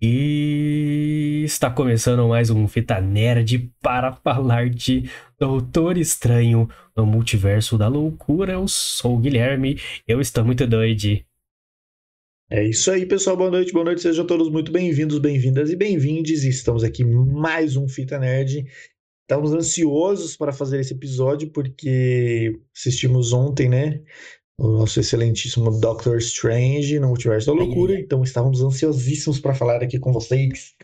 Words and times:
E 0.00 1.42
está 1.44 1.68
começando 1.68 2.28
mais 2.28 2.50
um 2.50 2.68
Fita 2.68 3.00
Nerd 3.00 3.68
para 3.82 4.12
falar 4.12 4.70
de 4.70 5.10
Doutor 5.36 5.98
Estranho 5.98 6.68
no 6.96 7.04
Multiverso 7.04 7.76
da 7.76 7.88
Loucura. 7.88 8.52
Eu 8.52 8.68
sou 8.68 9.16
o 9.16 9.18
Guilherme, 9.18 9.76
eu 10.06 10.20
estou 10.20 10.44
muito 10.44 10.64
doido. 10.68 11.20
É 12.48 12.64
isso 12.64 12.92
aí, 12.92 13.06
pessoal. 13.06 13.36
Boa 13.36 13.50
noite, 13.50 13.72
boa 13.72 13.84
noite. 13.84 14.02
Sejam 14.02 14.24
todos 14.24 14.48
muito 14.48 14.70
bem-vindos, 14.70 15.18
bem-vindas 15.18 15.68
e 15.68 15.74
bem-vindes. 15.74 16.44
Estamos 16.44 16.84
aqui 16.84 17.04
mais 17.04 17.74
um 17.74 17.88
Fita 17.88 18.20
Nerd. 18.20 18.66
Estamos 19.22 19.52
ansiosos 19.52 20.36
para 20.36 20.52
fazer 20.52 20.78
esse 20.78 20.94
episódio 20.94 21.50
porque 21.50 22.56
assistimos 22.72 23.32
ontem, 23.32 23.68
né? 23.68 24.00
O 24.58 24.68
nosso 24.68 24.98
excelentíssimo 24.98 25.70
Doctor 25.80 26.18
Strange 26.18 26.98
no 26.98 27.08
Multiverso 27.08 27.46
da 27.46 27.52
Loucura. 27.52 27.98
Então 27.98 28.24
estávamos 28.24 28.60
ansiosíssimos 28.60 29.38
para 29.38 29.54
falar 29.54 29.82
aqui 29.82 29.98
com 30.00 30.12
vocês. 30.12 30.74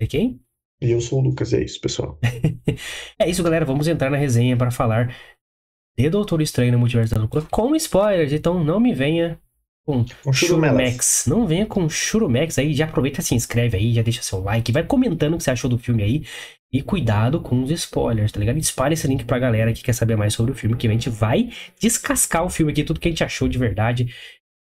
E 0.00 0.06
quem? 0.06 0.40
E 0.80 0.90
eu 0.90 1.00
sou 1.00 1.18
o 1.18 1.22
Lucas, 1.22 1.52
é 1.52 1.62
isso, 1.62 1.80
pessoal. 1.80 2.18
é 3.18 3.28
isso, 3.28 3.42
galera. 3.42 3.64
Vamos 3.64 3.88
entrar 3.88 4.10
na 4.10 4.16
resenha 4.16 4.56
para 4.56 4.70
falar 4.70 5.16
de 5.98 6.08
Doutor 6.08 6.40
Estranho 6.40 6.72
no 6.72 6.78
Multiverso 6.78 7.14
da 7.14 7.20
Loucura 7.20 7.46
com 7.50 7.74
spoilers. 7.74 8.32
Então 8.32 8.62
não 8.62 8.78
me 8.78 8.94
venha 8.94 9.40
com, 9.84 10.04
Churumex. 10.32 11.24
Não 11.26 11.46
venha 11.46 11.66
com 11.66 11.88
Churumex 11.88 12.58
aí. 12.58 12.74
Já 12.74 12.86
aproveita, 12.86 13.22
se 13.22 13.34
inscreve 13.34 13.76
aí, 13.76 13.92
já 13.92 14.02
deixa 14.02 14.22
seu 14.22 14.40
like, 14.40 14.72
vai 14.72 14.82
comentando 14.84 15.34
o 15.34 15.36
que 15.36 15.44
você 15.44 15.50
achou 15.50 15.68
do 15.68 15.78
filme 15.78 16.02
aí. 16.02 16.24
E 16.72 16.82
cuidado 16.82 17.40
com 17.40 17.62
os 17.62 17.70
spoilers, 17.70 18.32
tá 18.32 18.40
ligado? 18.40 18.58
Espalhe 18.58 18.94
esse 18.94 19.06
link 19.06 19.24
pra 19.24 19.38
galera 19.38 19.72
que 19.72 19.82
quer 19.82 19.92
saber 19.92 20.16
mais 20.16 20.34
sobre 20.34 20.50
o 20.50 20.54
filme, 20.56 20.76
que 20.76 20.88
a 20.88 20.90
gente 20.90 21.08
vai 21.08 21.50
descascar 21.80 22.44
o 22.44 22.50
filme 22.50 22.72
aqui, 22.72 22.82
tudo 22.82 22.98
que 22.98 23.06
a 23.06 23.10
gente 23.10 23.22
achou 23.22 23.46
de 23.46 23.56
verdade. 23.58 24.12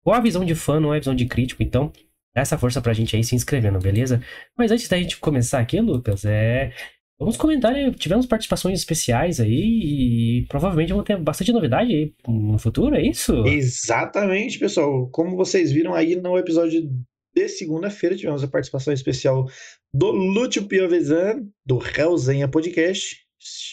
Qual 0.02 0.16
a 0.16 0.20
visão 0.20 0.44
de 0.44 0.54
fã, 0.56 0.80
não 0.80 0.92
é 0.92 0.96
a 0.96 1.00
visão 1.00 1.14
de 1.14 1.26
crítico, 1.26 1.62
então 1.62 1.92
dá 2.34 2.42
essa 2.42 2.58
força 2.58 2.80
pra 2.80 2.92
gente 2.92 3.14
aí 3.14 3.22
se 3.22 3.36
inscrevendo, 3.36 3.78
beleza? 3.78 4.20
Mas 4.58 4.72
antes 4.72 4.88
da 4.88 4.98
gente 4.98 5.18
começar 5.18 5.60
aqui, 5.60 5.80
Lucas, 5.80 6.24
é. 6.24 6.72
Vamos 7.20 7.36
comentar, 7.36 7.72
né? 7.72 7.92
tivemos 7.92 8.24
participações 8.24 8.78
especiais 8.78 9.40
aí 9.40 10.40
e 10.40 10.46
provavelmente 10.48 10.88
vamos 10.88 11.04
ter 11.04 11.18
bastante 11.18 11.52
novidade 11.52 11.94
aí 11.94 12.14
no 12.26 12.58
futuro, 12.58 12.96
é 12.96 13.02
isso? 13.02 13.44
Exatamente, 13.46 14.58
pessoal. 14.58 15.06
Como 15.08 15.36
vocês 15.36 15.70
viram 15.70 15.92
aí 15.92 16.16
no 16.16 16.38
episódio 16.38 16.90
de 17.36 17.48
segunda-feira, 17.48 18.16
tivemos 18.16 18.42
a 18.42 18.48
participação 18.48 18.92
especial 18.92 19.46
do 19.92 20.10
Lúcio 20.10 20.66
Piovesan, 20.66 21.46
do 21.64 21.76
Realzenha 21.76 22.48
Podcast. 22.48 23.18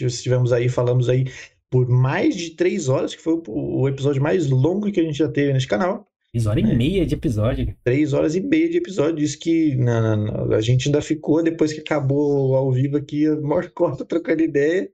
Estivemos 0.01 0.51
aí, 0.51 0.67
falamos 0.67 1.07
aí 1.07 1.25
por 1.69 1.87
mais 1.87 2.35
de 2.35 2.51
três 2.51 2.89
horas, 2.89 3.13
que 3.15 3.21
foi 3.21 3.41
o 3.47 3.87
episódio 3.87 4.21
mais 4.21 4.49
longo 4.49 4.91
que 4.91 4.99
a 4.99 5.03
gente 5.03 5.17
já 5.17 5.29
teve 5.29 5.53
nesse 5.53 5.67
canal. 5.67 6.06
Três 6.31 6.45
horas 6.45 6.63
é. 6.63 6.67
e 6.67 6.75
meia 6.75 7.05
de 7.05 7.15
episódio. 7.15 7.75
Três 7.83 8.13
horas 8.13 8.35
e 8.35 8.41
meia 8.41 8.69
de 8.69 8.77
episódio. 8.77 9.15
Diz 9.15 9.35
que 9.35 9.75
não, 9.75 10.17
não, 10.17 10.53
a 10.53 10.61
gente 10.61 10.87
ainda 10.87 11.01
ficou, 11.01 11.41
depois 11.41 11.73
que 11.73 11.79
acabou 11.79 12.55
ao 12.55 12.71
vivo 12.71 12.97
aqui, 12.97 13.25
a 13.25 13.35
maior 13.37 13.69
cota 13.71 14.05
trocando 14.05 14.41
ideia. 14.41 14.89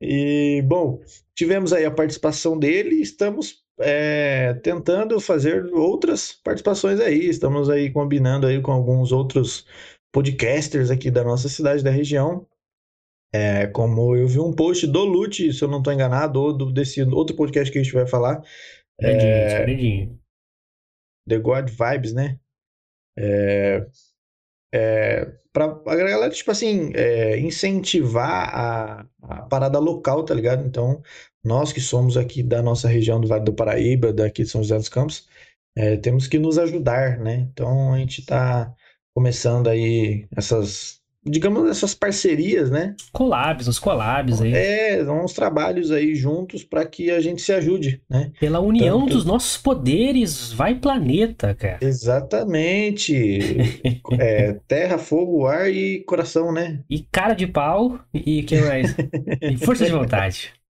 E, 0.00 0.62
bom, 0.66 1.00
tivemos 1.34 1.72
aí 1.72 1.84
a 1.84 1.90
participação 1.90 2.58
dele 2.58 2.96
e 2.96 3.02
estamos 3.02 3.64
é, 3.80 4.54
tentando 4.62 5.18
fazer 5.18 5.64
outras 5.72 6.32
participações 6.32 7.00
aí. 7.00 7.26
Estamos 7.26 7.70
aí 7.70 7.90
combinando 7.90 8.46
aí 8.46 8.60
com 8.60 8.72
alguns 8.72 9.12
outros 9.12 9.66
podcasters 10.12 10.90
aqui 10.90 11.10
da 11.10 11.24
nossa 11.24 11.48
cidade, 11.48 11.82
da 11.82 11.90
região. 11.90 12.46
É, 13.32 13.66
como 13.66 14.14
eu 14.14 14.28
vi 14.28 14.38
um 14.38 14.52
post 14.52 14.86
do 14.86 15.04
Lute, 15.04 15.52
se 15.52 15.62
eu 15.62 15.68
não 15.68 15.78
estou 15.78 15.92
enganado, 15.92 16.40
ou 16.40 16.56
do, 16.56 16.72
desse 16.72 17.02
outro 17.02 17.34
podcast 17.34 17.72
que 17.72 17.78
a 17.78 17.82
gente 17.82 17.92
vai 17.92 18.06
falar. 18.06 18.40
é, 19.00 19.64
The 21.28 21.38
God 21.38 21.70
Vibes, 21.70 22.12
né? 22.12 22.38
É, 23.16 23.86
é, 24.74 25.32
para 25.52 25.66
a 25.66 25.96
galera, 25.96 26.30
tipo 26.30 26.50
assim, 26.50 26.92
é, 26.94 27.38
incentivar 27.38 28.48
a, 28.52 29.06
a, 29.22 29.42
parada 29.42 29.78
local, 29.78 30.24
tá 30.24 30.34
ligado? 30.34 30.66
Então, 30.66 31.00
nós 31.44 31.72
que 31.72 31.80
somos 31.80 32.16
aqui 32.16 32.42
da 32.42 32.60
nossa 32.62 32.88
região 32.88 33.20
do 33.20 33.28
Vale 33.28 33.44
do 33.44 33.54
Paraíba, 33.54 34.12
daqui 34.12 34.42
de 34.42 34.48
São 34.48 34.62
José 34.62 34.76
dos 34.76 34.88
Campos, 34.88 35.28
é, 35.76 35.96
temos 35.96 36.26
que 36.26 36.38
nos 36.38 36.58
ajudar, 36.58 37.18
né? 37.18 37.48
Então, 37.52 37.92
a 37.92 37.98
gente 37.98 38.20
está 38.20 38.74
começando 39.14 39.68
aí 39.68 40.26
essas, 40.36 41.00
digamos, 41.24 41.70
essas 41.70 41.94
parcerias, 41.94 42.70
né? 42.70 42.94
Collabs, 43.12 43.68
os 43.68 43.78
collabs 43.78 44.40
aí. 44.40 44.52
É, 44.54 45.04
uns 45.10 45.32
trabalhos 45.32 45.90
aí 45.90 46.14
juntos 46.14 46.62
para 46.62 46.84
que 46.84 47.10
a 47.10 47.20
gente 47.20 47.42
se 47.42 47.52
ajude, 47.52 48.00
né? 48.08 48.30
Pela 48.38 48.60
união 48.60 49.00
Tanto... 49.00 49.14
dos 49.14 49.24
nossos 49.24 49.56
poderes, 49.56 50.52
vai 50.52 50.74
planeta, 50.74 51.54
cara. 51.54 51.78
Exatamente. 51.80 53.38
é, 54.18 54.56
terra, 54.66 54.98
fogo, 54.98 55.46
ar 55.46 55.70
e 55.70 56.00
coração, 56.00 56.52
né? 56.52 56.80
E 56.88 57.00
cara 57.00 57.34
de 57.34 57.46
pau 57.46 57.98
e 58.12 58.42
que 58.42 58.60
mais? 58.60 58.94
e 59.40 59.56
força 59.56 59.84
de 59.84 59.92
vontade. 59.92 60.52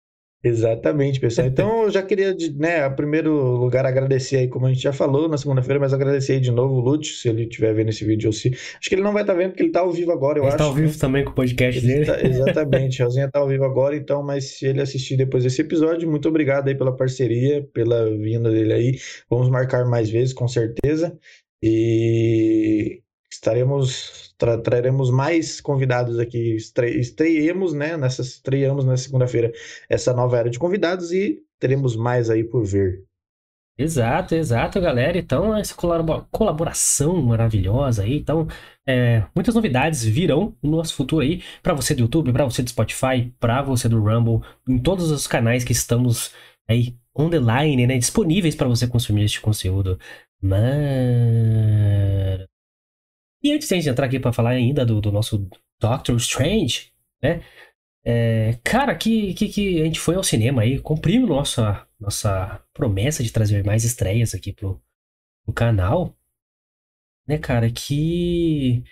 Exatamente, 0.44 1.18
pessoal. 1.18 1.48
Então, 1.48 1.84
eu 1.84 1.90
já 1.90 2.02
queria, 2.02 2.36
né, 2.54 2.86
em 2.86 2.94
primeiro 2.94 3.32
lugar, 3.56 3.86
agradecer 3.86 4.36
aí, 4.36 4.48
como 4.48 4.66
a 4.66 4.68
gente 4.72 4.82
já 4.82 4.92
falou 4.92 5.26
na 5.26 5.38
segunda-feira, 5.38 5.80
mas 5.80 5.94
agradecer 5.94 6.34
aí 6.34 6.40
de 6.40 6.50
novo 6.50 6.74
o 6.74 6.80
Lúcio, 6.80 7.14
se 7.14 7.30
ele 7.30 7.44
estiver 7.44 7.74
vendo 7.74 7.88
esse 7.88 8.04
vídeo 8.04 8.28
ou 8.28 8.32
se. 8.32 8.50
Acho 8.50 8.88
que 8.88 8.94
ele 8.94 9.02
não 9.02 9.14
vai 9.14 9.22
estar 9.22 9.32
tá 9.32 9.38
vendo, 9.38 9.50
porque 9.50 9.62
ele 9.62 9.70
está 9.70 9.80
ao 9.80 9.90
vivo 9.90 10.12
agora, 10.12 10.38
eu 10.38 10.44
ele 10.44 10.48
acho. 10.48 10.56
Ele 10.56 10.62
está 10.62 10.64
ao 10.64 10.74
vivo 10.74 10.92
né? 10.92 10.98
também 11.00 11.24
com 11.24 11.30
o 11.30 11.34
podcast 11.34 11.82
ele 11.82 11.94
dele. 11.94 12.06
Tá, 12.06 12.22
exatamente, 12.22 13.02
Rosinha 13.02 13.26
está 13.26 13.38
ao 13.38 13.48
vivo 13.48 13.64
agora, 13.64 13.96
então, 13.96 14.22
mas 14.22 14.58
se 14.58 14.66
ele 14.66 14.82
assistir 14.82 15.16
depois 15.16 15.44
desse 15.44 15.62
episódio, 15.62 16.10
muito 16.10 16.28
obrigado 16.28 16.68
aí 16.68 16.74
pela 16.74 16.94
parceria, 16.94 17.66
pela 17.72 18.04
vinda 18.10 18.50
dele 18.50 18.72
aí. 18.74 18.98
Vamos 19.30 19.48
marcar 19.48 19.86
mais 19.86 20.10
vezes, 20.10 20.34
com 20.34 20.46
certeza. 20.46 21.16
E 21.62 23.00
estaremos 23.44 24.34
tra 24.38 24.58
traremos 24.58 25.10
mais 25.10 25.60
convidados 25.60 26.18
aqui 26.18 26.56
estre 26.56 26.98
estreiemos 26.98 27.74
né 27.74 27.96
nessa 27.96 28.22
estreamos 28.22 28.84
na 28.84 28.96
segunda-feira 28.96 29.52
essa 29.88 30.14
nova 30.14 30.38
era 30.38 30.50
de 30.50 30.58
convidados 30.58 31.12
e 31.12 31.42
teremos 31.58 31.94
mais 31.94 32.30
aí 32.30 32.42
por 32.42 32.64
ver. 32.64 33.04
Exato 33.76 34.34
exato 34.34 34.80
galera. 34.80 35.18
Então 35.18 35.56
essa 35.56 35.74
colaboração 36.30 37.20
maravilhosa 37.22 38.04
aí. 38.04 38.18
Então 38.18 38.46
é, 38.86 39.24
muitas 39.34 39.54
novidades 39.54 40.04
virão 40.04 40.56
no 40.62 40.70
nosso 40.70 40.94
futuro 40.94 41.22
aí. 41.22 41.42
Para 41.62 41.74
você 41.74 41.94
do 41.94 42.02
YouTube 42.02 42.32
para 42.32 42.44
você 42.44 42.62
do 42.62 42.70
Spotify 42.70 43.32
para 43.38 43.62
você 43.62 43.88
do 43.88 44.00
Rumble 44.00 44.40
em 44.68 44.78
todos 44.78 45.10
os 45.10 45.26
canais 45.26 45.64
que 45.64 45.72
estamos 45.72 46.32
aí 46.68 46.96
on 47.14 47.30
the 47.30 47.38
line 47.38 47.86
né 47.86 47.98
disponíveis 47.98 48.54
para 48.54 48.68
você 48.68 48.86
consumir 48.86 49.24
este 49.24 49.40
conteúdo. 49.40 49.98
Mas 50.40 52.46
e 53.44 53.52
antes 53.52 53.68
de 53.68 53.88
entrar 53.90 54.06
aqui 54.06 54.18
para 54.18 54.32
falar 54.32 54.50
ainda 54.50 54.86
do, 54.86 55.02
do, 55.02 55.12
nosso 55.12 55.46
Doctor 55.78 56.16
Strange, 56.16 56.90
né? 57.22 57.42
É, 58.02 58.58
cara, 58.64 58.94
que, 58.96 59.34
que, 59.34 59.48
que 59.48 59.82
a 59.82 59.84
gente 59.84 60.00
foi 60.00 60.14
ao 60.14 60.24
cinema 60.24 60.62
aí, 60.62 60.78
cumprimos 60.80 61.28
nossa, 61.28 61.86
nossa 62.00 62.62
promessa 62.72 63.22
de 63.22 63.30
trazer 63.30 63.64
mais 63.64 63.84
estreias 63.84 64.34
aqui 64.34 64.52
pro, 64.52 64.82
pro 65.44 65.54
canal. 65.54 66.16
Né, 67.26 67.38
cara, 67.38 67.70
que. 67.70 68.82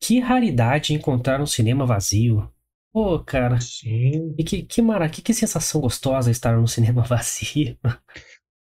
Que 0.00 0.18
raridade 0.18 0.94
encontrar 0.94 1.40
um 1.40 1.46
cinema 1.46 1.86
vazio. 1.86 2.50
Pô, 2.92 3.20
cara. 3.20 3.60
Sim. 3.60 4.34
E 4.38 4.44
que, 4.44 4.62
que, 4.62 4.82
mara, 4.82 5.08
que, 5.08 5.22
que 5.22 5.32
sensação 5.34 5.80
gostosa 5.80 6.30
estar 6.30 6.56
no 6.56 6.66
cinema 6.66 7.02
vazio. 7.04 7.78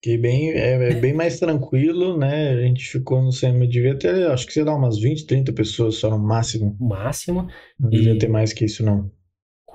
Que 0.03 0.17
bem, 0.17 0.51
é, 0.53 0.93
é, 0.93 0.95
bem 0.95 1.13
mais 1.13 1.39
tranquilo, 1.39 2.17
né? 2.17 2.53
A 2.53 2.63
gente 2.63 2.89
ficou 2.89 3.23
no 3.23 3.31
cinema, 3.31 3.67
devia 3.67 3.99
ter, 3.99 4.31
acho 4.31 4.47
que 4.47 4.53
sei 4.55 4.65
lá, 4.65 4.75
umas 4.75 4.99
20, 4.99 5.27
30 5.27 5.53
pessoas 5.53 5.97
só 5.97 6.09
no 6.09 6.19
máximo. 6.19 6.75
Máximo. 6.81 7.49
Não 7.79 7.91
devia 7.91 8.19
ter 8.19 8.29
mais 8.29 8.55
que 8.55 8.65
isso, 8.65 8.83
não. 8.83 9.11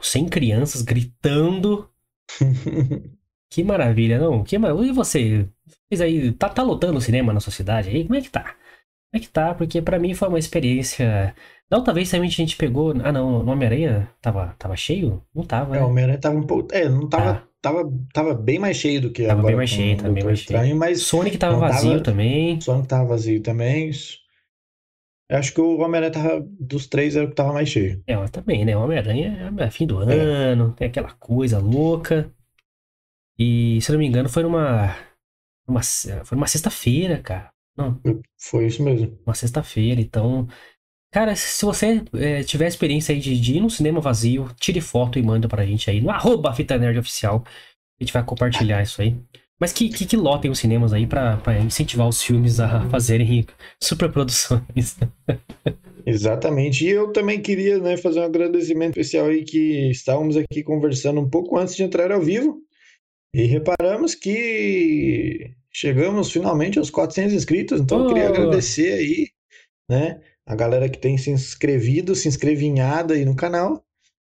Sem 0.02 0.28
crianças 0.28 0.81
gritando. 0.81 1.88
que 3.52 3.64
maravilha, 3.64 4.18
não? 4.18 4.44
Que 4.44 4.58
maravilha. 4.58 4.90
E 4.90 4.94
você? 4.94 5.47
Vocês 5.88 6.02
aí, 6.02 6.31
tá, 6.31 6.50
tá 6.50 6.64
lotando 6.64 6.97
o 6.97 7.02
cinema 7.02 7.31
na 7.31 7.40
sua 7.40 7.53
cidade 7.53 7.90
aí? 7.90 8.03
Como 8.03 8.16
é 8.16 8.22
que 8.22 8.31
tá? 8.31 8.44
Como 8.44 9.14
é 9.14 9.19
que 9.19 9.30
tá? 9.30 9.53
Porque 9.53 9.80
para 9.80 10.00
mim 10.00 10.16
foi 10.16 10.28
uma 10.28 10.40
experiência. 10.40 11.35
Da 11.70 11.78
outra 11.78 11.94
vez 11.94 12.09
também 12.09 12.29
a 12.29 12.32
gente 12.32 12.58
pegou. 12.58 12.96
Ah, 13.03 13.11
não, 13.11 13.46
o 13.46 13.47
Homem-Aranha 13.47 14.09
tava, 14.20 14.55
tava 14.58 14.76
cheio? 14.76 15.23
Não 15.35 15.44
tava. 15.44 15.78
É, 15.78 15.84
o 15.84 15.88
Homem-Aranha 15.88 16.20
tava 16.20 16.35
um 16.35 16.47
pouco. 16.47 16.73
É, 16.73 16.90
não 16.90 17.08
tava. 17.08 17.44
Ah 17.47 17.54
tava, 17.66 17.91
tava 18.14 18.34
bem 18.35 18.59
mais 18.59 18.78
cheio 18.78 19.02
do 19.02 19.12
que 19.12 19.23
tava 19.23 19.40
agora. 19.40 19.47
Bem 19.47 19.56
mais 19.56 19.70
cheio, 19.72 19.97
tava 19.97 20.14
bem 20.14 20.23
mais 20.23 20.40
estranho, 20.40 20.66
cheio. 20.66 20.78
Mas 20.78 21.02
Sonic 21.02 21.38
tava 21.38 21.58
vazio 21.58 21.91
tava, 21.94 22.03
também. 22.03 22.62
Sonic 22.62 22.88
tava 22.88 23.06
vazio 23.06 23.41
também. 23.41 23.90
Eu 25.28 25.38
acho 25.40 25.52
que 25.52 25.59
o 25.59 25.79
Homem-Aranha 25.79 26.12
tava, 26.12 26.47
dos 26.59 26.85
três 26.85 27.16
era 27.16 27.26
o 27.26 27.29
que 27.29 27.35
tava 27.35 27.52
mais 27.52 27.67
cheio. 27.67 28.03
É, 28.06 28.16
mas 28.16 28.29
também, 28.29 28.64
né? 28.64 28.78
O 28.78 28.84
Homem-Aranha 28.84 29.52
é 29.58 29.72
fim 29.72 29.88
do 29.88 30.03
é. 30.03 30.16
ano, 30.16 30.73
tem 30.73 30.88
aquela 30.88 31.12
coisa 31.14 31.58
louca. 31.58 32.32
E, 33.38 33.82
se 33.82 33.91
não 33.91 33.97
me 33.97 34.06
engano, 34.06 34.29
foi 34.29 34.44
numa. 34.44 34.96
numa 35.67 35.82
foi 36.23 36.35
numa 36.35 36.47
sexta-feira, 36.47 37.20
cara. 37.20 37.50
Não. 37.76 38.00
Foi 38.40 38.67
isso 38.67 38.84
mesmo. 38.84 39.17
Uma 39.26 39.34
sexta-feira, 39.34 40.00
então. 40.00 40.47
Cara, 41.16 41.34
se 41.34 41.64
você 41.64 42.03
é, 42.16 42.44
tiver 42.44 42.67
experiência 42.67 43.16
aí 43.16 43.22
de, 43.22 43.40
de, 43.40 43.56
ir 43.56 43.62
no 43.62 43.70
cinema 43.70 44.02
vazio, 44.02 44.50
tire 44.59 44.82
foto 44.82 45.17
e 45.17 45.23
manda 45.23 45.47
pra 45.47 45.66
gente 45.66 45.90
aí 45.90 46.02
no 46.02 46.09
arroba 46.09 46.53
Fita 46.53 46.78
Nerd 46.78 47.00
Oficial. 47.00 47.41
A 47.97 48.03
gente 48.03 48.12
vai 48.12 48.22
compartilhar 48.22 48.84
isso 48.84 49.02
aí. 49.02 49.16
Mas 49.58 49.72
que, 49.72 49.88
que, 49.88 50.06
que 50.06 50.17
lotem 50.17 50.52
os 50.52 50.59
cinemas 50.59 50.91
aí 50.91 51.08
para 51.08 51.40
incentivar 51.66 52.06
os 52.06 52.22
filmes 52.22 52.59
a 52.59 52.82
fazerem 52.90 53.47
superproduções. 53.82 54.97
Exatamente. 56.06 56.84
E 56.84 56.90
eu 56.90 57.14
também 57.14 57.41
queria 57.41 57.79
né, 57.79 57.96
fazer 57.96 58.20
um 58.20 58.26
agradecimento 58.26 59.00
especial 59.00 59.28
aí 59.28 59.46
que 59.46 59.90
estávamos 59.91 60.35
aqui 60.35 60.64
conversando 60.64 61.22
um 61.22 61.29
pouco 61.29 61.58
antes 61.58 61.78
de 61.78 61.84
entrar 61.84 62.12
ao 62.12 62.22
vivo 62.22 62.58
e 63.34 63.46
reparamos 63.46 64.16
que 64.16 65.50
chegamos 65.72 66.29
finalmente 66.29 66.78
aos 66.78 66.90
400 66.90 67.34
inscritos. 67.34 67.79
Então 67.79 68.00
oh. 68.00 68.02
eu 68.02 68.08
queria 68.09 68.28
agradecer 68.28 68.91
aí, 68.91 69.29
né, 69.90 70.20
a 70.47 70.56
galera 70.56 70.88
que 70.88 70.97
tem 70.97 71.18
se 71.18 71.32
inscrevido, 71.32 72.16
se 72.16 72.28
inscrevinhado 72.28 73.14
aí 73.14 73.26
no 73.26 73.36
canal 73.36 73.84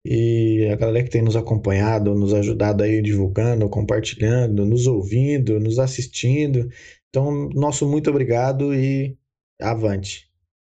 e 0.04 0.68
a 0.72 0.76
galera 0.76 1.04
que 1.04 1.10
tem 1.10 1.22
nos 1.22 1.36
acompanhado, 1.36 2.14
nos 2.14 2.32
ajudado 2.32 2.82
aí 2.82 3.02
divulgando, 3.02 3.68
compartilhando, 3.68 4.64
nos 4.64 4.86
ouvindo, 4.86 5.58
nos 5.58 5.78
assistindo. 5.78 6.68
Então, 7.08 7.48
nosso 7.50 7.88
muito 7.88 8.08
obrigado 8.08 8.72
e 8.72 9.16
avante. 9.60 10.30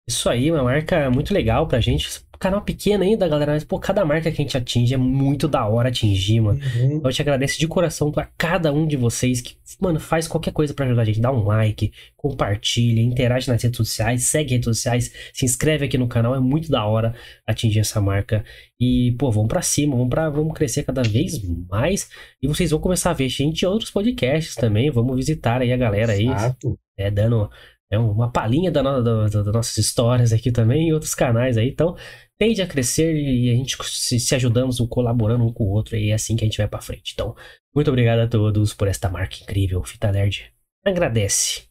Isso 0.09 0.29
aí, 0.29 0.51
uma 0.51 0.63
marca 0.63 1.11
muito 1.11 1.33
legal 1.33 1.67
pra 1.67 1.81
gente. 1.81 2.23
Canal 2.43 2.61
pequeno 2.61 3.05
ainda, 3.05 3.29
galera, 3.29 3.53
mas 3.53 3.63
pô, 3.63 3.79
cada 3.79 4.05
marca 4.05 4.23
que 4.29 4.43
a 4.43 4.45
gente 4.45 4.57
atinge 4.57 4.93
é 4.93 4.97
muito 4.97 5.47
da 5.47 5.65
hora 5.65 5.91
atingir, 5.91 6.41
mano. 6.41 6.59
Uhum. 6.75 7.01
Eu 7.05 7.13
te 7.13 7.23
agradeço 7.23 7.57
de 7.57 7.69
coração 7.69 8.11
pra 8.11 8.29
cada 8.37 8.73
um 8.73 8.85
de 8.85 8.97
vocês 8.97 9.41
que, 9.41 9.55
mano, 9.81 10.01
faz 10.01 10.27
qualquer 10.27 10.51
coisa 10.51 10.75
para 10.75 10.87
ajudar 10.87 11.03
a 11.03 11.05
gente. 11.05 11.21
Dá 11.21 11.31
um 11.31 11.45
like, 11.45 11.93
compartilha, 12.17 13.01
interage 13.01 13.47
nas 13.49 13.63
redes 13.63 13.77
sociais, 13.77 14.25
segue 14.25 14.55
redes 14.55 14.65
sociais, 14.65 15.13
se 15.33 15.45
inscreve 15.45 15.85
aqui 15.85 15.97
no 15.97 16.09
canal. 16.09 16.35
É 16.35 16.41
muito 16.41 16.69
da 16.69 16.85
hora 16.85 17.15
atingir 17.47 17.79
essa 17.79 18.01
marca. 18.01 18.45
E, 18.81 19.15
pô, 19.21 19.31
vamos 19.31 19.49
pra 19.49 19.63
cima, 19.63 19.95
vamos, 19.95 20.11
pra, 20.11 20.29
vamos 20.29 20.53
crescer 20.53 20.83
cada 20.83 21.05
vez 21.05 21.41
mais. 21.71 22.11
E 22.43 22.49
vocês 22.49 22.73
vão 22.73 22.81
começar 22.81 23.11
a 23.11 23.15
ver 23.15 23.29
gente 23.29 23.63
em 23.63 23.69
outros 23.69 23.93
podcasts 23.93 24.57
também. 24.57 24.91
Vamos 24.91 25.15
visitar 25.15 25.63
aí 25.63 25.73
a 25.73 25.77
galera 25.77 26.15
aí. 26.15 26.27
Exato. 26.27 26.77
É, 26.99 27.09
dando 27.09 27.49
é 27.93 27.99
uma 27.99 28.33
palhinha 28.33 28.71
da 28.71 28.83
no, 28.83 29.03
da, 29.03 29.29
das 29.29 29.47
nossas 29.53 29.77
histórias 29.77 30.33
aqui 30.33 30.51
também 30.51 30.89
em 30.89 30.93
outros 30.95 31.15
canais 31.15 31.59
aí. 31.59 31.69
Então, 31.69 31.95
tende 32.43 32.61
a 32.61 32.67
crescer 32.67 33.15
e 33.15 33.51
a 33.51 33.55
gente 33.55 33.77
se, 33.85 34.19
se 34.19 34.35
ajudamos, 34.35 34.81
um 34.81 34.87
colaborando 34.89 35.45
um 35.45 35.53
com 35.53 35.63
o 35.63 35.71
outro 35.71 35.97
e 35.97 36.11
é 36.11 36.15
assim 36.15 36.35
que 36.35 36.43
a 36.43 36.47
gente 36.49 36.59
vai 36.59 36.67
para 36.67 36.83
frente. 36.83 37.13
Então, 37.15 37.37
muito 37.73 37.89
obrigado 37.89 38.19
a 38.19 38.27
todos 38.27 38.75
por 38.75 38.89
esta 38.89 39.09
marca 39.09 39.37
incrível. 39.41 39.81
Fita 39.85 40.11
Nerd 40.11 40.53
agradece, 40.85 41.63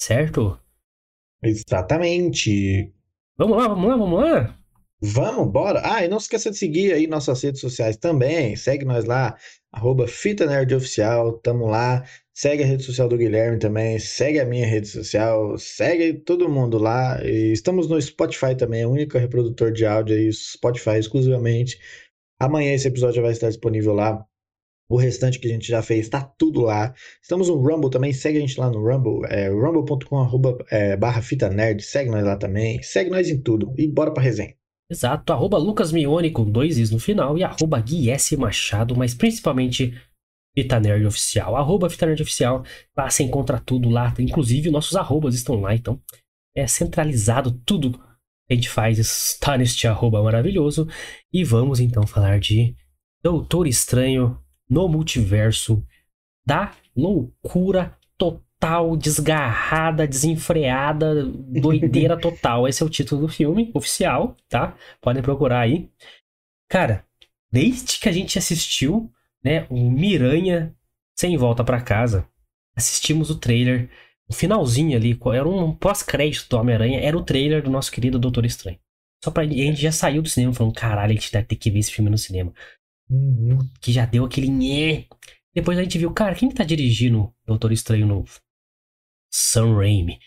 certo? 0.00 0.56
Exatamente. 1.42 2.94
Vamos 3.36 3.58
lá, 3.58 3.66
vamos 3.66 3.88
lá, 3.88 3.96
vamos 3.96 4.20
lá. 4.20 4.58
Vamos, 5.02 5.50
bora. 5.50 5.82
Ah, 5.82 6.04
e 6.04 6.08
não 6.08 6.20
se 6.20 6.26
esqueça 6.26 6.52
de 6.52 6.58
seguir 6.58 6.92
aí 6.92 7.08
nossas 7.08 7.42
redes 7.42 7.60
sociais 7.60 7.96
também. 7.96 8.54
Segue 8.54 8.84
nós 8.84 9.06
lá, 9.06 9.36
arroba 9.72 10.06
Fita 10.08 10.46
Nerd 10.46 10.74
Oficial, 10.74 11.38
tamo 11.38 11.66
lá. 11.66 12.04
Segue 12.34 12.62
a 12.62 12.66
rede 12.66 12.82
social 12.84 13.08
do 13.08 13.18
Guilherme 13.18 13.58
também, 13.58 13.98
segue 13.98 14.40
a 14.40 14.46
minha 14.46 14.66
rede 14.66 14.88
social, 14.88 15.58
segue 15.58 16.14
todo 16.14 16.48
mundo 16.48 16.78
lá. 16.78 17.22
E 17.24 17.52
estamos 17.52 17.88
no 17.88 18.00
Spotify 18.00 18.54
também, 18.56 18.82
é 18.82 18.86
o 18.86 18.90
único 18.90 19.18
reprodutor 19.18 19.72
de 19.72 19.84
áudio 19.84 20.16
aí, 20.16 20.32
Spotify 20.32 20.98
exclusivamente. 20.98 21.78
Amanhã 22.38 22.72
esse 22.74 22.88
episódio 22.88 23.16
já 23.16 23.22
vai 23.22 23.32
estar 23.32 23.48
disponível 23.48 23.92
lá. 23.94 24.24
O 24.88 24.96
restante 24.96 25.38
que 25.38 25.46
a 25.48 25.50
gente 25.52 25.68
já 25.68 25.82
fez 25.82 26.06
está 26.06 26.20
tudo 26.20 26.62
lá. 26.62 26.94
Estamos 27.22 27.48
no 27.48 27.56
Rumble 27.56 27.90
também, 27.90 28.12
segue 28.12 28.38
a 28.38 28.40
gente 28.40 28.58
lá 28.58 28.70
no 28.70 28.80
Rumble, 28.80 29.28
é, 29.30 29.48
rumble.com 29.48 30.26
é, 30.70 30.98
fita 31.22 31.48
nerd, 31.50 31.82
segue 31.82 32.10
nós 32.10 32.24
lá 32.24 32.36
também, 32.36 32.82
segue 32.82 33.10
nós 33.10 33.28
em 33.28 33.40
tudo 33.40 33.72
e 33.78 33.86
bora 33.86 34.12
pra 34.12 34.22
resenha. 34.22 34.59
Exato, 34.90 35.32
arroba 35.32 35.56
Lucas 35.56 35.92
Mione 35.92 36.32
com 36.32 36.50
dois 36.50 36.76
is 36.76 36.90
no 36.90 36.98
final 36.98 37.38
e 37.38 37.44
arroba 37.44 37.80
Gui 37.80 38.10
S. 38.10 38.36
Machado, 38.36 38.96
mas 38.96 39.14
principalmente 39.14 39.94
Fita 40.52 40.80
Oficial. 41.06 41.56
Arroba 41.56 41.88
Fita 41.88 42.06
Oficial. 42.12 42.64
Lá 42.96 43.08
você 43.08 43.22
encontra 43.22 43.60
tudo 43.60 43.88
lá. 43.88 44.12
Inclusive, 44.18 44.70
nossos 44.70 44.96
arrobas 44.96 45.34
estão 45.34 45.60
lá. 45.60 45.74
Então, 45.74 46.00
é 46.56 46.66
centralizado 46.66 47.52
tudo 47.64 47.92
que 47.92 48.52
a 48.52 48.54
gente 48.54 48.68
faz. 48.68 48.98
Está 48.98 49.56
neste 49.56 49.86
arroba 49.86 50.22
maravilhoso. 50.22 50.88
E 51.32 51.44
vamos 51.44 51.80
então 51.80 52.06
falar 52.06 52.40
de 52.40 52.74
Doutor 53.22 53.66
Estranho 53.66 54.38
no 54.68 54.88
Multiverso. 54.88 55.84
Da 56.44 56.74
loucura 56.96 57.96
total, 58.18 58.44
desgarrada, 58.98 60.06
desenfreada, 60.06 61.24
doideira 61.24 62.16
total. 62.20 62.68
Esse 62.68 62.82
é 62.82 62.86
o 62.86 62.90
título 62.90 63.22
do 63.22 63.28
filme 63.28 63.70
oficial, 63.74 64.36
tá? 64.48 64.76
Podem 65.00 65.22
procurar 65.22 65.60
aí. 65.60 65.88
Cara, 66.68 67.04
desde 67.50 67.98
que 67.98 68.08
a 68.08 68.12
gente 68.12 68.38
assistiu 68.38 69.10
né, 69.42 69.66
o 69.70 69.90
Miranha 69.90 70.74
sem 71.18 71.36
volta 71.36 71.62
para 71.62 71.80
casa. 71.80 72.26
Assistimos 72.74 73.30
o 73.30 73.38
trailer, 73.38 73.90
o 74.28 74.32
finalzinho 74.32 74.96
ali, 74.96 75.18
era 75.34 75.48
um 75.48 75.74
pós-crédito 75.74 76.48
do 76.48 76.56
Homem-Aranha, 76.56 77.00
era 77.00 77.16
o 77.16 77.22
trailer 77.22 77.62
do 77.62 77.70
nosso 77.70 77.90
querido 77.90 78.18
Doutor 78.18 78.46
Estranho. 78.46 78.78
Só 79.22 79.30
pra. 79.30 79.42
a 79.42 79.46
gente 79.46 79.80
já 79.80 79.92
saiu 79.92 80.22
do 80.22 80.28
cinema 80.28 80.54
falando, 80.54 80.74
caralho, 80.74 81.10
a 81.10 81.14
gente 81.14 81.30
deve 81.30 81.46
ter 81.46 81.56
que 81.56 81.70
ver 81.70 81.80
esse 81.80 81.92
filme 81.92 82.10
no 82.10 82.16
cinema. 82.16 82.54
Uhum. 83.10 83.58
Que 83.80 83.92
já 83.92 84.06
deu 84.06 84.24
aquele 84.24 84.48
nhê. 84.48 85.06
Depois 85.54 85.76
a 85.76 85.82
gente 85.82 85.98
viu, 85.98 86.10
cara, 86.12 86.34
quem 86.34 86.48
que 86.48 86.54
tá 86.54 86.64
dirigindo 86.64 87.34
Doutor 87.44 87.72
Estranho 87.72 88.06
novo? 88.06 88.40
Sam 89.30 89.76
Raimi. 89.76 90.18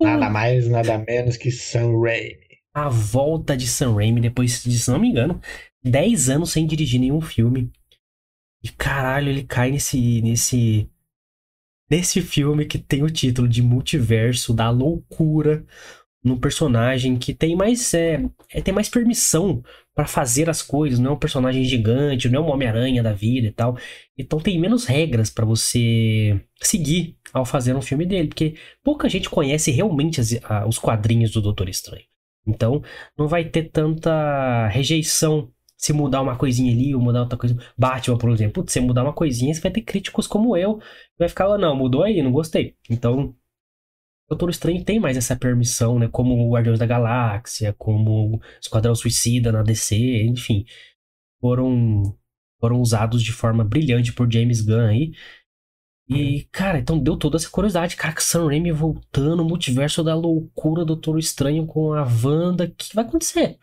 Nada 0.00 0.30
mais, 0.30 0.68
nada 0.68 0.98
menos 0.98 1.36
que 1.36 1.50
Sam 1.50 2.00
Raimi. 2.00 2.48
A 2.74 2.88
volta 2.88 3.56
de 3.56 3.66
Sam 3.66 3.94
Raimi, 3.94 4.20
depois 4.20 4.62
de, 4.62 4.78
se 4.78 4.90
não 4.90 4.98
me 4.98 5.08
engano, 5.08 5.40
10 5.82 6.30
anos 6.30 6.52
sem 6.52 6.66
dirigir 6.66 7.00
nenhum 7.00 7.20
filme. 7.20 7.70
E 8.62 8.68
caralho, 8.68 9.28
ele 9.28 9.44
cai 9.44 9.70
nesse. 9.70 10.20
nesse. 10.22 10.90
nesse 11.90 12.20
filme 12.20 12.66
que 12.66 12.78
tem 12.78 13.02
o 13.02 13.10
título 13.10 13.48
de 13.48 13.62
multiverso 13.62 14.52
da 14.52 14.70
loucura. 14.70 15.64
Num 16.22 16.38
personagem 16.38 17.16
que 17.16 17.32
tem 17.32 17.56
mais. 17.56 17.94
É, 17.94 18.20
é 18.50 18.60
tem 18.60 18.74
mais 18.74 18.88
permissão 18.88 19.62
para 19.98 20.06
fazer 20.06 20.48
as 20.48 20.62
coisas, 20.62 21.00
não 21.00 21.10
é 21.10 21.14
um 21.14 21.18
personagem 21.18 21.64
gigante, 21.64 22.28
não 22.28 22.40
é 22.40 22.46
um 22.46 22.52
Homem-Aranha 22.52 23.02
da 23.02 23.12
vida 23.12 23.48
e 23.48 23.50
tal. 23.50 23.76
Então 24.16 24.38
tem 24.38 24.56
menos 24.56 24.84
regras 24.84 25.28
para 25.28 25.44
você 25.44 26.40
seguir 26.62 27.16
ao 27.32 27.44
fazer 27.44 27.74
um 27.74 27.82
filme 27.82 28.06
dele, 28.06 28.28
porque 28.28 28.54
pouca 28.84 29.08
gente 29.08 29.28
conhece 29.28 29.72
realmente 29.72 30.20
as, 30.20 30.38
a, 30.44 30.68
os 30.68 30.78
quadrinhos 30.78 31.32
do 31.32 31.42
Doutor 31.42 31.68
Estranho. 31.68 32.04
Então 32.46 32.80
não 33.18 33.26
vai 33.26 33.46
ter 33.46 33.70
tanta 33.72 34.68
rejeição 34.68 35.50
se 35.76 35.92
mudar 35.92 36.22
uma 36.22 36.36
coisinha 36.36 36.72
ali 36.72 36.94
ou 36.94 37.00
mudar 37.00 37.22
outra 37.22 37.36
coisa. 37.36 37.58
Batman, 37.76 38.18
por 38.18 38.30
exemplo, 38.30 38.64
se 38.68 38.78
mudar 38.78 39.02
uma 39.02 39.12
coisinha, 39.12 39.52
você 39.52 39.60
vai 39.60 39.72
ter 39.72 39.82
críticos 39.82 40.28
como 40.28 40.56
eu. 40.56 40.78
Vai 41.18 41.28
ficar, 41.28 41.58
não, 41.58 41.74
mudou 41.74 42.04
aí, 42.04 42.22
não 42.22 42.30
gostei. 42.30 42.76
Então, 42.88 43.34
Doutor 44.28 44.50
Estranho 44.50 44.84
tem 44.84 45.00
mais 45.00 45.16
essa 45.16 45.34
permissão, 45.34 45.98
né? 45.98 46.08
Como 46.08 46.34
o 46.34 46.52
Guardiões 46.52 46.78
da 46.78 46.86
Galáxia, 46.86 47.74
como 47.78 48.40
Esquadrão 48.60 48.94
Suicida 48.94 49.50
na 49.50 49.62
DC, 49.62 49.96
enfim. 50.24 50.64
Foram, 51.40 52.16
foram 52.60 52.80
usados 52.80 53.22
de 53.22 53.32
forma 53.32 53.64
brilhante 53.64 54.12
por 54.12 54.30
James 54.30 54.60
Gunn 54.60 54.86
aí. 54.86 55.12
E, 56.10 56.48
cara, 56.50 56.78
então 56.78 56.98
deu 56.98 57.16
toda 57.16 57.36
essa 57.36 57.50
curiosidade. 57.50 57.96
Cara, 57.96 58.14
que 58.14 58.22
Sam 58.22 58.46
Raimi 58.46 58.72
voltando, 58.72 59.44
multiverso 59.44 60.02
da 60.02 60.14
loucura, 60.14 60.84
Doutor 60.84 61.18
Estranho 61.18 61.66
com 61.66 61.92
a 61.92 62.02
Wanda. 62.02 62.64
O 62.64 62.70
que 62.70 62.94
vai 62.94 63.04
acontecer? 63.04 63.58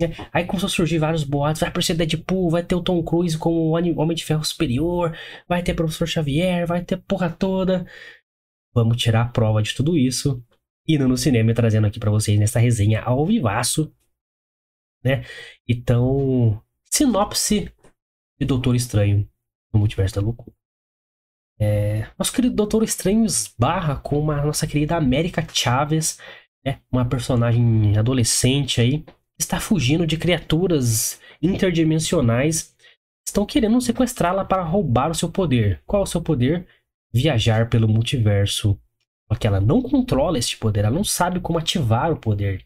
É, 0.00 0.10
aí 0.30 0.44
começou 0.44 0.66
a 0.66 0.70
surgir 0.70 0.98
vários 0.98 1.24
boatos, 1.24 1.60
vai 1.60 1.70
aparecer 1.70 1.94
Deadpool, 1.94 2.50
vai 2.50 2.62
ter 2.62 2.74
o 2.74 2.82
Tom 2.82 3.02
Cruise 3.02 3.36
como 3.38 3.56
o 3.56 3.70
Homem 3.70 4.14
de 4.14 4.24
Ferro 4.26 4.44
Superior, 4.44 5.16
vai 5.48 5.62
ter 5.62 5.72
Professor 5.72 6.06
Xavier, 6.06 6.66
vai 6.66 6.84
ter 6.84 6.98
porra 6.98 7.30
toda. 7.30 7.86
Vamos 8.76 8.98
tirar 8.98 9.22
a 9.22 9.28
prova 9.28 9.62
de 9.62 9.74
tudo 9.74 9.96
isso, 9.96 10.44
indo 10.86 11.08
no 11.08 11.16
cinema 11.16 11.50
e 11.50 11.54
trazendo 11.54 11.86
aqui 11.86 11.98
para 11.98 12.10
vocês 12.10 12.38
nessa 12.38 12.60
resenha 12.60 13.00
ao 13.00 13.24
vivaço, 13.24 13.90
né? 15.02 15.24
Então, 15.66 16.62
sinopse 16.84 17.72
de 18.38 18.44
Doutor 18.44 18.76
Estranho 18.76 19.26
no 19.72 19.80
Multiverso 19.80 20.16
da 20.16 20.20
Loucura. 20.20 20.54
É, 21.58 22.06
nosso 22.18 22.30
querido 22.30 22.54
Doutor 22.54 22.82
Estranho 22.82 23.24
esbarra 23.24 23.96
com 23.96 24.20
uma 24.20 24.44
nossa 24.44 24.66
querida 24.66 24.94
América 24.94 25.42
Chaves, 25.50 26.18
né? 26.62 26.82
uma 26.92 27.08
personagem 27.08 27.96
adolescente 27.96 28.78
aí, 28.78 29.06
está 29.38 29.58
fugindo 29.58 30.06
de 30.06 30.18
criaturas 30.18 31.18
interdimensionais 31.40 32.76
estão 33.26 33.44
querendo 33.44 33.80
sequestrá-la 33.80 34.44
para 34.44 34.62
roubar 34.62 35.10
o 35.10 35.14
seu 35.14 35.30
poder. 35.30 35.82
Qual 35.86 36.02
é 36.02 36.04
o 36.04 36.06
seu 36.06 36.22
poder? 36.22 36.66
Viajar 37.16 37.68
pelo 37.70 37.88
multiverso. 37.88 38.78
Porque 39.28 39.46
ela 39.46 39.60
não 39.60 39.82
controla 39.82 40.38
este 40.38 40.56
poder, 40.56 40.84
ela 40.84 40.94
não 40.94 41.02
sabe 41.02 41.40
como 41.40 41.58
ativar 41.58 42.12
o 42.12 42.20
poder. 42.20 42.64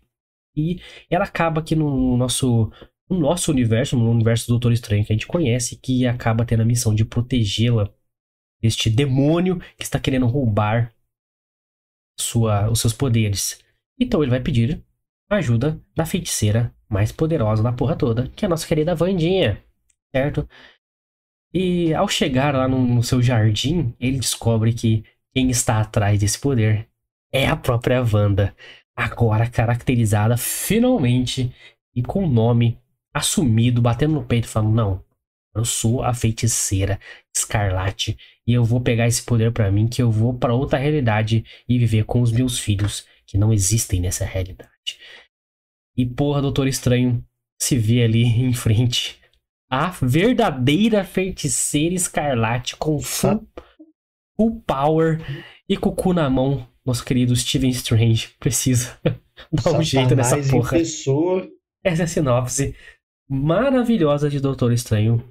E 0.54 0.80
ela 1.08 1.24
acaba 1.24 1.60
aqui 1.60 1.74
no 1.74 2.16
nosso, 2.16 2.70
no 3.08 3.18
nosso 3.18 3.50
universo, 3.50 3.96
no 3.96 4.10
universo 4.10 4.46
do 4.46 4.54
Doutor 4.54 4.72
Estranho 4.72 5.04
que 5.04 5.12
a 5.12 5.16
gente 5.16 5.26
conhece, 5.26 5.76
que 5.76 6.06
acaba 6.06 6.44
tendo 6.44 6.62
a 6.62 6.66
missão 6.66 6.94
de 6.94 7.04
protegê-la 7.04 7.90
deste 8.60 8.90
demônio 8.90 9.58
que 9.78 9.84
está 9.84 9.98
querendo 9.98 10.26
roubar 10.26 10.92
sua, 12.18 12.68
os 12.70 12.80
seus 12.80 12.92
poderes. 12.92 13.62
Então 13.98 14.22
ele 14.22 14.30
vai 14.30 14.40
pedir 14.40 14.84
ajuda 15.30 15.80
da 15.94 16.04
feiticeira 16.04 16.74
mais 16.88 17.12
poderosa 17.12 17.62
da 17.62 17.72
porra 17.72 17.96
toda, 17.96 18.28
que 18.30 18.44
é 18.44 18.46
a 18.46 18.48
nossa 18.50 18.66
querida 18.66 18.94
Vandinha, 18.94 19.62
certo? 20.14 20.46
E 21.52 21.92
ao 21.94 22.08
chegar 22.08 22.54
lá 22.54 22.68
no, 22.68 22.78
no 22.78 23.02
seu 23.02 23.20
jardim, 23.20 23.94
ele 23.98 24.18
descobre 24.18 24.72
que 24.72 25.04
quem 25.34 25.50
está 25.50 25.80
atrás 25.80 26.18
desse 26.20 26.38
poder 26.38 26.88
é 27.32 27.46
a 27.46 27.56
própria 27.56 28.02
Wanda, 28.02 28.54
agora 28.96 29.48
caracterizada 29.48 30.36
finalmente 30.36 31.52
e 31.94 32.02
com 32.02 32.24
o 32.24 32.28
nome 32.28 32.78
assumido, 33.12 33.80
batendo 33.80 34.14
no 34.14 34.24
peito, 34.24 34.48
falando: 34.48 34.74
Não, 34.74 35.04
eu 35.54 35.64
sou 35.64 36.02
a 36.02 36.14
feiticeira 36.14 36.98
escarlate 37.34 38.16
e 38.46 38.52
eu 38.52 38.64
vou 38.64 38.80
pegar 38.80 39.06
esse 39.06 39.22
poder 39.22 39.52
para 39.52 39.70
mim, 39.70 39.88
que 39.88 40.02
eu 40.02 40.10
vou 40.10 40.34
para 40.34 40.54
outra 40.54 40.78
realidade 40.78 41.44
e 41.68 41.78
viver 41.78 42.04
com 42.04 42.20
os 42.20 42.30
meus 42.30 42.58
filhos 42.58 43.06
que 43.26 43.38
não 43.38 43.52
existem 43.52 44.00
nessa 44.00 44.24
realidade. 44.24 44.98
E 45.96 46.06
porra, 46.06 46.42
Doutor 46.42 46.66
Estranho 46.66 47.24
se 47.60 47.76
vê 47.76 48.02
ali 48.02 48.22
em 48.42 48.52
frente 48.52 49.19
a 49.70 49.90
verdadeira 50.02 51.04
feiticeira 51.04 51.94
escarlate 51.94 52.74
com 52.76 52.98
full, 52.98 53.46
full 54.36 54.60
power 54.66 55.20
e 55.68 55.76
com 55.76 55.90
o 55.90 55.94
cu 55.94 56.12
na 56.12 56.28
mão. 56.28 56.66
Nosso 56.84 57.04
querido 57.04 57.36
Steven 57.36 57.70
Strange 57.70 58.34
precisa 58.40 58.98
dar 59.52 59.72
um 59.72 59.82
jeito 59.82 60.16
nessa 60.16 60.36
porra. 60.38 60.70
Pessoa. 60.70 61.48
Essa 61.84 62.02
é 62.02 62.04
a 62.04 62.08
sinopse 62.08 62.74
maravilhosa 63.28 64.28
de 64.28 64.40
Doutor 64.40 64.72
Estranho 64.72 65.22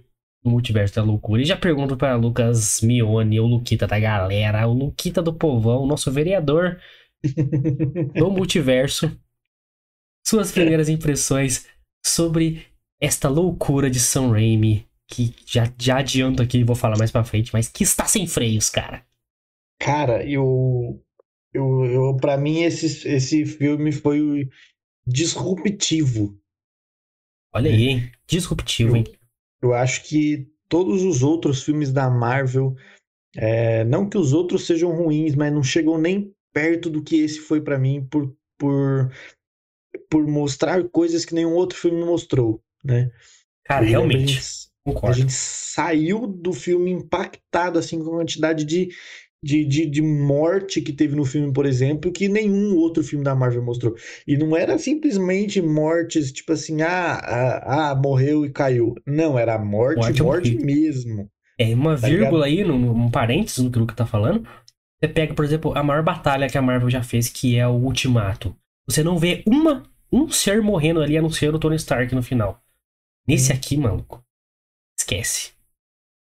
no 0.41 0.51
Multiverso 0.51 0.95
da 0.95 1.03
Loucura. 1.03 1.41
E 1.41 1.45
já 1.45 1.57
pergunto 1.57 1.97
para 1.97 2.15
Lucas 2.15 2.79
Mione, 2.81 3.41
o 3.41 3.45
Luquita 3.45 3.85
da 3.85 3.99
galera, 3.99 4.65
o 4.67 4.73
Luquita 4.73 5.21
do 5.21 5.33
povão, 5.33 5.83
o 5.83 5.85
nosso 5.85 6.09
vereador 6.09 6.79
do 8.15 8.31
multiverso. 8.31 9.11
Suas 10.25 10.51
primeiras 10.51 10.87
impressões 10.87 11.67
sobre 12.05 12.68
esta 12.99 13.29
loucura 13.29 13.89
de 13.89 13.99
Sam 13.99 14.31
Raimi, 14.31 14.87
que 15.07 15.33
já, 15.45 15.71
já 15.77 15.99
adianto 15.99 16.43
aqui, 16.43 16.63
vou 16.63 16.75
falar 16.75 16.97
mais 16.97 17.11
pra 17.11 17.23
frente, 17.23 17.51
mas 17.53 17.67
que 17.67 17.83
está 17.83 18.05
sem 18.05 18.27
freios, 18.27 18.69
cara. 18.69 19.05
Cara, 19.79 20.25
eu. 20.27 21.01
eu, 21.53 21.85
eu 21.85 22.17
para 22.17 22.37
mim, 22.37 22.59
esse, 22.59 23.07
esse 23.07 23.45
filme 23.45 23.91
foi 23.91 24.49
disruptivo. 25.07 26.37
Olha 27.53 27.71
aí, 27.71 27.87
hein? 27.87 28.11
Disruptivo, 28.27 28.91
eu, 28.91 28.95
hein? 28.97 29.03
Eu 29.61 29.73
acho 29.73 30.03
que 30.03 30.47
todos 30.67 31.01
os 31.03 31.23
outros 31.23 31.63
filmes 31.63 31.91
da 31.91 32.09
Marvel, 32.09 32.75
é, 33.35 33.83
não 33.85 34.07
que 34.07 34.17
os 34.17 34.33
outros 34.33 34.67
sejam 34.67 34.91
ruins, 34.91 35.33
mas 35.33 35.51
não 35.51 35.63
chegam 35.63 35.97
nem 35.97 36.33
perto 36.53 36.89
do 36.89 37.01
que 37.01 37.21
esse 37.21 37.39
foi 37.39 37.61
para 37.61 37.79
mim 37.79 38.05
por, 38.05 38.35
por, 38.57 39.11
por 40.09 40.27
mostrar 40.27 40.87
coisas 40.89 41.25
que 41.25 41.33
nenhum 41.33 41.53
outro 41.53 41.77
filme 41.77 42.03
mostrou 42.03 42.61
né? 42.89 43.11
Cara, 43.65 43.85
realmente. 43.85 44.37
A 44.37 44.91
gente, 44.91 45.05
a 45.05 45.11
gente, 45.11 45.31
saiu 45.31 46.25
do 46.25 46.51
filme 46.53 46.91
impactado, 46.91 47.77
assim, 47.77 47.99
com 47.99 48.15
a 48.15 48.17
quantidade 48.17 48.65
de, 48.65 48.89
de, 49.43 49.63
de, 49.63 49.85
de, 49.85 50.01
morte 50.01 50.81
que 50.81 50.91
teve 50.91 51.15
no 51.15 51.23
filme, 51.23 51.53
por 51.53 51.65
exemplo, 51.65 52.11
que 52.11 52.27
nenhum 52.27 52.75
outro 52.75 53.03
filme 53.03 53.23
da 53.23 53.35
Marvel 53.35 53.63
mostrou. 53.63 53.95
E 54.27 54.35
não 54.35 54.57
era 54.57 54.77
simplesmente 54.77 55.61
mortes, 55.61 56.31
tipo 56.31 56.51
assim, 56.51 56.81
ah, 56.81 57.19
ah, 57.23 57.91
ah 57.91 57.95
morreu 57.95 58.45
e 58.45 58.51
caiu. 58.51 58.95
Não, 59.05 59.37
era 59.37 59.57
morte, 59.57 59.99
morte, 59.99 60.23
morte 60.23 60.55
mesmo. 60.57 61.29
É, 61.59 61.73
uma 61.75 61.97
tá 61.97 62.07
vírgula 62.07 62.47
ligado? 62.47 62.71
aí, 62.71 62.79
num, 62.79 63.11
parênteses 63.11 63.59
no 63.59 63.69
que 63.69 63.77
o 63.77 63.81
Luca 63.81 63.93
tá 63.93 64.05
falando. 64.05 64.47
Você 64.99 65.07
pega, 65.07 65.33
por 65.33 65.45
exemplo, 65.45 65.77
a 65.77 65.83
maior 65.83 66.03
batalha 66.03 66.49
que 66.49 66.57
a 66.57 66.61
Marvel 66.61 66.89
já 66.89 67.03
fez, 67.03 67.29
que 67.29 67.57
é 67.57 67.67
o 67.67 67.71
Ultimato. 67.71 68.55
Você 68.87 69.03
não 69.03 69.17
vê 69.17 69.43
uma, 69.45 69.83
um 70.11 70.29
ser 70.29 70.61
morrendo 70.61 71.01
ali, 71.01 71.17
a 71.17 71.21
não 71.21 71.29
ser 71.29 71.53
o 71.53 71.59
Tony 71.59 71.75
Stark 71.75 72.13
no 72.15 72.23
final. 72.23 72.61
Nesse 73.27 73.51
aqui, 73.51 73.77
maluco, 73.77 74.23
esquece. 74.99 75.51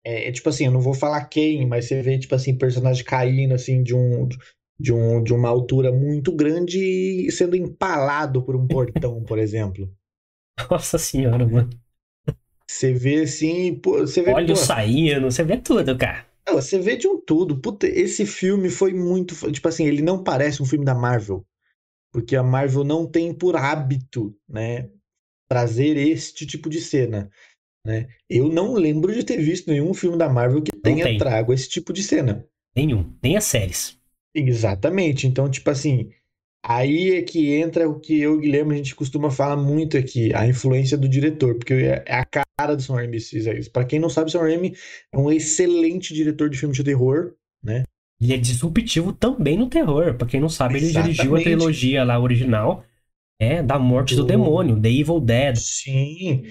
É, 0.05 0.29
é, 0.29 0.33
tipo 0.33 0.49
assim, 0.49 0.67
eu 0.67 0.73
não 0.73 0.81
vou 0.81 0.95
falar 0.95 1.25
quem, 1.27 1.67
mas 1.67 1.87
você 1.87 2.03
vê, 2.03 2.19
tipo 2.19 2.35
assim, 2.35 2.57
personagem 2.57 3.05
caindo, 3.05 3.55
assim, 3.55 3.83
de 3.83 3.95
um, 3.95 4.29
de, 4.79 4.93
um, 4.93 5.23
de 5.23 5.35
uma 5.35 5.49
altura 5.49 5.93
muito 5.93 6.33
grande 6.33 6.79
e 6.79 7.31
sendo 7.31 7.55
empalado 7.55 8.43
por 8.43 8.57
um 8.57 8.67
portão, 8.67 9.23
por 9.25 9.39
exemplo. 9.39 9.93
Nossa 10.71 10.99
senhora, 10.99 11.47
mano. 11.47 11.71
Você 12.69 12.93
vê 12.93 13.23
assim, 13.23 13.75
pô, 13.75 13.99
você 13.99 14.23
vê. 14.23 14.33
Olho 14.33 14.57
saindo, 14.57 15.31
você 15.31 15.43
vê 15.43 15.57
tudo, 15.57 15.99
cara. 15.99 16.25
Não, 16.47 16.55
você 16.55 16.79
vê 16.79 16.97
de 16.97 17.07
um 17.07 17.21
tudo. 17.21 17.59
Puta, 17.59 17.87
esse 17.87 18.25
filme 18.25 18.71
foi 18.71 18.93
muito. 18.95 19.35
Tipo 19.51 19.69
assim, 19.69 19.87
ele 19.87 20.03
não 20.03 20.23
parece 20.23 20.63
um 20.63 20.67
filme 20.67 20.85
da 20.85 20.95
Marvel. 20.95 21.45
Porque 22.13 22.37
a 22.37 22.43
Marvel 22.43 22.85
não 22.85 23.07
tem 23.07 23.35
por 23.35 23.57
hábito, 23.57 24.35
né? 24.49 24.89
Trazer 25.51 25.97
este 25.97 26.47
tipo 26.47 26.71
de 26.71 26.81
cena. 26.81 27.29
Né? 27.85 28.09
Eu 28.29 28.49
não 28.49 28.75
lembro 28.75 29.13
de 29.13 29.25
ter 29.25 29.39
visto 29.39 29.69
nenhum 29.69 29.93
filme 29.93 30.17
da 30.17 30.29
Marvel 30.29 30.63
que 30.63 30.71
tenha 30.71 31.05
tem. 31.05 31.19
trago 31.19 31.53
esse 31.53 31.69
tipo 31.69 31.93
de 31.93 32.03
cena. 32.03 32.47
Nenhum, 32.77 33.13
nem 33.21 33.37
as 33.37 33.45
séries. 33.45 33.99
Exatamente. 34.35 35.27
Então, 35.27 35.51
tipo 35.51 35.69
assim, 35.71 36.11
aí 36.65 37.17
é 37.17 37.23
que 37.23 37.53
entra 37.53 37.89
o 37.89 37.99
que 37.99 38.21
eu 38.21 38.35
e 38.35 38.37
o 38.37 38.41
Guilherme 38.41 38.75
a 38.75 38.77
gente 38.77 38.95
costuma 38.95 39.31
falar 39.31 39.57
muito 39.57 39.97
aqui, 39.97 40.33
a 40.35 40.47
influência 40.47 40.97
do 40.97 41.09
diretor, 41.09 41.57
porque 41.57 41.75
é, 41.75 42.05
é 42.07 42.15
a 42.15 42.25
cara 42.25 42.77
do 42.77 42.83
Sam 42.83 42.95
Raimi 42.95 43.17
isso. 43.17 43.71
Para 43.73 43.85
quem 43.85 43.99
não 43.99 44.09
sabe, 44.09 44.31
Sam 44.31 44.43
Raimi 44.43 44.77
é 45.13 45.19
um 45.19 45.33
excelente 45.33 46.15
diretor 46.15 46.49
de 46.49 46.59
filmes 46.59 46.77
de 46.77 46.85
terror, 46.85 47.35
né? 47.63 47.83
Ele 48.21 48.35
é 48.35 48.37
disruptivo 48.37 49.15
também 49.15 49.57
no 49.57 49.69
terror. 49.69 50.15
Para 50.15 50.29
quem 50.29 50.41
não 50.41 50.51
sabe, 50.51 50.77
ele 50.77 50.87
Exatamente. 50.87 51.15
dirigiu 51.15 51.37
a 51.37 51.41
trilogia 51.41 52.05
lá 52.05 52.21
original 52.21 52.85
é, 53.41 53.63
da 53.63 53.79
morte 53.79 54.15
do, 54.15 54.23
do 54.23 54.29
demônio, 54.29 54.81
The 54.81 54.91
Evil 54.91 55.19
Dead. 55.19 55.57
Sim. 55.57 56.43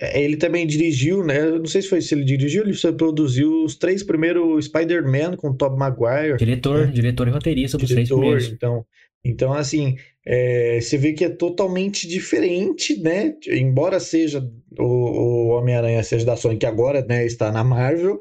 É, 0.00 0.22
ele 0.22 0.36
também 0.36 0.66
dirigiu, 0.66 1.24
né? 1.24 1.44
Não 1.44 1.66
sei 1.66 1.82
se 1.82 1.88
foi 1.88 2.00
se 2.00 2.14
ele 2.14 2.24
dirigiu, 2.24 2.64
ele 2.64 2.74
produziu 2.96 3.64
os 3.64 3.76
três 3.76 4.02
primeiros 4.02 4.64
Spider-Man 4.64 5.36
com 5.36 5.52
Tobey 5.52 5.78
Maguire. 5.78 6.38
Diretor, 6.38 6.86
né? 6.86 6.92
diretor 6.92 7.28
e 7.28 7.30
roteirista 7.30 7.76
dos 7.76 7.90
três 7.90 8.08
primeiros. 8.08 8.48
Então, 8.48 8.86
então 9.22 9.52
assim, 9.52 9.96
é, 10.26 10.80
você 10.80 10.96
vê 10.96 11.12
que 11.12 11.24
é 11.24 11.28
totalmente 11.28 12.08
diferente, 12.08 12.98
né? 13.00 13.34
Embora 13.48 14.00
seja 14.00 14.48
o, 14.78 14.84
o 14.84 15.48
Homem-Aranha 15.48 16.02
seja 16.02 16.24
da 16.24 16.36
Sony, 16.36 16.56
que 16.56 16.66
agora 16.66 17.04
né, 17.04 17.26
está 17.26 17.52
na 17.52 17.62
Marvel, 17.62 18.20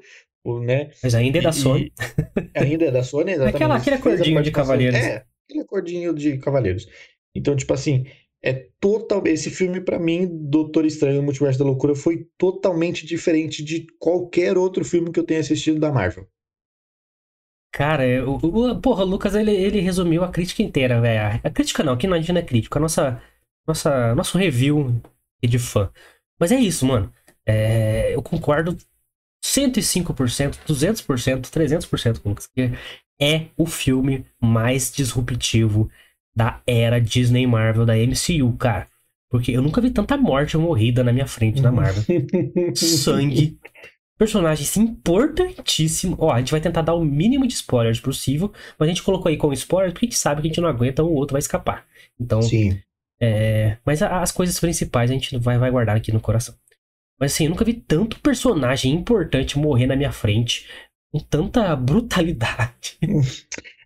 né? 0.65 0.89
Mas 1.01 1.15
ainda 1.15 1.37
é 1.37 1.41
da 1.41 1.51
Sony. 1.51 1.93
E, 2.55 2.59
ainda 2.59 2.85
é 2.85 2.91
da 2.91 3.03
Sony, 3.03 3.31
exatamente. 3.31 3.55
Aquela, 3.55 3.75
aquele 3.77 3.95
acordinho 3.95 4.41
de 4.41 4.51
Cavaleiros. 4.51 4.99
É, 4.99 5.23
aquele 5.47 5.63
acordinho 5.63 6.13
de 6.13 6.37
Cavaleiros. 6.39 6.87
Então, 7.37 7.55
tipo 7.55 7.73
assim, 7.73 8.05
é 8.41 8.67
total. 8.79 9.21
Esse 9.25 9.49
filme, 9.49 9.81
para 9.81 9.99
mim, 9.99 10.27
Doutor 10.49 10.85
Estranho, 10.85 11.23
Multiverso 11.23 11.59
da 11.59 11.65
Loucura, 11.65 11.95
foi 11.95 12.27
totalmente 12.37 13.05
diferente 13.05 13.63
de 13.63 13.87
qualquer 13.99 14.57
outro 14.57 14.83
filme 14.83 15.11
que 15.11 15.19
eu 15.19 15.25
tenha 15.25 15.39
assistido 15.39 15.79
da 15.79 15.91
Marvel. 15.91 16.27
Cara, 17.71 18.03
o, 18.27 18.35
o, 18.37 18.81
porra, 18.81 19.03
o 19.03 19.07
Lucas, 19.07 19.35
ele, 19.35 19.51
ele 19.51 19.79
resumiu 19.79 20.23
a 20.23 20.31
crítica 20.31 20.63
inteira, 20.63 20.99
velho. 20.99 21.39
A 21.43 21.49
crítica 21.49 21.83
não, 21.83 21.93
aqui 21.93 22.07
não, 22.07 22.15
a 22.15 22.19
gente 22.19 22.31
não 22.31 22.39
é 22.39 22.43
crítico. 22.43 22.77
A 22.77 22.81
nossa, 22.81 23.21
nossa, 23.67 24.15
nosso 24.15 24.37
review 24.37 24.99
de 25.43 25.59
fã. 25.59 25.91
Mas 26.39 26.51
é 26.51 26.59
isso, 26.59 26.85
mano. 26.85 27.13
É, 27.45 28.15
eu 28.15 28.21
concordo 28.21 28.75
105%, 29.45 30.57
200%, 30.67 31.41
300% 31.41 32.19
com 32.19 32.29
o 32.29 32.31
Lucas. 32.31 32.49
É 33.19 33.47
o 33.57 33.65
filme 33.65 34.25
mais 34.41 34.91
disruptivo 34.91 35.89
da 36.37 36.61
era 36.67 37.01
Disney 37.01 37.47
Marvel 37.47 37.83
da 37.83 37.95
MCU, 37.95 38.55
cara. 38.59 38.87
Porque 39.27 39.51
eu 39.51 39.61
nunca 39.61 39.81
vi 39.81 39.89
tanta 39.89 40.15
morte 40.15 40.55
morrida 40.55 41.03
na 41.03 41.11
minha 41.11 41.25
frente 41.25 41.61
na 41.61 41.71
Marvel. 41.71 42.03
Sangue. 42.75 43.57
Personagens 44.19 44.77
importantíssimos. 44.77 46.17
Ó, 46.19 46.31
a 46.31 46.37
gente 46.37 46.51
vai 46.51 46.61
tentar 46.61 46.83
dar 46.83 46.93
o 46.93 47.03
mínimo 47.03 47.47
de 47.47 47.53
spoilers 47.53 47.99
possível, 47.99 48.53
mas 48.77 48.87
a 48.87 48.89
gente 48.91 49.01
colocou 49.01 49.29
aí 49.29 49.35
com 49.35 49.51
spoiler 49.51 49.91
porque 49.91 50.05
a 50.05 50.09
gente 50.09 50.19
sabe 50.19 50.41
que 50.41 50.47
a 50.47 50.49
gente 50.49 50.61
não 50.61 50.69
aguenta, 50.69 51.03
o 51.03 51.11
outro 51.11 51.33
vai 51.33 51.39
escapar. 51.39 51.85
Então. 52.19 52.41
Sim. 52.41 52.79
É... 53.19 53.77
Mas 53.83 54.03
as 54.03 54.31
coisas 54.31 54.59
principais 54.59 55.09
a 55.09 55.13
gente 55.13 55.35
vai, 55.39 55.57
vai 55.57 55.71
guardar 55.71 55.97
aqui 55.97 56.11
no 56.11 56.21
coração. 56.21 56.55
Mas 57.19 57.33
assim, 57.33 57.45
eu 57.45 57.49
nunca 57.49 57.65
vi 57.65 57.73
tanto 57.73 58.19
personagem 58.19 58.93
importante 58.93 59.57
morrer 59.57 59.87
na 59.87 59.95
minha 59.95 60.11
frente 60.11 60.67
com 61.11 61.19
tanta 61.19 61.75
brutalidade. 61.75 62.99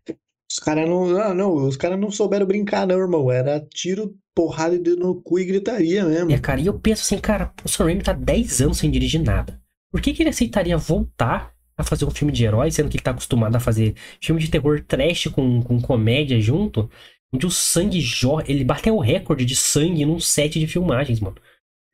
Os 0.51 0.60
caras 0.60 0.88
não, 0.88 1.08
não, 1.08 1.34
não, 1.34 1.53
os 1.67 1.77
caras 1.77 2.00
não 2.00 2.12
souberam 2.12 2.46
brincar, 2.46 2.86
não, 2.86 3.00
irmão. 3.00 3.31
Era 3.31 3.60
tiro, 3.74 4.13
porrada 4.36 4.77
de 4.77 4.84
dedo 4.84 5.01
no 5.01 5.22
cu 5.22 5.39
e 5.39 5.46
gritaria 5.46 6.03
mesmo. 6.03 6.31
É, 6.31 6.38
cara, 6.38 6.60
e 6.60 6.67
eu 6.67 6.77
penso 6.77 7.03
assim, 7.03 7.20
cara, 7.20 7.53
o 7.63 7.70
Sam 7.70 7.86
Raimi 7.86 8.03
tá 8.03 8.13
10 8.13 8.62
anos 8.62 8.77
sem 8.77 8.91
dirigir 8.91 9.22
nada. 9.22 9.62
Por 9.91 10.01
que, 10.01 10.13
que 10.13 10.22
ele 10.24 10.29
aceitaria 10.29 10.77
voltar 10.77 11.53
a 11.77 11.84
fazer 11.84 12.05
um 12.05 12.12
filme 12.12 12.34
de 12.34 12.43
herói, 12.43 12.72
sendo 12.72 12.89
que 12.89 12.98
ele 12.98 13.03
tá 13.03 13.12
acostumado 13.12 13.55
a 13.55 13.60
fazer 13.60 13.96
filme 14.22 14.41
de 14.41 14.50
terror 14.50 14.84
trash 14.86 15.27
com, 15.27 15.62
com 15.62 15.81
comédia 15.81 16.39
junto? 16.39 16.89
Onde 17.34 17.46
o 17.46 17.51
sangue 17.51 18.01
jorra. 18.01 18.43
Ele 18.48 18.63
bateu 18.63 18.96
o 18.96 19.01
recorde 19.01 19.46
de 19.46 19.55
sangue 19.55 20.05
num 20.05 20.20
set 20.20 20.60
de 20.60 20.67
filmagens, 20.67 21.20
mano. 21.22 21.38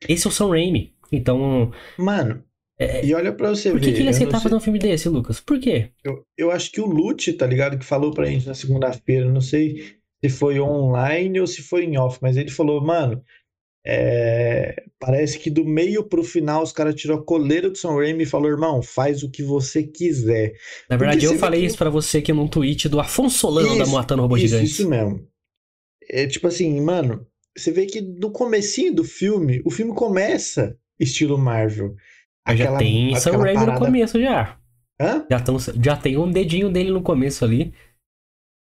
Esse 0.08 0.26
é 0.26 0.30
o 0.30 0.32
Sam 0.32 0.50
Raimi. 0.50 0.94
Então. 1.12 1.72
Mano, 1.96 2.42
é, 2.78 3.04
e 3.04 3.12
olha 3.14 3.32
pra 3.32 3.50
você 3.50 3.70
por 3.70 3.80
ver. 3.80 3.86
Por 3.86 3.94
que, 3.94 4.00
ele 4.00 4.08
aceitar 4.10 4.40
fazer 4.40 4.54
um 4.54 4.60
filme 4.60 4.78
desse, 4.78 5.08
Lucas? 5.08 5.40
Por 5.40 5.58
quê? 5.58 5.90
Eu, 6.04 6.24
eu 6.36 6.50
acho 6.50 6.70
que 6.70 6.80
o 6.80 6.86
Lute, 6.86 7.32
tá 7.32 7.46
ligado? 7.46 7.78
Que 7.78 7.84
falou 7.84 8.12
pra 8.12 8.26
gente 8.26 8.46
na 8.46 8.54
segunda-feira, 8.54 9.30
não 9.30 9.40
sei 9.40 9.96
se 10.24 10.28
foi 10.30 10.60
online 10.60 11.40
ou 11.40 11.46
se 11.46 11.62
foi 11.62 11.84
em 11.84 11.98
off, 11.98 12.18
mas 12.20 12.36
ele 12.36 12.50
falou, 12.50 12.80
mano, 12.80 13.22
É, 13.86 14.74
parece 14.98 15.38
que 15.38 15.48
do 15.48 15.64
meio 15.64 16.04
pro 16.04 16.22
final 16.22 16.62
os 16.62 16.72
caras 16.72 16.94
tirou 16.94 17.18
a 17.18 17.24
coleira 17.24 17.70
do 17.70 17.78
Sam 17.78 17.94
Raimi 17.94 18.24
e 18.24 18.26
falou: 18.26 18.50
irmão, 18.50 18.82
faz 18.82 19.22
o 19.22 19.30
que 19.30 19.42
você 19.42 19.82
quiser. 19.82 20.52
Na 20.90 20.96
verdade, 20.96 21.20
Porque 21.20 21.36
eu 21.36 21.38
falei 21.38 21.60
que... 21.60 21.66
isso 21.66 21.78
para 21.78 21.88
você 21.88 22.18
aqui 22.18 22.32
num 22.32 22.48
tweet 22.48 22.88
do 22.88 23.00
Afonso 23.00 23.38
Solano 23.38 23.68
isso, 23.68 23.78
da 23.78 23.86
Matando 23.86 24.22
Robô 24.22 24.36
Gigante. 24.36 24.64
Isso 24.66 24.88
mesmo. 24.88 25.26
É 26.10 26.26
tipo 26.26 26.46
assim, 26.48 26.78
mano, 26.80 27.26
você 27.56 27.70
vê 27.70 27.86
que 27.86 28.00
no 28.00 28.30
comecinho 28.30 28.94
do 28.94 29.04
filme, 29.04 29.62
o 29.64 29.70
filme 29.70 29.94
começa 29.94 30.76
estilo 30.98 31.38
Marvel. 31.38 31.94
Aquela, 32.48 32.72
já 32.72 32.78
tem 32.78 33.16
Sam 33.16 33.36
Raimi 33.36 33.54
parada... 33.54 33.72
no 33.72 33.86
começo 33.86 34.20
já. 34.20 34.56
Hã? 35.00 35.26
Já, 35.30 35.40
tão, 35.40 35.56
já 35.58 35.96
tem 35.96 36.16
um 36.16 36.30
dedinho 36.30 36.70
dele 36.70 36.90
no 36.90 37.02
começo 37.02 37.44
ali. 37.44 37.72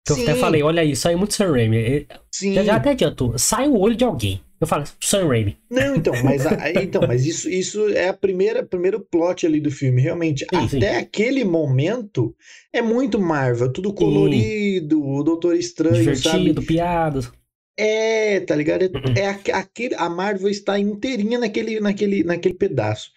Que 0.07 0.13
eu 0.13 0.23
até 0.23 0.35
falei, 0.35 0.63
olha 0.63 0.83
aí, 0.83 0.97
sai 0.97 1.15
muito 1.15 1.35
Sam 1.35 1.53
Raimi. 1.53 2.07
Sim. 2.33 2.55
Já, 2.55 2.65
já 2.65 2.77
até 2.77 2.91
adiantou, 2.91 3.39
sai 3.39 3.69
o 3.69 3.79
olho 3.79 3.95
de 3.95 4.05
alguém. 4.05 4.41
Eu 4.61 4.67
falo, 4.67 4.85
Sam 5.03 5.27
Raimi. 5.27 5.59
Não, 5.69 5.97
então, 5.97 6.15
mas, 6.23 6.47
a, 6.47 6.71
então, 6.81 7.03
mas 7.07 7.27
isso, 7.27 7.51
isso 7.51 7.89
é 7.89 8.09
a 8.09 8.15
primeira 8.15 8.65
primeiro 8.65 9.01
plot 9.01 9.45
ali 9.45 9.61
do 9.61 9.73
filme. 9.73 10.01
Realmente, 10.01 10.47
sim, 10.49 10.79
até 10.79 10.95
sim. 10.95 10.99
aquele 11.01 11.45
momento 11.45 12.35
é 12.73 12.81
muito 12.81 13.21
Marvel, 13.21 13.73
tudo 13.73 13.93
colorido, 13.93 14.97
sim. 14.97 15.03
o 15.05 15.23
Doutor 15.25 15.57
Estranho, 15.57 15.97
Divertido, 15.97 16.55
sabe? 16.61 16.67
piadas. 16.67 17.33
É, 17.77 18.41
tá 18.41 18.55
ligado? 18.55 18.83
É, 18.83 18.87
uhum. 18.87 19.15
é 19.17 19.27
aquele, 19.53 19.95
a 19.97 20.09
Marvel 20.09 20.49
está 20.49 20.79
inteirinha 20.79 21.39
naquele, 21.39 21.81
naquele, 21.81 22.23
naquele 22.23 22.55
pedaço 22.55 23.11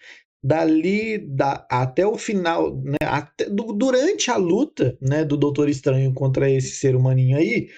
dali 0.46 1.18
da, 1.18 1.66
até 1.68 2.06
o 2.06 2.16
final, 2.16 2.76
né, 2.76 2.96
até, 3.00 3.46
do, 3.46 3.72
durante 3.72 4.30
a 4.30 4.36
luta 4.36 4.96
né, 5.00 5.24
do 5.24 5.36
Doutor 5.36 5.68
Estranho 5.68 6.14
contra 6.14 6.48
esse 6.48 6.76
ser 6.76 6.94
humaninho 6.94 7.36
aí, 7.36 7.68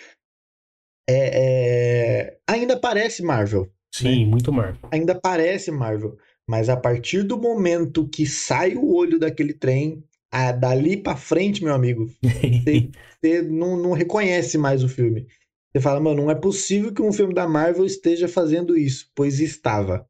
é, 1.08 1.30
é, 1.32 2.38
ainda 2.46 2.78
parece 2.78 3.22
Marvel. 3.22 3.72
Sim, 3.94 4.26
né? 4.26 4.30
muito 4.30 4.52
Marvel. 4.52 4.86
Ainda 4.92 5.14
parece 5.14 5.70
Marvel. 5.70 6.18
Mas 6.46 6.68
a 6.68 6.76
partir 6.76 7.22
do 7.22 7.40
momento 7.40 8.06
que 8.06 8.26
sai 8.26 8.74
o 8.74 8.94
olho 8.94 9.18
daquele 9.18 9.54
trem, 9.54 10.04
a, 10.30 10.52
dali 10.52 10.98
para 10.98 11.16
frente, 11.16 11.64
meu 11.64 11.74
amigo, 11.74 12.06
você, 12.22 12.90
você 13.20 13.42
não, 13.42 13.78
não 13.78 13.92
reconhece 13.92 14.58
mais 14.58 14.84
o 14.84 14.88
filme. 14.88 15.26
Você 15.72 15.80
fala, 15.80 16.00
mano, 16.00 16.22
não 16.22 16.30
é 16.30 16.34
possível 16.34 16.92
que 16.92 17.00
um 17.00 17.12
filme 17.12 17.32
da 17.32 17.48
Marvel 17.48 17.86
esteja 17.86 18.28
fazendo 18.28 18.76
isso, 18.76 19.10
pois 19.14 19.40
estava. 19.40 20.06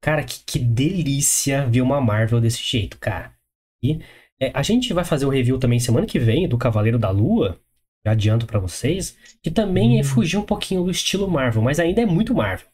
Cara, 0.00 0.24
que, 0.24 0.42
que 0.44 0.58
delícia 0.58 1.66
ver 1.66 1.82
uma 1.82 2.00
Marvel 2.00 2.40
desse 2.40 2.62
jeito, 2.62 2.98
cara. 2.98 3.34
E 3.82 4.00
é, 4.40 4.50
a 4.54 4.62
gente 4.62 4.92
vai 4.92 5.04
fazer 5.04 5.26
o 5.26 5.30
review 5.30 5.58
também 5.58 5.78
semana 5.78 6.06
que 6.06 6.18
vem 6.18 6.48
do 6.48 6.56
Cavaleiro 6.56 6.98
da 6.98 7.10
Lua. 7.10 7.60
Já 8.04 8.12
adianto 8.12 8.46
para 8.46 8.58
vocês. 8.58 9.16
Que 9.42 9.50
também 9.50 9.96
hum. 9.96 10.00
é 10.00 10.02
fugir 10.02 10.38
um 10.38 10.42
pouquinho 10.42 10.82
do 10.84 10.90
estilo 10.90 11.28
Marvel, 11.28 11.62
mas 11.62 11.78
ainda 11.78 12.00
é 12.00 12.06
muito 12.06 12.34
Marvel. 12.34 12.66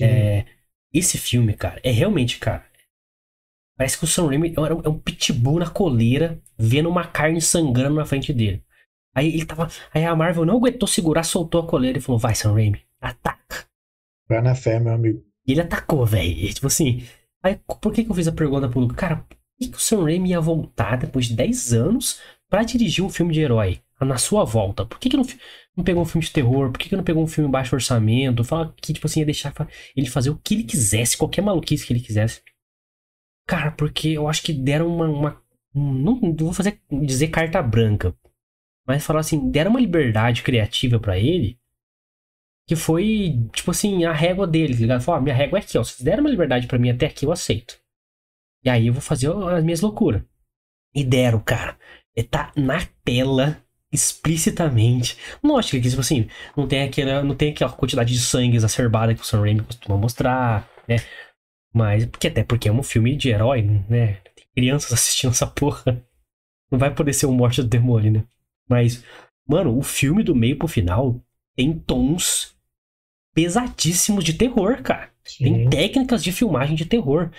É, 0.00 0.46
esse 0.92 1.18
filme, 1.18 1.54
cara, 1.54 1.80
é 1.84 1.90
realmente, 1.90 2.38
cara. 2.38 2.64
Parece 3.76 3.98
que 3.98 4.04
o 4.04 4.06
Sam 4.06 4.28
Raimi 4.28 4.54
é 4.56 4.88
um 4.88 4.98
pitbull 4.98 5.58
na 5.58 5.68
coleira, 5.68 6.40
vendo 6.58 6.88
uma 6.88 7.06
carne 7.06 7.40
sangrando 7.40 7.96
na 7.96 8.04
frente 8.04 8.32
dele. 8.32 8.64
Aí 9.14 9.28
ele 9.34 9.44
tava. 9.44 9.68
Aí 9.92 10.04
a 10.04 10.16
Marvel 10.16 10.44
não 10.44 10.56
aguentou 10.56 10.88
segurar, 10.88 11.22
soltou 11.22 11.62
a 11.62 11.66
coleira 11.66 11.98
e 11.98 12.00
falou: 12.00 12.18
Vai, 12.18 12.34
Sam 12.34 12.54
Raimi, 12.54 12.82
ataca. 13.00 13.66
Vai 14.28 14.40
na 14.40 14.54
fé, 14.54 14.78
meu 14.78 14.92
amigo. 14.92 15.22
E 15.46 15.52
ele 15.52 15.60
atacou, 15.60 16.04
velho. 16.06 16.52
Tipo 16.52 16.66
assim. 16.66 17.04
Aí, 17.42 17.58
por 17.80 17.92
que, 17.92 18.04
que 18.04 18.10
eu 18.10 18.14
fiz 18.14 18.28
a 18.28 18.32
pergunta 18.32 18.68
pro 18.68 18.80
Luca? 18.80 18.94
Cara, 18.94 19.16
por 19.16 19.36
que, 19.58 19.68
que 19.68 19.76
o 19.76 19.80
Sam 19.80 20.04
Raimi 20.04 20.30
ia 20.30 20.40
voltar 20.40 20.96
depois 20.96 21.26
de 21.26 21.34
10 21.34 21.72
anos 21.72 22.20
para 22.48 22.62
dirigir 22.62 23.04
um 23.04 23.10
filme 23.10 23.32
de 23.32 23.40
herói? 23.40 23.80
Na 24.00 24.18
sua 24.18 24.44
volta? 24.44 24.84
Por 24.84 24.98
que, 24.98 25.08
que 25.08 25.16
não, 25.16 25.24
não 25.76 25.84
pegou 25.84 26.02
um 26.02 26.06
filme 26.06 26.24
de 26.24 26.32
terror? 26.32 26.70
Por 26.70 26.78
que, 26.78 26.88
que 26.88 26.96
não 26.96 27.04
pegou 27.04 27.22
um 27.22 27.26
filme 27.26 27.50
baixo 27.50 27.74
orçamento? 27.74 28.44
Fala 28.44 28.72
que, 28.76 28.92
tipo 28.92 29.06
assim, 29.06 29.20
ia 29.20 29.26
deixar 29.26 29.54
ele 29.96 30.08
fazer 30.08 30.30
o 30.30 30.36
que 30.36 30.54
ele 30.54 30.64
quisesse, 30.64 31.16
qualquer 31.16 31.42
maluquice 31.42 31.86
que 31.86 31.92
ele 31.92 32.00
quisesse. 32.00 32.42
Cara, 33.46 33.70
porque 33.72 34.08
eu 34.08 34.28
acho 34.28 34.42
que 34.42 34.52
deram 34.52 34.88
uma. 34.88 35.08
uma 35.08 35.42
não, 35.74 36.16
não 36.20 36.34
vou 36.36 36.52
fazer 36.52 36.80
dizer 36.90 37.28
carta 37.28 37.62
branca. 37.62 38.14
Mas 38.86 39.04
falar 39.04 39.20
assim, 39.20 39.50
deram 39.50 39.70
uma 39.70 39.80
liberdade 39.80 40.42
criativa 40.42 40.98
para 40.98 41.18
ele 41.18 41.58
que 42.66 42.76
foi, 42.76 43.48
tipo 43.52 43.70
assim, 43.70 44.04
a 44.04 44.12
régua 44.12 44.46
dele, 44.46 44.74
tá 44.74 44.80
ligado? 44.80 45.02
Falou, 45.02 45.18
ah, 45.18 45.22
minha 45.22 45.34
régua 45.34 45.58
é 45.58 45.62
aqui, 45.62 45.76
ó. 45.76 45.84
Se 45.84 46.04
deram 46.04 46.22
uma 46.22 46.30
liberdade 46.30 46.66
para 46.66 46.78
mim 46.78 46.90
até 46.90 47.06
aqui, 47.06 47.26
eu 47.26 47.32
aceito. 47.32 47.78
E 48.64 48.70
aí 48.70 48.86
eu 48.86 48.92
vou 48.92 49.02
fazer 49.02 49.30
as 49.32 49.64
minhas 49.64 49.80
loucuras. 49.80 50.22
E 50.94 51.04
deram, 51.04 51.40
cara. 51.40 51.76
E 52.16 52.22
tá 52.22 52.52
na 52.56 52.86
tela, 53.04 53.62
explicitamente. 53.90 55.18
Lógico 55.42 55.80
que, 55.80 55.88
tipo 55.88 56.00
assim, 56.00 56.28
não 56.56 56.66
tem 56.66 56.82
aquela, 56.82 57.22
não 57.22 57.34
tem 57.34 57.52
aquela 57.52 57.72
quantidade 57.72 58.12
de 58.12 58.20
sangue 58.20 58.56
exacerbada 58.56 59.14
que 59.14 59.20
o 59.20 59.24
Sam 59.24 59.40
Raimi 59.40 59.62
costuma 59.62 59.96
mostrar, 59.96 60.68
né? 60.88 60.96
Mas, 61.74 62.06
porque 62.06 62.28
até 62.28 62.44
porque 62.44 62.68
é 62.68 62.72
um 62.72 62.82
filme 62.82 63.16
de 63.16 63.30
herói, 63.30 63.62
né? 63.88 64.14
Tem 64.36 64.46
crianças 64.54 64.92
assistindo 64.92 65.30
essa 65.30 65.46
porra. 65.46 66.02
Não 66.70 66.78
vai 66.78 66.94
poder 66.94 67.12
ser 67.12 67.26
um 67.26 67.32
morte 67.32 67.62
do 67.62 67.68
demônio, 67.68 68.12
né? 68.12 68.24
Mas, 68.68 69.04
mano, 69.46 69.76
o 69.76 69.82
filme 69.82 70.22
do 70.22 70.34
meio 70.34 70.58
pro 70.58 70.68
final 70.68 71.20
tem 71.54 71.78
tons 71.78 72.56
pesadíssimos 73.34 74.24
de 74.24 74.34
terror, 74.34 74.82
cara. 74.82 75.10
Sim. 75.24 75.44
Tem 75.44 75.70
técnicas 75.70 76.22
de 76.22 76.32
filmagem 76.32 76.74
de 76.74 76.86
terror. 76.86 77.30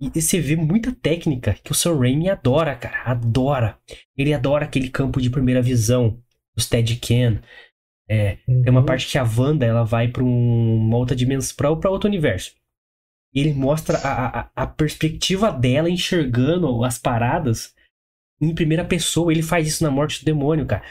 E 0.00 0.20
você 0.20 0.40
vê 0.40 0.56
muita 0.56 0.92
técnica 0.92 1.56
que 1.62 1.70
o 1.70 1.74
Sam 1.74 1.98
Raimi 1.98 2.28
adora, 2.28 2.74
cara. 2.74 3.02
Adora. 3.04 3.78
Ele 4.16 4.34
adora 4.34 4.64
aquele 4.64 4.88
campo 4.88 5.20
de 5.20 5.30
primeira 5.30 5.62
visão, 5.62 6.18
o 6.56 6.60
Steadicam. 6.60 7.40
É, 8.08 8.38
uhum. 8.48 8.62
Tem 8.62 8.70
uma 8.70 8.80
uhum. 8.80 8.86
parte 8.86 9.06
que 9.06 9.16
a 9.16 9.24
Wanda 9.24 9.64
ela 9.64 9.84
vai 9.84 10.08
para 10.08 10.24
um, 10.24 10.76
uma 10.76 10.96
outra 10.96 11.14
dimensão, 11.14 11.78
para 11.78 11.90
outro 11.90 12.08
universo. 12.08 12.52
E 13.32 13.40
ele 13.40 13.54
mostra 13.54 13.96
a, 13.98 14.40
a, 14.40 14.50
a, 14.54 14.66
perspectiva 14.66 15.50
dela 15.50 15.88
enxergando 15.88 16.84
as 16.84 16.98
paradas 16.98 17.74
em 18.40 18.54
primeira 18.54 18.84
pessoa. 18.84 19.32
Ele 19.32 19.42
faz 19.42 19.66
isso 19.66 19.84
na 19.84 19.90
Morte 19.90 20.20
do 20.20 20.26
Demônio, 20.26 20.66
cara. 20.66 20.82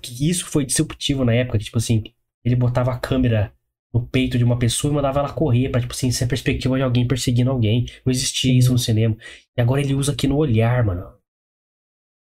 Que 0.00 0.28
isso 0.28 0.46
foi 0.46 0.64
disruptivo 0.64 1.24
na 1.24 1.34
época, 1.34 1.58
que, 1.58 1.66
tipo 1.66 1.78
assim, 1.78 2.02
ele 2.44 2.56
botava 2.56 2.92
a 2.92 2.98
câmera 2.98 3.52
no 3.92 4.06
peito 4.06 4.36
de 4.36 4.44
uma 4.44 4.58
pessoa 4.58 4.90
e 4.90 4.94
mandava 4.94 5.20
ela 5.20 5.32
correr 5.32 5.70
pra, 5.70 5.80
tipo 5.80 5.92
assim, 5.92 6.10
ser 6.10 6.24
a 6.24 6.28
perspectiva 6.28 6.76
de 6.76 6.82
alguém 6.82 7.06
perseguindo 7.06 7.50
alguém. 7.50 7.86
Não 8.04 8.10
existia 8.10 8.56
isso 8.56 8.72
no 8.72 8.78
cinema. 8.78 9.16
E 9.56 9.60
agora 9.60 9.80
ele 9.80 9.94
usa 9.94 10.12
aqui 10.12 10.26
no 10.26 10.36
olhar, 10.36 10.84
mano. 10.84 11.06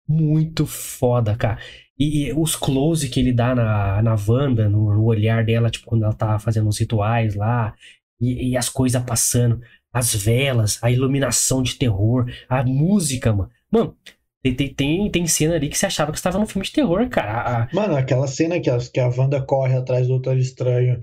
Muito 0.08 0.66
foda, 0.66 1.36
cara. 1.36 1.60
E, 1.98 2.30
e 2.30 2.34
os 2.34 2.56
close 2.56 3.10
que 3.10 3.20
ele 3.20 3.34
dá 3.34 3.54
na, 3.54 4.02
na 4.02 4.16
Wanda, 4.28 4.70
no, 4.70 4.94
no, 4.96 5.04
olhar 5.04 5.44
dela, 5.46 5.70
tipo, 5.70 5.86
quando 5.86 6.04
ela 6.04 6.14
tá 6.14 6.40
fazendo 6.40 6.70
os 6.70 6.80
rituais 6.80 7.36
lá, 7.36 7.76
e, 8.20 8.52
e 8.52 8.58
as 8.58 8.70
coisas 8.70 9.04
passando, 9.04 9.62
as 9.94 10.16
velas, 10.16 10.80
a 10.82 10.90
iluminação 10.90 11.62
de 11.62 11.76
terror, 11.76 12.26
a 12.48 12.64
música, 12.64 13.34
mano. 13.34 13.52
Mano, 13.72 13.96
tem, 14.42 14.56
tem, 14.56 15.12
tem 15.12 15.28
cena 15.28 15.56
ali 15.56 15.68
que 15.68 15.78
você 15.78 15.86
achava 15.86 16.12
que 16.12 16.18
estava 16.18 16.40
num 16.40 16.48
filme 16.48 16.66
de 16.66 16.72
terror, 16.72 17.08
cara. 17.10 17.68
Mano, 17.74 17.96
aquela 17.96 18.26
cena 18.26 18.60
que 18.60 18.70
a, 18.70 18.78
que 18.78 19.00
a 19.00 19.10
Wanda 19.10 19.42
corre 19.42 19.76
atrás 19.76 20.08
do 20.08 20.14
Doutor 20.14 20.38
Estranho 20.38 21.02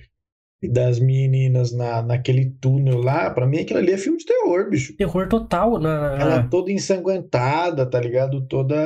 das 0.63 0.99
meninas 0.99 1.71
na, 1.71 2.03
naquele 2.03 2.51
túnel 2.61 3.01
lá, 3.01 3.31
pra 3.31 3.47
mim 3.47 3.59
aquilo 3.59 3.79
ali 3.79 3.93
é 3.93 3.99
filme 3.99 4.19
de 4.19 4.25
terror, 4.25 4.71
bicho. 4.71 4.97
Terror 4.97 5.29
total. 5.29 5.79
Na... 5.79 6.17
Ela 6.19 6.43
toda 6.45 6.73
ensanguentada, 6.73 7.85
tá 7.85 8.01
ligado? 8.01 8.47
Toda, 8.47 8.77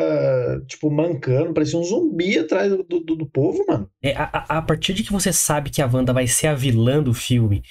tipo, 0.67 0.91
mancando, 0.91 1.55
parecia 1.55 1.79
um 1.79 1.85
zumbi 1.85 2.39
atrás 2.39 2.71
do, 2.71 2.83
do, 2.83 3.17
do 3.17 3.27
povo, 3.27 3.65
mano. 3.69 3.89
É, 4.03 4.15
a, 4.17 4.59
a 4.59 4.63
partir 4.63 4.93
de 4.95 5.05
que 5.05 5.13
você 5.13 5.33
sabe 5.33 5.71
que 5.71 5.81
a 5.81 5.87
Wanda 5.87 6.13
vai 6.13 6.27
ser 6.27 6.49
a 6.49 6.55
vilã 6.55 7.03
do 7.03 7.15
filme, 7.15 7.63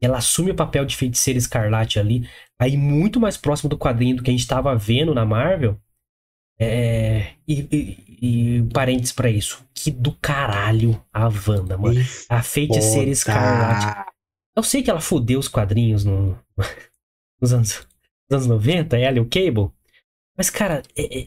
ela 0.00 0.18
assume 0.18 0.52
o 0.52 0.56
papel 0.56 0.84
de 0.84 0.96
feiticeira 0.96 1.38
escarlate 1.38 1.98
ali, 1.98 2.28
aí 2.60 2.76
muito 2.76 3.18
mais 3.18 3.36
próximo 3.36 3.68
do 3.68 3.78
quadrinho 3.78 4.16
do 4.16 4.22
que 4.22 4.30
a 4.30 4.32
gente 4.32 4.46
tava 4.46 4.76
vendo 4.76 5.12
na 5.12 5.26
Marvel, 5.26 5.76
é, 6.60 7.34
e, 7.46 7.68
e, 7.70 8.07
e 8.20 8.62
parênteses 8.72 9.12
pra 9.12 9.30
isso. 9.30 9.64
Que 9.72 9.90
do 9.90 10.12
caralho 10.12 11.02
a 11.12 11.28
Wanda, 11.28 11.78
mano. 11.78 12.00
a 12.28 12.42
feiticeira 12.42 13.10
escarlate. 13.10 14.10
Eu 14.56 14.62
sei 14.62 14.82
que 14.82 14.90
ela 14.90 15.00
fudeu 15.00 15.38
os 15.38 15.48
quadrinhos 15.48 16.04
no, 16.04 16.36
nos, 17.40 17.52
anos, 17.52 17.86
nos 18.28 18.46
anos 18.46 18.46
90, 18.46 18.98
ela 18.98 19.18
e 19.18 19.20
o 19.20 19.28
Cable. 19.28 19.70
Mas, 20.36 20.50
cara, 20.50 20.82
é, 20.96 21.20
é, 21.20 21.26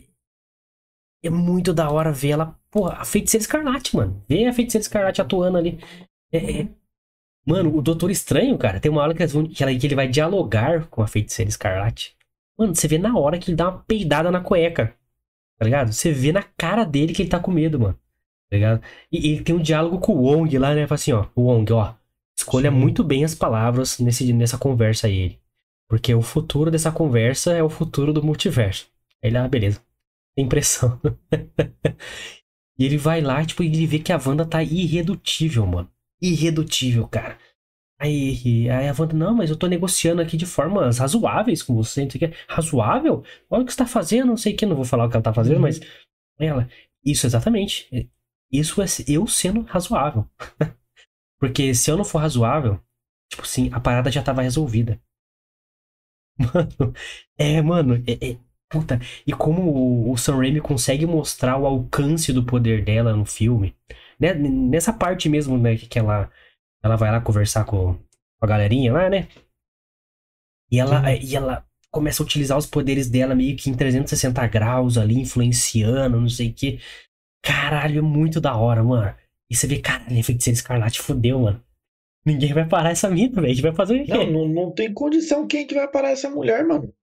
é 1.23 1.29
muito 1.29 1.73
da 1.73 1.89
hora 1.89 2.11
ver 2.11 2.31
ela. 2.31 2.59
Porra, 2.69 2.97
a 2.97 3.05
feiticeira 3.05 3.41
escarlate, 3.41 3.95
mano. 3.95 4.23
Ver 4.27 4.47
a 4.47 4.53
feiticeira 4.53 4.81
escarlate 4.81 5.21
atuando 5.21 5.57
ali. 5.57 5.79
É, 6.31 6.61
é, 6.61 6.67
mano, 7.45 7.75
o 7.75 7.81
Doutor 7.81 8.11
Estranho, 8.11 8.57
cara, 8.57 8.79
tem 8.79 8.91
uma 8.91 9.01
hora 9.01 9.13
que, 9.13 9.25
vão, 9.27 9.47
que, 9.47 9.63
ela, 9.63 9.73
que 9.73 9.87
ele 9.87 9.95
vai 9.95 10.07
dialogar 10.07 10.87
com 10.87 11.01
a 11.01 11.07
feiticeira 11.07 11.49
escarlate. 11.49 12.15
Mano, 12.57 12.75
você 12.75 12.87
vê 12.87 12.97
na 12.97 13.17
hora 13.17 13.39
que 13.39 13.49
ele 13.49 13.57
dá 13.57 13.69
uma 13.69 13.79
peidada 13.79 14.29
na 14.29 14.41
cueca. 14.41 14.95
Tá 15.61 15.65
ligado? 15.65 15.93
Você 15.93 16.11
vê 16.11 16.31
na 16.31 16.41
cara 16.41 16.83
dele 16.83 17.13
que 17.13 17.21
ele 17.21 17.29
tá 17.29 17.39
com 17.39 17.51
medo, 17.51 17.79
mano. 17.79 17.93
Tá 18.49 18.57
ligado? 18.57 18.81
E, 19.11 19.33
ele 19.33 19.43
tem 19.43 19.53
um 19.53 19.61
diálogo 19.61 19.99
com 19.99 20.13
o 20.13 20.23
Wong 20.23 20.57
lá, 20.57 20.73
né? 20.73 20.87
Fala 20.87 20.95
assim, 20.95 21.11
ó, 21.11 21.27
o 21.35 21.43
Wong, 21.43 21.71
ó. 21.71 21.93
Escolha 22.35 22.71
Sim. 22.71 22.77
muito 22.77 23.03
bem 23.03 23.23
as 23.23 23.35
palavras 23.35 23.99
nesse, 23.99 24.33
nessa 24.33 24.57
conversa 24.57 25.05
aí, 25.05 25.15
ele. 25.15 25.39
Porque 25.87 26.15
o 26.15 26.23
futuro 26.23 26.71
dessa 26.71 26.91
conversa 26.91 27.53
é 27.53 27.61
o 27.61 27.69
futuro 27.69 28.11
do 28.11 28.23
multiverso. 28.23 28.87
Aí 29.23 29.29
ele, 29.29 29.37
ah, 29.37 29.47
beleza. 29.47 29.83
Tem 30.35 30.45
impressão. 30.45 30.99
e 32.79 32.83
ele 32.83 32.97
vai 32.97 33.21
lá, 33.21 33.45
tipo, 33.45 33.61
e 33.61 33.67
ele 33.67 33.85
vê 33.85 33.99
que 33.99 34.11
a 34.11 34.19
Wanda 34.19 34.43
tá 34.47 34.63
irredutível, 34.63 35.67
mano. 35.67 35.91
Irredutível, 36.19 37.07
cara. 37.07 37.37
Aí, 38.01 38.67
aí 38.67 38.89
a 38.89 38.95
Wanda, 38.97 39.13
não, 39.13 39.35
mas 39.35 39.51
eu 39.51 39.55
tô 39.55 39.67
negociando 39.67 40.23
aqui 40.23 40.35
de 40.35 40.47
formas 40.47 40.97
razoáveis 40.97 41.61
com 41.61 41.75
você, 41.75 42.03
não 42.03 42.09
sei 42.09 42.17
o 42.17 42.31
que. 42.31 42.37
Razoável? 42.49 43.23
Olha 43.47 43.61
o 43.61 43.65
que 43.65 43.71
você 43.71 43.77
tá 43.77 43.85
fazendo, 43.85 44.25
não 44.25 44.37
sei 44.37 44.53
o 44.53 44.57
que, 44.57 44.65
não 44.65 44.75
vou 44.75 44.83
falar 44.83 45.05
o 45.05 45.09
que 45.09 45.15
ela 45.15 45.23
tá 45.23 45.31
fazendo, 45.31 45.57
uhum. 45.57 45.61
mas 45.61 45.79
ela, 46.39 46.67
isso 47.05 47.27
exatamente. 47.27 48.09
Isso 48.51 48.81
é 48.81 48.85
eu 49.07 49.27
sendo 49.27 49.61
razoável. 49.61 50.27
Porque 51.39 51.75
se 51.75 51.91
eu 51.91 51.97
não 51.97 52.03
for 52.03 52.17
razoável, 52.17 52.79
tipo 53.29 53.43
assim, 53.43 53.69
a 53.71 53.79
parada 53.79 54.11
já 54.11 54.23
tava 54.23 54.41
resolvida. 54.41 54.99
Mano, 56.39 56.93
é, 57.37 57.61
mano, 57.61 58.03
é, 58.07 58.31
é, 58.31 58.37
puta. 58.67 58.99
E 59.27 59.31
como 59.31 59.61
o, 59.61 60.11
o 60.11 60.17
Sam 60.17 60.37
Raimi 60.37 60.59
consegue 60.59 61.05
mostrar 61.05 61.55
o 61.57 61.67
alcance 61.67 62.33
do 62.33 62.43
poder 62.43 62.83
dela 62.83 63.15
no 63.15 63.25
filme. 63.25 63.75
Né? 64.19 64.33
Nessa 64.33 64.91
parte 64.91 65.29
mesmo, 65.29 65.55
né, 65.57 65.75
que 65.77 65.99
ela, 65.99 66.31
ela 66.83 66.95
vai 66.95 67.11
lá 67.11 67.21
conversar 67.21 67.65
com, 67.65 67.93
com 67.93 68.45
a 68.45 68.47
galerinha 68.47 68.93
lá, 68.93 69.09
né? 69.09 69.27
E 70.71 70.79
ela, 70.79 71.13
e 71.13 71.35
ela 71.35 71.65
começa 71.91 72.23
a 72.23 72.25
utilizar 72.25 72.57
os 72.57 72.65
poderes 72.65 73.09
dela 73.09 73.35
meio 73.35 73.55
que 73.57 73.69
em 73.69 73.73
360 73.73 74.47
graus 74.47 74.97
ali, 74.97 75.19
influenciando, 75.19 76.19
não 76.19 76.29
sei 76.29 76.49
o 76.49 76.53
que. 76.53 76.79
Caralho, 77.43 77.99
é 77.99 78.01
muito 78.01 78.39
da 78.39 78.55
hora, 78.55 78.83
mano. 78.83 79.13
E 79.49 79.55
você 79.55 79.67
vê, 79.67 79.79
caralho, 79.79 80.19
a 80.19 80.23
feiticeira 80.23 80.55
escarlate 80.55 81.01
fudeu, 81.01 81.39
mano. 81.39 81.61
Ninguém 82.25 82.53
vai 82.53 82.67
parar 82.67 82.91
essa 82.91 83.09
mina, 83.09 83.35
velho. 83.35 83.47
A 83.47 83.49
gente 83.49 83.61
vai 83.61 83.73
fazer 83.73 84.01
o 84.01 84.05
quê? 84.05 84.13
Não, 84.13 84.31
não, 84.31 84.47
não 84.47 84.71
tem 84.71 84.93
condição 84.93 85.47
quem 85.47 85.67
que 85.67 85.75
vai 85.75 85.87
parar 85.87 86.11
essa 86.11 86.29
mulher, 86.29 86.65
mano. 86.65 86.93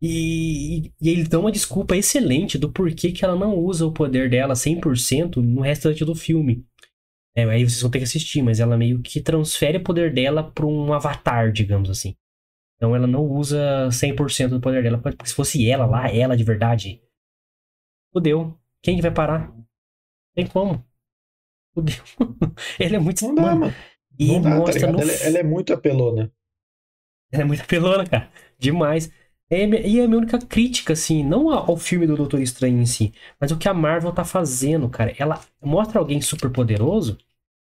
E, 0.00 0.78
e, 0.78 0.92
e 1.02 1.10
ele 1.10 1.24
dá 1.24 1.38
uma 1.38 1.52
desculpa 1.52 1.94
excelente 1.94 2.56
do 2.56 2.72
porquê 2.72 3.12
que 3.12 3.24
ela 3.24 3.36
não 3.36 3.58
usa 3.58 3.84
o 3.84 3.92
poder 3.92 4.30
dela 4.30 4.54
100% 4.54 5.36
no 5.36 5.60
restante 5.60 6.04
do 6.04 6.14
filme. 6.14 6.64
É, 7.40 7.44
aí 7.44 7.64
vocês 7.64 7.80
vão 7.80 7.90
ter 7.90 7.98
que 7.98 8.04
assistir, 8.04 8.42
mas 8.42 8.60
ela 8.60 8.76
meio 8.76 9.00
que 9.00 9.20
transfere 9.20 9.78
o 9.78 9.82
poder 9.82 10.12
dela 10.12 10.42
para 10.42 10.66
um 10.66 10.92
avatar, 10.92 11.50
digamos 11.50 11.88
assim. 11.88 12.14
Então 12.76 12.94
ela 12.94 13.06
não 13.06 13.24
usa 13.24 13.88
100% 13.90 14.48
do 14.48 14.60
poder 14.60 14.82
dela. 14.82 14.98
Porque 14.98 15.26
se 15.26 15.34
fosse 15.34 15.68
ela 15.70 15.86
lá, 15.86 16.10
ela 16.12 16.36
de 16.36 16.44
verdade, 16.44 17.02
fudeu. 18.12 18.58
Quem 18.82 18.96
que 18.96 19.02
vai 19.02 19.10
parar? 19.10 19.54
Tem 20.34 20.46
como. 20.46 20.84
Fudeu. 21.74 22.02
ele 22.78 22.96
é 22.96 22.98
muito. 22.98 23.26
Não 23.26 23.34
dá, 23.34 23.54
mano. 23.54 23.74
E 24.18 24.32
não 24.32 24.42
dá, 24.42 24.50
tá 24.50 24.56
mostra 24.56 24.80
tá 24.80 24.92
no... 24.92 25.00
ela, 25.00 25.12
ela, 25.12 25.38
é 25.38 25.42
muito 25.42 25.72
apelona. 25.72 26.32
Ela 27.32 27.42
é 27.42 27.46
muito 27.46 27.62
apelona, 27.62 28.06
cara. 28.06 28.30
Demais. 28.58 29.10
É, 29.48 29.66
e 29.66 29.98
é 29.98 30.04
a 30.04 30.06
minha 30.06 30.18
única 30.18 30.38
crítica, 30.38 30.92
assim, 30.92 31.24
não 31.24 31.50
ao 31.50 31.76
filme 31.76 32.06
do 32.06 32.16
Doutor 32.16 32.40
Estranho 32.40 32.80
em 32.80 32.86
si, 32.86 33.12
mas 33.40 33.50
o 33.50 33.58
que 33.58 33.68
a 33.68 33.74
Marvel 33.74 34.12
tá 34.12 34.24
fazendo, 34.24 34.88
cara. 34.88 35.12
Ela 35.18 35.40
mostra 35.60 35.98
alguém 35.98 36.20
super 36.20 36.50
poderoso 36.50 37.18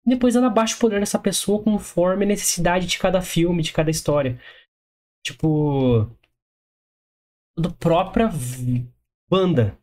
e 0.06 0.10
depois 0.10 0.36
ela 0.36 0.48
baixa 0.48 0.76
o 0.76 0.78
poder 0.78 1.00
dessa 1.00 1.18
pessoa 1.18 1.62
conforme 1.62 2.24
a 2.24 2.28
necessidade 2.28 2.86
de 2.86 2.98
cada 2.98 3.20
filme, 3.20 3.62
de 3.62 3.72
cada 3.72 3.90
história. 3.90 4.40
Tipo. 5.24 6.08
Da 7.58 7.70
própria 7.70 8.30
banda. 9.28 9.76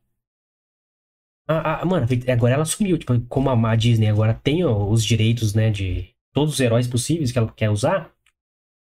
A, 1.48 1.82
a, 1.82 1.86
mano, 1.86 2.08
agora 2.32 2.54
ela 2.54 2.66
sumiu. 2.66 2.98
Tipo, 2.98 3.20
como 3.28 3.50
a 3.50 3.76
Disney 3.76 4.08
agora 4.08 4.34
tem 4.34 4.64
os 4.64 5.04
direitos, 5.04 5.54
né, 5.54 5.70
de 5.70 6.16
todos 6.32 6.54
os 6.54 6.60
heróis 6.60 6.88
possíveis 6.88 7.32
que 7.32 7.38
ela 7.38 7.52
quer 7.52 7.70
usar. 7.70 8.14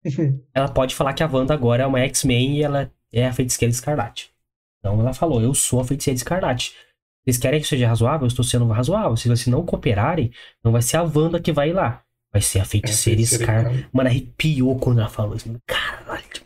ela 0.54 0.68
pode 0.68 0.94
falar 0.94 1.14
que 1.14 1.22
a 1.22 1.26
Wanda 1.26 1.54
agora 1.54 1.82
é 1.82 1.86
uma 1.86 2.00
X-Men 2.00 2.58
e 2.58 2.62
ela 2.62 2.92
é 3.12 3.26
a 3.26 3.32
feiticeira 3.32 3.72
escarlate. 3.72 4.32
Então 4.78 5.00
ela 5.00 5.14
falou: 5.14 5.42
Eu 5.42 5.54
sou 5.54 5.80
a 5.80 5.84
feiticeira 5.84 6.16
escarlate. 6.16 6.76
Vocês 7.24 7.38
querem 7.38 7.60
que 7.60 7.66
seja 7.66 7.88
razoável? 7.88 8.24
Eu 8.24 8.28
estou 8.28 8.44
sendo 8.44 8.66
razoável. 8.66 9.16
Se 9.16 9.28
vocês 9.28 9.46
não 9.46 9.64
cooperarem, 9.64 10.30
não 10.62 10.72
vai 10.72 10.82
ser 10.82 10.98
a 10.98 11.02
Wanda 11.02 11.40
que 11.40 11.52
vai 11.52 11.70
ir 11.70 11.72
lá. 11.72 12.02
Vai 12.32 12.42
ser 12.42 12.58
a 12.58 12.64
feiticeira, 12.64 13.20
é 13.20 13.22
escarlate. 13.22 13.88
Mano, 13.92 14.08
arrepiou 14.08 14.76
quando 14.76 15.00
ela 15.00 15.08
falou 15.08 15.36
isso. 15.36 15.54
Caralho. 15.66 16.44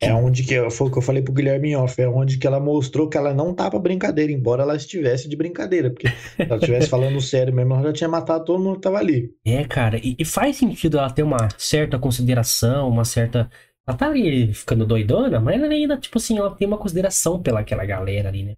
É 0.00 0.12
onde 0.12 0.42
que 0.42 0.70
foi 0.70 0.88
o 0.88 0.90
que 0.90 0.98
eu 0.98 1.02
falei 1.02 1.22
pro 1.22 1.32
Guilherme 1.32 1.74
Off, 1.76 2.00
é 2.00 2.08
onde 2.08 2.36
que 2.36 2.46
ela 2.46 2.60
mostrou 2.60 3.08
que 3.08 3.16
ela 3.16 3.32
não 3.32 3.54
tá 3.54 3.70
pra 3.70 3.78
brincadeira, 3.78 4.30
embora 4.30 4.62
ela 4.62 4.76
estivesse 4.76 5.28
de 5.28 5.36
brincadeira, 5.36 5.90
porque 5.90 6.08
se 6.08 6.42
ela 6.42 6.56
estivesse 6.56 6.88
falando 6.88 7.20
sério 7.22 7.54
mesmo, 7.54 7.74
ela 7.74 7.84
já 7.84 7.92
tinha 7.92 8.08
matado 8.08 8.44
todo 8.44 8.62
mundo 8.62 8.76
que 8.76 8.82
tava 8.82 8.98
ali. 8.98 9.30
É, 9.46 9.64
cara, 9.64 9.98
e, 9.98 10.14
e, 10.18 10.24
faz 10.24 10.56
sentido 10.56 10.98
ela 10.98 11.10
ter 11.10 11.22
uma 11.22 11.48
certa 11.56 11.98
consideração, 11.98 12.88
uma 12.88 13.04
certa. 13.04 13.48
Ela 13.86 13.96
tá 13.96 14.06
ali 14.06 14.52
ficando 14.52 14.86
doidona, 14.86 15.40
mas 15.40 15.60
ela 15.60 15.72
ainda, 15.72 15.96
tipo 15.96 16.18
assim, 16.18 16.38
ela 16.38 16.54
tem 16.54 16.66
uma 16.66 16.78
consideração 16.78 17.40
pela 17.40 17.60
aquela 17.60 17.84
galera 17.84 18.28
ali, 18.28 18.42
né? 18.42 18.54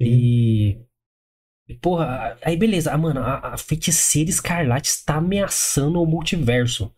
E. 0.00 0.78
Porra, 1.82 2.38
aí 2.42 2.56
beleza, 2.56 2.92
ah, 2.92 2.98
mano, 2.98 3.20
a, 3.20 3.54
a 3.54 3.58
feiticeira 3.58 4.30
escarlate 4.30 4.88
está 4.88 5.16
ameaçando 5.16 6.00
o 6.00 6.06
multiverso. 6.06 6.94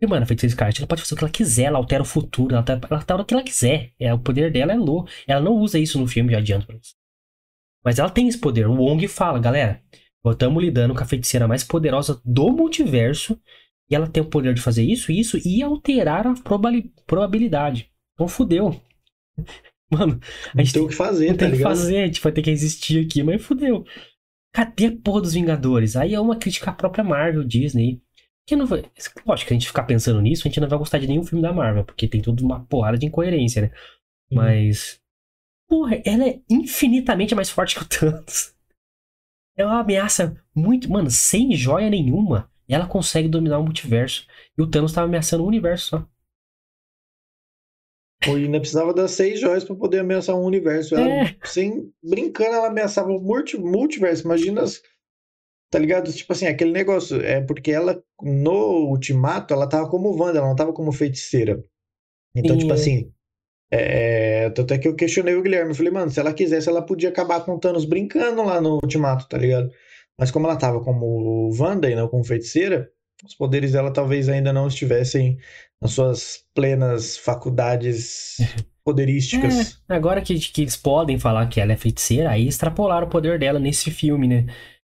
E, 0.00 0.06
mano, 0.06 0.22
a 0.22 0.26
feiticeira 0.26 0.52
escarlate, 0.52 0.80
ela 0.80 0.86
pode 0.86 1.02
fazer 1.02 1.14
o 1.14 1.18
que 1.18 1.24
ela 1.24 1.32
quiser, 1.32 1.64
ela 1.64 1.78
altera 1.78 2.02
o 2.02 2.06
futuro, 2.06 2.54
ela, 2.54 2.62
tá, 2.62 2.74
ela 2.74 3.00
altera 3.00 3.22
o 3.22 3.24
que 3.24 3.34
ela 3.34 3.42
quiser. 3.42 3.92
É, 3.98 4.14
o 4.14 4.18
poder 4.18 4.52
dela 4.52 4.72
é 4.72 4.76
louco. 4.76 5.10
Ela 5.26 5.40
não 5.40 5.54
usa 5.54 5.78
isso 5.78 5.98
no 5.98 6.06
filme, 6.06 6.32
já 6.32 6.38
adianto 6.38 6.66
pra. 6.66 6.78
Mas 7.84 7.98
ela 7.98 8.10
tem 8.10 8.28
esse 8.28 8.38
poder. 8.38 8.68
O 8.68 8.74
Wong 8.74 9.06
fala, 9.08 9.40
galera, 9.40 9.82
estamos 10.24 10.62
lidando 10.62 10.94
com 10.94 11.02
a 11.02 11.06
feiticeira 11.06 11.48
mais 11.48 11.64
poderosa 11.64 12.20
do 12.24 12.50
multiverso. 12.52 13.40
E 13.90 13.94
ela 13.94 14.06
tem 14.06 14.22
o 14.22 14.28
poder 14.28 14.52
de 14.54 14.60
fazer 14.60 14.84
isso, 14.84 15.10
isso 15.10 15.38
e 15.44 15.62
alterar 15.62 16.26
a 16.26 16.34
probabilidade. 17.06 17.90
Então 18.14 18.28
fudeu. 18.28 18.80
Mano, 19.90 20.20
a 20.54 20.62
gente 20.62 20.74
tem 20.74 20.82
o 20.82 20.88
que 20.88 20.94
fazer, 20.94 21.28
tá 21.28 21.38
tem 21.38 21.50
ligado? 21.50 21.56
que 21.56 21.62
fazer, 21.62 22.02
a 22.02 22.06
gente 22.06 22.20
vai 22.20 22.32
ter 22.32 22.42
que 22.42 22.50
existir 22.50 23.04
aqui, 23.04 23.22
mas 23.22 23.42
fudeu. 23.42 23.84
Cadê 24.52 24.86
a 24.86 24.96
porra 24.96 25.22
dos 25.22 25.34
Vingadores? 25.34 25.96
Aí 25.96 26.14
é 26.14 26.20
uma 26.20 26.36
crítica 26.36 26.70
à 26.70 26.74
própria 26.74 27.04
Marvel, 27.04 27.44
Disney. 27.44 28.02
Que 28.46 28.56
não 28.56 28.66
vai... 28.66 28.84
Lógico 29.26 29.48
que 29.48 29.54
a 29.54 29.56
gente 29.56 29.66
ficar 29.66 29.84
pensando 29.84 30.20
nisso, 30.20 30.42
a 30.42 30.48
gente 30.48 30.60
não 30.60 30.68
vai 30.68 30.78
gostar 30.78 30.98
de 30.98 31.06
nenhum 31.06 31.24
filme 31.24 31.42
da 31.42 31.52
Marvel, 31.52 31.84
porque 31.84 32.08
tem 32.08 32.20
toda 32.20 32.42
uma 32.42 32.64
porrada 32.64 32.98
de 32.98 33.06
incoerência, 33.06 33.62
né? 33.62 33.70
Uhum. 34.30 34.38
Mas. 34.38 35.00
Porra, 35.68 36.00
ela 36.04 36.26
é 36.26 36.40
infinitamente 36.48 37.34
mais 37.34 37.50
forte 37.50 37.76
que 37.76 37.82
o 37.82 37.86
Thanos. 37.86 38.54
É 39.56 39.64
uma 39.64 39.80
ameaça 39.80 40.36
muito. 40.54 40.90
Mano, 40.90 41.10
sem 41.10 41.54
joia 41.54 41.90
nenhuma, 41.90 42.50
ela 42.68 42.86
consegue 42.86 43.28
dominar 43.28 43.58
o 43.58 43.64
multiverso. 43.64 44.26
E 44.56 44.62
o 44.62 44.66
Thanos 44.66 44.92
tava 44.92 45.06
ameaçando 45.06 45.44
o 45.44 45.46
universo 45.46 45.88
só. 45.88 46.08
E 48.26 48.30
ainda 48.30 48.58
precisava 48.58 48.92
das 48.92 49.12
seis 49.12 49.38
joias 49.38 49.64
para 49.64 49.76
poder 49.76 50.00
ameaçar 50.00 50.36
um 50.36 50.44
universo. 50.44 50.96
Ela, 50.96 51.08
é. 51.08 51.36
sem 51.44 51.92
brincando, 52.02 52.56
ela 52.56 52.66
ameaçava 52.66 53.10
o 53.10 53.20
multi, 53.20 53.56
multiverso. 53.56 54.24
Imagina 54.24 54.64
Tá 55.70 55.78
ligado? 55.78 56.10
Tipo 56.12 56.32
assim, 56.32 56.46
aquele 56.46 56.72
negócio. 56.72 57.20
É 57.20 57.42
porque 57.42 57.70
ela, 57.70 58.02
no 58.22 58.88
Ultimato, 58.90 59.52
ela 59.52 59.68
tava 59.68 59.88
como 59.88 60.16
Wanda, 60.18 60.38
ela 60.38 60.48
não 60.48 60.56
tava 60.56 60.72
como 60.72 60.90
feiticeira. 60.92 61.62
Então, 62.34 62.56
tipo 62.56 62.72
assim. 62.72 63.12
É, 63.70 64.44
é, 64.44 64.50
tanto 64.50 64.72
é 64.72 64.78
que 64.78 64.88
eu 64.88 64.96
questionei 64.96 65.34
o 65.34 65.42
Guilherme. 65.42 65.72
Eu 65.72 65.74
falei, 65.74 65.92
mano, 65.92 66.10
se 66.10 66.18
ela 66.18 66.32
quisesse, 66.32 66.70
ela 66.70 66.80
podia 66.80 67.10
acabar 67.10 67.44
com 67.44 67.58
Thanos 67.58 67.84
brincando 67.84 68.42
lá 68.42 68.60
no 68.62 68.78
Ultimato, 68.82 69.28
tá 69.28 69.36
ligado? 69.36 69.70
Mas 70.18 70.30
como 70.30 70.46
ela 70.46 70.56
tava 70.56 70.82
como 70.82 71.50
Wanda 71.54 71.90
e 71.90 71.94
não 71.94 72.08
como 72.08 72.24
feiticeira, 72.24 72.90
os 73.24 73.34
poderes 73.34 73.72
dela 73.72 73.92
talvez 73.92 74.28
ainda 74.28 74.52
não 74.52 74.68
estivessem 74.68 75.38
nas 75.80 75.92
suas 75.92 76.44
plenas 76.54 77.16
faculdades 77.16 78.36
poderísticas. 78.84 79.80
É, 79.88 79.94
agora 79.94 80.20
que, 80.20 80.38
que 80.38 80.62
eles 80.62 80.76
podem 80.76 81.18
falar 81.18 81.48
que 81.48 81.60
ela 81.60 81.72
é 81.72 81.76
feiticeira, 81.76 82.30
aí 82.30 82.46
extrapolaram 82.46 83.06
o 83.06 83.10
poder 83.10 83.38
dela 83.38 83.58
nesse 83.58 83.90
filme, 83.90 84.26
né? 84.26 84.46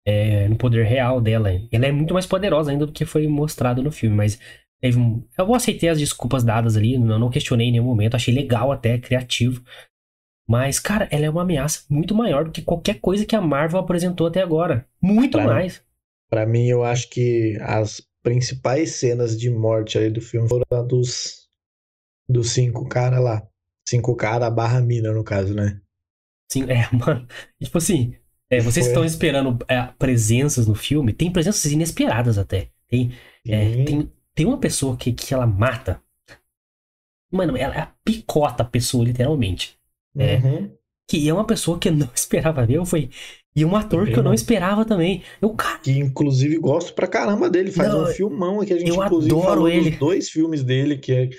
é, 0.06 0.48
no 0.48 0.56
poder 0.56 0.86
real 0.86 1.20
dela. 1.20 1.50
Ela 1.72 1.88
é 1.88 1.92
muito 1.92 2.14
mais 2.14 2.26
poderosa 2.26 2.72
ainda 2.72 2.86
do 2.86 2.92
que 2.92 3.06
foi 3.06 3.28
mostrado 3.28 3.82
no 3.82 3.92
filme, 3.92 4.16
mas 4.16 4.40
teve 4.80 5.00
um... 5.00 5.28
eu 5.38 5.56
aceitei 5.56 5.90
as 5.90 5.98
desculpas 5.98 6.44
dadas 6.44 6.78
ali, 6.78 6.94
eu 6.94 7.00
não 7.02 7.30
questionei 7.30 7.68
em 7.68 7.72
nenhum 7.72 7.86
momento, 7.86 8.16
achei 8.16 8.34
legal 8.34 8.72
até, 8.72 8.98
criativo. 9.00 9.64
Mas, 10.48 10.80
cara, 10.80 11.08
ela 11.10 11.26
é 11.26 11.30
uma 11.30 11.42
ameaça 11.42 11.84
muito 11.90 12.14
maior 12.14 12.46
do 12.46 12.52
que 12.52 12.62
qualquer 12.62 13.00
coisa 13.00 13.26
que 13.26 13.36
a 13.36 13.42
Marvel 13.42 13.80
apresentou 13.80 14.28
até 14.28 14.44
agora. 14.44 14.88
Muito 15.02 15.40
pra 15.40 15.48
mais. 15.48 15.84
Para 16.30 16.46
mim, 16.46 16.68
eu 16.68 16.84
acho 16.84 17.10
que 17.10 17.58
as 17.62 18.00
principais 18.26 18.96
cenas 18.96 19.40
de 19.40 19.52
morte 19.52 20.00
aí 20.00 20.10
do 20.10 20.20
filme 20.20 20.50
foram 20.50 20.66
a 20.72 20.82
dos, 20.82 21.48
dos 22.28 22.50
cinco 22.50 22.90
caras 22.90 23.24
lá. 23.24 23.48
Cinco 23.88 24.16
caras 24.16 24.52
barra 24.52 24.82
mina, 24.82 25.14
no 25.14 25.24
caso, 25.24 25.54
né? 25.54 25.80
Sim, 26.52 26.64
é, 26.64 26.90
mano. 26.98 27.28
Tipo 27.62 27.78
assim, 27.78 28.16
é, 28.50 28.60
vocês 28.60 28.88
estão 28.88 29.06
esperando 29.06 29.64
é, 29.68 29.80
presenças 30.00 30.66
no 30.66 30.74
filme, 30.74 31.14
tem 31.14 31.32
presenças 31.32 31.72
inesperadas 31.72 32.40
até. 32.40 32.72
Tem, 32.88 33.14
é, 33.48 33.84
tem, 33.84 34.12
tem 34.34 34.46
uma 34.48 34.60
pessoa 34.60 34.98
que, 34.98 35.14
que 35.14 35.32
ela 35.32 35.46
mata. 35.46 36.02
Mano, 37.32 37.56
ela 37.56 37.96
picota 38.04 38.64
a 38.64 38.66
pessoa, 38.66 39.06
literalmente. 39.06 39.78
É, 40.18 40.38
uhum. 40.38 40.76
Que 41.08 41.30
é 41.30 41.34
uma 41.34 41.46
pessoa 41.46 41.78
que 41.78 41.90
eu 41.90 41.94
não 41.94 42.10
esperava 42.16 42.66
ver. 42.66 42.84
Foi, 42.88 43.12
e 43.56 43.64
um 43.64 43.76
ator 43.76 44.06
que 44.08 44.20
eu 44.20 44.24
não 44.24 44.34
esperava 44.34 44.84
também. 44.84 45.24
Eu, 45.42 45.52
cara... 45.52 45.80
Que 45.80 45.92
inclusive 45.98 46.58
gosto 46.58 46.94
pra 46.94 47.08
caramba 47.08 47.50
dele. 47.50 47.72
Faz 47.72 47.90
não, 47.90 48.04
um 48.04 48.08
filmão 48.08 48.66
que 48.66 48.74
a 48.74 48.78
gente 48.78 48.90
eu 48.90 49.04
inclusive 49.04 49.34
adoro 49.34 49.48
falou 49.48 49.70
ele. 49.70 49.92
dos 49.92 50.00
dois 50.00 50.30
filmes 50.30 50.64
dele, 50.64 50.98
que 50.98 51.14
é. 51.14 51.30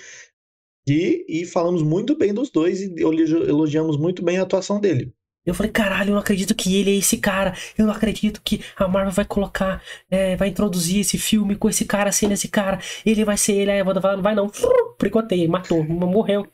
E, 0.89 1.25
e 1.27 1.45
falamos 1.45 1.83
muito 1.83 2.17
bem 2.17 2.33
dos 2.33 2.49
dois 2.49 2.81
e 2.81 2.95
elogiamos 2.99 3.97
muito 3.97 4.23
bem 4.23 4.39
a 4.39 4.43
atuação 4.43 4.79
dele. 4.79 5.13
Eu 5.45 5.53
falei, 5.53 5.71
caralho, 5.71 6.09
eu 6.09 6.13
não 6.13 6.19
acredito 6.19 6.55
que 6.55 6.75
ele 6.75 6.91
é 6.91 6.97
esse 6.97 7.17
cara. 7.17 7.53
Eu 7.77 7.85
não 7.85 7.93
acredito 7.93 8.41
que 8.43 8.61
a 8.75 8.87
Marvel 8.87 9.13
vai 9.13 9.23
colocar, 9.23 9.81
é, 10.09 10.35
vai 10.35 10.49
introduzir 10.49 10.99
esse 10.99 11.17
filme 11.17 11.55
com 11.55 11.69
esse 11.69 11.85
cara, 11.85 12.11
sendo 12.11 12.33
esse 12.33 12.49
cara. 12.49 12.79
Ele 13.05 13.23
vai 13.23 13.37
ser 13.37 13.53
ele. 13.53 13.71
Aí 13.71 13.79
a 13.79 13.85
Wanda 13.85 14.01
fala, 14.01 14.15
não 14.17 14.23
vai 14.23 14.35
não. 14.35 14.51
Pricotei, 14.97 15.47
matou, 15.47 15.83
morreu. 15.83 16.45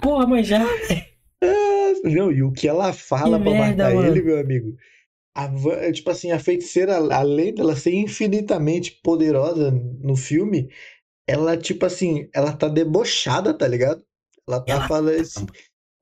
Porra, 0.00 0.26
mas 0.26 0.46
já. 0.46 0.64
Não, 2.04 2.30
e 2.30 2.42
o 2.42 2.52
que 2.52 2.68
ela 2.68 2.92
fala 2.92 3.38
que 3.38 3.44
pra 3.44 3.52
merda, 3.52 3.84
matar 3.84 3.94
mano. 3.94 4.08
ele, 4.08 4.22
meu 4.22 4.38
amigo? 4.38 4.76
A, 5.36 5.50
é, 5.80 5.92
tipo 5.92 6.10
assim, 6.10 6.30
a 6.30 6.38
feiticeira, 6.38 6.96
além 6.96 7.54
dela 7.54 7.74
ser 7.74 7.92
infinitamente 7.92 9.00
poderosa 9.02 9.70
no 9.70 10.14
filme, 10.16 10.68
ela, 11.26 11.56
tipo 11.56 11.86
assim, 11.86 12.28
ela 12.32 12.52
tá 12.52 12.68
debochada, 12.68 13.52
tá 13.52 13.66
ligado? 13.66 14.02
Ela 14.46 14.60
tá 14.60 14.72
ela 14.72 14.88
falando. 14.88 15.20
Assim, 15.20 15.46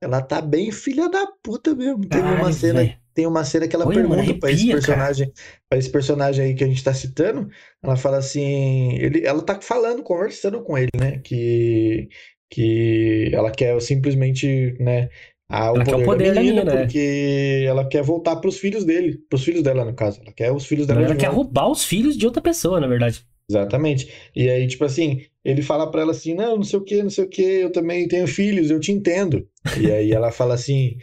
ela 0.01 0.21
tá 0.21 0.41
bem 0.41 0.71
filha 0.71 1.09
da 1.09 1.25
puta 1.41 1.73
mesmo. 1.73 2.05
Tem 2.07 2.21
uma 2.21 2.51
cena, 2.51 2.99
tem 3.13 3.25
uma 3.25 3.45
cena 3.45 3.67
que 3.67 3.75
ela 3.75 3.87
Oi, 3.87 3.93
pergunta 3.93 4.19
arrepia, 4.19 4.39
pra 4.39 4.51
esse 4.51 4.67
personagem, 4.67 5.33
para 5.69 5.79
esse 5.79 5.89
personagem 5.89 6.45
aí 6.45 6.53
que 6.53 6.63
a 6.63 6.67
gente 6.67 6.83
tá 6.83 6.93
citando, 6.93 7.49
ela 7.81 7.95
fala 7.95 8.17
assim, 8.17 8.95
ele, 8.95 9.25
ela 9.25 9.41
tá 9.41 9.59
falando, 9.61 10.03
conversando 10.03 10.61
com 10.61 10.77
ele, 10.77 10.91
né, 10.99 11.19
que 11.19 12.09
que 12.51 13.31
ela 13.33 13.49
quer 13.49 13.81
simplesmente, 13.81 14.75
né, 14.79 15.09
a, 15.49 15.71
o, 15.71 15.75
poder, 15.75 15.95
o 15.95 16.03
poder 16.03 16.33
da 16.33 16.41
menina, 16.41 16.65
da 16.65 16.77
porque 16.77 17.63
ela 17.67 17.87
quer 17.87 18.01
voltar 18.01 18.37
pros 18.37 18.57
filhos 18.57 18.83
dele, 18.83 19.19
pros 19.29 19.43
filhos 19.43 19.61
dela 19.61 19.85
no 19.85 19.93
caso, 19.93 20.21
ela 20.21 20.31
quer 20.31 20.51
os 20.51 20.65
filhos 20.65 20.87
dela 20.87 21.01
Ela 21.01 21.13
de 21.13 21.19
quer 21.19 21.27
volta. 21.27 21.35
roubar 21.35 21.69
os 21.71 21.83
filhos 21.83 22.17
de 22.17 22.25
outra 22.25 22.41
pessoa, 22.41 22.79
na 22.79 22.87
verdade. 22.87 23.25
Exatamente. 23.49 24.11
E 24.35 24.49
aí, 24.49 24.65
tipo 24.67 24.85
assim, 24.85 25.25
ele 25.43 25.61
fala 25.61 25.89
para 25.89 26.01
ela 26.01 26.11
assim: 26.11 26.33
não, 26.33 26.55
não 26.55 26.63
sei 26.63 26.79
o 26.79 26.83
que, 26.83 27.03
não 27.03 27.09
sei 27.09 27.25
o 27.25 27.29
que, 27.29 27.41
eu 27.41 27.71
também 27.71 28.07
tenho 28.07 28.25
filhos, 28.27 28.71
eu 28.71 28.79
te 28.79 28.91
entendo. 28.91 29.47
E 29.79 29.91
aí 29.91 30.11
ela 30.11 30.31
fala 30.31 30.53
assim: 30.55 30.97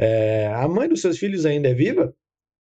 é, 0.00 0.46
a 0.54 0.66
mãe 0.66 0.88
dos 0.88 1.00
seus 1.00 1.18
filhos 1.18 1.44
ainda 1.46 1.68
é 1.68 1.74
viva? 1.74 2.14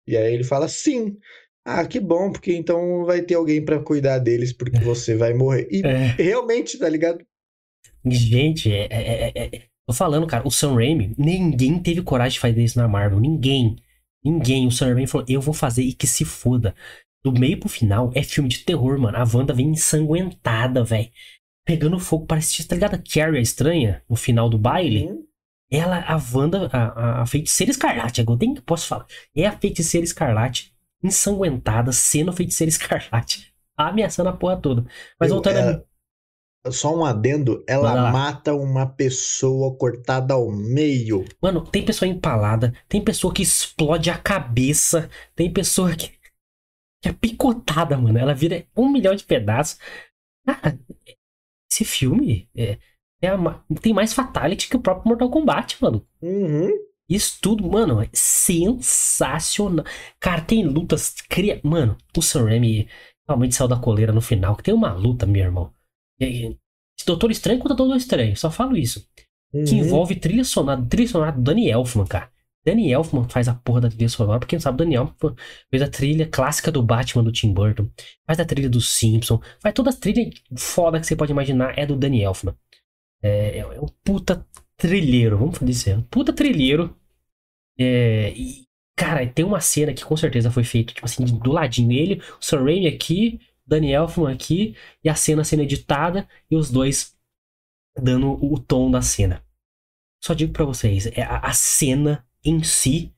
E 0.08 0.18
aí 0.18 0.34
ele 0.34 0.44
fala: 0.44 0.68
sim. 0.68 1.18
Ah, 1.64 1.86
que 1.86 2.00
bom, 2.00 2.32
porque 2.32 2.54
então 2.54 3.06
vai 3.06 3.22
ter 3.22 3.36
alguém 3.36 3.64
para 3.64 3.80
cuidar 3.80 4.18
deles, 4.18 4.52
porque 4.52 4.78
é. 4.78 4.80
você 4.80 5.16
vai 5.16 5.32
morrer. 5.32 5.68
E 5.72 5.86
é. 5.86 6.16
realmente, 6.18 6.78
tá 6.78 6.90
ligado? 6.90 7.24
Gente, 8.04 8.74
é, 8.74 8.88
é, 8.90 9.32
é, 9.36 9.46
é, 9.46 9.62
tô 9.92 9.98
falando, 9.98 10.26
cara, 10.26 10.48
o 10.48 10.52
Sam 10.52 10.76
Raimi, 10.76 11.14
ninguém 11.18 11.78
teve 11.80 12.02
coragem 12.02 12.34
de 12.34 12.40
fazer 12.40 12.64
isso 12.64 12.80
na 12.80 12.88
Marvel. 12.88 13.20
Ninguém. 13.20 13.76
Ninguém. 14.24 14.66
O 14.66 14.72
Sam 14.72 14.88
Raimi 14.88 15.08
falou: 15.08 15.26
eu 15.30 15.42
vou 15.42 15.54
fazer 15.54 15.84
e 15.84 15.94
que 15.94 16.08
se 16.08 16.26
foda 16.26 16.74
do 17.24 17.32
meio 17.32 17.60
pro 17.60 17.70
final, 17.70 18.12
é 18.16 18.24
filme 18.24 18.50
de 18.50 18.60
terror, 18.60 18.98
mano. 18.98 19.18
A 19.18 19.24
Wanda 19.24 19.54
vem 19.54 19.70
ensanguentada, 19.70 20.84
velho. 20.84 21.10
Pegando 21.64 22.00
fogo, 22.00 22.26
parece, 22.26 22.68
tá 22.68 22.76
ligado? 22.76 22.96
A 22.96 22.98
Carrie 22.98 23.38
a 23.38 23.42
estranha, 23.42 24.02
no 24.10 24.16
final 24.16 24.50
do 24.50 24.58
baile. 24.58 25.08
Uhum. 25.08 25.24
Ela, 25.70 26.00
a 26.00 26.20
Wanda, 26.34 26.68
a, 26.74 27.22
a, 27.22 27.26
feiticeira 27.26 27.72
escarlate, 27.72 28.20
agora 28.20 28.40
tem 28.40 28.54
que 28.54 28.62
posso 28.62 28.88
falar. 28.88 29.06
É 29.36 29.46
a 29.46 29.58
feiticeira 29.58 30.04
escarlate, 30.04 30.74
ensanguentada, 31.02 31.92
sendo 31.92 32.34
feiticeira 32.34 32.68
escarlate, 32.70 33.54
ameaçando 33.78 34.30
a 34.30 34.34
porra 34.34 34.58
toda. 34.58 34.86
Mas 35.20 35.30
Eu, 35.30 35.36
voltando 35.36 35.58
é... 35.58 35.84
Só 36.70 36.96
um 36.96 37.04
adendo, 37.04 37.64
ela 37.68 38.12
mata 38.12 38.54
uma 38.54 38.86
pessoa 38.86 39.76
cortada 39.76 40.36
ao 40.36 40.52
meio. 40.52 41.26
Mano, 41.42 41.62
tem 41.62 41.84
pessoa 41.84 42.08
empalada, 42.08 42.72
tem 42.88 43.04
pessoa 43.04 43.34
que 43.34 43.42
explode 43.42 44.12
a 44.12 44.18
cabeça, 44.18 45.10
tem 45.36 45.52
pessoa 45.52 45.96
que 45.96 46.12
que 47.02 47.10
é 47.10 47.14
picotada, 47.14 47.98
mano. 47.98 48.18
Ela 48.18 48.34
vira 48.34 48.66
um 48.78 48.90
milhão 48.90 49.16
de 49.16 49.24
pedaços. 49.24 49.80
Cara, 50.46 50.80
esse 51.72 51.84
filme 51.84 52.48
é, 52.56 52.78
é 53.22 53.30
a, 53.30 53.38
tem 53.82 53.94
mais 53.94 54.14
fatality 54.14 54.70
que 54.70 54.76
o 54.76 54.82
próprio 54.82 55.10
Mortal 55.10 55.30
Kombat, 55.30 55.82
mano. 55.82 56.06
Uhum. 56.22 56.70
Isso 57.10 57.40
tudo, 57.42 57.68
mano, 57.68 58.02
é 58.02 58.10
sensacional. 58.14 59.84
Cara, 60.20 60.42
tem 60.42 60.64
lutas. 60.66 61.16
Cria... 61.28 61.60
Mano, 61.64 61.98
o 62.16 62.22
Sam 62.22 62.46
Raimi 62.46 62.88
realmente 63.28 63.56
saiu 63.56 63.68
da 63.68 63.76
coleira 63.76 64.14
no 64.14 64.22
final. 64.22 64.56
Que 64.56 64.64
tem 64.64 64.74
uma 64.74 64.94
luta, 64.94 65.26
meu 65.26 65.44
irmão. 65.44 65.74
E, 66.22 66.58
Doutor 67.06 67.32
Estranho 67.32 67.60
contra 67.60 67.76
Doutor 67.76 67.98
Estranho, 67.98 68.36
só 68.38 68.52
falo 68.52 68.78
isso. 68.78 69.06
Uhum. 69.54 69.66
Que 69.66 69.76
envolve 69.76 70.16
trilha 70.16 70.44
sonora, 70.44 70.82
trilha 70.86 71.10
sonora 71.10 71.32
do 71.32 71.42
Danny 71.42 71.70
Elfman, 71.70 72.06
cara. 72.06 72.30
Danny 72.64 72.92
Elfman 72.92 73.28
faz 73.28 73.48
a 73.48 73.56
porra 73.56 73.82
da 73.82 73.90
trilha 73.90 74.08
sonora. 74.08 74.40
Pra 74.40 74.48
quem 74.48 74.58
não 74.58 74.62
sabe, 74.62 74.78
Danny 74.78 74.96
Elfman 74.96 75.36
fez 75.70 75.82
a 75.82 75.88
trilha 75.90 76.28
clássica 76.28 76.72
do 76.72 76.84
Batman 76.84 77.24
do 77.24 77.32
Tim 77.32 77.52
Burton. 77.54 77.90
Faz 78.26 78.40
a 78.40 78.46
trilha 78.46 78.70
do 78.70 78.80
Simpson. 78.80 79.42
Faz 79.60 79.74
toda 79.74 79.90
a 79.90 79.94
trilha 79.94 80.30
foda 80.56 81.00
que 81.00 81.08
você 81.08 81.16
pode 81.16 81.32
imaginar 81.32 81.78
é 81.78 81.86
do 81.86 81.96
Danny 81.96 82.22
Elfman. 82.22 82.56
É, 83.22 83.60
é 83.60 83.82
um 83.82 83.88
puta 84.04 84.46
trilheiro, 84.78 85.38
vamos 85.38 85.60
dizer. 85.60 85.98
Um 85.98 86.04
puta 86.04 86.32
trilheiro. 86.32 86.96
É, 87.80 88.32
e, 88.36 88.68
cara, 88.96 89.26
tem 89.26 89.44
uma 89.44 89.60
cena 89.60 89.94
que 89.94 90.06
com 90.06 90.16
certeza 90.16 90.52
foi 90.52 90.64
feita, 90.64 90.94
tipo 90.94 91.06
assim, 91.06 91.26
do 91.26 91.52
ladinho. 91.52 91.92
Ele, 91.92 92.22
o 92.40 92.46
Sam 92.46 92.64
Raimi 92.64 92.88
aqui, 92.88 93.40
Danny 93.72 93.94
Elfman 93.94 94.34
aqui, 94.34 94.76
e 95.02 95.08
a 95.08 95.16
cena 95.16 95.46
sendo 95.46 95.64
editada, 95.64 96.28
e 96.50 96.58
os 96.58 96.70
dois 96.70 97.18
dando 97.98 98.34
o 98.44 98.60
tom 98.60 98.92
da 98.92 99.02
cena. 99.02 99.42
Só 100.22 100.34
digo 100.34 100.52
para 100.52 100.66
vocês, 100.66 101.08
é 101.08 101.22
a, 101.24 101.38
a 101.38 101.54
cena 101.54 102.28
em 102.44 102.62
si 102.64 103.14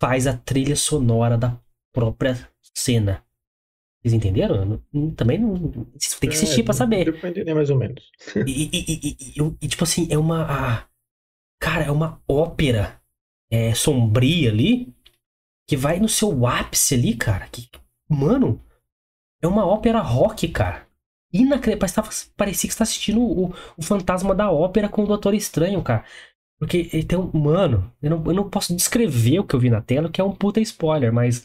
faz 0.00 0.28
a 0.28 0.36
trilha 0.36 0.76
sonora 0.76 1.36
da 1.36 1.60
própria 1.92 2.48
cena. 2.72 3.24
Vocês 4.00 4.14
entenderam? 4.14 4.80
Também 5.16 5.38
não. 5.38 5.56
tem 6.20 6.30
que 6.30 6.36
assistir 6.36 6.60
é, 6.60 6.64
pra 6.64 6.72
saber. 6.72 7.04
Deu 7.04 7.18
pra 7.18 7.30
entender 7.30 7.54
mais 7.54 7.70
ou 7.70 7.76
menos. 7.76 8.10
e, 8.46 8.68
e, 8.72 9.16
e, 9.36 9.56
e, 9.60 9.68
tipo 9.68 9.84
assim, 9.84 10.08
é 10.10 10.18
uma. 10.18 10.88
cara, 11.60 11.84
é 11.84 11.90
uma 11.90 12.20
ópera 12.26 13.00
é, 13.50 13.74
sombria 13.74 14.50
ali 14.50 14.92
que 15.68 15.76
vai 15.76 16.00
no 16.00 16.08
seu 16.08 16.46
ápice 16.46 16.94
ali, 16.94 17.14
cara. 17.14 17.46
Que, 17.48 17.68
mano, 18.08 18.60
é 19.42 19.46
uma 19.46 19.66
ópera 19.66 20.00
rock, 20.00 20.48
cara. 20.48 20.86
Inacreditável. 21.32 22.10
Parecia 22.36 22.68
que 22.68 22.74
você 22.74 22.78
tá 22.78 22.84
assistindo 22.84 23.20
o, 23.20 23.54
o 23.76 23.82
Fantasma 23.82 24.34
da 24.34 24.50
Ópera 24.50 24.88
com 24.88 25.02
o 25.02 25.06
Doutor 25.06 25.34
Estranho, 25.34 25.82
cara. 25.82 26.04
Porque 26.58 26.88
ele 26.92 27.04
tem 27.04 27.18
um. 27.18 27.30
Mano, 27.32 27.92
eu 28.00 28.10
não, 28.10 28.24
eu 28.26 28.34
não 28.34 28.48
posso 28.48 28.74
descrever 28.76 29.40
o 29.40 29.44
que 29.44 29.54
eu 29.54 29.60
vi 29.60 29.68
na 29.68 29.80
tela, 29.80 30.10
que 30.10 30.20
é 30.20 30.24
um 30.24 30.34
puta 30.34 30.60
spoiler, 30.60 31.12
mas. 31.12 31.44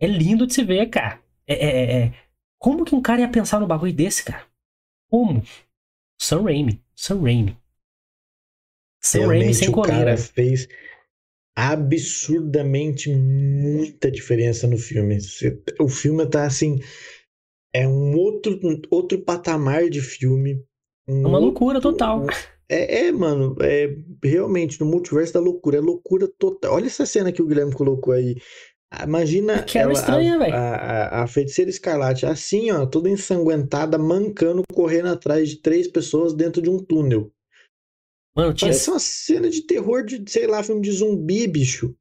É 0.00 0.06
lindo 0.06 0.46
de 0.46 0.54
se 0.54 0.64
ver, 0.64 0.86
cara. 0.86 1.20
É, 1.46 1.54
é, 1.54 1.68
é, 1.68 2.04
é. 2.04 2.14
Como 2.58 2.84
que 2.84 2.94
um 2.94 3.02
cara 3.02 3.20
ia 3.20 3.28
pensar 3.28 3.60
no 3.60 3.66
bagulho 3.66 3.92
desse, 3.92 4.24
cara? 4.24 4.44
Como? 5.10 5.42
Sam 6.20 6.44
Raimi. 6.44 6.82
Sam 6.94 7.20
Raimi. 7.22 7.56
Sam 9.00 9.26
Raimi 9.26 9.54
sem 9.54 9.70
coleira. 9.70 10.00
O 10.00 10.04
cara 10.04 10.16
fez 10.16 10.68
absurdamente 11.56 13.14
muita 13.14 14.10
diferença 14.10 14.66
no 14.66 14.78
filme. 14.78 15.18
O 15.80 15.88
filme 15.88 16.26
tá 16.26 16.44
assim. 16.44 16.78
É 17.74 17.86
um 17.88 18.14
outro, 18.16 18.58
outro 18.90 19.18
patamar 19.22 19.88
de 19.88 20.00
filme. 20.00 20.62
Um 21.08 21.24
é 21.24 21.28
uma 21.28 21.38
outro, 21.38 21.44
loucura 21.44 21.80
total. 21.80 22.26
É, 22.68 23.06
é, 23.06 23.12
mano, 23.12 23.54
é 23.60 23.94
realmente 24.22 24.80
no 24.80 24.86
multiverso 24.86 25.34
da 25.34 25.40
loucura, 25.40 25.78
é 25.78 25.80
loucura 25.80 26.26
total. 26.38 26.74
Olha 26.74 26.86
essa 26.86 27.04
cena 27.04 27.32
que 27.32 27.42
o 27.42 27.46
Guilherme 27.46 27.72
colocou 27.72 28.14
aí. 28.14 28.36
Imagina 29.02 29.62
que 29.62 29.78
ela, 29.78 29.92
estranha, 29.92 30.36
a, 30.36 30.56
a, 30.56 31.22
a, 31.22 31.26
feiticeira 31.26 31.70
escarlate, 31.70 32.26
assim, 32.26 32.70
ó, 32.70 32.84
toda 32.84 33.08
ensanguentada, 33.08 33.96
mancando, 33.96 34.62
correndo 34.72 35.08
atrás 35.08 35.48
de 35.48 35.56
três 35.56 35.88
pessoas 35.88 36.34
dentro 36.34 36.60
de 36.60 36.68
um 36.68 36.78
túnel. 36.78 37.32
Mano, 38.34 38.54
tinha... 38.54 38.70
Parece 38.70 38.90
uma 38.90 38.98
cena 38.98 39.50
de 39.50 39.62
terror 39.62 40.04
de, 40.04 40.22
sei 40.30 40.46
lá, 40.46 40.62
filme 40.62 40.80
de 40.82 40.92
zumbi, 40.92 41.46
bicho. 41.46 41.94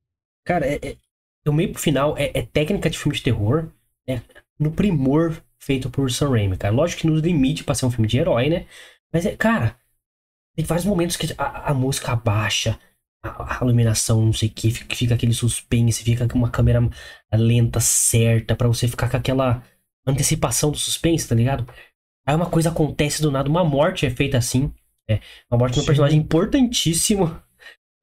Cara, 0.45 0.65
é, 0.65 0.79
é, 0.81 0.97
do 1.43 1.53
meio 1.53 1.71
pro 1.71 1.81
final 1.81 2.17
é, 2.17 2.31
é, 2.33 2.41
técnica 2.41 2.89
de 2.89 2.97
filme 2.97 3.15
de 3.15 3.23
terror, 3.23 3.71
é 4.07 4.21
no 4.59 4.71
primor 4.71 5.41
feito 5.59 5.89
por 5.89 6.09
Sam 6.11 6.29
Raimi, 6.29 6.57
cara. 6.57 6.73
Lógico 6.73 7.01
que 7.01 7.07
nos 7.07 7.21
limite 7.21 7.63
pra 7.63 7.75
ser 7.75 7.85
um 7.85 7.91
filme 7.91 8.07
de 8.07 8.17
herói, 8.17 8.49
né? 8.49 8.65
Mas 9.11 9.25
é, 9.25 9.35
cara, 9.35 9.77
tem 10.55 10.65
vários 10.65 10.85
momentos 10.85 11.17
que 11.17 11.33
a, 11.37 11.71
a 11.71 11.73
música 11.73 12.11
abaixa, 12.11 12.79
a, 13.23 13.59
a, 13.59 13.63
iluminação, 13.63 14.25
não 14.25 14.33
sei 14.33 14.49
o 14.49 14.51
que, 14.51 14.71
fica, 14.71 14.95
fica 14.95 15.15
aquele 15.15 15.33
suspense, 15.33 16.03
fica 16.03 16.27
com 16.27 16.37
uma 16.37 16.49
câmera 16.49 16.87
lenta 17.33 17.79
certa, 17.79 18.55
para 18.55 18.67
você 18.67 18.87
ficar 18.87 19.09
com 19.09 19.17
aquela 19.17 19.63
antecipação 20.05 20.71
do 20.71 20.77
suspense, 20.77 21.27
tá 21.27 21.35
ligado? 21.35 21.67
Aí 22.25 22.35
uma 22.35 22.49
coisa 22.49 22.69
acontece 22.69 23.21
do 23.21 23.31
nada, 23.31 23.49
uma 23.49 23.63
morte 23.63 24.05
é 24.05 24.09
feita 24.09 24.37
assim. 24.37 24.73
É, 25.11 25.21
uma 25.49 25.59
morte 25.59 25.75
de 25.75 25.81
um 25.81 25.85
personagem 25.85 26.19
importantíssimo. 26.19 27.41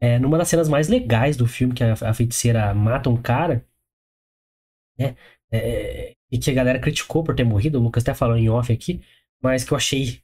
É, 0.00 0.18
numa 0.18 0.38
das 0.38 0.48
cenas 0.48 0.68
mais 0.68 0.88
legais 0.88 1.36
do 1.36 1.46
filme, 1.46 1.74
que 1.74 1.82
a, 1.82 1.92
a 1.92 2.14
feiticeira 2.14 2.72
mata 2.72 3.10
um 3.10 3.20
cara. 3.20 3.66
Né? 4.98 5.16
É, 5.50 6.14
e 6.30 6.38
que 6.38 6.50
a 6.50 6.54
galera 6.54 6.78
criticou 6.78 7.24
por 7.24 7.34
ter 7.34 7.44
morrido, 7.44 7.78
o 7.78 7.82
Lucas 7.82 8.02
até 8.02 8.14
falou 8.14 8.36
em 8.36 8.48
off 8.48 8.72
aqui, 8.72 9.00
mas 9.42 9.64
que 9.64 9.72
eu 9.72 9.76
achei 9.76 10.22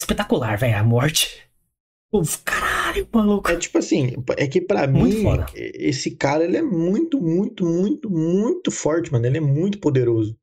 espetacular, 0.00 0.56
velho. 0.56 0.76
A 0.76 0.84
morte. 0.84 1.46
Uf, 2.12 2.38
caralho, 2.44 3.08
maluco. 3.12 3.50
É 3.50 3.56
tipo 3.56 3.78
assim, 3.78 4.12
é 4.36 4.46
que 4.46 4.60
para 4.60 4.86
mim, 4.86 5.22
foda. 5.22 5.46
esse 5.54 6.12
cara, 6.12 6.44
ele 6.44 6.56
é 6.56 6.62
muito, 6.62 7.20
muito, 7.20 7.64
muito, 7.64 8.10
muito 8.10 8.70
forte, 8.70 9.12
mano. 9.12 9.26
Ele 9.26 9.38
é 9.38 9.40
muito 9.40 9.78
poderoso. 9.78 10.38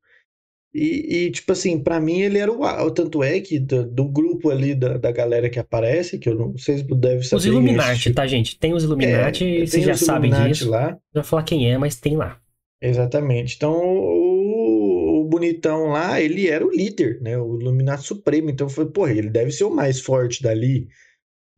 E, 0.74 1.26
e, 1.26 1.32
tipo 1.32 1.52
assim, 1.52 1.80
para 1.80 2.00
mim 2.00 2.22
ele 2.22 2.40
era 2.40 2.52
o 2.52 2.90
tanto 2.90 3.24
é 3.24 3.40
que 3.40 3.60
do, 3.60 3.86
do 3.86 4.06
grupo 4.06 4.50
ali 4.50 4.74
da, 4.74 4.98
da 4.98 5.12
galera 5.12 5.48
que 5.48 5.60
aparece, 5.60 6.18
que 6.18 6.28
eu 6.28 6.36
não 6.36 6.58
sei 6.58 6.80
se 6.80 6.84
deve 6.84 7.24
saber. 7.24 7.40
Os 7.40 7.46
Illuminati, 7.46 8.12
tá, 8.12 8.26
gente? 8.26 8.58
Tem 8.58 8.74
os 8.74 8.84
Illuminati, 8.84 9.62
é, 9.62 9.66
vocês 9.68 9.86
já 9.86 9.96
sabem 9.96 10.32
disso. 10.32 10.72
Lá. 10.72 10.98
Não 11.14 11.22
vou 11.22 11.24
falar 11.24 11.44
quem 11.44 11.72
é, 11.72 11.78
mas 11.78 11.98
tem 11.98 12.18
lá. 12.18 12.42
Exatamente. 12.82 13.56
Então, 13.56 13.72
o, 13.72 15.22
o, 15.22 15.26
bonitão 15.26 15.90
lá, 15.90 16.20
ele 16.20 16.50
era 16.50 16.66
o 16.66 16.72
líder, 16.72 17.22
né? 17.22 17.38
O 17.38 17.60
Illuminati 17.60 18.04
Supremo. 18.04 18.50
Então, 18.50 18.68
foi, 18.68 18.90
porra, 18.90 19.12
ele 19.12 19.30
deve 19.30 19.52
ser 19.52 19.66
o 19.66 19.70
mais 19.70 20.02
forte 20.02 20.42
dali. 20.42 20.88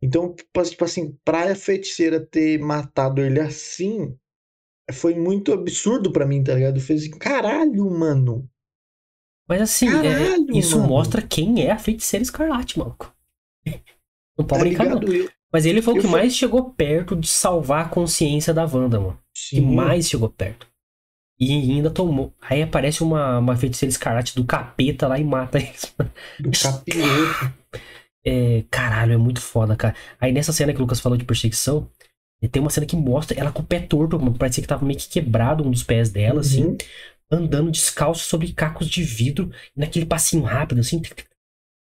Então, 0.02 0.36
tipo 0.36 0.84
assim, 0.84 1.18
pra 1.24 1.52
a 1.52 1.56
feiticeira 1.56 2.20
ter 2.20 2.60
matado 2.60 3.22
ele 3.22 3.40
assim, 3.40 4.14
foi 4.92 5.16
muito 5.16 5.54
absurdo 5.54 6.12
para 6.12 6.28
mim, 6.28 6.44
tá 6.44 6.54
ligado? 6.54 6.78
Eu 6.78 6.82
falei 6.82 7.02
assim, 7.02 7.12
caralho, 7.12 7.90
mano. 7.90 8.48
Mas 9.48 9.62
assim, 9.62 9.88
é, 9.88 9.92
Caralho, 9.92 10.48
é, 10.50 10.58
isso 10.58 10.78
mano. 10.78 10.90
mostra 10.90 11.22
quem 11.22 11.64
é 11.64 11.72
a 11.72 11.78
feiticeira 11.78 12.24
escarlate, 12.24 12.80
maluco. 12.80 13.14
Não 14.38 14.46
pode 14.46 14.76
tá 14.76 14.84
brincar, 14.84 14.86
não. 14.86 15.02
Eu, 15.02 15.30
Mas 15.52 15.66
ele 15.66 15.82
foi 15.82 15.94
o 15.94 15.98
que 15.98 16.02
foi... 16.02 16.12
mais 16.12 16.36
chegou 16.36 16.72
perto 16.72 17.16
de 17.16 17.26
salvar 17.26 17.86
a 17.86 17.88
consciência 17.88 18.54
da 18.54 18.66
Wanda, 18.66 19.00
mano. 19.00 19.18
Sim. 19.34 19.56
Que 19.56 19.62
mais 19.62 20.10
chegou 20.10 20.28
perto. 20.28 20.68
E 21.40 21.54
ainda 21.54 21.90
tomou. 21.90 22.34
Aí 22.42 22.62
aparece 22.62 23.02
uma, 23.02 23.40
uma 23.40 23.56
feiticeira 23.56 23.90
escarlate 23.90 24.36
do 24.36 24.44
capeta 24.44 25.08
lá 25.08 25.18
e 25.18 25.24
mata 25.24 25.58
eles. 25.58 25.96
Do 26.38 26.52
capeta. 26.52 27.54
É, 28.26 28.66
caralho, 28.70 29.14
é 29.14 29.18
muito 29.18 29.40
foda, 29.40 29.74
cara. 29.78 29.96
Aí 30.20 30.34
nessa 30.34 30.52
cena 30.52 30.74
que 30.74 30.80
o 30.80 30.82
Lucas 30.82 31.00
falou 31.00 31.18
de 31.18 31.24
perseguição, 31.24 31.90
tem 32.52 32.62
uma 32.62 32.70
cena 32.70 32.86
que 32.86 32.98
mostra 32.98 33.40
ela 33.40 33.54
com 33.54 33.62
o 33.62 33.66
pé 33.66 33.80
torto, 33.80 34.20
parecia 34.34 34.62
que 34.62 34.68
tava 34.68 34.86
meio 34.86 35.00
que 35.00 35.08
quebrado 35.08 35.66
um 35.66 35.72
dos 35.72 35.84
pés 35.84 36.10
dela, 36.10 36.42
assim. 36.42 36.66
uhum. 36.66 36.76
assim 36.76 36.88
andando 37.30 37.72
descalço 37.72 38.28
sobre 38.28 38.54
cacos 38.54 38.88
de 38.88 39.04
vidro, 39.04 39.52
naquele 39.76 40.06
passinho 40.06 40.44
rápido, 40.44 40.80
assim. 40.80 41.02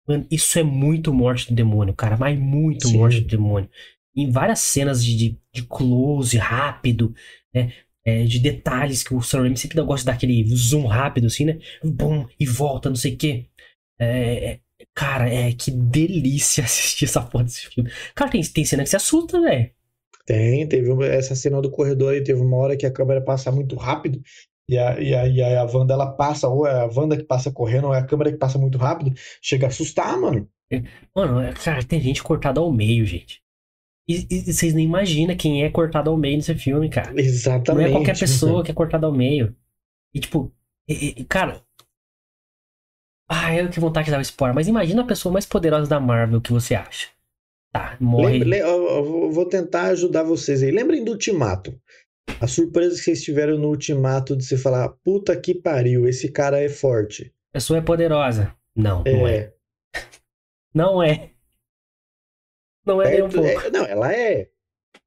Mano, 0.08 0.26
isso 0.32 0.58
é 0.58 0.63
muito 0.63 1.13
morte 1.13 1.50
do 1.50 1.56
demônio, 1.56 1.93
cara, 1.93 2.17
mas 2.17 2.39
muito 2.39 2.88
Sim. 2.88 2.97
morte 2.97 3.21
do 3.21 3.28
demônio. 3.28 3.69
Em 4.15 4.32
várias 4.32 4.60
cenas 4.60 5.04
de, 5.04 5.15
de, 5.15 5.39
de 5.54 5.63
close 5.63 6.38
rápido, 6.38 7.13
né? 7.54 7.73
É, 8.06 8.23
de 8.23 8.39
detalhes 8.39 9.04
que 9.04 9.13
o 9.13 9.21
Sam 9.21 9.41
Raimi 9.41 9.58
sempre 9.58 9.82
gosta 9.82 10.00
de 10.00 10.06
dar 10.06 10.13
aquele 10.13 10.41
zoom 10.56 10.86
rápido, 10.86 11.28
assim, 11.28 11.43
né? 11.43 11.60
Bum, 11.84 12.26
e 12.39 12.45
volta, 12.45 12.88
não 12.88 12.95
sei 12.95 13.13
o 13.13 13.17
quê. 13.17 13.47
É, 14.00 14.45
é, 14.45 14.60
cara, 14.95 15.30
é 15.30 15.52
que 15.52 15.69
delícia 15.69 16.63
assistir 16.65 17.04
essa 17.04 17.21
porra 17.21 17.43
desse 17.43 17.67
filme. 17.67 17.91
Cara, 18.15 18.32
tem, 18.32 18.41
tem 18.41 18.63
cena 18.63 18.84
que 18.84 18.89
se 18.89 18.95
assusta, 18.95 19.41
velho. 19.41 19.69
Tem, 20.26 20.65
teve 20.67 20.89
essa 21.06 21.36
cena 21.36 21.62
do 21.62 21.69
corredor 21.69 22.15
e 22.15 22.23
teve 22.23 22.41
uma 22.41 22.58
hora 22.58 22.78
que 22.78 22.86
a 22.86 22.91
câmera 22.91 23.21
passa 23.21 23.52
muito 23.52 23.76
rápido 23.76 24.21
e 24.67 24.77
a, 24.77 24.99
e 24.99 25.13
a, 25.13 25.27
e 25.27 25.41
a 25.41 25.63
Wanda 25.63 25.93
ela 25.93 26.12
passa, 26.12 26.47
ou 26.47 26.67
é 26.67 26.82
a 26.82 26.89
Wanda 26.93 27.15
que 27.15 27.23
passa 27.23 27.51
correndo, 27.51 27.88
ou 27.88 27.93
é 27.93 27.99
a 27.99 28.06
câmera 28.06 28.32
que 28.32 28.38
passa 28.38 28.58
muito 28.58 28.77
rápido, 28.77 29.13
chega 29.41 29.67
a 29.67 29.69
assustar, 29.69 30.19
mano. 30.19 30.47
Mano, 31.15 31.39
é, 31.39 31.53
cara, 31.53 31.84
tem 31.84 32.01
gente 32.01 32.21
cortada 32.21 32.60
ao 32.60 32.71
meio, 32.71 33.06
gente. 33.06 33.41
E, 34.08 34.25
e, 34.30 34.53
vocês 34.53 34.73
nem 34.73 34.86
imaginam 34.86 35.36
quem 35.36 35.63
é 35.63 35.69
cortado 35.69 36.10
ao 36.10 36.17
meio 36.17 36.38
nesse 36.38 36.56
filme, 36.56 36.89
cara. 36.89 37.13
Exatamente. 37.19 37.84
Não 37.84 37.89
é 37.89 37.91
qualquer 37.91 38.17
pessoa 38.17 38.63
que 38.63 38.71
é 38.71 38.73
cortada 38.73 39.06
ao 39.06 39.12
meio. 39.12 39.56
E 40.13 40.19
tipo, 40.19 40.51
e, 40.88 41.21
e, 41.21 41.25
cara. 41.25 41.62
Ah, 43.30 43.53
eu 43.53 43.69
que 43.69 43.80
vontade 43.80 44.06
de 44.06 44.12
dar 44.12 44.19
o 44.19 44.21
spoiler, 44.21 44.56
mas 44.56 44.69
imagina 44.69 45.01
a 45.01 45.06
pessoa 45.06 45.34
mais 45.34 45.45
poderosa 45.45 45.89
da 45.89 45.99
Marvel 45.99 46.39
que 46.39 46.53
você 46.53 46.75
acha. 46.75 47.10
Tá, 47.73 47.97
morre. 47.99 48.39
Lembra, 48.39 48.60
eu 48.60 49.30
vou 49.32 49.45
tentar 49.45 49.88
ajudar 49.88 50.23
vocês 50.23 50.63
aí. 50.63 50.71
Lembrem 50.71 51.03
do 51.03 51.12
Ultimato. 51.12 51.77
A 52.39 52.47
surpresa 52.47 52.95
que 52.95 53.01
vocês 53.01 53.23
tiveram 53.23 53.57
no 53.57 53.69
ultimato 53.69 54.35
de 54.35 54.45
você 54.45 54.57
falar, 54.57 54.89
puta 55.03 55.35
que 55.35 55.55
pariu, 55.55 56.07
esse 56.07 56.31
cara 56.31 56.59
é 56.59 56.69
forte. 56.69 57.33
A 57.51 57.53
pessoa 57.53 57.79
é 57.79 57.81
poderosa. 57.81 58.53
Não, 58.75 59.01
é. 59.05 59.11
não 59.11 59.27
é. 59.27 59.53
Não 60.71 61.01
é. 61.01 61.31
Não 62.85 63.01
é 63.01 63.09
Perto, 63.09 63.17
nem 63.17 63.23
um 63.23 63.53
pouco. 63.53 63.67
É, 63.67 63.71
não, 63.71 63.85
ela 63.85 64.13
é. 64.13 64.49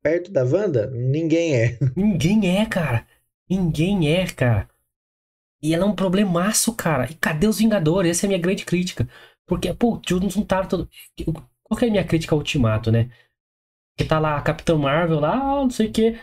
Perto 0.02 0.32
da 0.32 0.42
Wanda, 0.42 0.90
ninguém 0.90 1.54
é. 1.54 1.78
Ninguém 1.94 2.60
é, 2.60 2.66
cara. 2.66 3.06
Ninguém 3.48 4.12
é, 4.12 4.26
cara. 4.26 4.68
E 5.62 5.72
ela 5.72 5.84
é 5.84 5.86
um 5.86 5.94
problemaço, 5.94 6.74
cara. 6.74 7.08
E 7.10 7.14
cadê 7.14 7.46
os 7.46 7.58
Vingadores? 7.58 8.10
Essa 8.10 8.26
é 8.26 8.28
a 8.28 8.30
minha 8.30 8.40
grande 8.40 8.64
crítica. 8.64 9.08
Porque, 9.46 9.72
pô, 9.72 9.94
o 9.94 10.20
não 10.20 10.44
tava 10.44 10.68
todo. 10.68 10.88
Qual 11.62 11.78
que 11.78 11.84
é 11.84 11.88
a 11.88 11.90
minha 11.90 12.04
crítica 12.04 12.34
ao 12.34 12.38
Ultimato, 12.38 12.90
né? 12.90 13.10
Que 13.96 14.04
tá 14.04 14.18
lá 14.18 14.36
a 14.36 14.42
Capitão 14.42 14.78
Marvel 14.78 15.20
lá, 15.20 15.36
não 15.36 15.70
sei 15.70 15.88
o 15.88 15.92
que. 15.92 16.18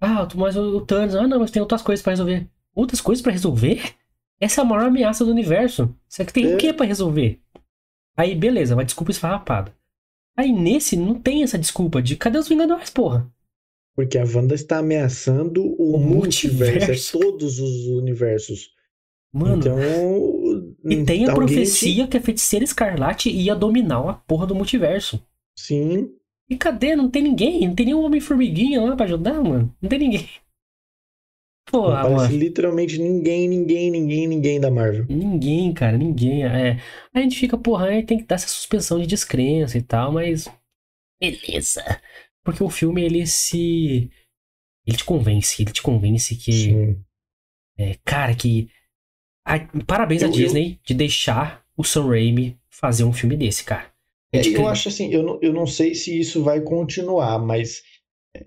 Ah, 0.00 0.26
mas 0.34 0.56
o 0.56 0.80
Thanos, 0.80 1.14
ah 1.14 1.26
não, 1.26 1.40
mas 1.40 1.50
tem 1.50 1.62
outras 1.62 1.82
coisas 1.82 2.02
para 2.02 2.12
resolver. 2.12 2.48
Outras 2.74 3.00
coisas 3.00 3.22
para 3.22 3.32
resolver? 3.32 3.94
Essa 4.40 4.60
é 4.60 4.64
a 4.64 4.66
maior 4.66 4.86
ameaça 4.86 5.24
do 5.24 5.30
universo. 5.30 5.94
Você 6.08 6.24
tem 6.24 6.52
é. 6.52 6.54
o 6.54 6.58
que 6.58 6.72
para 6.72 6.86
resolver? 6.86 7.40
Aí, 8.16 8.34
beleza, 8.34 8.74
vai 8.74 8.84
desculpa 8.84 9.10
esfarrapada. 9.10 9.74
Aí 10.36 10.52
nesse 10.52 10.96
não 10.96 11.14
tem 11.14 11.42
essa 11.42 11.58
desculpa 11.58 12.02
de 12.02 12.16
cadê 12.16 12.38
os 12.38 12.48
Vingadores, 12.48 12.90
porra? 12.90 13.30
Porque 13.94 14.18
a 14.18 14.24
Wanda 14.24 14.54
está 14.54 14.78
ameaçando 14.78 15.62
o, 15.64 15.94
o 15.94 15.98
multiverso, 16.00 16.64
é 16.64 16.74
multiverso. 16.74 17.16
É 17.16 17.20
todos 17.20 17.60
os 17.60 17.86
universos. 17.86 18.70
Mano. 19.32 19.56
Então. 19.56 19.78
E 20.90 21.04
tem 21.04 21.28
a 21.28 21.34
profecia 21.34 22.06
que 22.06 22.16
a 22.16 22.20
feiticeira 22.20 22.64
escarlate 22.64 23.30
ia 23.30 23.54
dominar 23.54 24.08
a 24.08 24.14
porra 24.14 24.46
do 24.46 24.54
multiverso. 24.54 25.24
Sim. 25.56 26.10
E 26.48 26.56
cadê? 26.56 26.94
Não 26.94 27.10
tem 27.10 27.22
ninguém? 27.22 27.66
Não 27.66 27.74
tem 27.74 27.86
nenhum 27.86 28.04
Homem-Formiguinha 28.04 28.82
lá 28.82 28.96
pra 28.96 29.06
ajudar, 29.06 29.42
mano? 29.42 29.74
Não 29.80 29.88
tem 29.88 29.98
ninguém. 29.98 30.28
Porra, 31.70 32.02
não 32.02 32.16
mano. 32.16 32.36
literalmente 32.36 32.98
ninguém, 32.98 33.48
ninguém, 33.48 33.90
ninguém, 33.90 34.28
ninguém 34.28 34.60
da 34.60 34.70
Marvel. 34.70 35.06
Ninguém, 35.08 35.72
cara, 35.72 35.96
ninguém. 35.96 36.44
É. 36.44 36.78
A 37.12 37.20
gente 37.20 37.38
fica, 37.38 37.56
porra, 37.56 37.86
aí 37.86 38.02
tem 38.02 38.18
que 38.18 38.24
dar 38.24 38.34
essa 38.34 38.48
suspensão 38.48 39.00
de 39.00 39.06
descrença 39.06 39.78
e 39.78 39.82
tal, 39.82 40.12
mas. 40.12 40.46
Beleza. 41.18 41.82
Porque 42.44 42.62
o 42.62 42.68
filme, 42.68 43.02
ele 43.02 43.26
se. 43.26 44.10
Ele 44.86 44.96
te 44.96 45.04
convence, 45.04 45.62
ele 45.62 45.72
te 45.72 45.82
convence 45.82 46.36
que. 46.36 46.52
Sim. 46.52 47.04
É, 47.78 47.94
cara, 48.04 48.34
que. 48.34 48.68
Parabéns 49.86 50.22
eu, 50.22 50.28
à 50.28 50.30
Disney 50.30 50.72
eu... 50.72 50.78
de 50.84 50.94
deixar 50.94 51.64
o 51.76 51.82
Sam 51.82 52.08
Raimi 52.08 52.58
fazer 52.68 53.04
um 53.04 53.12
filme 53.12 53.36
desse, 53.36 53.64
cara. 53.64 53.93
É, 54.34 54.48
eu 54.56 54.66
acho 54.66 54.88
assim, 54.88 55.12
eu 55.12 55.22
não, 55.22 55.38
eu 55.40 55.52
não 55.52 55.66
sei 55.66 55.94
se 55.94 56.18
isso 56.18 56.42
vai 56.42 56.60
continuar, 56.60 57.38
mas 57.38 57.82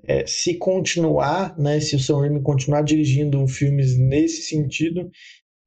é, 0.04 0.26
se 0.26 0.58
continuar, 0.58 1.58
né, 1.58 1.80
se 1.80 1.96
o 1.96 2.00
Sam 2.00 2.20
Raimi 2.20 2.42
continuar 2.42 2.82
dirigindo 2.82 3.48
filmes 3.48 3.98
nesse 3.98 4.44
sentido, 4.44 5.10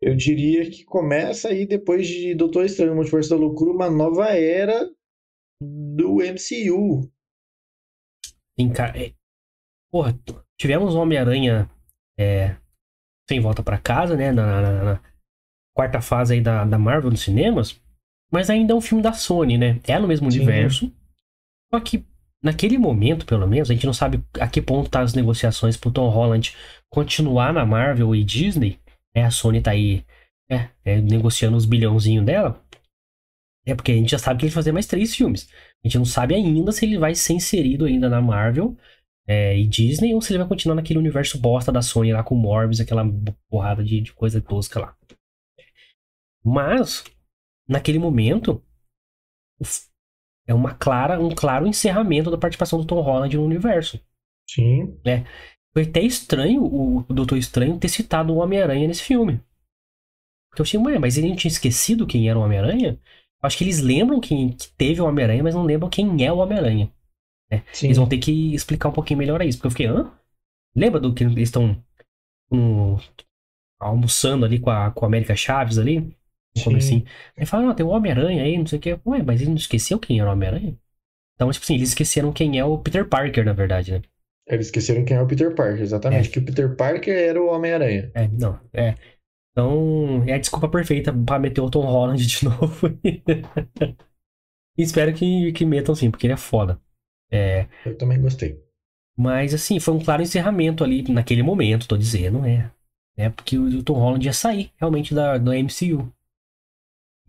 eu 0.03 0.15
diria 0.15 0.71
que 0.71 0.85
começa 0.85 1.49
aí 1.49 1.67
depois 1.67 2.07
de 2.07 2.35
Doutor 2.35 2.65
Estranho, 2.65 2.95
Multiverso 2.95 3.31
da 3.31 3.37
Loucura, 3.37 3.73
uma 3.73 3.91
nova 3.91 4.29
era 4.29 4.89
do 5.63 6.17
MCU. 6.17 7.11
Sim, 8.59 8.71
cara. 8.73 8.99
É... 9.03 9.13
Porra, 9.91 10.19
tivemos 10.59 10.95
Homem-Aranha 10.95 11.69
é, 12.19 12.57
sem 13.29 13.41
volta 13.41 13.63
para 13.63 13.79
casa, 13.79 14.17
né, 14.17 14.33
na, 14.33 14.61
na, 14.61 14.85
na, 14.85 15.03
quarta 15.75 16.01
fase 16.01 16.35
aí 16.35 16.41
da, 16.41 16.65
da 16.65 16.79
Marvel 16.79 17.11
nos 17.11 17.23
cinemas. 17.23 17.81
Mas 18.31 18.49
ainda 18.49 18.73
é 18.73 18.77
um 18.77 18.81
filme 18.81 19.03
da 19.03 19.13
Sony, 19.13 19.59
né? 19.59 19.81
É 19.87 19.99
no 19.99 20.07
mesmo 20.07 20.31
Sim. 20.31 20.39
universo. 20.39 20.93
Só 21.73 21.81
que 21.81 22.05
naquele 22.43 22.79
momento, 22.79 23.27
pelo 23.27 23.47
menos, 23.47 23.71
a 23.71 23.75
gente 23.75 23.87
não 23.87 23.93
sabe 23.93 24.23
a 24.39 24.49
que 24.49 24.63
ponto 24.63 24.89
tá 24.89 25.01
as 25.01 25.15
negociações 25.15 25.77
pro 25.77 25.91
Tom 25.91 26.09
Holland 26.09 26.55
continuar 26.89 27.53
na 27.53 27.67
Marvel 27.67 28.15
e 28.15 28.25
Disney. 28.25 28.79
É, 29.15 29.25
a 29.25 29.31
Sony 29.31 29.61
tá 29.61 29.73
aí 29.73 30.05
é, 30.51 30.69
é, 30.85 31.01
negociando 31.01 31.57
os 31.57 31.65
bilhãozinhos 31.65 32.25
dela. 32.25 32.63
É 33.67 33.75
porque 33.75 33.93
a 33.93 33.95
gente 33.95 34.11
já 34.11 34.19
sabe 34.19 34.39
que 34.39 34.47
ele 34.47 34.51
vai 34.51 34.63
fazer 34.63 34.73
mais 34.73 34.87
três 34.87 35.15
filmes. 35.15 35.49
A 35.85 35.89
gente 35.89 35.99
não 35.99 36.05
sabe 36.05 36.35
ainda 36.35 36.73
se 36.73 36.85
ele 36.85 36.99
vai 36.99 37.15
ser 37.15 37.35
inserido 37.35 37.85
ainda 37.85 38.09
na 38.09 38.21
Marvel 38.21 38.77
é, 39.27 39.57
e 39.57 39.67
Disney 39.67 40.15
ou 40.15 40.21
se 40.21 40.33
ele 40.33 40.39
vai 40.39 40.49
continuar 40.49 40.77
naquele 40.77 40.99
universo 40.99 41.39
bosta 41.39 41.71
da 41.71 41.83
Sony 41.83 42.13
lá 42.13 42.23
com 42.23 42.35
Morbius, 42.35 42.81
aquela 42.81 43.05
porrada 43.49 43.85
de, 43.85 44.01
de 44.01 44.13
coisa 44.13 44.41
tosca 44.41 44.81
lá. 44.81 44.97
Mas 46.43 47.05
naquele 47.71 47.99
momento, 47.99 48.63
é 50.47 50.53
uma 50.53 50.75
clara, 50.75 51.21
um 51.21 51.31
claro 51.31 51.67
encerramento 51.67 52.31
da 52.31 52.37
participação 52.37 52.81
do 52.81 52.85
Tom 52.85 53.01
Holland 53.01 53.37
no 53.37 53.45
universo. 53.45 54.01
Sim. 54.49 54.99
É. 55.05 55.25
Foi 55.73 55.85
até 55.85 56.01
estranho 56.01 56.65
o, 56.65 57.03
Doutor 57.05 57.39
Estranho 57.39 57.79
ter 57.79 57.89
citado 57.89 58.33
o 58.33 58.39
Homem-Aranha 58.39 58.89
nesse 58.89 59.03
filme. 59.03 59.41
Porque 60.51 60.63
eu 60.63 60.65
achei, 60.65 60.99
mas 60.99 61.17
ele 61.17 61.29
não 61.29 61.37
tinha 61.37 61.51
esquecido 61.51 62.09
quem 62.09 62.29
era 62.29 62.37
o 62.37 62.43
Homem-Aranha? 62.43 62.99
Acho 63.41 63.57
que 63.57 63.63
eles 63.63 63.81
lembram 63.81 64.21
quem, 64.21 64.51
que 64.51 64.69
teve 64.73 65.01
o 65.01 65.07
Homem-Aranha, 65.07 65.45
mas 65.45 65.55
não 65.55 65.63
lembram 65.63 65.89
quem 65.89 66.27
é 66.27 66.33
o 66.33 66.39
Homem-Aranha. 66.39 66.93
Né? 67.51 67.63
Eles 67.81 67.97
vão 67.97 68.09
ter 68.09 68.19
que 68.19 68.53
explicar 68.53 68.89
um 68.89 68.93
pouquinho 68.93 69.19
melhor 69.19 69.41
isso. 69.43 69.59
Porque 69.59 69.67
eu 69.69 69.71
fiquei, 69.71 69.87
hã? 69.87 70.13
Lembra 70.75 70.99
do 70.99 71.15
que 71.15 71.23
eles 71.23 71.49
estão 71.49 71.81
um, 72.51 72.97
almoçando 73.79 74.45
ali 74.45 74.59
com 74.59 74.71
a, 74.71 74.91
com 74.91 75.05
a 75.05 75.09
América 75.09 75.37
Chaves 75.37 75.79
ali? 75.79 76.13
Como 76.65 76.77
assim? 76.77 77.05
Aí 77.37 77.47
fala, 77.47 77.65
não, 77.67 77.75
tem 77.75 77.87
o 77.87 77.91
Homem-Aranha 77.91 78.43
aí, 78.43 78.59
não 78.59 78.67
sei 78.67 78.79
o 78.79 78.83
que. 78.83 78.99
Ué, 79.07 79.23
mas 79.23 79.41
ele 79.41 79.51
não 79.51 79.57
esqueceu 79.57 79.99
quem 79.99 80.21
era 80.21 80.29
o 80.29 80.33
Homem-Aranha? 80.33 80.77
Então, 81.35 81.51
tipo 81.51 81.65
assim, 81.65 81.75
eles 81.75 81.91
esqueceram 81.91 82.33
quem 82.33 82.59
é 82.59 82.65
o 82.65 82.79
Peter 82.79 83.09
Parker, 83.09 83.45
na 83.45 83.53
verdade, 83.53 83.93
né? 83.93 84.03
Eles 84.47 84.67
esqueceram 84.67 85.05
quem 85.05 85.17
é 85.17 85.23
o 85.23 85.27
Peter 85.27 85.55
Parker, 85.55 85.81
exatamente. 85.81 86.29
É. 86.29 86.33
Que 86.33 86.39
o 86.39 86.45
Peter 86.45 86.77
Parker 86.77 87.17
era 87.17 87.41
o 87.41 87.47
Homem-Aranha. 87.47 88.11
É, 88.15 88.29
não, 88.29 88.59
é. 88.73 88.97
Então, 89.53 90.25
é 90.27 90.35
a 90.35 90.39
desculpa 90.39 90.69
perfeita 90.69 91.13
pra 91.13 91.39
meter 91.39 91.61
o 91.61 91.71
Tom 91.71 91.85
Holland 91.85 92.21
de 92.27 92.45
novo. 92.45 92.99
espero 94.77 95.15
que, 95.15 95.53
que 95.53 95.65
metam 95.65 95.95
sim, 95.95 96.11
porque 96.11 96.27
ele 96.27 96.35
é 96.35 96.37
foda. 96.37 96.81
É... 97.31 97.67
Eu 97.87 97.97
também 97.97 98.21
gostei. 98.21 98.59
Mas, 99.17 99.55
assim, 99.55 99.79
foi 99.79 99.95
um 99.95 100.05
claro 100.05 100.23
encerramento 100.23 100.83
ali 100.83 101.03
naquele 101.11 101.43
momento, 101.43 101.87
tô 101.87 101.97
dizendo, 101.97 102.45
é. 102.45 102.71
É 103.17 103.29
porque 103.29 103.59
o 103.59 103.83
Tom 103.83 103.95
Holland 103.95 104.25
ia 104.25 104.33
sair 104.33 104.73
realmente 104.79 105.15
da, 105.15 105.37
do 105.37 105.53
MCU. 105.53 106.11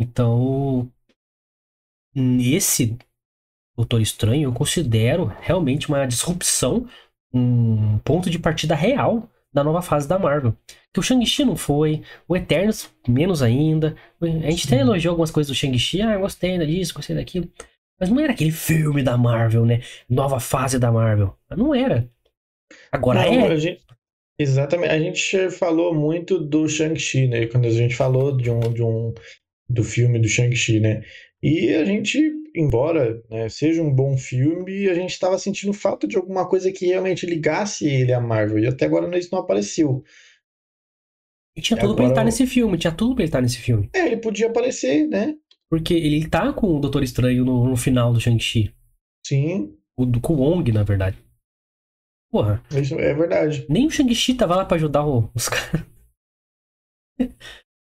Então, 0.01 0.91
esse 2.15 2.97
Doutor 3.77 4.01
Estranho 4.01 4.49
eu 4.49 4.53
considero 4.53 5.31
realmente 5.41 5.87
uma 5.87 6.07
disrupção, 6.07 6.87
um 7.31 7.99
ponto 7.99 8.27
de 8.27 8.39
partida 8.39 8.73
real 8.73 9.29
da 9.53 9.63
nova 9.63 9.81
fase 9.81 10.07
da 10.07 10.17
Marvel. 10.17 10.55
Que 10.91 10.99
o 10.99 11.03
Shang-Chi 11.03 11.45
não 11.45 11.55
foi, 11.55 12.01
o 12.27 12.35
Eternos 12.35 12.89
menos 13.07 13.43
ainda. 13.43 13.95
A 14.19 14.49
gente 14.49 14.65
até 14.65 14.79
elogiou 14.79 15.11
algumas 15.11 15.29
coisas 15.29 15.51
do 15.51 15.55
Shang-Chi, 15.55 16.01
ah, 16.01 16.17
gostei 16.17 16.57
disso, 16.65 16.95
gostei 16.95 17.15
daquilo. 17.15 17.47
Mas 17.99 18.09
não 18.09 18.19
era 18.19 18.33
aquele 18.33 18.51
filme 18.51 19.03
da 19.03 19.15
Marvel, 19.15 19.67
né? 19.67 19.81
Nova 20.09 20.39
fase 20.39 20.79
da 20.79 20.91
Marvel. 20.91 21.37
Não 21.55 21.75
era. 21.75 22.09
Agora 22.91 23.23
não, 23.23 23.45
é. 23.45 23.51
A 23.51 23.55
gente, 23.55 23.85
exatamente. 24.39 24.89
A 24.89 24.99
gente 24.99 25.51
falou 25.51 25.93
muito 25.93 26.39
do 26.39 26.67
Shang-Chi, 26.67 27.27
né? 27.27 27.45
Quando 27.45 27.67
a 27.67 27.71
gente 27.71 27.95
falou 27.95 28.35
de 28.35 28.49
um, 28.49 28.59
de 28.73 28.81
um 28.81 29.13
do 29.72 29.84
filme 29.84 30.19
do 30.19 30.28
Shang-Chi, 30.28 30.80
né? 30.80 31.03
E 31.41 31.74
a 31.74 31.84
gente, 31.84 32.19
embora 32.55 33.24
né, 33.30 33.49
seja 33.49 33.82
um 33.82 33.93
bom 33.93 34.15
filme, 34.17 34.88
a 34.89 34.93
gente 34.93 35.11
estava 35.11 35.38
sentindo 35.39 35.74
falta 35.74 36.07
de 36.07 36.15
alguma 36.15 36.47
coisa 36.47 36.72
que 36.72 36.86
realmente 36.86 37.26
ligasse 37.26 37.88
ele 37.88 38.13
à 38.13 38.22
Marvel. 38.22 38.59
E 38.59 38.67
até 38.67 38.86
agora 38.86 39.17
isso 39.17 39.30
não 39.32 39.39
apareceu. 39.39 40.03
E 41.55 41.61
tinha 41.61 41.78
tudo 41.78 41.93
agora... 41.93 41.95
pra 41.95 42.03
ele 42.05 42.11
estar 42.13 42.24
nesse 42.24 42.47
filme, 42.47 42.78
tinha 42.78 42.93
tudo 42.93 43.15
pra 43.15 43.24
ele 43.24 43.30
estar 43.30 43.41
nesse 43.41 43.57
filme. 43.57 43.89
É, 43.93 44.05
ele 44.05 44.17
podia 44.17 44.47
aparecer, 44.47 45.07
né? 45.07 45.36
Porque 45.69 45.93
ele 45.93 46.28
tá 46.28 46.53
com 46.53 46.76
o 46.76 46.80
Doutor 46.80 47.03
Estranho 47.03 47.43
no, 47.43 47.69
no 47.69 47.78
final 47.78 48.13
do 48.13 48.19
Shang-Chi. 48.19 48.74
Sim. 49.26 49.76
O, 49.97 50.19
com 50.19 50.34
o 50.34 50.38
Wong, 50.38 50.72
na 50.72 50.84
verdade. 50.84 51.17
Porra. 52.30 52.63
Isso 52.72 52.95
é 52.95 53.13
verdade. 53.13 53.65
Nem 53.69 53.88
o 53.88 53.91
Shang-Chi 53.91 54.36
tava 54.36 54.55
lá 54.55 54.65
pra 54.65 54.78
ajudar 54.78 55.05
os 55.05 55.47
caras. 55.49 55.86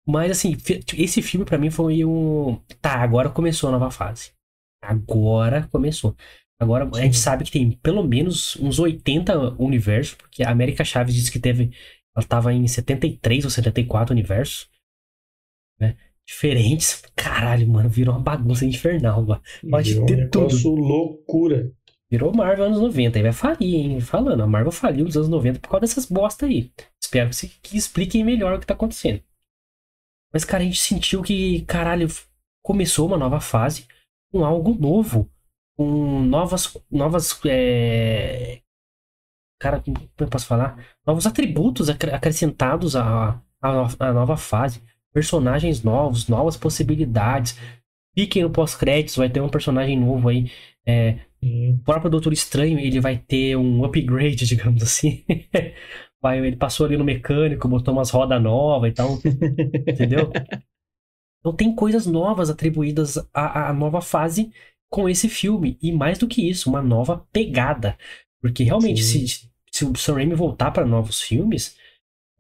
Mas 0.07 0.33
assim, 0.33 0.57
esse 0.97 1.23
filme 1.23 1.47
para 1.47 1.59
mim 1.59 1.71
foi 1.71 2.05
um. 2.05 2.61
Tá, 2.81 3.03
agora 3.03 3.31
começou 3.31 3.69
a 3.69 3.73
nova 3.73 3.91
fase. 3.91 4.33
Agora 4.83 5.69
começou. 5.71 6.17
Agora 6.61 6.85
Sim. 6.93 7.01
a 7.01 7.05
gente 7.05 7.17
sabe 7.19 7.45
que 7.45 7.53
tem 7.53 7.71
pelo 7.71 8.05
menos 8.05 8.57
uns 8.57 8.79
80 8.79 9.57
universos, 9.63 10.15
porque 10.15 10.43
a 10.43 10.51
América 10.51 10.85
Chaves 10.85 11.15
disse 11.15 11.31
que 11.31 11.39
teve. 11.39 11.71
Ela 12.17 12.27
tava 12.27 12.53
em 12.53 12.67
73 12.67 13.45
ou 13.45 13.51
74 13.51 14.13
universos. 14.13 14.69
Né? 15.81 15.97
Diferentes. 16.27 17.03
Caralho, 17.17 17.69
mano, 17.69 17.89
virou 17.89 18.15
uma 18.15 18.21
bagunça 18.21 18.67
infernal. 18.67 19.25
Mano. 19.25 19.43
Pode 19.71 19.93
virou 19.93 20.07
ter 20.07 20.27
um 20.27 20.31
tudo. 20.31 20.71
loucura. 20.71 21.73
Virou 22.11 22.35
Marvel 22.35 22.67
anos 22.67 22.81
90. 22.81 23.19
Aí 23.19 23.23
vai 23.23 23.33
falir, 23.33 23.75
hein? 23.75 24.01
Falando, 24.01 24.43
a 24.43 24.47
Marvel 24.47 24.71
faliu 24.71 25.05
nos 25.05 25.17
anos 25.17 25.31
90 25.31 25.61
por 25.61 25.71
causa 25.71 25.81
dessas 25.81 26.07
bosta 26.07 26.45
aí. 26.45 26.71
Espero 27.03 27.31
que, 27.31 27.49
que 27.63 27.77
expliquem 27.77 28.23
melhor 28.23 28.55
o 28.55 28.61
que 28.61 28.67
tá 28.67 28.75
acontecendo. 28.75 29.23
Mas, 30.33 30.45
cara, 30.45 30.63
a 30.63 30.67
gente 30.67 30.79
sentiu 30.79 31.23
que, 31.23 31.63
caralho, 31.63 32.09
começou 32.63 33.07
uma 33.07 33.19
nova 33.19 33.41
fase 33.41 33.87
com 34.31 34.45
algo 34.45 34.75
novo. 34.75 35.29
Com 35.77 36.21
novas. 36.23 36.77
Novas. 36.91 37.39
É... 37.45 38.61
Cara, 39.61 39.81
como 39.81 39.97
eu 40.19 40.29
posso 40.29 40.47
falar? 40.47 40.77
Novos 41.07 41.27
atributos 41.27 41.89
acrescentados 41.89 42.97
à, 42.97 43.41
à, 43.61 43.89
à 43.99 44.13
nova 44.13 44.37
fase. 44.37 44.83
Personagens 45.13 45.83
novos, 45.83 46.27
novas 46.29 46.57
possibilidades. 46.57 47.59
Fiquem 48.15 48.43
no 48.43 48.51
pós-créditos, 48.51 49.17
vai 49.17 49.31
ter 49.31 49.41
um 49.41 49.49
personagem 49.49 49.99
novo 49.99 50.29
aí. 50.29 50.51
É, 50.87 51.21
o 51.43 51.79
próprio 51.85 52.11
Doutor 52.11 52.33
Estranho, 52.33 52.79
ele 52.79 53.01
vai 53.01 53.17
ter 53.17 53.57
um 53.57 53.85
upgrade, 53.85 54.45
digamos 54.47 54.83
assim. 54.83 55.25
Vai, 56.23 56.39
ele 56.39 56.57
passou 56.57 56.87
ali 56.87 56.97
no 56.97 57.05
mecânico, 57.05 57.67
botou 57.67 57.93
umas 57.93 58.11
rodas 58.11 58.41
novas 58.41 58.91
e 58.91 58.95
tal. 58.95 59.19
entendeu? 59.89 60.31
Então 61.43 61.53
tem 61.53 61.75
coisas 61.75 62.07
novas 62.07 62.49
atribuídas 62.49 63.19
à, 63.35 63.71
à, 63.71 63.73
nova 63.73 64.01
fase 64.01 64.53
com 64.89 65.09
esse 65.09 65.29
filme. 65.29 65.77
E 65.83 65.91
mais 65.91 66.17
do 66.17 66.29
que 66.29 66.49
isso, 66.49 66.71
uma 66.71 66.81
nova 66.81 67.27
pegada. 67.33 67.99
Porque 68.41 68.63
realmente, 68.63 69.03
se, 69.03 69.51
se 69.69 69.85
o 69.85 69.97
Sam 69.97 70.15
Raimi 70.15 70.37
voltar 70.37 70.71
para 70.71 70.87
novos 70.87 71.21
filmes. 71.21 71.77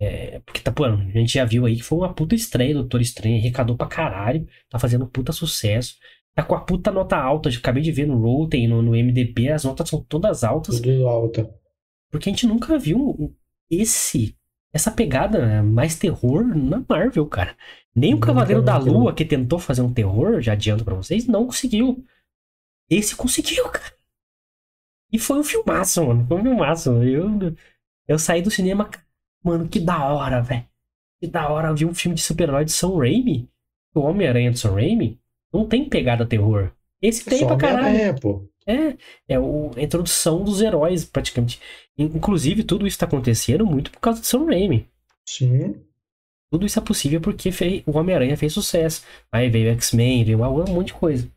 É, 0.01 0.39
porque 0.47 0.61
tá, 0.61 0.71
pô, 0.71 0.85
a 0.85 0.97
gente 0.97 1.33
já 1.33 1.45
viu 1.45 1.67
aí 1.67 1.75
que 1.75 1.83
foi 1.83 1.99
uma 1.99 2.15
puta 2.15 2.37
estreia, 2.37 2.75
Doutor 2.75 3.01
Estranho, 3.01 3.39
arrecadou 3.39 3.77
pra 3.77 3.89
caralho, 3.89 4.49
tá 4.69 4.79
fazendo 4.79 5.07
puta 5.07 5.33
sucesso. 5.33 5.97
Tá 6.33 6.45
com 6.45 6.55
a 6.55 6.61
puta 6.61 6.93
nota 6.93 7.17
alta, 7.17 7.49
acabei 7.49 7.83
de 7.83 7.91
ver 7.91 8.07
no 8.07 8.19
Rotten, 8.19 8.69
no, 8.69 8.83
no 8.83 8.93
MDB, 8.93 9.49
as 9.49 9.65
notas 9.65 9.89
são 9.89 10.01
todas 10.01 10.45
altas. 10.45 10.81
Tudo 10.81 11.09
alta. 11.09 11.53
Porque 12.09 12.29
a 12.29 12.33
gente 12.33 12.47
nunca 12.47 12.79
viu 12.79 13.35
esse 13.73 14.37
essa 14.73 14.91
pegada 14.91 15.63
mais 15.63 15.99
terror 15.99 16.45
na 16.45 16.83
Marvel, 16.89 17.27
cara. 17.27 17.57
Nem 17.95 18.15
o 18.15 18.21
Cavaleiro 18.21 18.63
da 18.63 18.79
Lua, 18.79 19.15
que 19.15 19.25
tentou 19.25 19.59
fazer 19.59 19.83
um 19.83 19.93
terror, 19.93 20.41
já 20.41 20.53
adianto 20.53 20.83
pra 20.83 20.95
vocês, 20.95 21.27
não 21.27 21.45
conseguiu. 21.45 22.03
Esse 22.89 23.15
conseguiu, 23.15 23.69
cara. 23.69 23.93
E 25.13 25.19
foi 25.19 25.39
um 25.39 25.45
filmaço, 25.45 26.03
mano. 26.07 26.27
Foi 26.27 26.39
um 26.39 26.43
filmaço. 26.43 26.91
Eu, 27.03 27.55
eu 28.09 28.19
saí 28.19 28.41
do 28.41 28.51
cinema, 28.51 28.89
mano, 29.45 29.69
que 29.69 29.79
da 29.79 30.11
hora, 30.11 30.41
velho. 30.41 30.67
Que 31.21 31.27
da 31.29 31.51
hora 31.51 31.75
ver 31.75 31.85
um 31.85 31.95
filme 31.95 32.15
de 32.15 32.23
super-herói 32.23 32.65
de 32.65 32.73
Sam 32.73 32.97
Raimi. 32.97 33.51
O 33.95 34.01
Homem-Aranha 34.01 34.53
de 34.53 34.59
Sam 34.59 34.73
Raimi 34.73 35.21
não 35.53 35.69
tem 35.69 35.87
pegada 35.87 36.25
terror. 36.25 36.73
Esse 37.01 37.27
tem 37.27 37.41
Só 37.41 37.47
pra 37.49 37.57
caralho. 37.59 37.95
É, 37.95 38.13
pô. 38.15 38.49
É, 38.67 38.97
é 39.29 39.39
o, 39.39 39.71
a 39.77 39.83
introdução 39.83 40.43
dos 40.43 40.61
heróis, 40.61 41.05
praticamente. 41.05 41.61
Inclusive, 41.97 42.65
tudo 42.65 42.87
isso 42.87 42.95
está 42.95 43.07
acontecendo 43.07 43.67
muito 43.67 43.91
por 43.91 44.01
causa 44.01 44.21
de 44.21 44.27
Sam 44.27 44.47
Raimi. 44.47 44.89
Sim. 45.27 45.75
Tudo 46.51 46.67
isso 46.67 46.79
é 46.79 46.83
possível 46.83 47.21
porque 47.21 47.51
fez, 47.51 47.83
o 47.87 47.97
Homem-Aranha 47.97 48.37
fez 48.37 48.53
sucesso. 48.53 49.05
Aí 49.31 49.49
veio 49.49 49.73
X-Men, 49.73 50.25
veio 50.25 50.39
um 50.39 50.75
monte 50.75 50.89
de 50.89 50.95
coisa. 50.95 51.31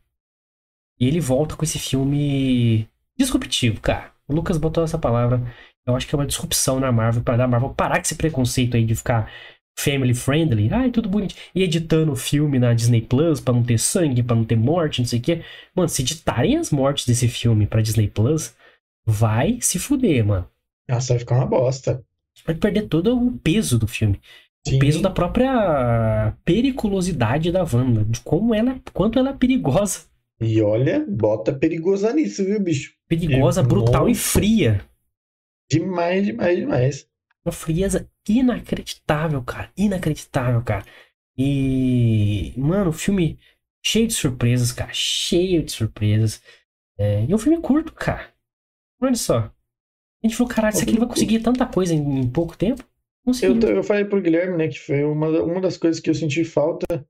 E 1.00 1.06
ele 1.06 1.20
volta 1.20 1.56
com 1.56 1.64
esse 1.64 1.78
filme 1.78 2.88
disruptivo, 3.16 3.80
cara. 3.80 4.12
O 4.28 4.34
Lucas 4.34 4.58
botou 4.58 4.84
essa 4.84 4.98
palavra. 4.98 5.42
Eu 5.86 5.94
acho 5.94 6.06
que 6.06 6.14
é 6.14 6.18
uma 6.18 6.26
disrupção 6.26 6.80
na 6.80 6.90
Marvel, 6.90 7.22
para 7.22 7.36
dar 7.36 7.48
Marvel 7.48 7.70
parar 7.70 7.96
com 7.96 8.02
esse 8.02 8.16
preconceito 8.16 8.76
aí 8.76 8.84
de 8.84 8.94
ficar 8.94 9.30
family 9.78 10.14
friendly, 10.14 10.68
ai, 10.72 10.90
tudo 10.90 11.08
bonito. 11.08 11.34
E 11.54 11.62
editando 11.62 12.12
o 12.12 12.16
filme 12.16 12.58
na 12.58 12.72
Disney 12.72 13.02
Plus 13.02 13.40
pra 13.40 13.54
não 13.54 13.62
ter 13.62 13.78
sangue, 13.78 14.22
pra 14.22 14.34
não 14.34 14.44
ter 14.44 14.56
morte, 14.56 15.00
não 15.00 15.06
sei 15.06 15.18
o 15.18 15.22
quê. 15.22 15.42
Mano, 15.74 15.88
se 15.88 16.02
editarem 16.02 16.56
as 16.56 16.70
mortes 16.70 17.06
desse 17.06 17.28
filme 17.28 17.66
pra 17.66 17.82
Disney 17.82 18.08
Plus, 18.08 18.54
vai 19.04 19.58
se 19.60 19.78
fuder, 19.78 20.24
mano. 20.24 20.48
Nossa, 20.88 21.12
vai 21.12 21.18
ficar 21.18 21.36
uma 21.36 21.46
bosta. 21.46 22.02
Vai 22.44 22.54
perder 22.54 22.88
todo 22.88 23.16
o 23.16 23.32
peso 23.38 23.78
do 23.78 23.86
filme. 23.86 24.20
Sim. 24.66 24.76
O 24.76 24.78
peso 24.78 25.00
da 25.00 25.10
própria 25.10 26.34
periculosidade 26.44 27.52
da 27.52 27.62
Wanda. 27.62 28.04
De 28.04 28.20
como 28.20 28.54
ela, 28.54 28.80
quanto 28.92 29.18
ela 29.18 29.30
é 29.30 29.34
perigosa. 29.34 30.00
E 30.40 30.60
olha, 30.60 31.04
bota 31.08 31.52
perigosa 31.52 32.12
nisso, 32.12 32.44
viu, 32.44 32.60
bicho? 32.60 32.92
Perigosa, 33.08 33.62
brutal 33.62 34.08
e 34.08 34.14
fria. 34.14 34.80
Demais, 35.70 36.26
demais, 36.26 36.58
demais. 36.58 37.08
Uma 37.46 37.52
frieza 37.52 38.10
inacreditável, 38.28 39.40
cara. 39.44 39.70
Inacreditável, 39.76 40.60
cara. 40.62 40.84
E, 41.38 42.52
mano, 42.56 42.90
o 42.90 42.92
filme 42.92 43.38
cheio 43.84 44.08
de 44.08 44.14
surpresas, 44.14 44.72
cara. 44.72 44.92
Cheio 44.92 45.62
de 45.62 45.70
surpresas. 45.70 46.42
É, 46.98 47.24
e 47.24 47.30
é 47.30 47.34
um 47.34 47.38
filme 47.38 47.60
curto, 47.60 47.92
cara. 47.92 48.34
Olha 49.00 49.14
só. 49.14 49.38
A 49.38 50.26
gente 50.26 50.36
falou, 50.36 50.52
caralho, 50.52 50.74
isso 50.74 50.82
aqui 50.82 50.90
ele 50.90 50.98
vai 50.98 51.08
conseguir 51.08 51.40
tanta 51.40 51.64
coisa 51.66 51.94
em, 51.94 52.20
em 52.20 52.28
pouco 52.28 52.56
tempo? 52.56 52.82
Eu, 53.42 53.60
eu 53.60 53.84
falei 53.84 54.04
pro 54.04 54.20
Guilherme, 54.20 54.56
né, 54.56 54.68
que 54.68 54.78
foi 54.78 55.04
uma, 55.04 55.28
uma 55.42 55.60
das 55.60 55.76
coisas 55.76 56.00
que 56.00 56.10
eu 56.10 56.14
senti 56.14 56.44
falta 56.44 57.06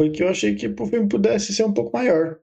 foi 0.00 0.10
que 0.10 0.22
eu 0.22 0.28
achei 0.28 0.54
que 0.54 0.66
o 0.66 0.86
filme 0.86 1.08
pudesse 1.08 1.52
ser 1.52 1.64
um 1.64 1.74
pouco 1.74 1.94
maior. 1.94 2.38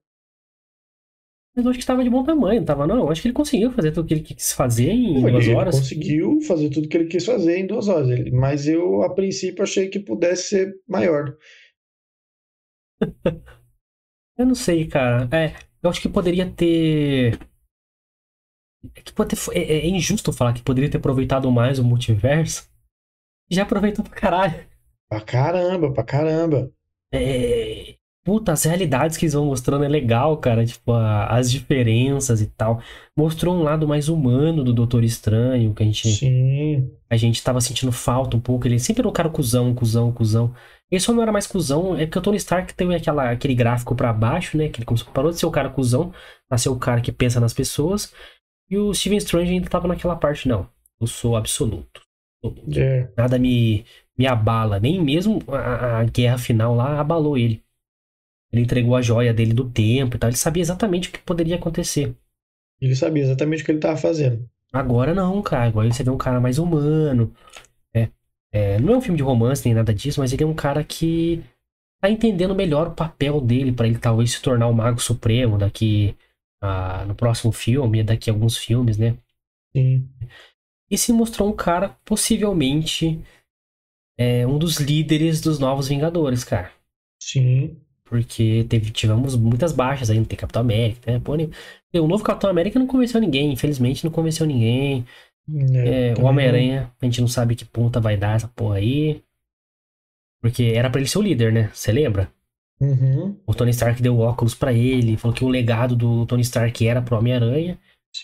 Mas 1.56 1.64
eu 1.64 1.72
acho 1.72 1.80
que 1.80 1.84
estava 1.84 2.04
de 2.04 2.10
bom 2.10 2.22
tamanho, 2.24 2.56
não 2.56 2.64
estava 2.64 2.86
não? 2.86 2.98
Eu 2.98 3.10
acho 3.10 3.22
que 3.22 3.30
ele 3.30 3.34
conseguiu 3.34 3.72
fazer 3.72 3.94
tudo 3.94 4.04
o 4.04 4.08
que 4.08 4.14
ele 4.14 4.24
quis 4.24 4.52
fazer 4.52 4.90
em 4.90 5.22
não, 5.22 5.32
duas 5.32 5.46
ele 5.46 5.56
horas. 5.56 5.76
Ele 5.76 5.84
conseguiu 5.84 6.42
fazer 6.42 6.70
tudo 6.70 6.86
o 6.86 6.90
que 6.90 6.98
ele 6.98 7.08
quis 7.08 7.26
fazer 7.26 7.58
em 7.58 7.66
duas 7.66 7.88
horas. 7.88 8.30
Mas 8.32 8.68
eu, 8.68 9.04
a 9.04 9.14
princípio, 9.14 9.64
achei 9.64 9.88
que 9.88 10.00
pudesse 10.00 10.50
ser 10.50 10.76
maior. 10.86 11.38
eu 14.38 14.46
não 14.46 14.56
sei, 14.56 14.86
cara. 14.86 15.30
É, 15.32 15.56
eu 15.82 15.90
acho 15.90 16.02
que 16.02 16.10
poderia 16.10 16.52
ter. 16.52 17.40
É, 18.94 19.02
que 19.02 19.14
pode 19.14 19.30
ter... 19.30 19.58
É, 19.58 19.78
é, 19.78 19.88
injusto 19.88 20.34
falar 20.34 20.54
que 20.54 20.62
poderia 20.62 20.92
ter 20.92 20.98
aproveitado 20.98 21.50
mais 21.50 21.80
o 21.80 21.86
multiverso. 21.86 22.70
Já 23.50 23.64
aproveitou 23.64 24.04
pra 24.04 24.14
caralho. 24.14 24.68
Pra 25.08 25.22
caramba, 25.22 25.94
pra 25.94 26.04
caramba. 26.04 26.70
É... 27.14 27.96
puta, 28.26 28.52
as 28.52 28.64
realidades 28.64 29.16
que 29.16 29.26
eles 29.26 29.34
vão 29.34 29.46
mostrando 29.46 29.86
é 29.86 29.88
legal, 29.88 30.36
cara. 30.38 30.66
Tipo, 30.66 30.92
a, 30.94 31.28
as 31.28 31.50
diferenças 31.52 32.42
e 32.42 32.48
tal. 32.48 32.82
Mostrou 33.16 33.56
um 33.56 33.64
lado 33.64 33.88
mais 33.88 34.10
humano 34.10 34.64
do 34.64 34.74
Doutor 34.74 35.04
Estranho, 35.04 35.74
que 35.74 35.84
a 35.84 35.86
gente. 35.86 36.10
Sim. 36.10 36.92
A 37.10 37.16
gente 37.16 37.42
tava 37.42 37.62
sentindo 37.62 37.92
falta 37.92 38.36
um 38.36 38.40
pouco. 38.40 38.68
Ele 38.68 38.80
sempre 38.80 39.02
era 39.02 39.08
um 39.08 39.14
cara 39.14 39.30
cuzão, 39.30 39.74
cuzão, 39.76 40.12
cuzão. 40.12 40.54
Ele 40.92 41.00
só 41.00 41.14
não 41.14 41.22
era 41.22 41.32
mais 41.32 41.48
cuzão, 41.48 41.96
é 41.96 42.06
porque 42.06 42.20
o 42.20 42.22
Tony 42.22 42.38
Stark 42.38 42.74
teve 42.74 42.94
aquela, 42.94 43.32
aquele 43.32 43.56
gráfico 43.56 43.96
para 43.96 44.14
baixo, 44.14 44.58
né? 44.58 44.70
Que 44.70 44.80
ele 44.80 44.86
começou, 44.86 45.12
parou 45.12 45.32
de 45.32 45.40
ser 45.40 45.46
o 45.46 45.52
cara 45.52 45.70
cuzão, 45.70 46.14
pra 46.48 46.58
ser 46.58 46.70
o 46.70 46.76
cara 46.78 47.02
que 47.02 47.12
pensa 47.12 47.40
nas 47.40 47.54
pessoas. 47.54 48.14
E 48.70 48.78
o 48.78 48.94
Steven 48.94 49.18
Strange 49.18 49.52
ainda 49.52 49.70
tava 49.70 49.88
naquela 49.88 50.16
parte, 50.16 50.48
não. 50.48 50.68
Eu 51.00 51.08
sou 51.08 51.36
absoluto. 51.36 52.02
absoluto. 52.44 52.80
É. 52.80 53.12
Nada 53.18 53.38
me, 53.38 53.86
me 54.18 54.26
abala. 54.28 54.80
Nem 54.80 55.02
mesmo 55.04 55.42
a, 55.48 56.00
a 56.00 56.04
guerra 56.04 56.38
final 56.38 56.76
lá 56.76 57.00
abalou 57.00 57.38
ele. 57.38 57.65
Ele 58.56 58.64
entregou 58.64 58.96
a 58.96 59.02
joia 59.02 59.34
dele 59.34 59.54
do 59.54 59.70
tempo 59.70 60.16
e 60.16 60.20
tal. 60.20 60.30
Ele 60.30 60.38
sabia 60.38 60.62
exatamente 60.62 61.10
o 61.10 61.12
que 61.12 61.20
poderia 61.20 61.58
acontecer. 61.58 62.16
Ele 62.80 62.96
sabia 62.96 63.24
exatamente 63.24 63.62
o 63.62 63.66
que 63.66 63.72
ele 63.72 63.80
estava 63.80 63.98
fazendo. 63.98 64.50
Agora 64.72 65.14
não, 65.14 65.42
cara. 65.42 65.66
Agora 65.66 65.92
você 65.92 66.04
vê 66.04 66.10
um 66.10 66.18
cara 66.18 66.40
mais 66.40 66.58
humano. 66.58 67.34
É, 67.94 68.10
é, 68.54 68.80
não 68.80 68.94
é 68.94 68.98
um 68.98 69.02
filme 69.02 69.18
de 69.18 69.24
romance 69.24 69.66
nem 69.66 69.76
nada 69.76 69.94
disso, 69.94 70.22
mas 70.22 70.32
ele 70.32 70.44
é 70.44 70.48
um 70.48 70.54
cara 70.54 70.86
que 70.86 71.44
tá 72.02 72.10
entendendo 72.10 72.56
melhor 72.56 72.88
o 72.88 72.96
papel 72.96 73.42
dele 73.42 73.74
para 73.74 73.88
ele 73.88 73.98
talvez 73.98 74.32
se 74.32 74.42
tornar 74.42 74.68
o 74.68 74.74
Mago 74.74 75.02
Supremo 75.02 75.58
daqui 75.58 76.16
a, 76.62 77.06
no 77.06 77.14
próximo 77.14 77.52
filme, 77.52 78.04
daqui 78.04 78.30
a 78.30 78.34
alguns 78.34 78.58
filmes, 78.58 78.98
né? 78.98 79.18
Sim. 79.76 80.08
E 80.90 80.98
se 80.98 81.12
mostrou 81.12 81.50
um 81.50 81.56
cara 81.56 81.90
possivelmente 82.06 83.22
é, 84.18 84.48
um 84.48 84.58
dos 84.58 84.78
líderes 84.78 85.42
dos 85.42 85.60
Novos 85.60 85.90
Vingadores, 85.90 86.46
cara. 86.46 86.72
Sim. 87.22 87.82
Porque 88.16 88.66
teve, 88.70 88.92
tivemos 88.92 89.36
muitas 89.36 89.74
baixas 89.74 90.10
aí, 90.10 90.18
não 90.18 90.24
tem 90.24 90.38
Capitão 90.38 90.62
América, 90.62 91.12
né? 91.12 91.20
Pô, 91.20 91.34
o 91.34 92.08
novo 92.08 92.24
Capitão 92.24 92.50
América 92.50 92.80
não 92.80 92.88
convenceu 92.88 93.20
ninguém, 93.20 93.52
infelizmente 93.52 94.06
não 94.06 94.12
convenceu 94.12 94.46
ninguém. 94.46 95.06
É, 95.76 96.14
o 96.18 96.24
Homem-Aranha, 96.24 96.92
a 97.02 97.06
gente 97.06 97.20
não 97.20 97.28
sabe 97.28 97.56
que 97.56 97.66
ponta 97.66 98.00
vai 98.00 98.16
dar 98.16 98.38
essa 98.38 98.48
porra 98.48 98.78
aí. 98.78 99.22
Porque 100.42 100.64
era 100.76 100.90
pra 100.90 101.02
ele 101.02 101.10
ser 101.10 101.18
o 101.18 101.22
líder, 101.22 101.52
né? 101.52 101.70
Você 101.74 101.92
lembra? 101.92 102.32
Uhum. 102.80 103.38
O 103.46 103.54
Tony 103.54 103.72
Stark 103.72 104.02
deu 104.02 104.18
óculos 104.20 104.56
para 104.56 104.72
ele, 104.72 105.18
falou 105.18 105.36
que 105.36 105.44
o 105.44 105.50
legado 105.50 105.94
do 105.94 106.26
Tony 106.26 106.42
Stark 106.42 106.88
era 106.88 107.02
pro 107.02 107.18
Homem-Aranha. 107.18 107.78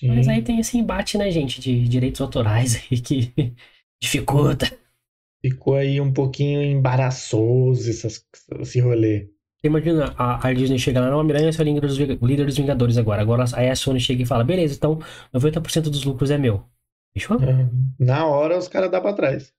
Mas 0.04 0.30
aí 0.30 0.42
tem 0.42 0.58
esse 0.58 0.78
embate, 0.78 1.18
né, 1.18 1.30
gente, 1.30 1.60
de 1.60 1.86
direitos 1.86 2.22
autorais 2.22 2.76
aí 2.90 3.02
que 3.02 3.34
dificulta. 4.02 4.72
Ficou 5.44 5.76
aí 5.76 6.00
um 6.00 6.14
pouquinho 6.14 6.62
embaraçoso 6.62 7.90
essas, 7.90 8.26
esse 8.60 8.80
rolê. 8.80 9.28
Imagina, 9.64 10.14
a, 10.18 10.48
a 10.48 10.54
Disney 10.54 10.80
chega 10.80 11.00
lá, 11.00 11.12
não, 11.12 11.20
Homem-Aranha 11.20 11.52
é 11.56 11.62
o 11.62 11.64
líder 11.64 11.82
dos, 11.82 12.00
o 12.00 12.26
líder 12.26 12.46
dos 12.46 12.58
Vingadores 12.58 12.98
agora. 12.98 13.22
Agora 13.22 13.46
aí 13.54 13.70
a 13.70 13.76
Sony 13.76 14.00
chega 14.00 14.24
e 14.24 14.26
fala, 14.26 14.44
beleza, 14.44 14.76
então 14.76 15.00
90% 15.34 15.84
dos 15.84 16.04
lucros 16.04 16.32
é 16.32 16.38
meu. 16.38 16.66
Fechou? 17.14 17.38
Uhum. 17.38 17.70
Na 18.00 18.26
hora 18.26 18.58
os 18.58 18.68
caras 18.68 18.90
dão 18.90 19.02
pra 19.02 19.14
trás. 19.14 19.54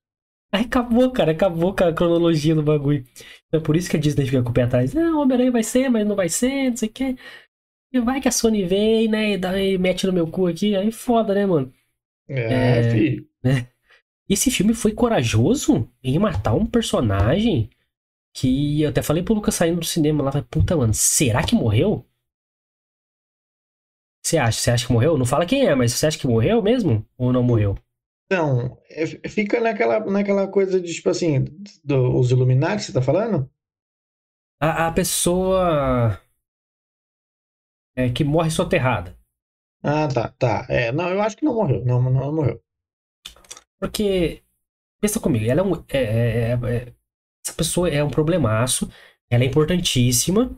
Aí 0.51 0.65
acabou, 0.65 1.11
cara, 1.11 1.33
acabou 1.33 1.75
com 1.75 1.85
a 1.85 1.93
cronologia 1.93 2.55
do 2.55 2.63
bagulho. 2.63 3.05
Então 3.47 3.61
é 3.61 3.63
por 3.63 3.77
isso 3.77 3.89
que 3.89 3.97
a 3.97 4.01
Disney 4.01 4.27
fica 4.27 4.43
com 4.43 4.51
o 4.51 4.53
pé 4.53 4.63
atrás. 4.63 4.93
Não, 4.93 5.21
Homem-Aranha 5.21 5.53
vai 5.53 5.63
ser, 5.63 5.89
mas 5.89 6.07
não 6.07 6.17
vai 6.17 6.29
ser, 6.29 6.71
não 6.71 6.77
sei 6.77 6.89
o 6.89 6.93
quê. 6.93 7.17
E 7.93 8.01
vai 8.01 8.21
que 8.21 8.29
a 8.29 8.33
Sony 8.33 8.65
vem, 8.65 9.07
né, 9.07 9.33
e, 9.33 9.39
dá, 9.39 9.59
e 9.61 9.79
mete 9.79 10.07
no 10.07 10.13
meu 10.13 10.27
cu 10.27 10.47
aqui. 10.47 10.75
Aí 10.75 10.91
foda, 10.91 11.35
né, 11.35 11.47
mano? 11.47 11.73
É, 12.29 12.79
é 12.81 12.91
filho. 12.91 13.27
Né? 13.43 13.69
Esse 14.29 14.51
filme 14.51 14.75
foi 14.75 14.93
corajoso 14.93 15.89
em 16.03 16.19
matar 16.19 16.55
um 16.55 16.67
personagem 16.67 17.71
que 18.35 18.83
eu 18.83 18.91
até 18.91 19.03
falei 19.03 19.23
pro 19.23 19.35
Lucas 19.35 19.55
saindo 19.55 19.81
do 19.81 19.87
cinema 19.87 20.23
lá, 20.25 20.43
puta, 20.43 20.77
mano, 20.77 20.95
será 20.95 21.45
que 21.45 21.55
morreu? 21.55 22.07
Você 24.25 24.39
acha? 24.39 24.59
Você 24.61 24.71
acha 24.71 24.87
que 24.87 24.93
morreu? 24.93 25.19
Não 25.19 25.27
fala 25.27 25.47
quem 25.47 25.67
é, 25.67 25.75
mas 25.75 25.93
você 25.93 26.07
acha 26.07 26.19
que 26.19 26.27
morreu 26.27 26.63
mesmo? 26.63 27.07
Ou 27.19 27.33
não 27.33 27.43
morreu? 27.43 27.77
Não, 28.31 28.79
é, 28.89 29.07
fica 29.29 29.61
naquela, 29.61 30.01
naquela 30.01 30.49
coisa 30.49 30.81
de, 30.81 30.95
tipo 30.95 31.11
assim, 31.11 31.45
do, 31.85 32.19
os 32.19 32.31
Illuminati, 32.31 32.85
você 32.85 32.93
tá 32.93 33.03
falando? 33.03 33.51
A, 34.59 34.87
a 34.89 34.93
pessoa 34.93 36.19
é, 37.97 38.11
que 38.11 38.25
morre 38.25 38.51
soterrada. 38.51 39.19
Ah, 39.83 40.09
tá, 40.09 40.29
tá. 40.39 40.67
É, 40.69 40.93
não, 40.93 41.11
eu 41.11 41.21
acho 41.21 41.37
que 41.37 41.45
não 41.45 41.55
morreu. 41.55 41.85
Não, 41.85 42.01
não 42.01 42.33
morreu. 42.33 42.63
Porque, 43.79 44.43
pensa 45.01 45.21
comigo, 45.21 45.45
ela 45.45 45.61
é 45.61 45.65
um. 45.65 45.75
É, 45.89 45.99
é, 45.99 46.53
é, 46.53 46.95
essa 47.45 47.55
pessoa 47.57 47.89
é 47.89 48.03
um 48.03 48.11
problemaço, 48.11 48.91
ela 49.31 49.45
é 49.45 49.47
importantíssima, 49.47 50.55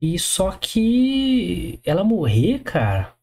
e 0.00 0.18
só 0.18 0.52
que 0.52 1.78
ela 1.84 2.02
morrer, 2.02 2.60
cara. 2.60 3.14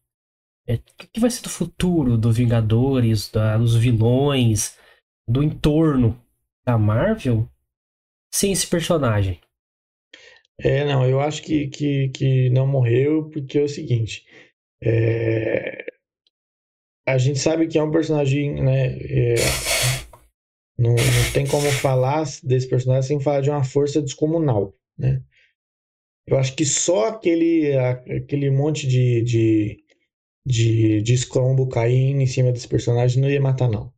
É, 0.68 0.74
o 0.74 0.80
que 1.12 1.20
vai 1.20 1.30
ser 1.30 1.42
do 1.42 1.48
futuro 1.48 2.16
dos 2.18 2.36
Vingadores, 2.36 3.30
da, 3.30 3.56
dos 3.56 3.74
vilões, 3.74 4.78
do 5.26 5.42
entorno 5.42 6.20
da 6.66 6.76
Marvel 6.78 7.48
sem 8.32 8.52
esse 8.52 8.66
personagem? 8.66 9.40
É, 10.60 10.84
não, 10.84 11.08
eu 11.08 11.20
acho 11.20 11.42
que, 11.42 11.68
que, 11.68 12.08
que 12.08 12.50
não 12.50 12.66
morreu 12.66 13.30
porque 13.30 13.58
é 13.58 13.62
o 13.62 13.68
seguinte. 13.68 14.26
É... 14.82 15.86
A 17.06 17.16
gente 17.16 17.38
sabe 17.38 17.66
que 17.66 17.78
é 17.78 17.82
um 17.82 17.90
personagem, 17.90 18.62
né? 18.62 18.98
É... 18.98 19.34
Não, 20.78 20.90
não 20.90 21.32
tem 21.32 21.46
como 21.46 21.68
falar 21.72 22.24
desse 22.42 22.68
personagem 22.68 23.02
sem 23.02 23.20
falar 23.20 23.40
de 23.40 23.50
uma 23.50 23.64
força 23.64 24.00
descomunal, 24.00 24.74
né? 24.96 25.22
Eu 26.26 26.38
acho 26.38 26.54
que 26.54 26.64
só 26.64 27.08
aquele, 27.08 27.76
aquele 27.76 28.50
monte 28.50 28.86
de, 28.86 29.22
de, 29.22 29.84
de, 30.46 31.02
de 31.02 31.14
escombo 31.14 31.66
caindo 31.66 32.20
em 32.20 32.26
cima 32.26 32.52
desse 32.52 32.68
personagem 32.68 33.20
não 33.20 33.30
ia 33.30 33.40
matar, 33.40 33.68
não. 33.68 33.92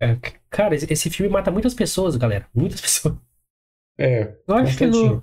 É, 0.00 0.16
cara, 0.50 0.74
esse 0.74 1.10
filme 1.10 1.30
mata 1.30 1.50
muitas 1.50 1.74
pessoas, 1.74 2.16
galera. 2.16 2.48
Muitas 2.54 2.80
pessoas. 2.80 3.16
É. 3.98 4.34
Eu 4.48 4.54
acho 4.56 4.76
que 4.78 4.86
não, 4.86 5.22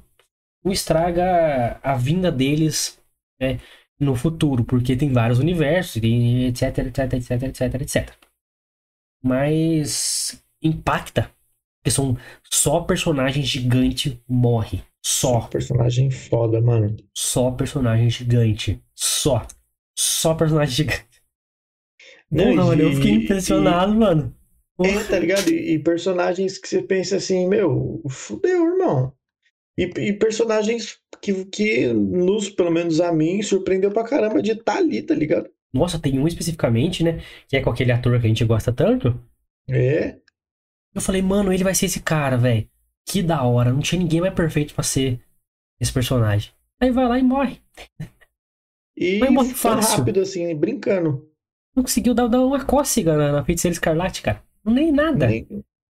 não 0.64 0.72
estraga 0.72 1.80
a 1.84 1.96
vinda 1.96 2.32
deles 2.32 3.02
né, 3.42 3.60
no 4.00 4.16
futuro, 4.16 4.64
porque 4.64 4.96
tem 4.96 5.12
vários 5.12 5.40
universos, 5.40 5.98
etc, 5.98 6.78
etc, 6.78 7.14
etc, 7.14 7.44
etc, 7.44 7.82
etc. 7.82 8.14
Mas 9.22 10.42
impacta. 10.62 11.32
Porque 11.80 11.92
são 11.92 12.18
só 12.52 12.82
personagem 12.82 13.44
gigante 13.44 14.22
morre. 14.28 14.82
Só. 15.02 15.42
Personagem 15.42 16.12
foda, 16.12 16.60
mano. 16.62 16.96
Só 17.16 17.52
personagem 17.52 18.10
gigante. 18.10 18.82
Só. 18.94 19.46
Só 19.98 20.34
personagem 20.34 20.76
gigante. 20.76 21.10
Não, 22.32 22.46
Porra, 22.46 22.66
mano, 22.66 22.82
eu 22.82 22.94
fiquei 22.94 23.12
impressionado, 23.12 23.94
e, 23.94 23.98
mano. 23.98 24.36
É, 24.82 25.04
tá 25.04 25.18
ligado? 25.18 25.50
E, 25.50 25.74
e, 25.74 25.80
personagens 25.80 26.58
que 26.58 26.68
você 26.68 26.82
pensa 26.82 27.18
assim, 27.18 27.48
meu, 27.48 28.02
fudeu, 28.08 28.66
irmão. 28.66 29.14
E, 29.78 29.84
e, 29.84 30.14
personagens 30.14 30.98
que, 31.22 31.46
que 31.46 31.88
nos, 31.88 32.50
pelo 32.50 32.72
menos 32.72 33.02
a 33.02 33.12
mim, 33.12 33.42
surpreendeu 33.42 33.92
pra 33.92 34.04
caramba 34.04 34.42
de 34.42 34.52
estar 34.52 34.74
tá 34.74 34.78
ali, 34.78 35.02
tá 35.02 35.16
ligado? 35.16 35.50
Nossa, 35.74 36.00
tem 36.00 36.20
um 36.20 36.28
especificamente, 36.28 37.04
né? 37.04 37.22
Que 37.48 37.58
é 37.58 37.62
com 37.62 37.70
aquele 37.70 37.92
ator 37.92 38.20
que 38.20 38.26
a 38.26 38.30
gente 38.30 38.46
gosta 38.46 38.72
tanto. 38.72 39.20
É. 39.70 40.18
Eu 40.94 41.02
falei, 41.02 41.22
mano, 41.22 41.54
ele 41.54 41.64
vai 41.64 41.76
ser 41.76 41.86
esse 41.86 42.02
cara, 42.02 42.38
velho. 42.38 42.68
Que 43.06 43.22
da 43.22 43.44
hora. 43.44 43.72
Não 43.72 43.80
tinha 43.80 44.00
ninguém 44.00 44.22
mais 44.22 44.34
perfeito 44.34 44.74
para 44.74 44.84
ser 44.84 45.20
esse 45.80 45.92
personagem. 45.92 46.52
Aí 46.80 46.92
vai 46.92 47.08
lá 47.08 47.20
e 47.20 47.24
morre. 47.24 47.62
E 48.96 49.20
Mas 49.20 49.32
morre 49.32 49.54
fácil. 49.54 50.00
rápido, 50.00 50.20
assim, 50.20 50.54
brincando. 50.56 51.28
Não 51.76 51.84
conseguiu 51.84 52.14
dar, 52.14 52.28
dar 52.28 52.42
uma 52.42 52.64
cócega 52.66 53.16
na, 53.16 53.32
na 53.32 53.46
feiticeira 53.46 53.74
escarlate, 53.74 54.22
cara. 54.22 54.44
Nem 54.66 54.92
nada. 54.92 55.28
Nem, 55.28 55.48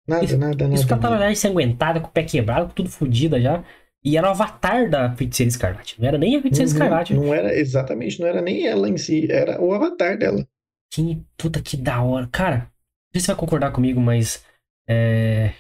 nada, 0.08 0.26
isso, 0.26 0.38
nada, 0.38 0.64
nada. 0.64 0.76
Isso 0.76 0.86
que 0.86 0.94
ela 0.94 1.02
tava 1.02 1.32
ensanguentada, 1.32 2.00
com 2.02 2.08
o 2.08 2.12
pé 2.12 2.24
quebrado, 2.24 2.74
tudo 2.74 2.90
fodida 2.90 3.40
já. 3.40 3.64
E 4.04 4.18
era 4.18 4.28
o 4.28 4.32
avatar 4.32 4.90
da 4.90 5.14
feiticeira 5.16 5.50
escarlate. 5.50 6.00
Não 6.00 6.08
era 6.08 6.18
nem 6.18 6.36
a 6.36 6.42
feiticeira 6.42 6.70
uhum, 6.70 6.76
escarlate. 6.76 7.14
Não 7.14 7.34
era, 7.34 7.56
exatamente, 7.58 8.20
não 8.20 8.28
era 8.28 8.42
nem 8.42 8.68
ela 8.68 8.90
em 8.90 8.98
si, 8.98 9.32
era 9.32 9.62
o 9.62 9.74
avatar 9.74 10.18
dela. 10.18 10.46
Que 10.92 11.22
puta 11.38 11.62
que 11.62 11.76
da 11.76 12.02
hora. 12.02 12.28
Cara, 12.28 12.58
não 12.58 13.12
sei 13.14 13.22
se 13.22 13.26
você 13.26 13.32
vai 13.32 13.40
concordar 13.40 13.72
comigo, 13.72 14.00
mas 14.00 14.44
é... 14.88 15.54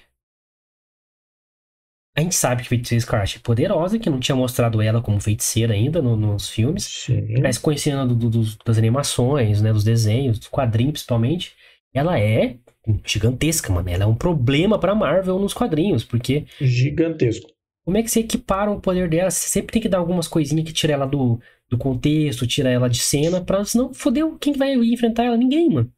A 2.15 2.21
gente 2.21 2.33
sabe 2.33 2.63
que 2.63 2.69
Feiticeira 2.69 2.97
Escarlate 2.97 3.37
é 3.37 3.41
poderosa, 3.41 3.99
que 3.99 4.09
não 4.09 4.19
tinha 4.19 4.35
mostrado 4.35 4.81
ela 4.81 5.01
como 5.01 5.21
feiticeira 5.21 5.75
ainda 5.75 6.01
no, 6.01 6.15
nos 6.15 6.49
filmes. 6.49 6.83
Sim. 6.83 7.39
Mas 7.41 7.59
conhecendo 7.59 8.15
do, 8.15 8.29
do, 8.29 8.43
das 8.65 8.77
animações, 8.79 9.61
né, 9.61 9.71
dos 9.71 9.83
desenhos, 9.83 10.39
dos 10.39 10.47
quadrinhos 10.47 10.93
principalmente, 10.93 11.53
ela 11.93 12.19
é 12.19 12.57
gigantesca, 13.05 13.71
mano. 13.71 13.89
Ela 13.89 14.05
é 14.05 14.07
um 14.07 14.15
problema 14.15 14.79
pra 14.79 14.95
Marvel 14.95 15.37
nos 15.37 15.53
quadrinhos, 15.53 16.03
porque... 16.03 16.45
Gigantesco. 16.59 17.51
Como 17.85 17.97
é 17.97 18.03
que 18.03 18.09
você 18.09 18.21
equipara 18.21 18.71
o 18.71 18.81
poder 18.81 19.07
dela? 19.07 19.29
Você 19.29 19.47
sempre 19.47 19.73
tem 19.73 19.81
que 19.81 19.87
dar 19.87 19.99
algumas 19.99 20.27
coisinhas 20.27 20.65
que 20.65 20.73
tira 20.73 20.93
ela 20.93 21.05
do, 21.05 21.39
do 21.69 21.77
contexto, 21.77 22.47
tira 22.47 22.69
ela 22.69 22.89
de 22.89 22.99
cena, 22.99 23.41
pra 23.41 23.63
senão 23.63 23.93
fodeu 23.93 24.37
quem 24.37 24.53
vai 24.53 24.73
enfrentar 24.73 25.25
ela? 25.25 25.37
Ninguém, 25.37 25.69
mano. 25.69 25.91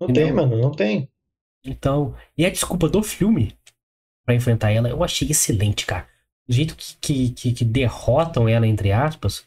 Não 0.00 0.08
Entendeu? 0.08 0.26
tem, 0.26 0.34
mano, 0.34 0.60
não 0.60 0.72
tem. 0.72 1.08
Então, 1.66 2.14
e 2.36 2.44
a 2.46 2.50
desculpa 2.50 2.88
do 2.88 3.02
filme 3.02 3.56
para 4.24 4.34
enfrentar 4.34 4.70
ela, 4.72 4.88
eu 4.88 5.02
achei 5.04 5.28
excelente, 5.30 5.86
cara. 5.86 6.08
o 6.48 6.52
jeito 6.52 6.74
que, 6.76 6.96
que, 7.00 7.30
que, 7.30 7.52
que 7.52 7.64
derrotam 7.64 8.48
ela, 8.48 8.66
entre 8.66 8.92
aspas, 8.92 9.46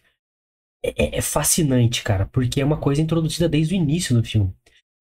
é, 0.84 0.89
é, 1.05 1.17
é, 1.17 1.22
fascinante, 1.22 2.01
cara, 2.03 2.26
porque 2.28 2.61
é 2.61 2.65
uma 2.65 2.78
coisa 2.78 3.01
introduzida 3.01 3.49
desde 3.49 3.76
o 3.76 3.78
início 3.78 4.15
do 4.15 4.24
filme. 4.24 4.53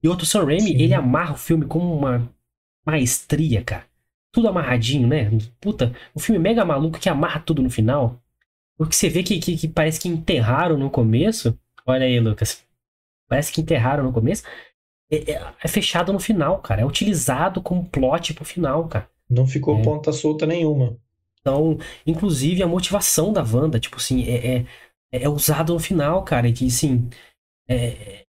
E 0.03 0.07
outro 0.07 0.25
Sam 0.25 0.45
Raimi, 0.45 0.61
Sim. 0.61 0.81
ele 0.81 0.93
amarra 0.93 1.33
o 1.33 1.37
filme 1.37 1.65
como 1.65 1.93
uma 1.93 2.29
maestria, 2.85 3.63
cara. 3.63 3.85
Tudo 4.31 4.47
amarradinho, 4.47 5.07
né? 5.07 5.29
Puta, 5.59 5.93
o 6.13 6.19
filme 6.19 6.39
mega 6.39 6.63
maluco 6.63 6.99
que 6.99 7.09
amarra 7.09 7.39
tudo 7.39 7.61
no 7.61 7.69
final. 7.69 8.21
Porque 8.77 8.95
você 8.95 9.09
vê 9.09 9.23
que, 9.23 9.39
que, 9.39 9.57
que 9.57 9.67
parece 9.67 9.99
que 9.99 10.07
enterraram 10.07 10.77
no 10.77 10.89
começo. 10.89 11.57
Olha 11.85 12.05
aí, 12.05 12.19
Lucas. 12.19 12.65
Parece 13.27 13.51
que 13.51 13.61
enterraram 13.61 14.03
no 14.03 14.13
começo. 14.13 14.43
É, 15.11 15.31
é, 15.31 15.53
é, 15.63 15.67
fechado 15.67 16.13
no 16.13 16.19
final, 16.19 16.59
cara. 16.59 16.81
É 16.81 16.85
utilizado 16.85 17.61
como 17.61 17.85
plot 17.85 18.33
pro 18.33 18.45
final, 18.45 18.87
cara. 18.87 19.09
Não 19.29 19.47
ficou 19.47 19.79
é. 19.79 19.81
ponta 19.81 20.11
solta 20.11 20.45
nenhuma. 20.45 20.97
Então, 21.41 21.77
inclusive 22.05 22.61
a 22.61 22.67
motivação 22.67 23.31
da 23.33 23.43
Wanda, 23.43 23.79
tipo 23.79 23.97
assim, 23.97 24.23
é, 24.23 24.65
é, 25.11 25.23
é 25.23 25.29
usado 25.29 25.73
no 25.73 25.79
final, 25.79 26.23
cara. 26.23 26.47
E 26.47 26.53
que, 26.53 26.67
assim, 26.67 27.09
é, 27.67 28.25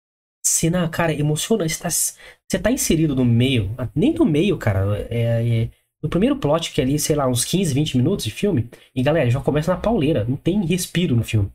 cena, 0.46 0.88
cara, 0.90 1.14
emocionante. 1.14 1.74
Você 1.74 1.84
tá, 1.84 1.90
você 1.90 2.60
tá 2.60 2.72
inserido 2.72 3.16
no 3.16 3.26
meio, 3.26 3.76
nem 3.96 4.14
no 4.14 4.26
meio, 4.26 4.58
cara. 4.58 5.08
É, 5.10 5.64
é, 5.64 5.70
no 6.02 6.10
primeiro 6.10 6.38
plot, 6.38 6.72
que 6.74 6.80
é 6.80 6.84
ali, 6.84 7.00
sei 7.00 7.16
lá, 7.16 7.28
uns 7.28 7.44
15, 7.44 7.74
20 7.74 7.98
minutos 7.98 8.26
de 8.26 8.32
filme, 8.32 8.70
e 8.96 9.02
galera, 9.02 9.30
já 9.30 9.40
começa 9.40 9.74
na 9.74 9.80
pauleira, 9.80 10.26
não 10.26 10.38
tem 10.38 10.64
respiro 10.66 11.16
no 11.16 11.24
filme. 11.24 11.52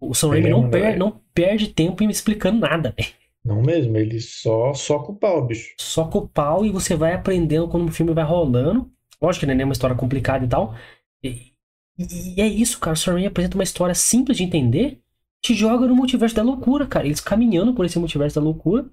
O 0.00 0.14
Sam 0.14 0.30
Raimi 0.30 0.50
não, 0.50 0.68
per, 0.68 0.98
não 0.98 1.20
perde 1.32 1.68
tempo 1.68 2.02
em 2.02 2.06
me 2.06 2.12
explicando 2.12 2.60
nada, 2.60 2.94
velho. 2.96 3.21
Não 3.44 3.60
mesmo, 3.60 3.96
ele 3.96 4.20
só 4.20 4.72
soca 4.72 5.10
o 5.10 5.16
pau, 5.16 5.44
bicho. 5.44 5.74
Soca 5.78 6.18
o 6.18 6.28
pau 6.28 6.64
e 6.64 6.70
você 6.70 6.94
vai 6.94 7.12
aprendendo 7.12 7.68
quando 7.68 7.88
o 7.88 7.92
filme 7.92 8.14
vai 8.14 8.24
rolando. 8.24 8.90
Lógico 9.20 9.46
que 9.46 9.52
não 9.52 9.60
é 9.60 9.64
uma 9.64 9.72
história 9.72 9.96
complicada 9.96 10.44
e 10.44 10.48
tal. 10.48 10.74
E, 11.22 11.52
e, 11.98 12.40
é 12.40 12.46
isso, 12.46 12.78
cara. 12.78 12.96
O 12.96 13.10
Raimi 13.10 13.26
apresenta 13.26 13.56
uma 13.56 13.64
história 13.64 13.94
simples 13.94 14.36
de 14.36 14.44
entender, 14.44 15.00
te 15.40 15.54
joga 15.54 15.86
no 15.86 15.96
multiverso 15.96 16.36
da 16.36 16.42
loucura, 16.42 16.86
cara. 16.86 17.06
Eles 17.06 17.20
caminhando 17.20 17.74
por 17.74 17.84
esse 17.84 17.98
multiverso 17.98 18.36
da 18.36 18.44
loucura, 18.44 18.86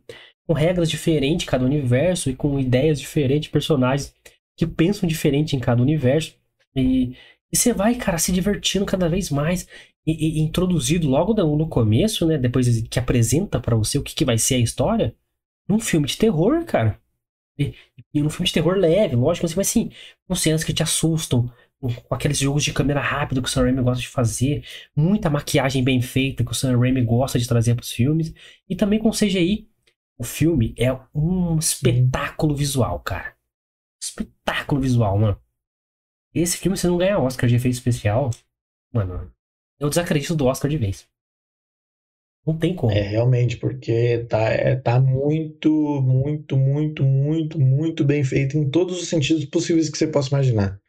com 0.47 0.53
regras 0.53 0.89
diferentes 0.89 1.47
cada 1.47 1.63
universo 1.63 2.29
e 2.29 2.35
com 2.35 2.59
ideias 2.59 2.99
diferentes, 2.99 3.49
personagens 3.49 4.13
que 4.57 4.65
pensam 4.65 5.07
diferente 5.07 5.55
em 5.55 5.59
cada 5.59 5.81
universo. 5.81 6.35
E, 6.75 7.15
e 7.51 7.57
você 7.57 7.71
vai, 7.71 7.95
cara, 7.95 8.17
se 8.17 8.31
divertindo 8.31 8.85
cada 8.85 9.07
vez 9.07 9.29
mais 9.29 9.67
e, 10.11 10.39
e 10.39 10.41
introduzido 10.41 11.07
logo 11.07 11.33
no 11.33 11.67
começo, 11.67 12.25
né? 12.25 12.37
Depois 12.37 12.81
que 12.81 12.99
apresenta 12.99 13.59
para 13.59 13.75
você 13.75 13.97
o 13.97 14.03
que, 14.03 14.15
que 14.15 14.25
vai 14.25 14.37
ser 14.37 14.55
a 14.55 14.59
história, 14.59 15.15
num 15.67 15.79
filme 15.79 16.07
de 16.07 16.17
terror, 16.17 16.63
cara. 16.65 16.99
E, 17.57 17.73
e 18.13 18.21
num 18.21 18.29
filme 18.29 18.47
de 18.47 18.53
terror 18.53 18.75
leve, 18.75 19.15
lógico, 19.15 19.45
assim, 19.45 19.55
mas 19.57 19.67
assim, 19.67 19.91
com 20.27 20.35
cenas 20.35 20.63
que 20.63 20.73
te 20.73 20.81
assustam, 20.81 21.51
com 21.79 22.15
aqueles 22.15 22.39
jogos 22.39 22.63
de 22.63 22.73
câmera 22.73 23.01
rápido 23.01 23.41
que 23.41 23.47
o 23.47 23.51
Sam 23.51 23.63
Raimi 23.63 23.81
gosta 23.81 24.01
de 24.01 24.07
fazer, 24.07 24.65
muita 24.95 25.29
maquiagem 25.29 25.83
bem 25.83 26.01
feita 26.01 26.43
que 26.43 26.51
o 26.51 26.55
Sam 26.55 26.77
Raimi 26.77 27.03
gosta 27.03 27.37
de 27.37 27.47
trazer 27.47 27.75
para 27.75 27.83
os 27.83 27.91
filmes, 27.91 28.33
e 28.67 28.75
também 28.75 28.99
com 28.99 29.11
CGI. 29.11 29.69
O 30.17 30.23
filme 30.23 30.75
é 30.77 30.91
um 31.13 31.57
espetáculo 31.57 32.53
visual, 32.53 32.99
cara. 32.99 33.35
Espetáculo 34.01 34.81
visual, 34.81 35.17
mano. 35.17 35.41
Esse 36.33 36.57
filme, 36.57 36.77
se 36.77 36.87
não 36.87 36.97
ganhar 36.97 37.19
Oscar 37.19 37.49
de 37.49 37.55
efeito 37.55 37.75
especial, 37.75 38.29
mano, 38.93 39.31
eu 39.79 39.89
desacredito 39.89 40.35
do 40.35 40.45
Oscar 40.45 40.69
de 40.69 40.77
vez. 40.77 41.07
Não 42.45 42.57
tem 42.57 42.75
como. 42.75 42.91
É, 42.91 43.01
realmente, 43.01 43.57
porque 43.57 44.25
tá, 44.25 44.49
é, 44.49 44.75
tá 44.75 44.99
muito, 44.99 45.69
muito, 46.01 46.57
muito, 46.57 47.03
muito, 47.03 47.59
muito 47.59 48.03
bem 48.03 48.23
feito 48.23 48.57
em 48.57 48.69
todos 48.69 49.01
os 49.01 49.07
sentidos 49.07 49.45
possíveis 49.45 49.89
que 49.89 49.97
você 49.97 50.07
possa 50.07 50.29
imaginar. 50.29 50.81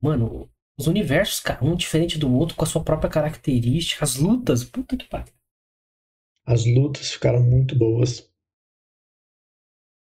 Mano, 0.00 0.50
os 0.78 0.86
universos, 0.86 1.40
cara, 1.40 1.64
um 1.64 1.76
diferente 1.76 2.18
do 2.18 2.32
outro, 2.32 2.56
com 2.56 2.64
a 2.64 2.66
sua 2.66 2.82
própria 2.82 3.10
característica, 3.10 4.04
as 4.04 4.16
lutas, 4.16 4.64
puta 4.64 4.96
que 4.96 5.06
pariu. 5.06 5.32
As 6.46 6.64
lutas 6.66 7.12
ficaram 7.12 7.42
muito 7.42 7.76
boas. 7.76 8.30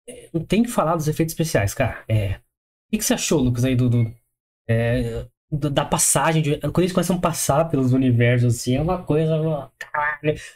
É, 0.08 0.30
não 0.32 0.44
tem 0.44 0.62
que 0.62 0.70
falar 0.70 0.96
dos 0.96 1.08
efeitos 1.08 1.32
especiais, 1.32 1.74
cara. 1.74 2.04
É. 2.08 2.36
O 2.36 2.40
que, 2.90 2.98
que 2.98 3.04
você 3.04 3.14
achou, 3.14 3.40
Lucas, 3.40 3.64
aí 3.64 3.74
do, 3.74 3.88
do 3.88 4.14
é, 4.68 5.28
da 5.56 5.84
passagem, 5.84 6.42
de, 6.42 6.58
quando 6.58 6.80
eles 6.80 6.92
começam 6.92 7.16
a 7.16 7.20
passar 7.20 7.64
pelos 7.66 7.92
universos, 7.92 8.54
assim, 8.54 8.76
é 8.76 8.82
uma 8.82 9.02
coisa. 9.02 9.70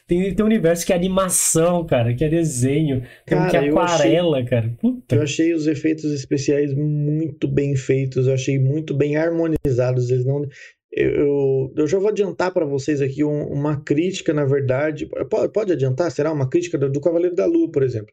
Tem, 0.06 0.34
tem 0.34 0.44
um 0.44 0.46
universo 0.46 0.84
que 0.84 0.92
é 0.92 0.96
animação, 0.96 1.84
cara, 1.84 2.14
que 2.14 2.24
é 2.24 2.28
desenho, 2.28 3.02
tem 3.24 3.38
cara, 3.38 3.46
um 3.46 3.50
que 3.50 3.56
é 3.56 3.68
aquarela, 3.68 4.38
achei, 4.38 4.48
cara. 4.48 4.74
Puta. 4.80 5.14
Eu 5.14 5.22
achei 5.22 5.54
os 5.54 5.66
efeitos 5.66 6.12
especiais 6.12 6.74
muito 6.74 7.46
bem 7.46 7.76
feitos, 7.76 8.26
eu 8.26 8.34
achei 8.34 8.58
muito 8.58 8.94
bem 8.94 9.16
harmonizados. 9.16 10.10
Eles 10.10 10.24
não. 10.24 10.46
Eu, 10.90 11.72
eu 11.76 11.86
já 11.86 11.98
vou 11.98 12.08
adiantar 12.08 12.50
para 12.50 12.64
vocês 12.64 13.00
aqui 13.00 13.22
um, 13.22 13.46
uma 13.48 13.76
crítica, 13.76 14.32
na 14.32 14.44
verdade. 14.44 15.06
Pode, 15.30 15.52
pode 15.52 15.72
adiantar? 15.72 16.10
Será 16.10 16.32
uma 16.32 16.48
crítica 16.48 16.78
do, 16.78 16.90
do 16.90 17.00
Cavaleiro 17.00 17.36
da 17.36 17.46
Lua, 17.46 17.70
por 17.70 17.82
exemplo. 17.82 18.12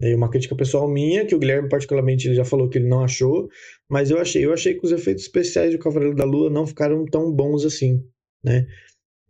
Uma 0.00 0.28
crítica 0.28 0.56
pessoal 0.56 0.88
minha, 0.88 1.24
que 1.24 1.34
o 1.34 1.38
Guilherme 1.38 1.68
particularmente 1.68 2.34
já 2.34 2.44
falou 2.44 2.68
que 2.68 2.78
ele 2.78 2.88
não 2.88 3.04
achou, 3.04 3.48
mas 3.88 4.10
eu 4.10 4.18
achei, 4.18 4.44
eu 4.44 4.52
achei 4.52 4.74
que 4.74 4.84
os 4.84 4.92
efeitos 4.92 5.24
especiais 5.24 5.72
do 5.72 5.78
Cavaleiro 5.78 6.16
da 6.16 6.24
Lua 6.24 6.50
não 6.50 6.66
ficaram 6.66 7.04
tão 7.06 7.32
bons 7.32 7.64
assim, 7.64 8.02
né? 8.44 8.66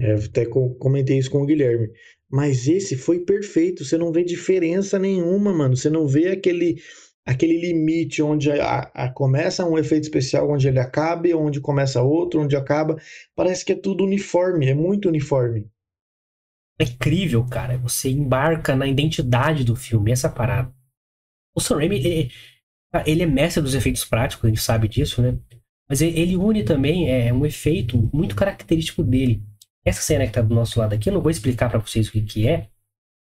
É, 0.00 0.14
até 0.14 0.44
comentei 0.46 1.18
isso 1.18 1.30
com 1.30 1.42
o 1.42 1.46
Guilherme. 1.46 1.88
Mas 2.30 2.66
esse 2.66 2.96
foi 2.96 3.20
perfeito, 3.20 3.84
você 3.84 3.96
não 3.96 4.10
vê 4.10 4.24
diferença 4.24 4.98
nenhuma, 4.98 5.52
mano. 5.52 5.76
Você 5.76 5.88
não 5.88 6.06
vê 6.06 6.28
aquele 6.28 6.78
aquele 7.24 7.58
limite 7.58 8.22
onde 8.22 8.50
a, 8.50 8.80
a, 8.94 9.08
começa 9.10 9.64
um 9.64 9.78
efeito 9.78 10.04
especial, 10.04 10.50
onde 10.50 10.68
ele 10.68 10.78
acaba, 10.78 11.28
onde 11.36 11.60
começa 11.60 12.02
outro, 12.02 12.40
onde 12.40 12.56
acaba. 12.56 12.96
Parece 13.34 13.64
que 13.64 13.72
é 13.72 13.76
tudo 13.76 14.04
uniforme, 14.04 14.68
é 14.68 14.74
muito 14.74 15.08
uniforme. 15.08 15.66
É 16.78 16.84
incrível, 16.84 17.44
cara. 17.46 17.78
Você 17.78 18.10
embarca 18.10 18.74
na 18.74 18.86
identidade 18.86 19.64
do 19.64 19.76
filme, 19.76 20.10
essa 20.10 20.28
parada. 20.28 20.72
O 21.54 21.60
Sam 21.60 21.76
Raimi, 21.76 21.98
ele, 21.98 22.32
ele 23.06 23.22
é 23.22 23.26
mestre 23.26 23.62
dos 23.62 23.74
efeitos 23.74 24.04
práticos, 24.04 24.44
a 24.44 24.48
gente 24.48 24.60
sabe 24.60 24.88
disso, 24.88 25.22
né? 25.22 25.38
Mas 25.88 26.00
ele 26.00 26.36
une 26.36 26.64
também 26.64 27.10
é, 27.10 27.32
um 27.32 27.44
efeito 27.44 28.10
muito 28.12 28.34
característico 28.34 29.02
dele. 29.02 29.42
Essa 29.84 30.00
cena 30.00 30.26
que 30.26 30.32
tá 30.32 30.40
do 30.40 30.54
nosso 30.54 30.78
lado 30.80 30.94
aqui, 30.94 31.08
eu 31.10 31.14
não 31.14 31.20
vou 31.20 31.30
explicar 31.30 31.68
para 31.68 31.78
vocês 31.78 32.08
o 32.08 32.12
que, 32.12 32.22
que 32.22 32.48
é, 32.48 32.70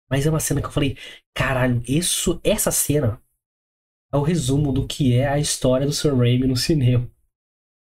mas 0.09 0.25
é 0.25 0.29
uma 0.29 0.39
cena 0.39 0.61
que 0.61 0.67
eu 0.67 0.71
falei, 0.71 0.97
caralho, 1.33 1.83
isso, 1.87 2.39
essa 2.43 2.71
cena 2.71 3.21
é 4.11 4.17
o 4.17 4.21
resumo 4.21 4.71
do 4.71 4.87
que 4.87 5.15
é 5.15 5.27
a 5.27 5.39
história 5.39 5.85
do 5.85 5.93
Sam 5.93 6.17
Raimi 6.17 6.47
no 6.47 6.55
cinema. 6.55 7.09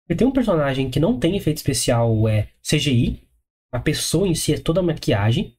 Ele 0.10 0.18
tem 0.18 0.28
um 0.28 0.32
personagem 0.32 0.90
que 0.90 1.00
não 1.00 1.20
tem 1.20 1.36
efeito 1.36 1.58
especial 1.58 2.28
é 2.28 2.50
CGI, 2.62 3.25
a 3.72 3.80
pessoa 3.80 4.28
em 4.28 4.36
si 4.36 4.54
é 4.54 4.58
toda 4.58 4.82
maquiagem. 4.82 5.58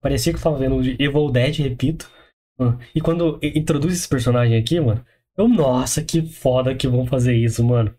Parecia 0.00 0.32
que 0.32 0.38
eu 0.38 0.42
tava 0.42 0.58
vendo 0.58 0.80
Evil 1.00 1.30
Dead, 1.30 1.58
repito. 1.58 2.10
Ah, 2.58 2.78
e 2.94 3.00
quando 3.00 3.38
introduz 3.42 3.94
esse 3.94 4.08
personagem 4.08 4.56
aqui, 4.58 4.80
mano, 4.80 5.04
eu, 5.36 5.48
nossa, 5.48 6.02
que 6.02 6.22
foda 6.22 6.74
que 6.74 6.88
vão 6.88 7.06
fazer 7.06 7.34
isso, 7.36 7.62
mano. 7.64 7.94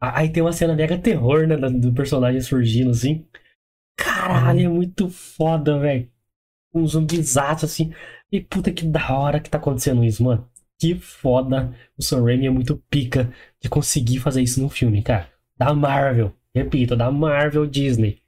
Aí 0.00 0.30
tem 0.30 0.42
uma 0.42 0.52
cena 0.52 0.74
mega 0.74 0.98
terror, 0.98 1.46
né, 1.46 1.56
do 1.56 1.92
personagem 1.92 2.40
surgindo, 2.40 2.90
assim. 2.90 3.26
Caralho, 3.96 4.60
é 4.60 4.68
muito 4.68 5.08
foda, 5.08 5.78
velho. 5.78 6.10
Um 6.74 6.86
zumbizaço, 6.86 7.64
assim. 7.64 7.92
E 8.30 8.40
puta 8.40 8.72
que 8.72 8.84
da 8.84 9.16
hora 9.16 9.40
que 9.40 9.48
tá 9.48 9.58
acontecendo 9.58 10.04
isso, 10.04 10.22
mano. 10.22 10.46
Que 10.78 10.94
foda. 10.94 11.74
O 11.96 12.02
Sam 12.02 12.24
Raimi 12.24 12.46
é 12.46 12.50
muito 12.50 12.76
pica 12.90 13.32
de 13.60 13.68
conseguir 13.68 14.18
fazer 14.18 14.42
isso 14.42 14.60
no 14.60 14.68
filme, 14.68 15.02
cara. 15.02 15.30
Da 15.56 15.72
Marvel. 15.72 16.34
Repito, 16.54 16.94
da 16.96 17.10
Marvel 17.10 17.66
Disney. 17.66 18.20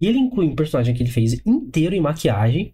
E 0.00 0.06
ele 0.06 0.18
inclui 0.18 0.46
um 0.46 0.56
personagem 0.56 0.94
que 0.94 1.02
ele 1.02 1.10
fez 1.10 1.34
inteiro 1.46 1.94
em 1.94 2.00
maquiagem, 2.00 2.72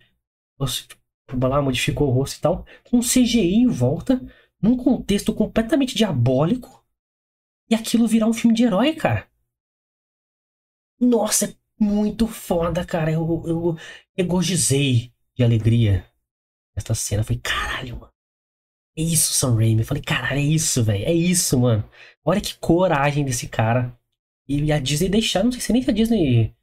lá, 1.43 1.61
modificou 1.61 2.09
o 2.09 2.12
rosto 2.12 2.39
e 2.39 2.41
tal, 2.41 2.66
com 2.85 3.01
CGI 3.01 3.55
em 3.55 3.66
volta, 3.66 4.20
num 4.62 4.77
contexto 4.77 5.35
completamente 5.35 5.97
diabólico, 5.97 6.85
e 7.68 7.74
aquilo 7.74 8.07
virar 8.07 8.29
um 8.29 8.33
filme 8.33 8.55
de 8.55 8.62
herói, 8.62 8.95
cara. 8.95 9.29
Nossa, 11.01 11.47
é 11.47 11.55
muito 11.79 12.27
foda, 12.27 12.85
cara. 12.85 13.11
Eu, 13.11 13.43
eu 13.47 13.77
egogizei 14.16 15.12
de 15.35 15.43
alegria 15.43 16.07
essa 16.74 16.95
cena. 16.95 17.24
Falei, 17.24 17.41
caralho, 17.43 17.97
mano. 17.99 18.12
É 18.97 19.03
isso, 19.03 19.33
Sam 19.35 19.57
Raimi. 19.57 19.81
Eu 19.81 19.87
falei, 19.87 20.03
caralho, 20.03 20.39
é 20.39 20.43
isso, 20.43 20.83
velho. 20.83 21.05
É 21.05 21.12
isso, 21.12 21.59
mano. 21.59 21.85
Olha 22.24 22.41
que 22.41 22.57
coragem 22.59 23.24
desse 23.24 23.49
cara. 23.49 23.99
E 24.49 24.70
a 24.72 24.79
Disney 24.79 25.09
deixar, 25.09 25.43
não 25.43 25.53
sei 25.53 25.61
se 25.61 25.72
nem 25.72 25.83
se 25.83 25.91
a 25.91 25.93
Disney 25.93 26.55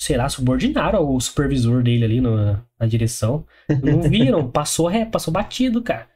será 0.00 0.28
subordinado 0.28 0.96
ao 0.96 1.20
supervisor 1.20 1.82
dele 1.82 2.04
ali 2.04 2.20
na, 2.20 2.64
na 2.78 2.86
direção. 2.86 3.46
Não 3.82 4.02
viram, 4.02 4.48
passou, 4.50 4.90
é, 4.90 5.04
passou 5.04 5.32
batido, 5.32 5.82
cara. 5.82 6.10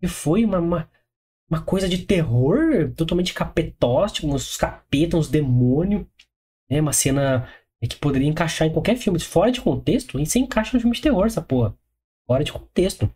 E 0.00 0.08
foi 0.08 0.44
uma, 0.44 0.58
uma, 0.58 0.90
uma 1.50 1.62
coisa 1.62 1.88
de 1.88 1.98
terror 1.98 2.92
totalmente 2.96 3.34
capetóstico, 3.34 4.26
uns 4.26 4.56
capetas, 4.56 5.20
uns 5.20 5.28
demônios. 5.28 6.06
Né? 6.70 6.80
Uma 6.80 6.92
cena 6.92 7.48
que 7.86 7.96
poderia 7.96 8.28
encaixar 8.28 8.66
em 8.66 8.72
qualquer 8.72 8.96
filme. 8.96 9.18
Fora 9.18 9.50
de 9.50 9.60
contexto, 9.60 10.18
e 10.18 10.26
você 10.26 10.38
encaixa 10.38 10.76
no 10.76 10.80
filme 10.80 10.96
de 10.96 11.02
terror, 11.02 11.26
essa 11.26 11.42
porra. 11.42 11.76
Fora 12.26 12.42
de 12.42 12.52
contexto. 12.52 13.12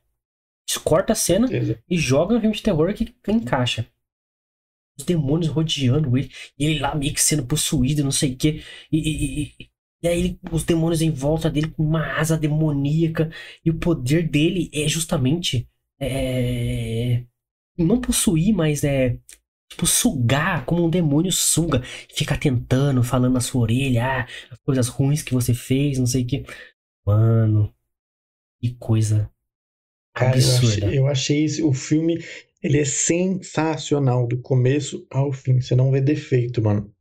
Corta 0.84 1.12
a 1.12 1.16
cena 1.16 1.48
e 1.88 1.98
joga 1.98 2.34
no 2.34 2.40
filme 2.40 2.56
de 2.56 2.62
terror 2.62 2.92
que, 2.94 3.06
que 3.06 3.32
encaixa. 3.32 3.86
os 4.98 5.04
demônios 5.04 5.48
rodeando 5.48 6.16
ele, 6.16 6.30
e 6.58 6.64
ele 6.64 6.78
lá 6.78 6.94
meio 6.94 7.12
que 7.12 7.20
sendo 7.20 7.44
possuído, 7.44 8.04
não 8.04 8.10
sei 8.10 8.32
o 8.32 8.36
quê. 8.36 8.62
E, 8.90 8.98
e, 8.98 9.42
e, 9.60 9.70
e 10.02 10.08
aí 10.08 10.18
ele, 10.18 10.40
os 10.50 10.64
demônios 10.64 11.00
em 11.00 11.10
volta 11.10 11.48
dele 11.48 11.68
com 11.70 11.84
uma 11.84 12.18
asa 12.18 12.36
demoníaca. 12.36 13.30
E 13.64 13.70
o 13.70 13.78
poder 13.78 14.28
dele 14.28 14.68
é 14.74 14.88
justamente. 14.88 15.68
É, 16.00 17.22
não 17.78 18.00
possuir, 18.00 18.52
mas 18.52 18.82
é. 18.82 19.16
Tipo, 19.70 19.86
sugar, 19.86 20.66
como 20.66 20.84
um 20.84 20.90
demônio 20.90 21.32
suga. 21.32 21.82
Ficar 22.14 22.36
tentando, 22.36 23.02
falando 23.02 23.34
na 23.34 23.40
sua 23.40 23.62
orelha, 23.62 24.04
ah, 24.04 24.26
as 24.50 24.58
coisas 24.60 24.88
ruins 24.88 25.22
que 25.22 25.32
você 25.32 25.54
fez, 25.54 25.98
não 25.98 26.06
sei 26.06 26.24
o 26.24 26.26
que. 26.26 26.44
Mano, 27.06 27.72
que 28.60 28.74
coisa 28.74 29.30
Cara, 30.14 30.32
absurda. 30.32 30.86
Eu 30.86 30.86
achei, 30.86 30.98
eu 30.98 31.06
achei 31.06 31.44
esse, 31.44 31.62
o 31.62 31.72
filme, 31.72 32.22
ele 32.62 32.78
é 32.78 32.84
sensacional, 32.84 34.26
do 34.26 34.38
começo 34.42 35.06
ao 35.10 35.32
fim. 35.32 35.60
Você 35.60 35.74
não 35.74 35.90
vê 35.90 36.00
defeito, 36.00 36.60
mano. 36.60 36.92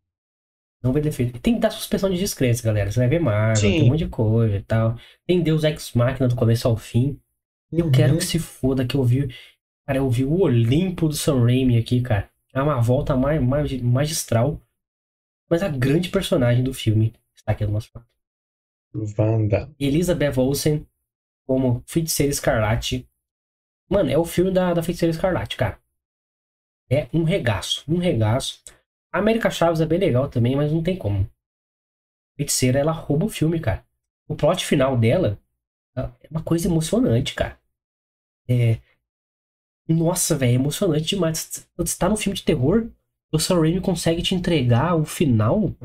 Não 0.82 0.92
vê 0.92 1.02
defeito. 1.02 1.40
Tem 1.40 1.56
que 1.56 1.60
dar 1.60 1.70
suspensão 1.70 2.10
de 2.10 2.18
descrença, 2.18 2.64
galera. 2.64 2.92
Você 2.92 3.00
vai 3.00 3.08
ver 3.08 3.20
Marvel, 3.20 3.56
Sim. 3.56 3.72
tem 3.72 3.84
um 3.84 3.88
monte 3.88 4.00
de 4.00 4.08
coisa 4.08 4.56
e 4.56 4.62
tal. 4.62 4.98
Tem 5.28 5.42
Deus 5.42 5.64
Ex 5.64 5.94
Machina 5.94 6.28
do 6.28 6.36
começo 6.36 6.68
ao 6.68 6.76
fim. 6.76 7.20
Eu 7.72 7.86
uhum. 7.86 7.92
quero 7.92 8.18
que 8.18 8.26
se 8.26 8.40
foda 8.40 8.86
que 8.86 8.96
eu 8.96 9.04
vi. 9.04 9.34
Cara, 9.86 10.00
eu 10.00 10.10
vi 10.10 10.26
o 10.26 10.42
Olimpo 10.42 11.08
do 11.08 11.16
Sam 11.16 11.46
Raimi 11.46 11.78
aqui, 11.78 12.02
cara. 12.02 12.30
É 12.54 12.62
uma 12.62 12.82
volta 12.82 13.16
mais, 13.16 13.42
mais, 13.42 13.82
magistral. 13.82 14.60
Mas 15.50 15.62
a 15.62 15.70
grande 15.70 16.10
personagem 16.10 16.64
do 16.64 16.74
filme 16.74 17.14
está 17.36 17.52
aqui 17.52 17.66
no 17.66 17.74
nosso 17.74 17.90
lado. 17.94 18.08
Wanda. 19.18 19.70
Elizabeth 19.80 20.38
Olsen 20.38 20.86
como 21.46 21.82
Feiticeira 21.86 22.32
Escarlate 22.32 23.08
Mano, 23.92 24.10
é 24.10 24.18
o 24.18 24.24
filme 24.24 24.52
da, 24.52 24.74
da 24.74 24.82
Feiticeira 24.82 25.12
Escarlate, 25.12 25.58
cara. 25.58 25.78
É 26.90 27.10
um 27.14 27.24
regaço, 27.24 27.84
um 27.90 27.98
regaço. 27.98 28.64
A 29.12 29.20
América 29.20 29.50
Chaves 29.50 29.82
é 29.82 29.86
bem 29.86 30.00
legal 30.00 30.30
também, 30.30 30.56
mas 30.56 30.72
não 30.72 30.82
tem 30.82 30.98
como. 30.98 31.30
Feiticeira, 32.38 32.80
ela 32.80 32.92
rouba 32.92 33.26
o 33.26 33.30
filme, 33.30 33.60
cara. 33.60 33.86
O 34.28 34.36
plot 34.36 34.66
final 34.66 34.98
dela 34.98 35.38
é 35.96 36.28
uma 36.30 36.42
coisa 36.42 36.68
emocionante, 36.68 37.36
cara. 37.36 37.60
É. 38.48 38.80
Nossa, 39.88 40.38
velho, 40.38 40.52
é 40.52 40.56
emocionante 40.56 41.06
demais. 41.06 41.68
Você 41.76 41.98
tá 41.98 42.08
no 42.08 42.16
filme 42.16 42.38
de 42.38 42.44
terror, 42.44 42.90
o 43.32 43.40
Sam 43.40 43.60
Raimi 43.60 43.82
consegue 43.82 44.22
te 44.22 44.34
entregar 44.34 44.96
o 44.96 45.06
final. 45.06 45.76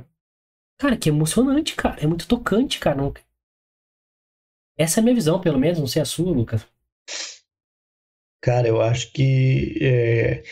Cara, 0.79 0.97
que 0.97 1.09
emocionante, 1.09 1.75
cara. 1.75 2.01
É 2.03 2.07
muito 2.07 2.29
tocante, 2.29 2.79
cara. 2.79 3.01
Essa 4.77 4.99
é 4.99 5.01
a 5.01 5.05
minha 5.05 5.15
visão, 5.15 5.41
pelo 5.41 5.59
menos. 5.59 5.79
Não 5.79 5.87
sei 5.87 6.03
a 6.03 6.05
sua, 6.05 6.31
Lucas. 6.31 6.67
Cara, 8.41 8.69
eu 8.69 8.81
acho 8.81 9.13
que 9.13 9.79
é, 9.83 10.45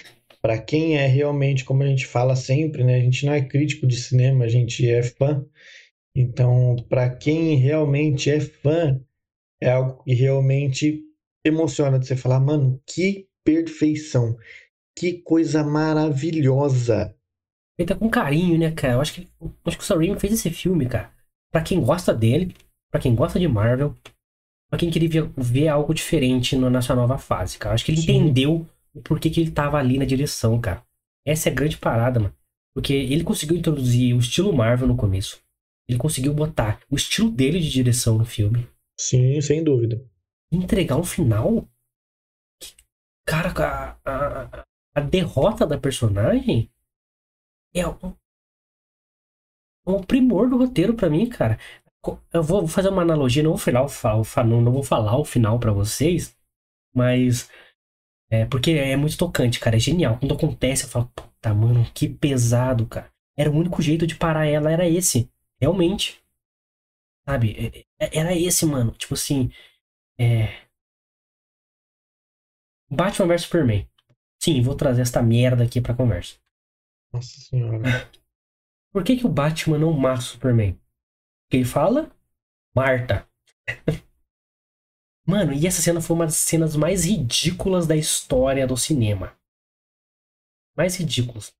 para 0.45 0.59
quem 0.59 0.99
é 0.99 1.07
realmente, 1.07 1.64
como 1.64 1.82
a 1.82 1.86
gente 1.86 2.07
fala 2.07 2.36
sempre, 2.36 2.84
né? 2.84 2.97
A 2.97 3.01
gente 3.01 3.24
não 3.24 3.32
é 3.32 3.40
crítico 3.40 3.86
de 3.86 3.97
cinema, 3.97 4.45
a 4.45 4.49
gente 4.49 4.86
é 4.86 5.03
fã. 5.03 5.42
Então, 6.14 6.76
para 6.86 7.09
quem 7.09 7.57
realmente 7.57 8.28
é 8.28 8.38
fã, 8.38 9.01
é 9.59 9.70
algo 9.70 10.05
que 10.05 10.12
realmente 10.12 11.03
emociona 11.42 11.99
de 11.99 12.07
você 12.07 12.14
falar, 12.14 12.40
mano, 12.40 12.78
que 12.86 13.26
perfeição, 13.42 14.36
que 14.95 15.14
coisa 15.14 15.64
maravilhosa. 15.64 17.16
Feita 17.80 17.95
com 17.97 18.11
carinho, 18.11 18.59
né, 18.59 18.70
cara? 18.70 18.92
Eu 18.92 19.01
acho 19.01 19.14
que, 19.14 19.28
eu 19.40 19.51
acho 19.64 19.78
que 19.78 19.82
o 19.82 19.86
Sam 19.86 20.18
fez 20.18 20.34
esse 20.34 20.51
filme, 20.51 20.84
cara. 20.86 21.11
Pra 21.51 21.62
quem 21.62 21.80
gosta 21.80 22.12
dele, 22.12 22.55
pra 22.92 23.01
quem 23.01 23.14
gosta 23.14 23.40
de 23.40 23.49
Marvel, 23.49 23.95
pra 24.68 24.78
quem 24.78 24.90
queria 24.90 25.09
ver, 25.09 25.30
ver 25.38 25.68
algo 25.68 25.95
diferente 25.95 26.55
no, 26.55 26.68
nessa 26.68 26.95
nova 26.95 27.16
fase, 27.16 27.57
cara. 27.57 27.74
Acho 27.74 27.86
que 27.86 27.92
ele 27.92 28.03
Sim. 28.03 28.12
entendeu 28.12 28.68
o 28.95 29.03
porquê 29.03 29.30
que 29.30 29.40
ele 29.40 29.51
tava 29.51 29.78
ali 29.78 29.99
na 29.99 30.05
direção, 30.05 30.61
cara. 30.61 30.84
Essa 31.26 31.49
é 31.49 31.53
a 31.53 31.55
grande 31.55 31.76
parada, 31.76 32.20
mano. 32.20 32.34
Porque 32.74 32.92
ele 32.92 33.24
conseguiu 33.24 33.57
introduzir 33.57 34.14
o 34.14 34.18
estilo 34.18 34.53
Marvel 34.53 34.88
no 34.88 34.97
começo. 34.97 35.42
Ele 35.88 35.99
conseguiu 35.99 36.32
botar 36.32 36.80
o 36.90 36.97
estilo 36.97 37.30
dele 37.30 37.61
de 37.61 37.70
direção 37.70 38.18
no 38.18 38.24
filme. 38.24 38.68
Sim, 38.99 39.40
sem 39.40 39.62
dúvida. 39.62 40.03
Entregar 40.51 40.97
um 40.97 41.05
final. 41.05 41.68
cara, 43.26 43.53
a, 43.62 43.99
a, 44.05 44.64
a, 44.95 45.01
derrota 45.01 45.66
da 45.66 45.78
personagem 45.78 46.70
é 47.74 47.86
um, 47.86 48.14
um 49.86 50.03
primor 50.03 50.49
do 50.49 50.57
roteiro 50.57 50.95
para 50.95 51.11
mim, 51.11 51.28
cara 51.28 51.59
eu 52.32 52.42
vou 52.42 52.66
fazer 52.66 52.88
uma 52.88 53.03
analogia, 53.03 53.42
não 53.42 53.57
vou 53.57 53.59
falar 53.59 54.45
não 54.45 54.72
vou 54.72 54.82
falar 54.82 55.16
o 55.18 55.24
final 55.24 55.59
para 55.59 55.72
vocês, 55.72 56.36
mas 56.95 57.51
é 58.43 58.47
porque 58.47 58.72
é 58.72 58.97
muito 58.97 59.16
tocante, 59.16 59.61
cara, 59.61 59.76
é 59.76 59.80
genial. 59.80 60.18
Quando 60.18 60.35
acontece, 60.35 60.85
eu 60.85 60.89
falo, 60.89 61.11
puta, 61.14 61.55
mano, 61.55 61.85
que 61.95 62.09
pesado, 62.09 62.87
cara. 62.87 63.11
Era 63.37 63.51
o 63.51 63.55
único 63.55 63.82
jeito 63.82 64.07
de 64.07 64.16
parar 64.16 64.47
ela, 64.47 64.70
era 64.70 64.89
esse, 64.89 65.30
realmente. 65.61 66.22
Sabe? 67.28 67.87
É, 67.99 68.07
é, 68.07 68.18
era 68.18 68.37
esse, 68.37 68.66
mano. 68.66 68.93
Tipo 68.93 69.14
assim, 69.14 69.51
é 70.18 70.64
Batman 72.91 73.26
vs 73.26 73.43
Superman. 73.43 73.89
Sim, 74.41 74.62
vou 74.62 74.74
trazer 74.76 75.03
esta 75.03 75.22
merda 75.22 75.64
aqui 75.64 75.80
pra 75.80 75.95
conversa. 75.95 76.37
Nossa 77.12 77.41
senhora. 77.41 77.82
Por 78.93 79.03
que, 79.03 79.16
que 79.16 79.26
o 79.26 79.30
Batman 79.30 79.78
não 79.78 79.93
mata 79.93 80.20
o 80.20 80.22
Superman? 80.22 80.78
Quem 81.51 81.64
fala? 81.64 82.11
Marta. 82.74 83.28
Mano, 85.26 85.52
e 85.52 85.66
essa 85.66 85.80
cena 85.80 86.00
foi 86.00 86.14
uma 86.16 86.26
das 86.26 86.36
cenas 86.36 86.76
mais 86.76 87.04
ridículas 87.04 87.86
da 87.86 87.96
história 87.96 88.66
do 88.66 88.76
cinema. 88.76 89.32
Mais 90.76 90.96
ridículas. 90.96 91.54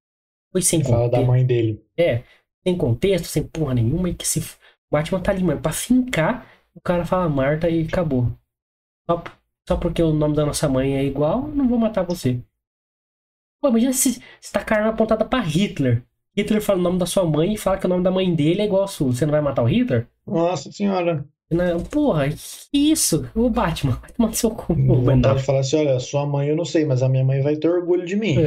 Foi 0.53 0.61
sem 0.61 0.81
contexto. 0.81 0.99
Fala 0.99 1.11
da 1.11 1.21
mãe 1.23 1.47
dele. 1.47 1.85
É, 1.97 2.25
sem 2.63 2.77
contexto, 2.77 3.27
sem 3.27 3.43
porra 3.43 3.75
nenhuma, 3.75 4.11
e 4.11 4.15
que 4.15 4.27
se. 4.27 4.41
O 4.41 4.93
Batman 4.93 5.21
tá 5.21 5.33
ali, 5.33 5.43
mano, 5.43 5.61
pra 5.61 5.73
fincar, 5.73 6.47
o 6.75 6.81
cara 6.81 7.05
fala 7.05 7.29
Marta 7.29 7.69
e 7.69 7.87
acabou. 7.87 8.31
Só, 9.09 9.23
só 9.69 9.77
porque 9.77 10.03
o 10.03 10.13
nome 10.13 10.37
da 10.37 10.47
nossa 10.47 10.69
mãe 10.69 10.97
é 10.97 11.05
igual, 11.05 11.49
não 11.49 11.69
vou 11.69 11.79
matar 11.79 12.03
você. 12.03 12.41
Pô, 13.61 13.69
imagina 13.69 13.93
se, 13.93 14.23
se 14.41 14.53
tá 14.53 14.61
a 14.61 14.75
arma 14.75 14.91
apontada 14.91 15.25
pra 15.25 15.41
Hitler. 15.41 16.05
Hitler 16.37 16.61
fala 16.61 16.79
o 16.79 16.83
nome 16.83 16.99
da 16.99 17.07
sua 17.07 17.25
mãe 17.25 17.55
e 17.55 17.59
fala 17.59 17.79
que 17.79 17.87
o 17.87 17.89
nome 17.89 18.03
da 18.03 18.11
mãe 18.11 18.35
dele 18.35 18.61
é 18.61 18.67
igual 18.67 18.83
ao 18.83 18.89
sua. 18.89 19.13
Você 19.13 19.25
não 19.25 19.33
vai 19.33 19.41
matar 19.41 19.63
o 19.63 19.67
Hitler? 19.67 20.07
Nossa 20.27 20.71
senhora. 20.71 21.27
Não, 21.51 21.81
porra, 21.81 22.29
que 22.31 22.39
isso? 22.73 23.29
O 23.35 23.51
Batman, 23.51 23.99
vai 24.01 24.11
tomar 24.11 24.33
seu 24.35 24.51
cu. 24.51 24.75
Vontade 24.75 25.41
de 25.41 25.45
falar 25.45 25.61
assim, 25.61 25.77
olha, 25.77 26.01
sua 26.01 26.27
mãe 26.27 26.49
eu 26.49 26.57
não 26.57 26.65
sei, 26.65 26.85
mas 26.85 27.03
a 27.03 27.09
minha 27.09 27.25
mãe 27.25 27.43
vai 27.43 27.57
ter 27.57 27.69
orgulho 27.69 28.05
de 28.05 28.17
mim. 28.17 28.37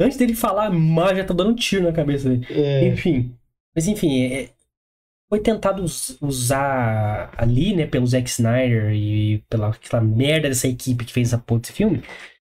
Antes 0.00 0.16
dele 0.16 0.34
falar, 0.34 0.70
mas 0.70 1.16
já 1.16 1.24
tá 1.24 1.34
dando 1.34 1.50
um 1.50 1.56
tiro 1.56 1.84
na 1.84 1.92
cabeça 1.92 2.28
dele. 2.28 2.46
É. 2.50 2.86
Enfim. 2.86 3.34
Mas 3.74 3.88
enfim, 3.88 4.32
é, 4.32 4.50
foi 5.28 5.40
tentado 5.40 5.84
usar 6.20 7.32
ali, 7.36 7.74
né, 7.74 7.86
pelo 7.86 8.06
Zack 8.06 8.28
Snyder 8.28 8.92
e 8.92 9.38
pela 9.48 9.68
aquela 9.68 10.02
merda 10.02 10.48
dessa 10.48 10.68
equipe 10.68 11.04
que 11.04 11.12
fez 11.12 11.28
essa 11.28 11.38
porra 11.38 11.60
desse 11.60 11.72
filme, 11.72 12.02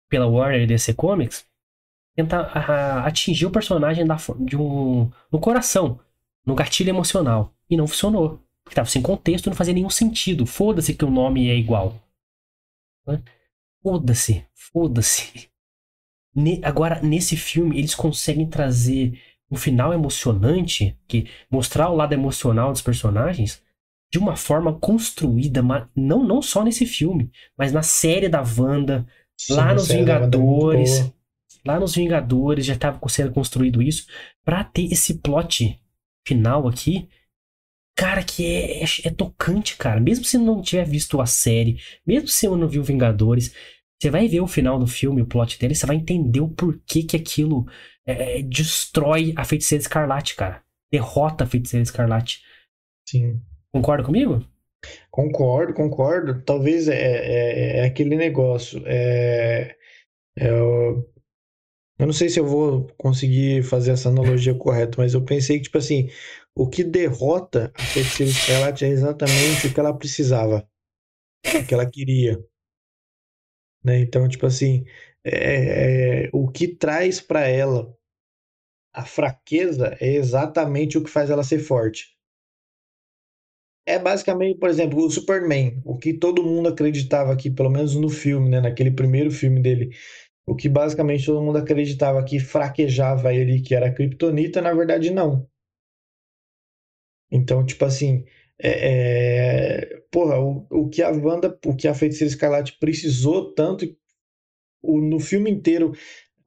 pela 0.09 0.27
Warner 0.27 0.61
e 0.61 0.67
DC 0.67 0.93
Comics, 0.93 1.45
tentar 2.15 2.41
atingir 3.05 3.45
o 3.45 3.51
personagem 3.51 4.05
da, 4.05 4.17
de 4.39 4.55
um, 4.55 5.09
no 5.31 5.39
coração, 5.39 5.99
no 6.45 6.55
gatilho 6.55 6.89
emocional. 6.89 7.53
E 7.71 7.77
não 7.77 7.87
funcionou. 7.87 8.39
Porque 8.63 8.75
tava 8.75 8.89
sem 8.89 9.01
contexto, 9.01 9.49
não 9.49 9.55
fazia 9.55 9.73
nenhum 9.73 9.89
sentido. 9.89 10.45
Foda-se 10.45 10.93
que 10.93 11.05
o 11.05 11.09
nome 11.09 11.49
é 11.49 11.55
igual. 11.55 11.95
Foda-se, 13.81 14.45
foda-se. 14.53 15.49
agora, 16.63 17.01
nesse 17.01 17.35
filme, 17.35 17.79
eles 17.79 17.95
conseguem 17.95 18.47
trazer 18.47 19.19
um 19.49 19.55
final 19.55 19.93
emocionante, 19.93 20.97
que 21.07 21.27
mostrar 21.49 21.89
o 21.89 21.95
lado 21.95 22.13
emocional 22.13 22.71
dos 22.71 22.81
personagens, 22.81 23.61
de 24.11 24.19
uma 24.19 24.35
forma 24.35 24.77
construída, 24.77 25.61
não, 25.95 26.23
não 26.23 26.41
só 26.41 26.63
nesse 26.63 26.85
filme, 26.85 27.31
mas 27.57 27.71
na 27.71 27.81
série 27.81 28.29
da 28.29 28.41
Wanda, 28.41 29.07
Sim, 29.37 29.53
lá 29.53 29.73
nos 29.73 29.89
é 29.89 29.97
Vingadores. 29.97 31.11
Lá 31.65 31.79
nos 31.79 31.95
Vingadores 31.95 32.65
já 32.65 32.73
estava 32.73 32.99
sendo 33.07 33.31
construído 33.31 33.81
isso. 33.81 34.07
para 34.43 34.63
ter 34.63 34.91
esse 34.91 35.15
plot 35.15 35.79
final 36.25 36.67
aqui, 36.67 37.07
cara, 37.95 38.23
que 38.23 38.45
é, 38.45 38.83
é, 38.83 38.85
é, 39.05 39.09
tocante, 39.09 39.77
cara. 39.77 39.99
Mesmo 39.99 40.25
se 40.25 40.37
não 40.37 40.61
tiver 40.61 40.85
visto 40.85 41.19
a 41.21 41.25
série, 41.25 41.79
mesmo 42.05 42.27
se 42.27 42.45
eu 42.45 42.57
não 42.57 42.67
viu 42.67 42.83
Vingadores, 42.83 43.53
você 44.01 44.09
vai 44.09 44.27
ver 44.27 44.41
o 44.41 44.47
final 44.47 44.79
do 44.79 44.87
filme, 44.87 45.21
o 45.21 45.27
plot 45.27 45.59
dele, 45.59 45.75
você 45.75 45.85
vai 45.85 45.95
entender 45.95 46.39
o 46.39 46.49
porquê 46.49 47.03
que 47.03 47.15
aquilo 47.15 47.65
é, 48.05 48.39
é 48.39 48.41
destrói 48.41 49.33
a 49.35 49.43
Feiticeira 49.43 49.81
Escarlate, 49.81 50.35
cara. 50.35 50.63
Derrota 50.91 51.43
a 51.43 51.47
Feiticeira 51.47 51.83
Escarlate. 51.83 52.41
Sim. 53.07 53.41
Concorda 53.71 54.03
comigo? 54.03 54.45
Concordo, 55.09 55.73
concordo. 55.73 56.41
Talvez 56.43 56.87
é, 56.87 56.95
é, 56.95 57.77
é 57.79 57.85
aquele 57.85 58.15
negócio. 58.15 58.81
É, 58.85 59.75
é, 60.37 60.49
eu 62.01 62.07
não 62.07 62.13
sei 62.13 62.29
se 62.29 62.39
eu 62.39 62.45
vou 62.47 62.87
conseguir 62.97 63.63
fazer 63.63 63.91
essa 63.91 64.09
analogia 64.09 64.55
correta, 64.55 64.97
mas 64.97 65.13
eu 65.13 65.23
pensei 65.23 65.57
que, 65.57 65.65
tipo 65.65 65.77
assim, 65.77 66.09
o 66.55 66.69
que 66.69 66.83
derrota 66.83 67.71
a 67.75 67.81
feiticeira 67.81 68.31
escarlate 68.31 68.85
é 68.85 68.89
exatamente 68.89 69.67
o 69.67 69.73
que 69.73 69.79
ela 69.79 69.97
precisava, 69.97 70.67
o 71.45 71.65
que 71.67 71.73
ela 71.73 71.89
queria. 71.89 72.37
Né? 73.83 73.99
Então, 73.99 74.27
tipo 74.27 74.45
assim, 74.45 74.85
é, 75.23 76.25
é, 76.25 76.29
o 76.33 76.49
que 76.49 76.67
traz 76.67 77.19
para 77.19 77.47
ela 77.47 77.95
a 78.93 79.05
fraqueza 79.05 79.97
é 80.01 80.15
exatamente 80.15 80.97
o 80.97 81.03
que 81.03 81.09
faz 81.09 81.29
ela 81.29 81.43
ser 81.43 81.59
forte. 81.59 82.17
É 83.85 83.97
basicamente, 83.97 84.59
por 84.59 84.69
exemplo, 84.69 85.03
o 85.03 85.09
Superman, 85.09 85.81
o 85.83 85.97
que 85.97 86.13
todo 86.13 86.43
mundo 86.43 86.69
acreditava 86.69 87.33
aqui, 87.33 87.49
pelo 87.49 87.69
menos 87.69 87.95
no 87.95 88.09
filme, 88.09 88.49
né, 88.49 88.61
naquele 88.61 88.91
primeiro 88.91 89.31
filme 89.31 89.59
dele, 89.61 89.95
o 90.45 90.55
que 90.55 90.69
basicamente 90.69 91.25
todo 91.25 91.41
mundo 91.41 91.57
acreditava 91.57 92.23
que 92.23 92.39
fraquejava 92.39 93.33
ele, 93.33 93.61
que 93.61 93.73
era 93.73 93.87
a 93.87 93.93
Kryptonita, 93.93 94.61
na 94.61 94.73
verdade 94.73 95.09
não. 95.09 95.49
Então, 97.31 97.65
tipo 97.65 97.85
assim, 97.85 98.25
é, 98.59 99.91
é, 99.93 100.03
porra, 100.11 100.39
o, 100.39 100.67
o 100.69 100.89
que 100.89 101.01
a 101.01 101.09
Wanda, 101.09 101.57
o 101.65 101.75
que 101.75 101.87
a 101.87 101.93
Feiticeira 101.93 102.31
Escarlate 102.31 102.77
precisou 102.79 103.53
tanto, 103.53 103.85
o, 104.83 104.99
no 104.99 105.19
filme 105.19 105.49
inteiro, 105.49 105.93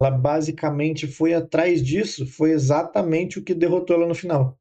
ela 0.00 0.10
basicamente 0.10 1.06
foi 1.06 1.34
atrás 1.34 1.82
disso, 1.82 2.26
foi 2.26 2.50
exatamente 2.50 3.38
o 3.38 3.44
que 3.44 3.54
derrotou 3.54 3.96
ela 3.96 4.06
no 4.06 4.14
final. 4.14 4.58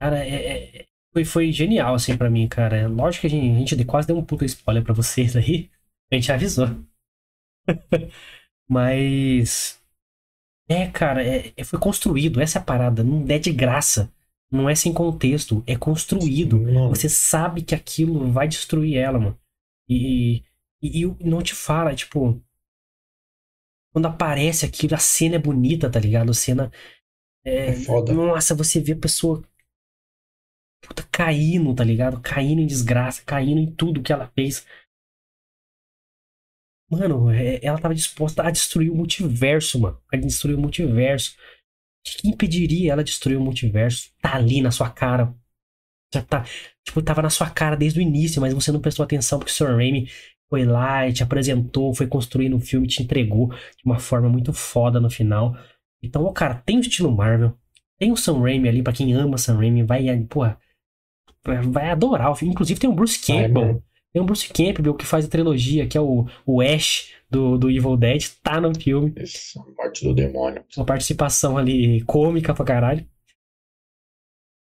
Cara, 0.00 0.26
é, 0.26 0.80
é 0.80 0.86
foi, 1.16 1.24
foi 1.24 1.50
genial, 1.50 1.94
assim, 1.94 2.14
para 2.14 2.28
mim, 2.28 2.46
cara. 2.46 2.86
Lógico 2.88 3.22
que 3.22 3.26
a 3.28 3.30
gente, 3.30 3.56
a 3.56 3.58
gente 3.58 3.84
quase 3.86 4.06
deu 4.06 4.18
um 4.18 4.24
puta 4.24 4.44
spoiler 4.44 4.84
para 4.84 4.92
vocês 4.92 5.34
aí. 5.34 5.70
A 6.12 6.14
gente 6.14 6.30
avisou. 6.30 6.66
Mas. 8.68 9.80
É, 10.68 10.88
cara, 10.88 11.24
é, 11.24 11.54
é, 11.56 11.64
foi 11.64 11.78
construído, 11.78 12.40
essa 12.40 12.58
é 12.58 12.60
a 12.60 12.64
parada. 12.64 13.02
Não 13.02 13.24
é 13.30 13.38
de 13.38 13.50
graça. 13.50 14.12
Não 14.50 14.68
é 14.68 14.74
sem 14.74 14.92
contexto. 14.92 15.62
É 15.66 15.76
construído. 15.76 16.58
Não. 16.60 16.90
Você 16.90 17.08
sabe 17.08 17.62
que 17.62 17.74
aquilo 17.74 18.30
vai 18.30 18.46
destruir 18.48 18.96
ela, 18.96 19.18
mano. 19.18 19.38
E, 19.88 20.44
e, 20.82 21.04
e 21.04 21.24
não 21.24 21.42
te 21.42 21.54
fala, 21.54 21.94
tipo. 21.94 22.42
Quando 23.92 24.06
aparece 24.06 24.66
aquilo, 24.66 24.94
a 24.94 24.98
cena 24.98 25.36
é 25.36 25.38
bonita, 25.38 25.90
tá 25.90 25.98
ligado? 25.98 26.30
A 26.30 26.34
cena. 26.34 26.70
É, 27.44 27.68
é 27.68 27.72
foda. 27.74 28.12
Nossa, 28.12 28.54
você 28.54 28.80
vê 28.80 28.92
a 28.92 28.98
pessoa. 28.98 29.42
Puta, 30.80 31.02
caindo, 31.10 31.74
tá 31.74 31.82
ligado? 31.82 32.20
Caindo 32.20 32.60
em 32.60 32.66
desgraça, 32.66 33.22
caindo 33.24 33.58
em 33.58 33.74
tudo 33.74 34.02
que 34.02 34.12
ela 34.12 34.30
fez. 34.34 34.66
Mano, 36.88 37.30
é, 37.30 37.58
ela 37.64 37.80
tava 37.80 37.94
disposta 37.94 38.42
a 38.44 38.50
destruir 38.50 38.90
o 38.90 38.94
multiverso, 38.94 39.80
mano. 39.80 40.00
A 40.12 40.16
destruir 40.16 40.54
o 40.54 40.60
multiverso. 40.60 41.36
O 42.06 42.22
que 42.22 42.28
impediria 42.28 42.92
ela 42.92 43.02
de 43.02 43.10
destruir 43.10 43.36
o 43.36 43.40
multiverso? 43.40 44.10
Tá 44.20 44.36
ali 44.36 44.60
na 44.60 44.70
sua 44.70 44.90
cara. 44.90 45.34
Já 46.14 46.22
tá. 46.22 46.44
Tipo, 46.84 47.02
tava 47.02 47.22
na 47.22 47.30
sua 47.30 47.50
cara 47.50 47.76
desde 47.76 47.98
o 47.98 48.02
início, 48.02 48.40
mas 48.40 48.54
você 48.54 48.70
não 48.70 48.80
prestou 48.80 49.04
atenção 49.04 49.38
porque 49.38 49.50
o 49.50 49.54
Sr. 49.54 49.74
Raimi 49.74 50.08
foi 50.48 50.64
lá 50.64 51.08
e 51.08 51.12
te 51.12 51.22
apresentou, 51.22 51.92
foi 51.92 52.06
construindo 52.06 52.56
o 52.56 52.60
filme, 52.60 52.86
te 52.86 53.02
entregou 53.02 53.48
de 53.48 53.82
uma 53.84 53.98
forma 53.98 54.28
muito 54.28 54.52
foda 54.52 55.00
no 55.00 55.10
final. 55.10 55.56
Então, 56.00 56.24
ó, 56.24 56.32
cara, 56.32 56.62
tem 56.64 56.76
o 56.78 56.80
estilo 56.80 57.10
Marvel, 57.10 57.58
tem 57.98 58.12
o 58.12 58.16
Sam 58.16 58.40
Raimi 58.40 58.68
ali, 58.68 58.82
pra 58.82 58.92
quem 58.92 59.12
ama 59.12 59.38
Sam 59.38 59.56
Raimi, 59.56 59.82
vai, 59.82 60.06
porra, 60.28 60.56
vai 61.64 61.90
adorar 61.90 62.30
o 62.30 62.36
filme. 62.36 62.52
Inclusive 62.52 62.78
tem 62.78 62.88
o 62.88 62.94
Bruce 62.94 63.20
Campbell, 63.20 63.82
tem 64.12 64.22
o 64.22 64.24
Bruce 64.24 64.48
Campbell 64.48 64.94
que 64.94 65.04
faz 65.04 65.24
a 65.24 65.28
trilogia, 65.28 65.86
que 65.86 65.96
é 65.96 66.00
o, 66.00 66.26
o 66.46 66.60
Ash 66.60 67.12
do, 67.30 67.58
do 67.58 67.70
Evil 67.70 67.96
Dead, 67.96 68.24
tá 68.42 68.60
no 68.60 68.74
filme. 68.74 69.12
Isso, 69.16 69.62
morte 69.76 70.04
do 70.04 70.14
demônio. 70.14 70.64
Uma 70.76 70.86
participação 70.86 71.58
ali 71.58 72.02
cômica 72.02 72.54
pra 72.54 72.64
caralho. 72.64 73.06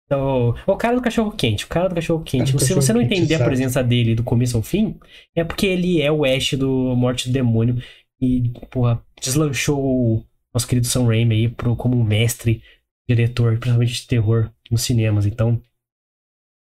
Então, 0.07 0.55
o 0.67 0.77
cara 0.77 0.97
do 0.97 1.03
cachorro 1.03 1.33
quente, 1.33 1.65
o 1.65 1.69
cara 1.69 1.89
do 1.89 1.95
cachorro 1.95 2.23
quente. 2.23 2.59
Se 2.61 2.75
você, 2.75 2.93
não 2.93 3.01
entender 3.01 3.35
a 3.37 3.45
presença 3.45 3.83
dele 3.83 4.15
do 4.15 4.23
começo 4.23 4.57
ao 4.57 4.63
fim, 4.63 4.99
é 5.35 5.43
porque 5.43 5.67
ele 5.67 6.01
é 6.01 6.13
o 6.13 6.25
Ash 6.25 6.53
do 6.55 6.95
Morte 6.95 7.29
do 7.29 7.33
Demônio 7.33 7.83
e, 8.21 8.51
porra, 8.71 9.05
deslanchou 9.21 9.81
o 9.81 10.25
nosso 10.53 10.69
querido 10.69 10.87
Sam 10.87 11.07
Raimi 11.07 11.35
aí 11.35 11.49
pro, 11.49 11.75
como 11.75 12.03
mestre, 12.05 12.63
diretor, 13.09 13.59
principalmente 13.59 13.95
de 13.95 14.07
terror 14.07 14.51
nos 14.71 14.83
cinemas. 14.83 15.27
Então, 15.27 15.61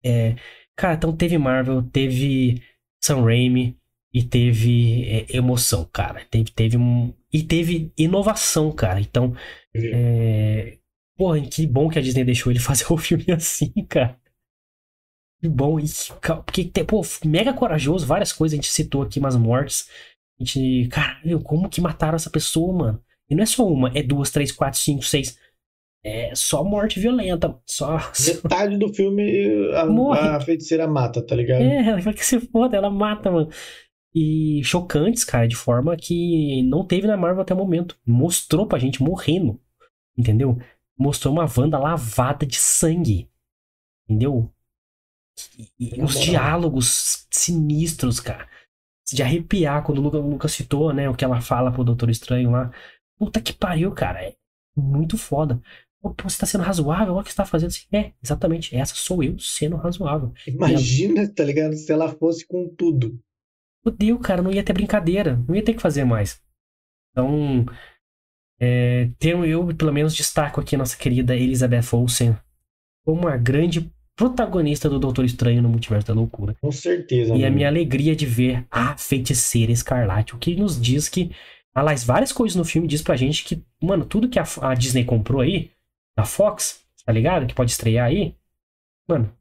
é, 0.03 0.35
cara, 0.75 0.95
então 0.95 1.15
teve 1.15 1.37
Marvel, 1.37 1.83
teve 1.83 2.61
Sam 3.03 3.23
Raimi 3.23 3.77
e 4.13 4.23
teve 4.23 5.03
é, 5.09 5.37
emoção, 5.37 5.83
cara. 5.91 6.25
Teve, 6.31 6.51
teve 6.51 6.77
um. 6.77 7.13
E 7.31 7.43
teve 7.43 7.91
inovação, 7.97 8.71
cara. 8.71 8.99
Então. 9.01 9.35
É, 9.75 10.77
porra, 11.17 11.41
que 11.41 11.67
bom 11.67 11.89
que 11.89 11.99
a 11.99 12.01
Disney 12.01 12.23
deixou 12.23 12.51
ele 12.51 12.59
fazer 12.61 12.85
o 12.89 12.97
filme 12.97 13.25
assim, 13.31 13.71
cara. 13.89 14.17
Que 15.41 15.49
bom. 15.49 15.79
E, 15.79 15.85
porque, 16.45 16.71
pô, 16.85 17.01
mega 17.25 17.53
corajoso, 17.53 18.05
várias 18.05 18.31
coisas. 18.31 18.53
A 18.53 18.61
gente 18.61 18.71
citou 18.71 19.01
aqui 19.01 19.19
umas 19.19 19.35
mortes. 19.35 19.89
A 20.39 20.43
gente. 20.43 20.87
Caralho, 20.87 21.41
como 21.41 21.69
que 21.69 21.81
mataram 21.81 22.15
essa 22.15 22.29
pessoa, 22.29 22.73
mano? 22.73 23.03
E 23.29 23.35
não 23.35 23.43
é 23.43 23.45
só 23.45 23.67
uma, 23.67 23.89
é 23.97 24.03
duas, 24.03 24.29
três, 24.29 24.51
quatro, 24.51 24.79
cinco, 24.79 25.03
seis. 25.03 25.37
É 26.05 26.35
só 26.35 26.63
morte 26.63 26.99
violenta. 26.99 27.59
Só. 27.65 27.97
Metade 28.27 28.77
do 28.77 28.93
filme 28.93 29.71
a, 29.73 30.35
a 30.35 30.39
feiticeira 30.39 30.87
mata, 30.87 31.19
tá 31.19 31.35
ligado? 31.35 31.63
É, 31.63 31.99
ela 31.99 32.13
que 32.13 32.23
se 32.23 32.39
foda, 32.39 32.77
ela 32.77 32.91
mata, 32.91 33.31
mano. 33.31 33.49
E 34.13 34.61
chocantes, 34.63 35.23
cara, 35.23 35.47
de 35.47 35.55
forma 35.55 35.97
que 35.97 36.61
não 36.69 36.85
teve 36.85 37.07
na 37.07 37.17
Marvel 37.17 37.41
até 37.41 37.55
o 37.55 37.57
momento. 37.57 37.97
Mostrou 38.05 38.67
pra 38.67 38.77
gente 38.77 39.01
morrendo. 39.01 39.59
Entendeu? 40.15 40.59
Mostrou 40.95 41.33
uma 41.33 41.47
Wanda 41.57 41.79
lavada 41.79 42.45
de 42.45 42.57
sangue. 42.57 43.27
Entendeu? 44.07 44.53
E, 45.57 45.97
e 45.97 46.01
os 46.03 46.21
diálogos 46.21 47.27
sinistros, 47.31 48.19
cara. 48.19 48.47
De 49.11 49.23
arrepiar 49.23 49.83
quando 49.83 49.97
o 49.97 50.01
Lucas, 50.01 50.21
o 50.21 50.29
Lucas 50.29 50.51
citou, 50.51 50.93
né? 50.93 51.09
O 51.09 51.15
que 51.15 51.25
ela 51.25 51.41
fala 51.41 51.71
pro 51.71 51.83
Doutor 51.83 52.11
Estranho 52.11 52.51
lá. 52.51 52.71
Puta 53.17 53.41
que 53.41 53.51
pariu, 53.51 53.91
cara. 53.91 54.23
É 54.23 54.35
muito 54.77 55.17
foda. 55.17 55.59
Você 56.23 56.39
tá 56.39 56.45
sendo 56.45 56.63
razoável? 56.63 57.13
Olha 57.13 57.21
o 57.21 57.23
que 57.23 57.31
você 57.31 57.37
tá 57.37 57.45
fazendo. 57.45 57.69
Assim, 57.69 57.85
é, 57.91 58.11
exatamente. 58.23 58.75
Essa 58.75 58.95
sou 58.95 59.23
eu 59.23 59.37
sendo 59.39 59.75
razoável. 59.75 60.33
Imagina, 60.47 61.21
ela... 61.21 61.33
tá 61.33 61.43
ligado? 61.43 61.75
Se 61.75 61.91
ela 61.91 62.09
fosse 62.09 62.45
com 62.47 62.67
tudo. 62.67 63.19
Fudeu, 63.83 64.19
cara. 64.19 64.41
Não 64.41 64.51
ia 64.51 64.63
ter 64.63 64.73
brincadeira. 64.73 65.43
Não 65.47 65.55
ia 65.55 65.63
ter 65.63 65.73
que 65.73 65.81
fazer 65.81 66.03
mais. 66.03 66.41
Então, 67.11 67.65
é, 68.59 69.09
tenho, 69.19 69.45
eu, 69.45 69.67
pelo 69.75 69.93
menos, 69.93 70.15
destaco 70.15 70.59
aqui 70.59 70.75
a 70.75 70.77
nossa 70.77 70.97
querida 70.97 71.35
Elizabeth 71.35 71.93
Olsen 71.93 72.37
como 73.05 73.27
a 73.27 73.37
grande 73.37 73.91
protagonista 74.15 74.89
do 74.89 74.97
Doutor 74.97 75.25
Estranho 75.25 75.61
no 75.61 75.69
Multiverso 75.69 76.07
da 76.07 76.13
Loucura. 76.13 76.55
Com 76.61 76.71
certeza. 76.71 77.31
E 77.31 77.33
amigo. 77.33 77.47
a 77.47 77.51
minha 77.51 77.67
alegria 77.67 78.15
de 78.15 78.25
ver 78.25 78.65
a 78.71 78.97
feiticeira 78.97 79.71
escarlate, 79.71 80.33
o 80.33 80.39
que 80.39 80.55
nos 80.55 80.81
diz 80.81 81.07
que, 81.07 81.31
aliás, 81.73 82.03
várias 82.03 82.31
coisas 82.31 82.55
no 82.55 82.65
filme 82.65 82.87
diz 82.87 83.01
pra 83.01 83.15
gente 83.15 83.43
que, 83.43 83.63
mano, 83.81 84.05
tudo 84.05 84.29
que 84.29 84.39
a, 84.39 84.45
a 84.61 84.73
Disney 84.73 85.03
comprou 85.03 85.41
aí, 85.41 85.69
da 86.17 86.25
Fox, 86.25 86.85
tá 87.05 87.11
ligado? 87.11 87.45
Que 87.45 87.53
pode 87.53 87.71
estrear 87.71 88.07
aí. 88.07 88.35
Mano, 89.07 89.31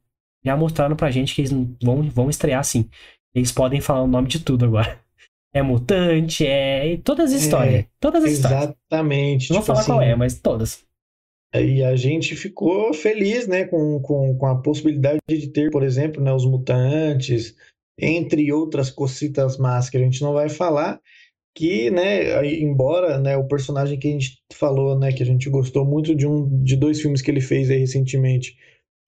já 0.43 0.55
mostraram 0.55 0.95
pra 0.95 1.11
gente 1.11 1.33
que 1.33 1.41
eles 1.41 1.51
vão, 1.81 2.03
vão 2.09 2.29
estrear 2.29 2.63
sim. 2.63 2.89
Eles 3.33 3.51
podem 3.51 3.81
falar 3.81 4.03
o 4.03 4.07
nome 4.07 4.27
de 4.27 4.39
tudo 4.39 4.65
agora. 4.65 4.99
É 5.53 5.61
mutante, 5.61 6.45
é. 6.45 6.97
Todas 6.97 7.31
as 7.31 7.41
é, 7.41 7.45
histórias. 7.45 7.75
É, 7.75 7.87
todas 7.99 8.23
as 8.25 8.31
histórias. 8.31 8.61
Exatamente. 8.63 9.49
Não 9.51 9.55
vou 9.55 9.63
tipo 9.63 9.67
falar 9.67 9.79
assim, 9.79 9.91
qual 9.91 10.01
é, 10.01 10.15
mas 10.15 10.39
todas. 10.39 10.85
E 11.53 11.81
a 11.83 11.95
gente 11.95 12.35
ficou 12.35 12.93
feliz, 12.93 13.47
né, 13.47 13.63
com, 13.63 14.01
com, 14.01 14.37
com 14.37 14.45
a 14.45 14.61
possibilidade 14.61 15.19
de 15.27 15.47
ter, 15.47 15.71
por 15.71 15.83
exemplo, 15.83 16.21
né, 16.21 16.33
os 16.33 16.45
mutantes, 16.45 17.55
entre 17.97 18.51
outras 18.51 18.89
cositas 18.89 19.57
más 19.57 19.89
que 19.89 19.95
a 19.95 19.99
gente 20.01 20.21
não 20.21 20.33
vai 20.33 20.49
falar, 20.49 20.99
que, 21.55 21.89
né, 21.89 22.45
embora, 22.45 23.17
né, 23.17 23.37
o 23.37 23.47
personagem 23.47 23.97
que 23.97 24.09
a 24.09 24.11
gente 24.11 24.37
falou, 24.53 24.99
né, 24.99 25.13
que 25.13 25.23
a 25.23 25.25
gente 25.25 25.49
gostou 25.49 25.85
muito 25.85 26.13
de 26.13 26.27
um 26.27 26.61
de 26.61 26.75
dois 26.75 27.01
filmes 27.01 27.21
que 27.21 27.31
ele 27.31 27.39
fez 27.39 27.71
aí 27.71 27.79
recentemente, 27.79 28.57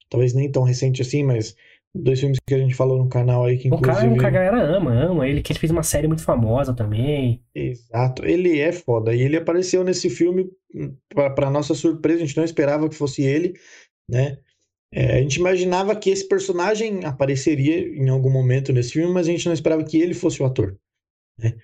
talvez 0.09 0.33
nem 0.33 0.49
tão 0.49 0.63
recente 0.63 1.01
assim, 1.01 1.23
mas 1.23 1.55
dois 1.93 2.19
filmes 2.19 2.37
que 2.47 2.55
a 2.55 2.57
gente 2.57 2.73
falou 2.73 2.97
no 2.97 3.09
canal 3.09 3.43
aí 3.43 3.57
que 3.57 3.67
inclusive... 3.67 4.13
O 4.13 4.17
cara, 4.17 4.27
a 4.27 4.31
galera 4.31 4.77
ama, 4.77 4.93
ama 4.93 5.27
ele, 5.27 5.41
que 5.41 5.51
ele 5.51 5.59
fez 5.59 5.71
uma 5.71 5.83
série 5.83 6.07
muito 6.07 6.23
famosa 6.23 6.73
também. 6.73 7.43
Exato, 7.53 8.25
ele 8.25 8.59
é 8.59 8.71
foda, 8.71 9.13
e 9.13 9.21
ele 9.21 9.35
apareceu 9.35 9.83
nesse 9.83 10.09
filme, 10.09 10.49
para 11.13 11.51
nossa 11.51 11.75
surpresa, 11.75 12.23
a 12.23 12.25
gente 12.25 12.37
não 12.37 12.45
esperava 12.45 12.87
que 12.87 12.95
fosse 12.95 13.23
ele, 13.23 13.55
né, 14.09 14.37
é, 14.93 15.17
a 15.17 15.21
gente 15.21 15.35
imaginava 15.35 15.93
que 15.97 16.09
esse 16.09 16.25
personagem 16.25 17.03
apareceria 17.03 17.77
em 17.77 18.07
algum 18.07 18.29
momento 18.29 18.71
nesse 18.71 18.93
filme, 18.93 19.13
mas 19.13 19.27
a 19.27 19.31
gente 19.31 19.45
não 19.45 19.53
esperava 19.53 19.83
que 19.83 19.99
ele 19.99 20.13
fosse 20.13 20.41
o 20.41 20.45
ator, 20.45 20.77
né? 21.37 21.57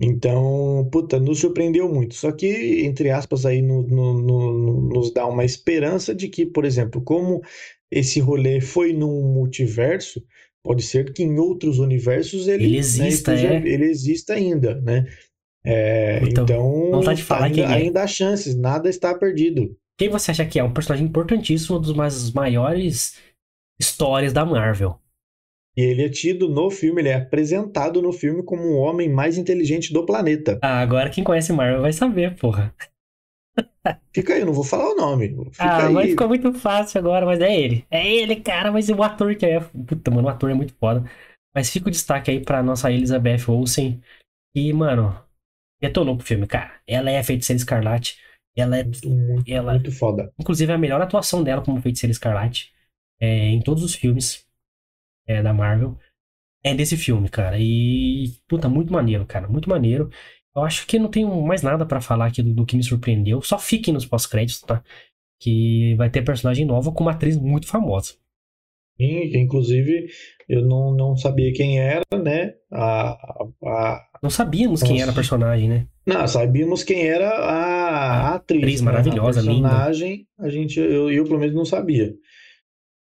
Então, 0.00 0.88
puta, 0.92 1.18
nos 1.18 1.40
surpreendeu 1.40 1.92
muito. 1.92 2.14
Só 2.14 2.30
que, 2.30 2.84
entre 2.84 3.10
aspas, 3.10 3.44
aí 3.44 3.60
no, 3.60 3.82
no, 3.82 4.22
no, 4.22 4.80
nos 4.90 5.12
dá 5.12 5.26
uma 5.26 5.44
esperança 5.44 6.14
de 6.14 6.28
que, 6.28 6.46
por 6.46 6.64
exemplo, 6.64 7.02
como 7.02 7.42
esse 7.90 8.20
rolê 8.20 8.60
foi 8.60 8.92
num 8.92 9.22
multiverso, 9.32 10.22
pode 10.62 10.82
ser 10.82 11.12
que 11.12 11.24
em 11.24 11.38
outros 11.38 11.78
universos 11.78 12.46
ele, 12.46 12.64
ele 12.64 12.72
né, 12.74 12.78
exista, 12.78 13.32
né, 13.32 13.36
esteja, 13.38 13.54
é? 13.54 13.68
ele 13.68 13.84
exista 13.86 14.34
ainda, 14.34 14.80
né? 14.80 15.06
É, 15.64 16.20
então, 16.22 16.44
então 16.44 17.14
de 17.14 17.22
falar 17.22 17.46
ainda, 17.46 17.68
ainda 17.68 18.02
há 18.02 18.06
chances, 18.06 18.54
nada 18.54 18.88
está 18.88 19.12
perdido. 19.14 19.76
Quem 19.98 20.08
você 20.08 20.30
acha 20.30 20.46
que 20.46 20.60
é 20.60 20.64
um 20.64 20.72
personagem 20.72 21.06
importantíssimo, 21.06 21.76
uma 21.78 22.04
das 22.04 22.30
maiores 22.30 23.18
histórias 23.80 24.32
da 24.32 24.44
Marvel? 24.44 25.00
E 25.78 25.80
ele 25.80 26.04
é 26.04 26.08
tido 26.08 26.48
no 26.48 26.72
filme, 26.72 27.00
ele 27.00 27.10
é 27.10 27.14
apresentado 27.14 28.02
no 28.02 28.12
filme 28.12 28.42
como 28.42 28.64
o 28.64 28.78
homem 28.78 29.08
mais 29.08 29.38
inteligente 29.38 29.92
do 29.92 30.04
planeta. 30.04 30.58
Ah, 30.60 30.80
agora 30.80 31.08
quem 31.08 31.22
conhece 31.22 31.52
Marvel 31.52 31.82
vai 31.82 31.92
saber, 31.92 32.34
porra. 32.34 32.74
Fica 34.12 34.34
aí, 34.34 34.40
eu 34.40 34.46
não 34.46 34.52
vou 34.52 34.64
falar 34.64 34.90
o 34.90 34.96
nome. 34.96 35.28
Fica 35.52 35.64
ah, 35.64 35.86
aí. 35.86 35.94
mas 35.94 36.10
ficou 36.10 36.26
muito 36.26 36.52
fácil 36.52 36.98
agora, 36.98 37.24
mas 37.24 37.40
é 37.40 37.56
ele. 37.56 37.86
É 37.88 38.04
ele, 38.04 38.40
cara, 38.40 38.72
mas 38.72 38.88
o 38.88 39.00
ator 39.04 39.36
que 39.36 39.46
é. 39.46 39.60
Puta, 39.60 40.10
mano, 40.10 40.26
o 40.26 40.28
ator 40.28 40.50
é 40.50 40.54
muito 40.54 40.74
foda. 40.74 41.08
Mas 41.54 41.70
fica 41.70 41.86
o 41.86 41.92
destaque 41.92 42.32
aí 42.32 42.40
pra 42.40 42.60
nossa 42.60 42.90
Elizabeth 42.90 43.48
Olsen. 43.48 44.02
E, 44.56 44.72
mano, 44.72 45.16
detonou 45.80 46.16
pro 46.16 46.26
filme, 46.26 46.48
cara. 46.48 46.72
Ela 46.88 47.08
é 47.12 47.20
a 47.20 47.24
feiticeira 47.24 47.56
escarlate. 47.56 48.18
Ela 48.56 48.78
é. 48.78 48.84
Muito, 48.84 49.48
ela, 49.48 49.74
muito 49.74 49.92
foda. 49.92 50.32
Inclusive, 50.40 50.72
a 50.72 50.78
melhor 50.78 51.00
atuação 51.00 51.44
dela 51.44 51.62
como 51.62 51.80
feiticeira 51.80 52.10
escarlate 52.10 52.72
é, 53.20 53.50
em 53.50 53.62
todos 53.62 53.84
os 53.84 53.94
filmes 53.94 54.47
é, 55.28 55.42
da 55.42 55.52
Marvel 55.52 55.96
é 56.64 56.74
desse 56.74 56.96
filme, 56.96 57.28
cara. 57.28 57.56
E, 57.58 58.32
puta, 58.48 58.68
muito 58.68 58.92
maneiro, 58.92 59.24
cara. 59.26 59.46
Muito 59.46 59.68
maneiro. 59.68 60.10
Eu 60.56 60.62
acho 60.62 60.86
que 60.86 60.98
não 60.98 61.08
tenho 61.08 61.40
mais 61.42 61.62
nada 61.62 61.86
para 61.86 62.00
falar 62.00 62.26
aqui 62.26 62.42
do, 62.42 62.52
do, 62.52 62.66
que 62.66 62.76
me 62.76 62.82
surpreendeu. 62.82 63.40
Só 63.42 63.58
fiquem 63.58 63.94
nos 63.94 64.06
pós-créditos, 64.06 64.62
tá? 64.62 64.82
Que 65.40 65.94
vai 65.96 66.10
ter 66.10 66.24
personagem 66.24 66.66
nova 66.66 66.90
com 66.90 67.04
uma 67.04 67.12
atriz 67.12 67.36
muito 67.36 67.68
famosa. 67.68 68.14
Sim, 69.00 69.38
inclusive 69.38 70.08
eu 70.48 70.66
não, 70.66 70.92
não 70.92 71.16
sabia 71.16 71.52
quem 71.52 71.78
era, 71.78 72.02
né? 72.20 72.54
A, 72.72 73.12
a, 73.64 74.08
não 74.20 74.30
sabíamos 74.30 74.82
quem 74.82 75.00
era 75.00 75.12
a 75.12 75.14
personagem, 75.14 75.68
né? 75.68 75.86
Não, 76.04 76.26
sabíamos 76.26 76.82
quem 76.82 77.06
era 77.06 77.28
a, 77.28 78.30
a 78.30 78.34
atriz. 78.34 78.62
Atriz 78.62 78.80
maravilhosa, 78.80 79.40
né? 79.40 79.52
a 79.52 79.54
personagem, 79.54 80.10
linda. 80.10 80.26
A 80.40 80.50
gente, 80.50 80.80
eu, 80.80 81.12
eu 81.12 81.22
pelo 81.22 81.38
menos 81.38 81.54
não 81.54 81.64
sabia. 81.64 82.12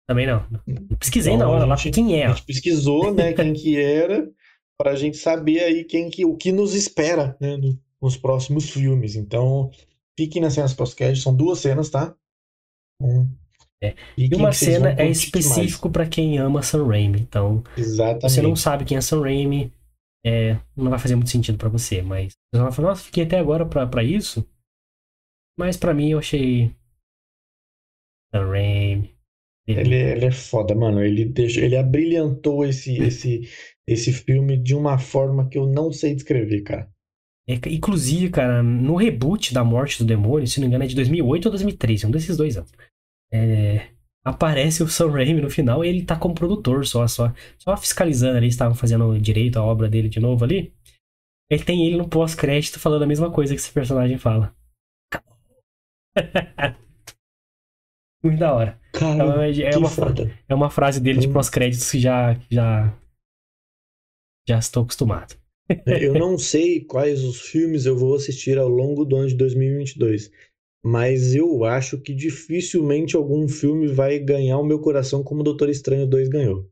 Também 0.08 0.26
não. 0.26 0.46
Eu 0.66 0.96
pesquisei 0.98 1.34
então, 1.34 1.46
na 1.46 1.54
hora 1.54 1.66
lá 1.66 1.76
quem 1.76 2.18
é. 2.18 2.26
A 2.26 2.28
gente 2.30 2.46
pesquisou, 2.46 3.12
né, 3.12 3.32
quem 3.34 3.52
que 3.52 3.78
era, 3.78 4.26
para 4.78 4.92
a 4.92 4.96
gente 4.96 5.18
saber 5.18 5.60
aí 5.60 5.84
quem 5.84 6.08
que, 6.08 6.24
o 6.24 6.34
que 6.34 6.50
nos 6.50 6.74
espera, 6.74 7.36
né, 7.38 7.58
no, 7.58 7.78
nos 8.00 8.16
próximos 8.16 8.70
filmes. 8.70 9.16
Então, 9.16 9.70
fiquem 10.18 10.40
nas 10.40 10.54
cenas 10.54 10.72
pós-crédito, 10.72 11.22
são 11.22 11.36
duas 11.36 11.58
cenas, 11.58 11.90
tá? 11.90 12.16
Um, 13.02 13.28
é. 13.82 13.94
E 14.16 14.34
uma 14.34 14.50
cena 14.50 14.94
é 14.98 15.06
específico 15.08 15.90
para 15.90 16.08
quem 16.08 16.38
ama 16.38 16.62
Sam 16.62 16.86
Raimi. 16.86 17.20
Então, 17.20 17.62
Exatamente. 17.76 18.22
você 18.22 18.40
não 18.40 18.56
sabe 18.56 18.86
quem 18.86 18.96
é 18.96 19.00
Sam 19.02 19.20
Raimi, 19.20 19.70
é, 20.24 20.58
não 20.74 20.90
vai 20.90 20.98
fazer 20.98 21.16
muito 21.16 21.30
sentido 21.30 21.58
para 21.58 21.68
você. 21.68 22.00
Mas 22.00 22.32
você 22.52 22.62
vai 22.62 22.72
falar, 22.72 22.88
nossa, 22.88 23.04
fiquei 23.04 23.24
até 23.24 23.38
agora 23.38 23.66
para 23.66 24.02
isso. 24.02 24.48
Mas 25.58 25.76
para 25.76 25.92
mim 25.92 26.12
eu 26.12 26.18
achei 26.18 26.74
Sam 28.32 28.48
Raimi. 28.48 29.17
Ele, 29.68 29.94
ele 29.94 30.24
é 30.24 30.30
foda, 30.30 30.74
mano. 30.74 31.02
Ele 31.02 31.26
deixa, 31.26 31.60
ele 31.60 31.76
abrilhantou 31.76 32.64
esse, 32.64 32.96
esse, 32.96 33.42
esse 33.86 34.12
filme 34.12 34.56
de 34.56 34.74
uma 34.74 34.98
forma 34.98 35.46
que 35.48 35.58
eu 35.58 35.66
não 35.66 35.92
sei 35.92 36.14
descrever, 36.14 36.62
cara. 36.62 36.90
É, 37.46 37.54
inclusive, 37.68 38.30
cara, 38.30 38.62
no 38.62 38.96
reboot 38.96 39.52
da 39.52 39.62
Morte 39.62 39.98
do 39.98 40.06
Demônio, 40.06 40.46
se 40.46 40.58
não 40.58 40.66
me 40.66 40.68
engano, 40.68 40.84
é 40.84 40.86
de 40.86 40.94
2008 40.94 41.46
ou 41.46 41.50
2013, 41.50 42.06
um 42.06 42.10
desses 42.10 42.36
dois 42.36 42.56
anos. 42.56 42.72
É, 43.30 43.88
aparece 44.24 44.82
o 44.82 44.88
Sam 44.88 45.10
Raimi 45.10 45.42
no 45.42 45.50
final 45.50 45.84
e 45.84 45.88
ele 45.88 46.04
tá 46.04 46.16
como 46.16 46.34
produtor 46.34 46.86
só, 46.86 47.06
só, 47.06 47.32
só 47.58 47.76
fiscalizando 47.76 48.38
ali, 48.38 48.48
estavam 48.48 48.74
fazendo 48.74 49.18
direito 49.18 49.58
a 49.58 49.64
obra 49.64 49.88
dele 49.88 50.08
de 50.08 50.20
novo 50.20 50.44
ali. 50.44 50.74
Ele 51.50 51.64
tem 51.64 51.86
ele 51.86 51.96
no 51.96 52.08
pós-crédito 52.08 52.80
falando 52.80 53.02
a 53.02 53.06
mesma 53.06 53.30
coisa 53.30 53.54
que 53.54 53.60
esse 53.60 53.72
personagem 53.72 54.16
fala. 54.16 54.54
Muito 58.22 58.38
da 58.38 58.52
hora. 58.52 58.80
Cara, 58.92 59.14
então, 59.14 59.42
é, 59.42 59.50
é, 59.50 59.76
uma 59.76 59.90
é 60.48 60.54
uma 60.54 60.70
frase 60.70 61.00
dele 61.00 61.20
de 61.20 61.28
hum. 61.28 61.32
pós-créditos 61.32 61.90
que 61.90 62.00
já, 62.00 62.38
já. 62.50 62.96
Já 64.48 64.58
estou 64.58 64.82
acostumado. 64.82 65.36
É, 65.86 66.06
eu 66.06 66.14
não 66.14 66.38
sei 66.38 66.80
quais 66.80 67.22
os 67.22 67.42
filmes 67.42 67.84
eu 67.84 67.96
vou 67.96 68.14
assistir 68.16 68.58
ao 68.58 68.68
longo 68.68 69.04
do 69.04 69.16
ano 69.16 69.28
de 69.28 69.36
2022, 69.36 70.30
mas 70.82 71.34
eu 71.34 71.64
acho 71.64 72.00
que 72.00 72.14
dificilmente 72.14 73.14
algum 73.14 73.46
filme 73.46 73.86
vai 73.86 74.18
ganhar 74.18 74.58
o 74.58 74.64
meu 74.64 74.80
coração 74.80 75.22
como 75.22 75.42
Doutor 75.42 75.68
Estranho 75.68 76.06
2 76.06 76.28
ganhou. 76.28 76.66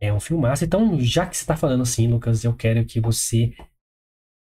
É 0.00 0.12
um 0.12 0.18
filmaço. 0.18 0.64
Então, 0.64 0.98
já 0.98 1.26
que 1.26 1.36
você 1.36 1.42
está 1.42 1.56
falando 1.56 1.82
assim, 1.82 2.08
Lucas, 2.08 2.42
eu 2.42 2.54
quero 2.54 2.84
que 2.84 3.00
você 3.00 3.52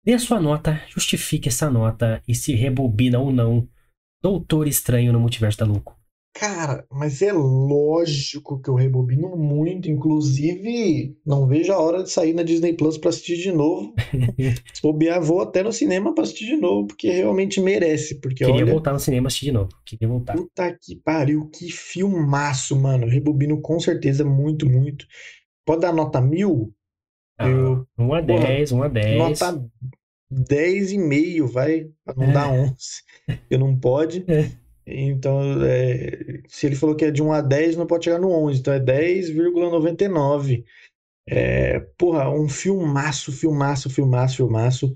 dê 0.04 0.12
a 0.12 0.18
sua 0.18 0.38
nota, 0.38 0.80
justifique 0.88 1.48
essa 1.48 1.70
nota 1.70 2.22
e 2.28 2.34
se 2.34 2.54
rebobina 2.54 3.18
ou 3.18 3.32
não 3.32 3.68
Doutor 4.22 4.68
Estranho 4.68 5.12
no 5.12 5.18
Multiverso 5.18 5.58
da 5.58 5.64
Louco. 5.64 5.99
Cara, 6.32 6.86
mas 6.90 7.22
é 7.22 7.32
lógico 7.32 8.60
que 8.62 8.70
eu 8.70 8.74
rebobino 8.74 9.36
muito. 9.36 9.90
Inclusive, 9.90 11.16
não 11.26 11.46
vejo 11.46 11.72
a 11.72 11.78
hora 11.78 12.02
de 12.02 12.10
sair 12.10 12.32
na 12.32 12.42
Disney 12.42 12.72
Plus 12.72 12.96
pra 12.96 13.10
assistir 13.10 13.36
de 13.36 13.52
novo. 13.52 13.92
Se 14.72 14.80
bobear, 14.80 15.20
vou 15.20 15.40
até 15.40 15.62
no 15.62 15.72
cinema 15.72 16.14
pra 16.14 16.22
assistir 16.22 16.46
de 16.46 16.56
novo, 16.56 16.86
porque 16.86 17.10
realmente 17.10 17.60
merece. 17.60 18.20
Porque, 18.20 18.44
Queria 18.44 18.62
olha, 18.62 18.72
voltar 18.72 18.92
no 18.92 19.00
cinema 19.00 19.26
assistir 19.26 19.46
de 19.46 19.52
novo. 19.52 19.70
Queria 19.84 20.08
voltar. 20.08 20.36
Puta 20.36 20.72
que 20.80 20.96
pariu, 20.96 21.48
que 21.50 21.70
filmaço, 21.70 22.78
mano. 22.78 23.04
Eu 23.04 23.10
rebobino 23.10 23.60
com 23.60 23.80
certeza 23.80 24.24
muito, 24.24 24.68
muito. 24.68 25.06
Pode 25.66 25.82
dar 25.82 25.92
nota 25.92 26.20
mil? 26.20 26.72
Ah, 27.38 27.48
eu... 27.48 27.86
1 27.98 28.14
a 28.14 28.20
10, 28.20 28.72
1 28.72 28.82
a 28.82 28.88
10. 28.88 29.18
Nota 29.18 29.70
10,5, 30.32 31.46
vai, 31.46 31.88
pra 32.04 32.14
não 32.14 32.24
é. 32.24 32.32
dar 32.32 32.52
11. 32.52 32.74
Eu 33.50 33.58
não 33.58 33.76
pode. 33.76 34.24
É. 34.28 34.50
Então, 34.90 35.40
é, 35.64 36.42
se 36.48 36.66
ele 36.66 36.76
falou 36.76 36.96
que 36.96 37.04
é 37.04 37.10
de 37.10 37.22
1 37.22 37.32
a 37.32 37.40
10, 37.40 37.76
não 37.76 37.86
pode 37.86 38.04
chegar 38.04 38.18
no 38.18 38.30
11. 38.30 38.60
Então 38.60 38.74
é 38.74 38.80
10,99. 38.80 40.64
É, 41.28 41.80
porra, 41.98 42.30
um 42.30 42.48
filmaço, 42.48 43.32
filmaço, 43.32 43.90
filmaço, 43.90 44.36
filmaço. 44.36 44.94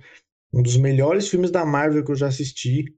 Um 0.52 0.62
dos 0.62 0.76
melhores 0.76 1.28
filmes 1.28 1.50
da 1.50 1.64
Marvel 1.64 2.04
que 2.04 2.12
eu 2.12 2.16
já 2.16 2.28
assisti. 2.28 2.94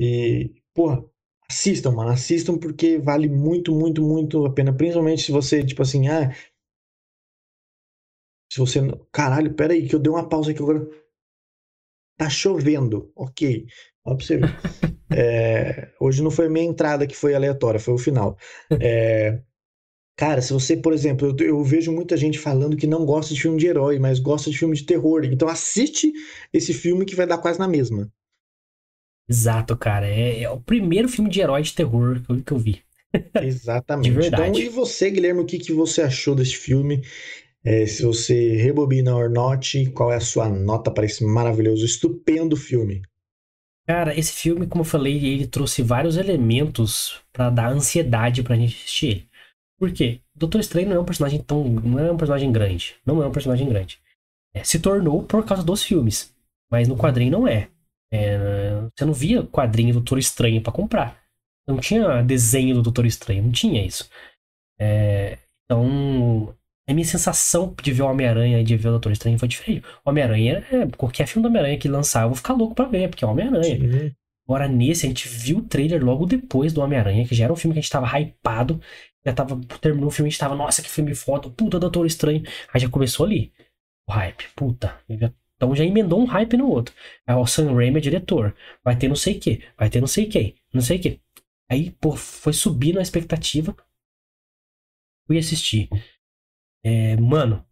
E, 0.00 0.52
porra, 0.74 1.04
assistam, 1.50 1.92
mano. 1.92 2.10
Assistam 2.10 2.58
porque 2.58 2.98
vale 2.98 3.28
muito, 3.28 3.74
muito, 3.74 4.02
muito 4.02 4.44
a 4.46 4.52
pena. 4.52 4.72
Principalmente 4.72 5.22
se 5.22 5.32
você, 5.32 5.64
tipo 5.64 5.82
assim, 5.82 6.08
ah. 6.08 6.32
Se 8.52 8.58
você. 8.58 8.80
Caralho, 9.12 9.54
pera 9.54 9.72
aí, 9.74 9.88
que 9.88 9.94
eu 9.94 9.98
dei 10.00 10.10
uma 10.10 10.28
pausa 10.28 10.50
aqui 10.50 10.62
agora. 10.62 10.86
Tá 12.18 12.28
chovendo. 12.28 13.12
Ok. 13.14 13.66
Ó 14.08 14.14
pra 14.14 14.24
você 14.24 14.38
ver. 14.38 14.56
É, 15.10 15.88
hoje 16.00 16.22
não 16.22 16.30
foi 16.30 16.46
a 16.46 16.50
minha 16.50 16.64
entrada 16.64 17.06
que 17.06 17.14
foi 17.14 17.34
aleatória, 17.34 17.78
foi 17.78 17.92
o 17.92 17.98
final. 17.98 18.38
É, 18.80 19.38
cara, 20.16 20.40
se 20.40 20.52
você, 20.52 20.76
por 20.76 20.94
exemplo, 20.94 21.34
eu, 21.38 21.46
eu, 21.46 21.62
vejo 21.62 21.92
muita 21.92 22.16
gente 22.16 22.38
falando 22.38 22.76
que 22.76 22.86
não 22.86 23.04
gosta 23.04 23.34
de 23.34 23.40
filme 23.40 23.58
de 23.58 23.66
herói, 23.66 23.98
mas 23.98 24.18
gosta 24.18 24.50
de 24.50 24.58
filme 24.58 24.74
de 24.74 24.84
terror. 24.84 25.24
Então 25.24 25.46
assiste 25.46 26.10
esse 26.52 26.72
filme 26.72 27.04
que 27.04 27.14
vai 27.14 27.26
dar 27.26 27.38
quase 27.38 27.58
na 27.58 27.68
mesma. 27.68 28.10
Exato, 29.28 29.76
cara. 29.76 30.08
É, 30.08 30.42
é 30.42 30.50
o 30.50 30.58
primeiro 30.58 31.06
filme 31.06 31.28
de 31.28 31.40
herói 31.40 31.60
de 31.60 31.74
terror 31.74 32.22
que 32.46 32.52
eu, 32.52 32.58
vi. 32.58 32.80
Exatamente. 33.42 34.08
de 34.08 34.16
verdade. 34.16 34.62
Então, 34.62 34.62
e 34.62 34.68
você, 34.70 35.10
Guilherme, 35.10 35.40
o 35.40 35.46
que, 35.46 35.58
que 35.58 35.72
você 35.72 36.00
achou 36.00 36.34
desse 36.34 36.56
filme? 36.56 37.02
É, 37.62 37.84
se 37.84 38.02
você 38.02 38.56
rebobina 38.56 39.14
or 39.14 39.28
not, 39.28 39.90
qual 39.90 40.10
é 40.10 40.16
a 40.16 40.20
sua 40.20 40.48
nota 40.48 40.90
para 40.90 41.04
esse 41.04 41.22
maravilhoso, 41.22 41.84
estupendo 41.84 42.56
filme? 42.56 43.02
Cara, 43.88 44.14
esse 44.14 44.34
filme, 44.34 44.66
como 44.66 44.82
eu 44.82 44.86
falei, 44.86 45.16
ele 45.24 45.46
trouxe 45.46 45.82
vários 45.82 46.18
elementos 46.18 47.22
para 47.32 47.48
dar 47.48 47.70
ansiedade 47.70 48.42
pra 48.42 48.54
gente 48.54 48.76
assistir 48.76 49.06
ele. 49.06 49.28
Por 49.78 49.90
quê? 49.90 50.20
Doutor 50.34 50.60
Estranho 50.60 50.90
não 50.90 50.96
é 50.96 51.00
um 51.00 51.06
personagem 51.06 51.40
tão. 51.40 51.64
não 51.64 51.98
é 51.98 52.12
um 52.12 52.16
personagem 52.18 52.52
grande. 52.52 52.96
Não 53.06 53.22
é 53.22 53.26
um 53.26 53.32
personagem 53.32 53.66
grande. 53.66 53.98
É, 54.54 54.62
se 54.62 54.78
tornou 54.78 55.22
por 55.22 55.42
causa 55.46 55.64
dos 55.64 55.82
filmes. 55.82 56.34
Mas 56.70 56.86
no 56.86 56.98
quadrinho 56.98 57.30
não 57.32 57.48
é. 57.48 57.70
é 58.12 58.36
você 58.94 59.06
não 59.06 59.14
via 59.14 59.42
quadrinho 59.44 59.94
do 59.94 60.00
Doutor 60.00 60.18
Estranho 60.18 60.60
para 60.60 60.72
comprar. 60.72 61.22
Não 61.66 61.78
tinha 61.78 62.22
desenho 62.22 62.74
do 62.74 62.82
Doutor 62.82 63.06
Estranho, 63.06 63.44
não 63.44 63.52
tinha 63.52 63.82
isso. 63.82 64.10
É, 64.78 65.38
então, 65.64 66.54
a 66.88 66.94
minha 66.94 67.04
sensação 67.06 67.74
de 67.82 67.92
ver 67.92 68.02
o 68.02 68.06
Homem-Aranha 68.06 68.60
e 68.60 68.64
de 68.64 68.76
ver 68.76 68.88
o 68.88 68.92
Doutor 68.92 69.12
Estranho 69.12 69.38
foi 69.38 69.48
diferente. 69.48 69.84
Homem-Aranha, 70.04 70.64
é, 70.72 70.86
qualquer 70.96 71.26
filme 71.26 71.42
do 71.42 71.48
Homem-Aranha 71.48 71.78
que 71.78 71.88
lançar, 71.88 72.22
eu 72.22 72.28
vou 72.28 72.36
ficar 72.36 72.54
louco 72.54 72.74
pra 72.74 72.86
ver, 72.86 73.08
porque 73.08 73.24
é 73.24 73.28
Homem-Aranha. 73.28 74.14
Agora, 74.46 74.66
nesse, 74.66 75.04
a 75.04 75.08
gente 75.08 75.28
viu 75.28 75.58
o 75.58 75.62
trailer 75.62 76.02
logo 76.02 76.24
depois 76.24 76.72
do 76.72 76.80
Homem-Aranha, 76.80 77.26
que 77.28 77.34
já 77.34 77.44
era 77.44 77.52
um 77.52 77.56
filme 77.56 77.74
que 77.74 77.80
a 77.80 77.82
gente 77.82 77.90
tava 77.90 78.06
hypado. 78.18 78.80
Já 79.24 79.34
tava. 79.34 79.60
Terminou 79.80 80.08
o 80.08 80.10
filme, 80.10 80.28
a 80.28 80.30
gente 80.30 80.40
tava, 80.40 80.54
nossa, 80.54 80.82
que 80.82 80.88
filme 80.88 81.14
foda, 81.14 81.50
puta, 81.50 81.78
Doutor 81.78 82.06
Estranho. 82.06 82.42
Aí 82.72 82.80
já 82.80 82.88
começou 82.88 83.26
ali. 83.26 83.52
O 84.08 84.12
hype, 84.12 84.48
puta. 84.56 84.98
Então 85.56 85.74
já 85.74 85.84
emendou 85.84 86.20
um 86.20 86.24
hype 86.24 86.56
no 86.56 86.68
outro. 86.68 86.94
Aí 87.26 87.34
o 87.34 87.46
Sam 87.46 87.74
Raimi 87.74 87.98
é 87.98 88.00
diretor. 88.00 88.56
Vai 88.82 88.96
ter 88.96 89.08
não 89.08 89.16
sei 89.16 89.36
o 89.36 89.40
que, 89.40 89.62
vai 89.76 89.90
ter 89.90 90.00
não 90.00 90.06
sei 90.06 90.26
quem, 90.26 90.54
não 90.72 90.80
sei 90.80 90.96
o 90.96 91.00
que. 91.00 91.20
Aí, 91.70 91.90
pô, 91.90 92.16
foi 92.16 92.54
subindo 92.54 92.98
a 92.98 93.02
expectativa. 93.02 93.76
Fui 95.26 95.36
assistir. 95.36 95.90
É, 96.84 97.16
mano, 97.16 97.64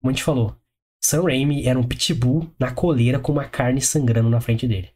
como 0.00 0.10
a 0.10 0.12
gente 0.12 0.24
falou, 0.24 0.56
Sam 1.04 1.22
Raimi 1.24 1.66
era 1.66 1.78
um 1.78 1.86
pitbull 1.86 2.50
na 2.58 2.72
coleira 2.72 3.18
com 3.18 3.32
uma 3.32 3.48
carne 3.48 3.80
sangrando 3.80 4.30
na 4.30 4.40
frente 4.40 4.66
dele. 4.66 4.90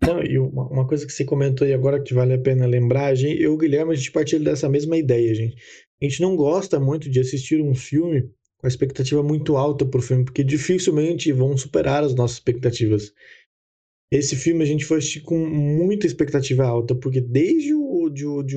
Não, 0.00 0.22
e 0.22 0.38
uma, 0.38 0.68
uma, 0.68 0.86
coisa 0.86 1.04
que 1.04 1.12
você 1.12 1.24
comentou 1.24 1.66
aí 1.66 1.74
agora 1.74 2.02
que 2.02 2.14
vale 2.14 2.32
a 2.32 2.38
pena 2.38 2.66
lembrar, 2.66 3.16
eu 3.18 3.28
e 3.28 3.46
o 3.48 3.56
Guilherme, 3.56 3.92
a 3.92 3.96
gente 3.96 4.12
partilha 4.12 4.44
dessa 4.44 4.68
mesma 4.68 4.96
ideia, 4.96 5.34
gente. 5.34 5.56
A 6.00 6.04
gente 6.04 6.22
não 6.22 6.36
gosta 6.36 6.78
muito 6.78 7.10
de 7.10 7.18
assistir 7.18 7.60
um 7.60 7.74
filme 7.74 8.22
com 8.58 8.66
a 8.66 8.68
expectativa 8.68 9.22
muito 9.22 9.56
alta 9.56 9.84
pro 9.84 10.00
filme, 10.00 10.24
porque 10.24 10.44
dificilmente 10.44 11.32
vão 11.32 11.56
superar 11.56 12.04
as 12.04 12.14
nossas 12.14 12.36
expectativas. 12.36 13.12
Esse 14.10 14.36
filme 14.36 14.62
a 14.62 14.66
gente 14.66 14.84
foi 14.84 14.98
assistir 14.98 15.20
com 15.20 15.36
muita 15.36 16.06
expectativa 16.06 16.64
alta, 16.64 16.94
porque 16.94 17.20
desde 17.20 17.74
o 17.74 18.08
de, 18.08 18.24
de, 18.44 18.56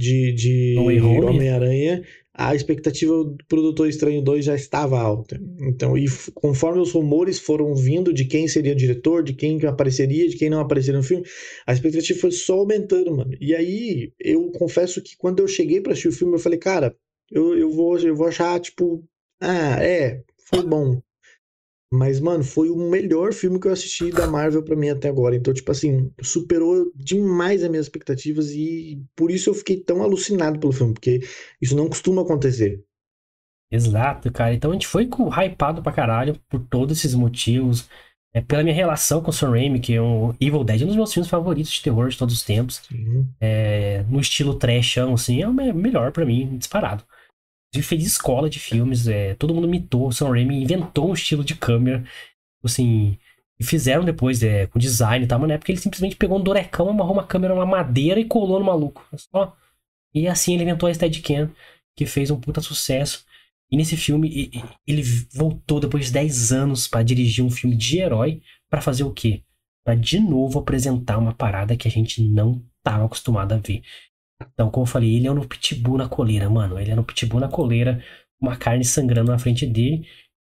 de, 0.00 0.32
de 0.32 0.74
Homem-Aranha, 0.78 2.02
a 2.32 2.54
expectativa 2.54 3.12
do 3.12 3.36
Doutor 3.50 3.86
Estranho 3.86 4.22
2 4.22 4.46
já 4.46 4.54
estava 4.54 4.98
alta. 4.98 5.38
Então, 5.60 5.98
e 5.98 6.06
conforme 6.34 6.80
os 6.80 6.92
rumores 6.92 7.38
foram 7.38 7.74
vindo 7.74 8.14
de 8.14 8.24
quem 8.24 8.48
seria 8.48 8.72
o 8.72 8.76
diretor, 8.76 9.22
de 9.22 9.34
quem 9.34 9.62
apareceria, 9.66 10.26
de 10.26 10.36
quem 10.36 10.48
não 10.48 10.60
apareceria 10.60 10.96
no 10.98 11.04
filme, 11.04 11.24
a 11.66 11.72
expectativa 11.74 12.18
foi 12.18 12.30
só 12.30 12.54
aumentando, 12.54 13.14
mano. 13.14 13.32
E 13.38 13.54
aí, 13.54 14.12
eu 14.18 14.50
confesso 14.52 15.02
que 15.02 15.16
quando 15.18 15.40
eu 15.40 15.48
cheguei 15.48 15.82
para 15.82 15.92
assistir 15.92 16.08
o 16.08 16.12
filme, 16.12 16.34
eu 16.34 16.38
falei, 16.38 16.58
cara, 16.58 16.96
eu, 17.30 17.58
eu, 17.58 17.70
vou, 17.70 17.98
eu 17.98 18.16
vou 18.16 18.26
achar, 18.26 18.58
tipo, 18.58 19.04
ah, 19.38 19.84
é, 19.84 20.22
foi 20.48 20.62
bom. 20.62 21.00
Mas, 21.92 22.20
mano, 22.20 22.44
foi 22.44 22.70
o 22.70 22.76
melhor 22.76 23.32
filme 23.32 23.58
que 23.58 23.66
eu 23.66 23.72
assisti 23.72 24.12
da 24.12 24.26
Marvel 24.26 24.62
para 24.62 24.76
mim 24.76 24.90
até 24.90 25.08
agora. 25.08 25.34
Então, 25.34 25.52
tipo 25.52 25.72
assim, 25.72 26.12
superou 26.22 26.92
demais 26.94 27.64
as 27.64 27.70
minhas 27.70 27.86
expectativas 27.86 28.52
e 28.52 29.02
por 29.16 29.28
isso 29.30 29.50
eu 29.50 29.54
fiquei 29.54 29.76
tão 29.80 30.00
alucinado 30.00 30.60
pelo 30.60 30.72
filme, 30.72 30.94
porque 30.94 31.20
isso 31.60 31.74
não 31.74 31.88
costuma 31.88 32.22
acontecer. 32.22 32.84
Exato, 33.72 34.30
cara. 34.30 34.54
Então 34.54 34.70
a 34.70 34.74
gente 34.74 34.86
foi 34.86 35.06
com 35.06 35.28
hypado 35.28 35.82
pra 35.82 35.92
caralho 35.92 36.38
por 36.48 36.60
todos 36.60 36.98
esses 36.98 37.14
motivos. 37.14 37.88
É, 38.32 38.40
pela 38.40 38.62
minha 38.62 38.74
relação 38.74 39.20
com 39.20 39.30
o 39.30 39.32
Sam 39.32 39.50
Raimi, 39.50 39.80
que 39.80 39.94
é 39.94 40.00
um 40.00 40.32
Evil 40.40 40.62
Dead, 40.62 40.82
um 40.82 40.86
dos 40.86 40.94
meus 40.94 41.12
filmes 41.12 41.28
favoritos 41.28 41.72
de 41.72 41.82
terror 41.82 42.08
de 42.08 42.16
todos 42.16 42.36
os 42.36 42.42
tempos. 42.44 42.80
É, 43.40 44.04
no 44.08 44.20
estilo 44.20 44.54
trashão, 44.54 45.14
assim, 45.14 45.42
é 45.42 45.48
o 45.48 45.52
melhor 45.52 46.12
para 46.12 46.24
mim, 46.24 46.56
disparado 46.56 47.02
gente 47.78 47.86
fez 47.86 48.04
escola 48.04 48.50
de 48.50 48.58
filmes, 48.58 49.06
é, 49.06 49.34
todo 49.34 49.54
mundo 49.54 49.68
mitou, 49.68 50.08
o 50.08 50.12
Sam 50.12 50.30
Raimi 50.30 50.62
inventou 50.62 51.10
um 51.10 51.14
estilo 51.14 51.44
de 51.44 51.54
câmera, 51.54 52.04
assim, 52.64 53.16
e 53.60 53.64
fizeram 53.64 54.04
depois 54.04 54.42
é, 54.42 54.66
com 54.66 54.78
design 54.78 55.24
e 55.24 55.28
tal, 55.28 55.38
mas 55.38 55.48
na 55.48 55.54
época 55.54 55.70
ele 55.70 55.78
simplesmente 55.78 56.16
pegou 56.16 56.38
um 56.38 56.42
durecão, 56.42 56.88
amarrou 56.88 57.12
uma 57.12 57.26
câmera 57.26 57.54
uma 57.54 57.66
madeira 57.66 58.18
e 58.18 58.24
colou 58.24 58.58
no 58.58 58.64
maluco. 58.64 59.06
Só. 59.14 59.54
E 60.14 60.26
assim 60.26 60.54
ele 60.54 60.62
inventou 60.62 60.88
a 60.88 60.94
Steadicam, 60.94 61.50
que 61.94 62.06
fez 62.06 62.30
um 62.30 62.40
puta 62.40 62.62
sucesso. 62.62 63.24
E 63.70 63.76
nesse 63.76 63.96
filme, 63.96 64.50
ele 64.86 65.02
voltou 65.32 65.78
depois 65.78 66.06
de 66.06 66.12
10 66.12 66.52
anos 66.52 66.88
para 66.88 67.02
dirigir 67.02 67.44
um 67.44 67.50
filme 67.50 67.76
de 67.76 67.98
herói, 67.98 68.40
para 68.68 68.80
fazer 68.80 69.04
o 69.04 69.12
quê? 69.12 69.42
Para 69.84 69.94
de 69.94 70.18
novo 70.18 70.58
apresentar 70.58 71.18
uma 71.18 71.34
parada 71.34 71.76
que 71.76 71.86
a 71.86 71.90
gente 71.90 72.22
não 72.22 72.64
estava 72.78 73.04
acostumado 73.04 73.52
a 73.52 73.58
ver. 73.58 73.82
Então, 74.52 74.70
como 74.70 74.84
eu 74.84 74.90
falei, 74.90 75.16
ele 75.16 75.26
é 75.26 75.30
um 75.30 75.46
pitbull 75.46 75.98
na 75.98 76.08
coleira, 76.08 76.48
mano. 76.48 76.78
Ele 76.78 76.90
é 76.90 76.98
um 76.98 77.04
pitbull 77.04 77.40
na 77.40 77.48
coleira, 77.48 78.02
uma 78.40 78.56
carne 78.56 78.84
sangrando 78.84 79.30
na 79.30 79.38
frente 79.38 79.66
dele 79.66 80.06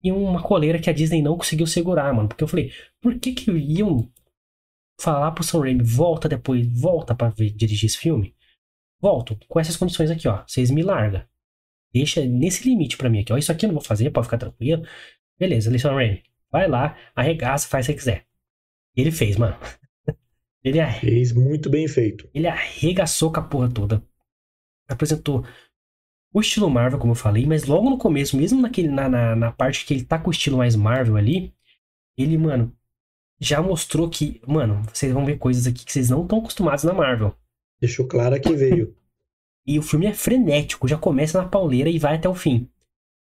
e 0.03 0.11
uma 0.11 0.41
coleira 0.41 0.79
que 0.79 0.89
a 0.89 0.93
Disney 0.93 1.21
não 1.21 1.37
conseguiu 1.37 1.65
segurar, 1.65 2.13
mano. 2.13 2.27
Porque 2.27 2.43
eu 2.43 2.47
falei, 2.47 2.71
por 3.01 3.17
que 3.19 3.33
que 3.33 3.51
iam 3.51 4.09
falar 4.99 5.31
pro 5.31 5.43
Sam 5.43 5.61
Raimi, 5.61 5.83
volta 5.83 6.27
depois, 6.27 6.67
volta 6.67 7.15
para 7.15 7.33
dirigir 7.33 7.87
esse 7.87 7.97
filme? 7.97 8.35
Volto, 9.01 9.37
com 9.47 9.59
essas 9.59 9.77
condições 9.77 10.11
aqui, 10.11 10.27
ó. 10.27 10.43
Vocês 10.47 10.71
me 10.71 10.81
larga. 10.81 11.27
Deixa 11.93 12.25
nesse 12.25 12.67
limite 12.67 12.97
para 12.97 13.09
mim 13.09 13.19
aqui, 13.19 13.31
ó. 13.33 13.37
Isso 13.37 13.51
aqui 13.51 13.65
eu 13.65 13.67
não 13.67 13.75
vou 13.75 13.83
fazer, 13.83 14.09
pode 14.11 14.27
ficar 14.27 14.37
tranquilo. 14.37 14.85
Beleza, 15.39 15.77
Sam 15.77 15.93
Raimi. 15.93 16.23
Vai 16.51 16.67
lá, 16.67 16.97
arregaça, 17.15 17.67
faz 17.67 17.85
o 17.85 17.89
que 17.89 17.97
quiser. 17.97 18.25
E 18.95 19.01
ele 19.01 19.11
fez, 19.11 19.37
mano. 19.37 19.57
Ele 20.63 20.79
arre... 20.79 20.99
fez 21.09 21.33
muito 21.33 21.69
bem 21.69 21.87
feito. 21.87 22.29
Ele 22.33 22.47
arregaçou 22.47 23.31
com 23.31 23.39
a 23.39 23.43
porra 23.43 23.69
toda. 23.69 24.03
Apresentou 24.87 25.45
o 26.33 26.41
estilo 26.41 26.69
Marvel, 26.69 26.97
como 26.97 27.11
eu 27.11 27.15
falei, 27.15 27.45
mas 27.45 27.65
logo 27.65 27.89
no 27.89 27.97
começo, 27.97 28.35
mesmo 28.35 28.59
naquele, 28.59 28.87
na, 28.87 29.07
na, 29.07 29.35
na 29.35 29.51
parte 29.51 29.85
que 29.85 29.93
ele 29.93 30.03
tá 30.03 30.17
com 30.17 30.29
o 30.29 30.31
estilo 30.31 30.57
mais 30.57 30.75
Marvel 30.75 31.15
ali, 31.15 31.53
ele, 32.17 32.37
mano, 32.37 32.75
já 33.39 33.61
mostrou 33.61 34.09
que, 34.09 34.41
mano, 34.47 34.81
vocês 34.91 35.13
vão 35.13 35.25
ver 35.25 35.37
coisas 35.37 35.67
aqui 35.67 35.85
que 35.85 35.91
vocês 35.91 36.09
não 36.09 36.23
estão 36.23 36.39
acostumados 36.39 36.83
na 36.83 36.93
Marvel. 36.93 37.35
Deixou 37.79 38.07
claro 38.07 38.39
que 38.41 38.55
veio. 38.55 38.95
e 39.67 39.77
o 39.77 39.83
filme 39.83 40.07
é 40.07 40.13
frenético, 40.13 40.87
já 40.87 40.97
começa 40.97 41.39
na 41.39 41.47
pauleira 41.47 41.89
e 41.89 41.99
vai 41.99 42.15
até 42.15 42.27
o 42.27 42.33
fim. 42.33 42.67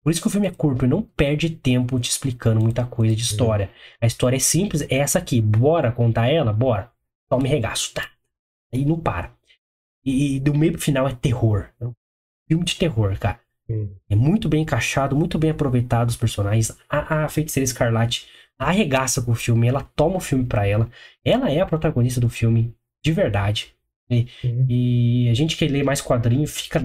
Por 0.02 0.10
isso 0.10 0.20
que 0.20 0.26
o 0.26 0.30
filme 0.30 0.46
é 0.46 0.50
curto 0.50 0.86
não 0.86 1.02
perde 1.02 1.50
tempo 1.50 1.98
te 1.98 2.10
explicando 2.10 2.60
muita 2.60 2.84
coisa 2.86 3.14
de 3.14 3.22
história. 3.22 3.66
Hum. 3.66 3.96
A 4.02 4.06
história 4.06 4.36
é 4.36 4.40
simples, 4.40 4.82
é 4.82 4.96
essa 4.96 5.18
aqui. 5.18 5.40
Bora 5.40 5.92
contar 5.92 6.28
ela? 6.28 6.52
Bora 6.52 6.90
tome 7.30 7.48
regaço, 7.48 7.94
tá? 7.94 8.10
Aí 8.72 8.84
não 8.84 8.98
para. 8.98 9.32
E, 10.04 10.36
e 10.36 10.40
do 10.40 10.54
meio 10.54 10.72
pro 10.72 10.82
final 10.82 11.08
é 11.08 11.14
terror. 11.14 11.70
É 11.80 11.86
um 11.86 11.94
filme 12.48 12.64
de 12.64 12.76
terror, 12.76 13.18
cara. 13.18 13.40
Hum. 13.68 13.94
É 14.08 14.16
muito 14.16 14.48
bem 14.48 14.62
encaixado, 14.62 15.16
muito 15.16 15.38
bem 15.38 15.50
aproveitado 15.50 16.08
os 16.08 16.16
personagens. 16.16 16.76
A, 16.88 17.24
a 17.24 17.28
Feiticeira 17.28 17.64
Escarlate 17.64 18.28
arregaça 18.58 19.22
com 19.22 19.32
o 19.32 19.34
filme, 19.34 19.68
ela 19.68 19.82
toma 19.96 20.16
o 20.16 20.20
filme 20.20 20.44
pra 20.44 20.66
ela. 20.66 20.90
Ela 21.24 21.50
é 21.50 21.60
a 21.60 21.66
protagonista 21.66 22.20
do 22.20 22.28
filme, 22.28 22.74
de 23.02 23.12
verdade. 23.12 23.74
E, 24.10 24.26
uhum. 24.44 24.66
e, 24.68 25.28
a 25.30 25.34
gente 25.34 25.56
que 25.56 25.66
lê 25.68 25.82
mais 25.82 26.02
quadrinho 26.02 26.46
fica. 26.46 26.82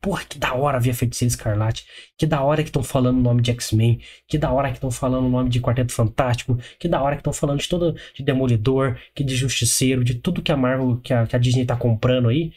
Porra, 0.00 0.24
que 0.24 0.38
da 0.38 0.54
hora 0.54 0.78
ver 0.78 0.90
a 0.90 0.94
Feiticeira 0.94 1.30
Escarlate. 1.30 1.86
Que 2.18 2.26
da 2.26 2.42
hora 2.42 2.62
que 2.62 2.68
estão 2.68 2.82
falando 2.82 3.18
o 3.18 3.22
nome 3.22 3.42
de 3.42 3.50
X-Men. 3.50 4.00
Que 4.28 4.36
da 4.36 4.52
hora 4.52 4.68
que 4.68 4.76
estão 4.76 4.90
falando 4.90 5.26
o 5.26 5.30
nome 5.30 5.48
de 5.48 5.60
Quarteto 5.60 5.92
Fantástico. 5.92 6.58
Que 6.78 6.88
da 6.88 7.02
hora 7.02 7.16
que 7.16 7.20
estão 7.20 7.32
falando 7.32 7.60
de 7.60 7.68
todo. 7.68 7.96
De 8.14 8.22
Demolidor, 8.22 8.98
que 9.14 9.24
de 9.24 9.34
Justiceiro, 9.34 10.04
de 10.04 10.14
tudo 10.14 10.42
que 10.42 10.52
a 10.52 10.56
Marvel, 10.56 11.00
que 11.02 11.14
a, 11.14 11.26
que 11.26 11.34
a 11.34 11.38
Disney 11.38 11.64
tá 11.64 11.76
comprando 11.76 12.28
aí. 12.28 12.52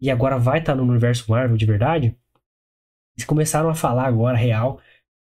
E 0.00 0.10
agora 0.10 0.38
vai 0.38 0.60
estar 0.60 0.72
tá 0.72 0.76
no 0.76 0.88
universo 0.88 1.30
Marvel 1.30 1.56
de 1.56 1.66
verdade. 1.66 2.16
Eles 3.16 3.26
começaram 3.26 3.68
a 3.68 3.74
falar 3.74 4.06
agora, 4.06 4.36
real. 4.36 4.80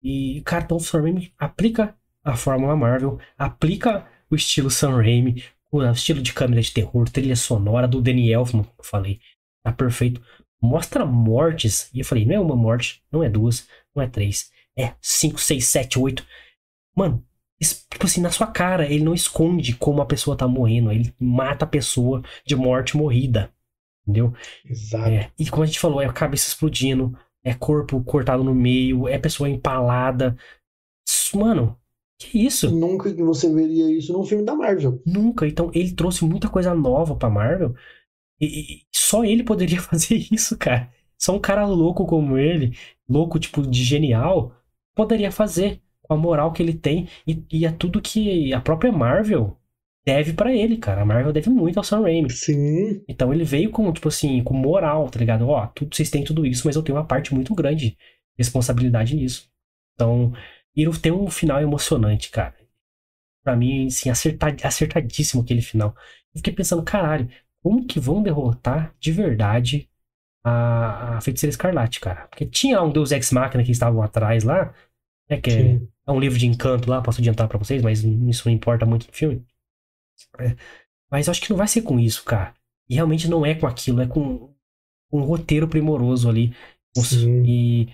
E, 0.02 0.42
cara, 0.46 0.64
então 0.64 0.78
o 0.78 0.82
Raimi 0.82 1.34
aplica 1.38 1.96
a 2.24 2.36
fórmula 2.36 2.76
Marvel, 2.76 3.20
aplica 3.38 4.06
o 4.30 4.36
estilo 4.36 4.70
Sam 4.70 4.98
Raimi, 4.98 5.44
o 5.72 5.84
estilo 5.92 6.22
de 6.22 6.34
câmera 6.34 6.62
de 6.62 6.72
terror, 6.72 7.08
trilha 7.10 7.36
sonora 7.36 7.88
do 7.88 8.02
Danny 8.02 8.32
Elfman, 8.32 8.64
que 8.64 8.70
eu 8.80 8.84
falei, 8.84 9.20
tá 9.64 9.72
perfeito. 9.72 10.22
Mostra 10.62 11.06
mortes, 11.06 11.90
e 11.94 12.00
eu 12.00 12.06
falei, 12.06 12.26
não 12.26 12.36
é 12.36 12.40
uma 12.40 12.56
morte, 12.56 13.04
não 13.12 13.24
é 13.24 13.30
duas, 13.30 13.68
não 13.96 14.04
é 14.04 14.08
três, 14.08 14.52
é 14.78 14.94
cinco, 15.02 15.40
seis, 15.40 15.68
sete, 15.68 15.98
oito. 15.98 16.26
Mano, 16.96 17.24
tipo 17.60 18.06
assim, 18.06 18.22
na 18.22 18.32
sua 18.32 18.48
cara, 18.48 18.86
ele 18.86 19.04
não 19.04 19.14
esconde 19.14 19.76
como 19.76 20.02
a 20.02 20.06
pessoa 20.06 20.36
tá 20.36 20.48
morrendo, 20.48 20.92
ele 20.92 21.14
mata 21.20 21.66
a 21.66 21.68
pessoa 21.68 22.22
de 22.46 22.56
morte 22.56 22.98
morrida, 22.98 23.54
entendeu? 24.04 24.34
Exato. 24.66 25.10
É, 25.10 25.32
e 25.38 25.50
como 25.50 25.64
a 25.64 25.66
gente 25.66 25.80
falou, 25.80 26.02
é 26.02 26.06
a 26.06 26.14
cabeça 26.14 26.48
explodindo, 26.48 27.18
é 27.44 27.54
corpo 27.54 28.04
cortado 28.04 28.44
no 28.44 28.54
meio, 28.54 29.08
é 29.08 29.18
pessoa 29.18 29.50
empalada. 29.50 30.38
Mano, 31.34 31.78
que 32.20 32.46
isso? 32.46 32.70
Nunca 32.70 33.14
que 33.14 33.24
você 33.24 33.52
veria 33.52 33.90
isso 33.90 34.12
num 34.12 34.26
filme 34.26 34.44
da 34.44 34.54
Marvel. 34.54 35.02
Nunca. 35.06 35.48
Então 35.48 35.72
ele 35.74 35.94
trouxe 35.94 36.26
muita 36.26 36.50
coisa 36.50 36.76
nova 36.76 37.16
pra 37.16 37.30
Marvel. 37.30 37.74
E, 38.40 38.46
e 38.46 38.82
só 38.94 39.24
ele 39.24 39.44
poderia 39.44 39.80
fazer 39.82 40.16
isso, 40.32 40.58
cara. 40.58 40.92
Só 41.18 41.36
um 41.36 41.40
cara 41.40 41.66
louco 41.66 42.06
como 42.06 42.38
ele, 42.38 42.78
louco 43.08 43.40
tipo 43.40 43.66
de 43.66 43.84
genial, 43.84 44.54
poderia 44.96 45.32
fazer 45.32 45.82
com 46.02 46.14
a 46.14 46.18
moral 46.18 46.52
que 46.52 46.62
ele 46.62 46.74
tem 46.74 47.08
e, 47.28 47.44
e 47.52 47.66
é 47.66 47.72
tudo 47.72 48.02
que 48.02 48.54
a 48.54 48.62
própria 48.62 48.92
Marvel 48.92 49.58
deve 50.06 50.34
para 50.34 50.54
ele, 50.54 50.78
cara. 50.78 51.02
A 51.02 51.06
Marvel 51.06 51.32
deve 51.32 51.50
muito 51.50 51.78
ao 51.78 51.84
Sam 51.84 52.02
Raimi. 52.02 52.30
Sim. 52.32 53.02
Então 53.08 53.34
ele 53.34 53.44
veio 53.44 53.70
com, 53.70 53.92
tipo 53.94 54.08
assim, 54.08 54.44
com 54.44 54.54
moral, 54.54 55.10
tá 55.10 55.20
ligado? 55.20 55.48
Ó, 55.48 55.68
tudo, 55.68 55.96
vocês 55.96 56.10
têm 56.10 56.24
tudo 56.24 56.46
isso, 56.46 56.64
mas 56.66 56.76
eu 56.76 56.84
tenho 56.84 56.98
uma 56.98 57.06
parte 57.06 57.34
muito 57.34 57.54
grande 57.56 57.92
de 57.92 57.98
responsabilidade 58.38 59.16
nisso. 59.16 59.50
Então, 59.96 60.34
e 60.76 60.90
tem 61.00 61.12
um 61.12 61.30
final 61.30 61.62
emocionante, 61.62 62.30
cara. 62.30 62.56
Pra 63.44 63.56
mim, 63.56 63.88
assim, 63.88 64.10
acertad, 64.10 64.64
acertadíssimo 64.64 65.42
aquele 65.42 65.62
final. 65.62 65.96
Eu 66.34 66.40
fiquei 66.40 66.54
pensando, 66.54 66.84
caralho, 66.84 67.30
como 67.62 67.86
que 67.86 68.00
vão 68.00 68.22
derrotar 68.22 68.94
de 69.00 69.12
verdade 69.12 69.90
a, 70.44 71.18
a 71.18 71.22
Feiticeira 71.22 71.52
Escarlate, 71.52 72.00
cara? 72.00 72.28
Porque 72.28 72.46
tinha 72.46 72.82
um 72.82 72.92
Deus 72.92 73.12
Ex 73.12 73.32
Machina 73.32 73.64
que 73.64 73.72
estavam 73.72 74.02
atrás 74.02 74.44
lá, 74.44 74.74
né? 75.30 75.40
Que 75.40 75.52
é, 75.52 75.82
é, 76.08 76.12
um 76.12 76.20
livro 76.20 76.38
de 76.38 76.48
encanto 76.48 76.90
lá, 76.90 77.02
posso 77.02 77.20
adiantar 77.22 77.48
para 77.48 77.58
vocês, 77.58 77.82
mas 77.82 78.04
isso 78.04 78.48
não 78.48 78.56
importa 78.56 78.86
muito 78.86 79.08
no 79.08 79.14
filme. 79.14 79.46
É, 80.40 80.56
mas 81.12 81.28
eu 81.28 81.32
acho 81.32 81.42
que 81.42 81.50
não 81.50 81.58
vai 81.58 81.68
ser 81.68 81.82
com 81.82 82.00
isso, 82.00 82.24
cara. 82.24 82.54
E 82.90 82.96
realmente 82.96 83.30
não 83.30 83.46
é 83.46 83.56
com 83.56 83.68
aquilo, 83.68 84.02
é 84.02 84.08
com 84.08 84.54
um 85.12 85.22
roteiro 85.22 85.68
primoroso 85.68 86.30
ali. 86.30 86.54
Sim. 86.96 87.44
E 87.46 87.90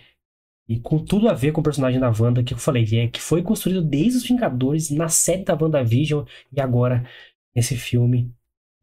e 0.68 0.80
com 0.80 0.98
tudo 1.04 1.30
a 1.30 1.34
ver 1.34 1.52
com 1.52 1.62
o 1.62 1.64
personagem 1.64 2.00
da 2.00 2.10
Wanda, 2.10 2.44
que 2.44 2.54
eu 2.54 2.58
falei, 2.58 2.86
é, 2.94 3.08
que 3.08 3.22
foi 3.22 3.44
construído 3.44 3.82
desde 3.82 4.18
os 4.18 4.28
Vingadores, 4.28 4.90
na 4.90 5.10
série 5.10 5.44
da 5.44 5.58
WandaVision, 5.60 6.26
e 6.52 6.60
agora 6.60 7.08
nesse 7.56 7.76
filme 7.78 8.32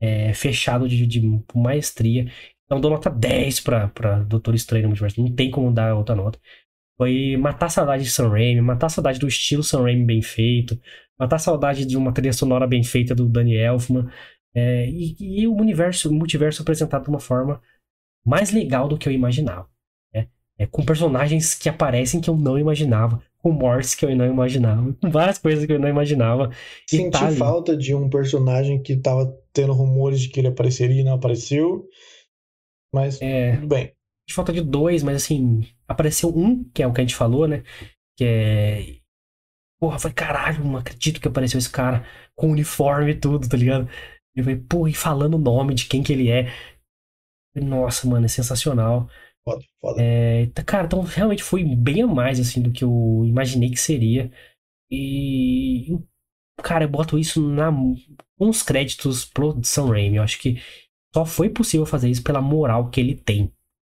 é, 0.01 0.33
fechado 0.35 0.89
de, 0.89 1.07
de, 1.07 1.23
maestria. 1.55 2.31
Então 2.65 2.81
dou 2.81 2.91
nota 2.91 3.11
10 3.11 3.61
pra, 3.61 3.89
pra 3.89 4.21
Doutor 4.21 4.55
Estranho 4.55 4.85
no 4.85 4.89
Multiverso. 4.89 5.21
Não 5.21 5.33
tem 5.35 5.51
como 5.51 5.73
dar 5.73 5.95
outra 5.95 6.15
nota. 6.15 6.39
Foi 6.97 7.37
matar 7.37 7.67
a 7.67 7.69
saudade 7.69 8.05
de 8.05 8.11
Sam 8.11 8.29
Raimi, 8.29 8.61
matar 8.61 8.87
a 8.87 8.91
saudade 8.91 9.19
do 9.19 9.29
estilo 9.29 9.63
Sam 9.63 9.83
Raimi 9.83 10.05
bem 10.05 10.23
feito, 10.23 10.81
matar 11.19 11.37
a 11.37 11.39
saudade 11.39 11.85
de 11.85 11.97
uma 11.97 12.13
trilha 12.13 12.33
sonora 12.33 12.67
bem 12.67 12.83
feita 12.83 13.15
do 13.15 13.29
Danny 13.29 13.57
Elfman. 13.57 14.09
É, 14.55 14.89
e, 14.89 15.17
e, 15.41 15.47
o 15.47 15.55
universo, 15.55 16.11
o 16.11 16.15
multiverso 16.15 16.63
apresentado 16.63 17.05
de 17.05 17.11
uma 17.11 17.21
forma 17.21 17.61
mais 18.25 18.53
legal 18.53 18.89
do 18.89 18.99
que 18.99 19.09
eu 19.09 19.13
imaginava. 19.13 19.69
É, 20.59 20.66
com 20.66 20.85
personagens 20.85 21.55
que 21.55 21.69
aparecem 21.69 22.20
que 22.20 22.29
eu 22.29 22.37
não 22.37 22.59
imaginava, 22.59 23.23
com 23.39 23.51
mortes 23.51 23.95
que 23.95 24.05
eu 24.05 24.15
não 24.15 24.27
imaginava, 24.27 24.93
com 24.95 25.11
várias 25.11 25.39
coisas 25.39 25.66
que 25.66 25.73
eu 25.73 25.79
não 25.79 25.89
imaginava. 25.89 26.51
Senti 26.89 27.11
tá 27.11 27.31
falta 27.33 27.77
de 27.77 27.95
um 27.95 28.09
personagem 28.09 28.81
que 28.81 28.97
tava 28.97 29.37
tendo 29.53 29.73
rumores 29.73 30.20
de 30.20 30.29
que 30.29 30.41
ele 30.41 30.49
apareceria 30.49 31.01
e 31.01 31.05
não 31.05 31.15
apareceu. 31.15 31.89
Mas 32.95 33.20
é, 33.20 33.57
tudo 33.57 33.69
bem. 33.69 33.93
De 34.29 34.35
falta 34.35 34.53
de 34.53 34.61
dois, 34.61 35.03
mas 35.03 35.16
assim, 35.16 35.66
apareceu 35.89 36.29
um, 36.29 36.62
que 36.73 36.83
é 36.83 36.87
o 36.87 36.93
que 36.93 37.01
a 37.01 37.05
gente 37.05 37.16
falou, 37.16 37.49
né? 37.49 37.65
Que 38.16 38.24
é. 38.24 38.97
Porra, 39.81 39.99
foi 39.99 40.12
caralho, 40.12 40.65
não 40.65 40.77
acredito 40.77 41.20
que 41.20 41.27
apareceu 41.27 41.59
esse 41.59 41.70
cara 41.70 42.07
com 42.37 42.51
uniforme 42.51 43.11
e 43.11 43.19
tudo, 43.19 43.49
tá 43.49 43.57
ligado? 43.57 43.89
Eu 44.35 44.45
falei, 44.45 44.59
pô, 44.61 44.87
e 44.87 44.95
falando 44.95 45.35
o 45.35 45.39
nome 45.39 45.74
de 45.74 45.87
quem 45.87 46.03
que 46.03 46.12
ele 46.12 46.31
é. 46.31 46.53
Nossa, 47.55 48.09
mano, 48.09 48.24
é 48.24 48.29
sensacional. 48.29 49.09
Foda, 49.44 49.64
foda. 49.81 50.02
É, 50.02 50.47
cara, 50.64 50.86
então 50.86 51.01
realmente 51.01 51.43
foi 51.43 51.64
bem 51.64 52.02
a 52.02 52.06
mais, 52.06 52.39
assim, 52.39 52.62
do 52.62 52.70
que 52.70 52.85
eu 52.85 53.24
imaginei 53.27 53.70
que 53.70 53.81
seria. 53.81 54.31
E, 54.90 55.98
cara, 56.62 56.85
eu 56.85 56.89
boto 56.89 57.19
isso 57.19 57.47
na, 57.48 57.73
com 58.39 58.48
os 58.48 58.62
créditos 58.62 59.24
pro 59.24 59.59
Sam 59.64 59.89
Raimi. 59.89 60.16
Eu 60.16 60.23
acho 60.23 60.39
que 60.39 60.60
só 61.14 61.24
foi 61.24 61.48
possível 61.48 61.86
fazer 61.86 62.09
isso 62.09 62.23
pela 62.23 62.40
moral 62.40 62.90
que 62.90 63.01
ele 63.01 63.14
tem. 63.14 63.52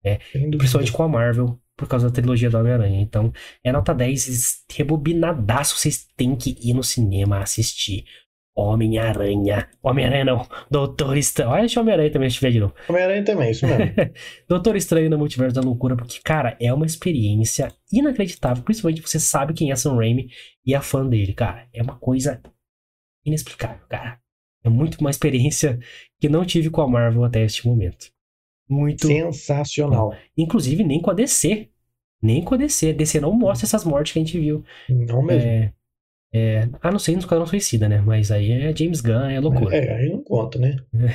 Né? 0.05 0.19
Principalmente 0.33 0.93
com 0.93 1.03
a 1.03 1.09
Marvel, 1.09 1.59
por 1.77 1.89
causa 1.89 2.09
da 2.09 2.15
trilogia 2.15 2.51
do 2.51 2.59
Homem-Aranha. 2.59 3.01
Então, 3.01 3.33
é 3.63 3.73
nota 3.73 3.95
10, 3.95 4.65
rebobinadaço, 4.71 5.77
vocês 5.77 6.07
têm 6.17 6.37
que 6.37 6.57
ir 6.61 6.75
no 6.75 6.83
cinema 6.83 7.41
assistir. 7.41 8.05
Homem-Aranha. 8.57 9.69
Homem-Aranha 9.83 10.25
não. 10.25 10.47
Doutor 10.71 11.17
Estranho. 11.17 11.51
Olha 11.51 11.65
esse 11.65 11.79
Homem-Aranha 11.79 12.11
também 12.11 12.31
se 12.31 12.37
tiver 12.37 12.53
de 12.53 12.61
novo. 12.61 12.75
Homem-Aranha 12.89 13.25
também, 13.25 13.51
isso 13.51 13.67
mesmo. 13.67 13.93
Doutor 14.49 14.77
Estranho 14.77 15.11
no 15.11 15.19
Multiverso 15.19 15.55
da 15.55 15.61
Loucura, 15.61 15.97
porque, 15.97 16.21
cara, 16.23 16.57
é 16.61 16.73
uma 16.73 16.87
experiência 16.87 17.73
inacreditável. 17.93 18.63
Principalmente 18.63 19.03
você 19.03 19.19
sabe 19.19 19.55
quem 19.55 19.73
é 19.73 19.77
Sam 19.77 19.97
Raimi 19.97 20.29
e 20.65 20.75
é 20.75 20.81
fã 20.81 21.07
dele, 21.07 21.33
cara. 21.33 21.67
É 21.73 21.83
uma 21.83 21.97
coisa 21.97 22.41
inexplicável, 23.25 23.85
cara. 23.89 24.21
É 24.63 24.69
muito 24.69 24.99
uma 25.01 25.11
experiência 25.11 25.79
que 26.21 26.29
não 26.29 26.45
tive 26.45 26.71
com 26.71 26.81
a 26.81 26.89
Marvel 26.89 27.25
até 27.25 27.45
este 27.45 27.67
momento. 27.67 28.07
Muito. 28.69 29.07
Sensacional. 29.07 30.15
Inclusive, 30.37 30.83
nem 30.85 31.03
com 31.03 31.11
a 31.11 31.15
DC. 31.15 31.69
Nem 32.23 32.43
com 32.43 32.55
a 32.55 32.57
DC. 32.57 32.91
A 32.91 32.93
DC 32.93 33.21
não 33.21 33.33
mostra 33.33 33.67
essas 33.67 33.85
mortes 33.85 34.13
que 34.13 34.19
a 34.19 34.23
gente 34.25 34.39
viu. 34.39 34.65
Não 34.89 35.23
mesmo. 35.23 35.49
É, 35.49 35.73
é, 36.35 36.69
ah, 36.83 36.91
não 36.91 36.99
sei 36.99 37.15
no 37.15 37.21
Esquadrão 37.21 37.47
Suicida, 37.47 37.89
né? 37.89 38.01
Mas 38.01 38.33
aí 38.33 38.51
é 38.51 38.77
James 38.77 39.01
Gunn, 39.01 39.31
é 39.31 39.39
loucura. 39.39 39.77
É, 39.77 39.99
aí 39.99 40.09
não 40.11 40.21
conta, 40.21 40.59
né? 40.59 40.77
É. 40.93 41.15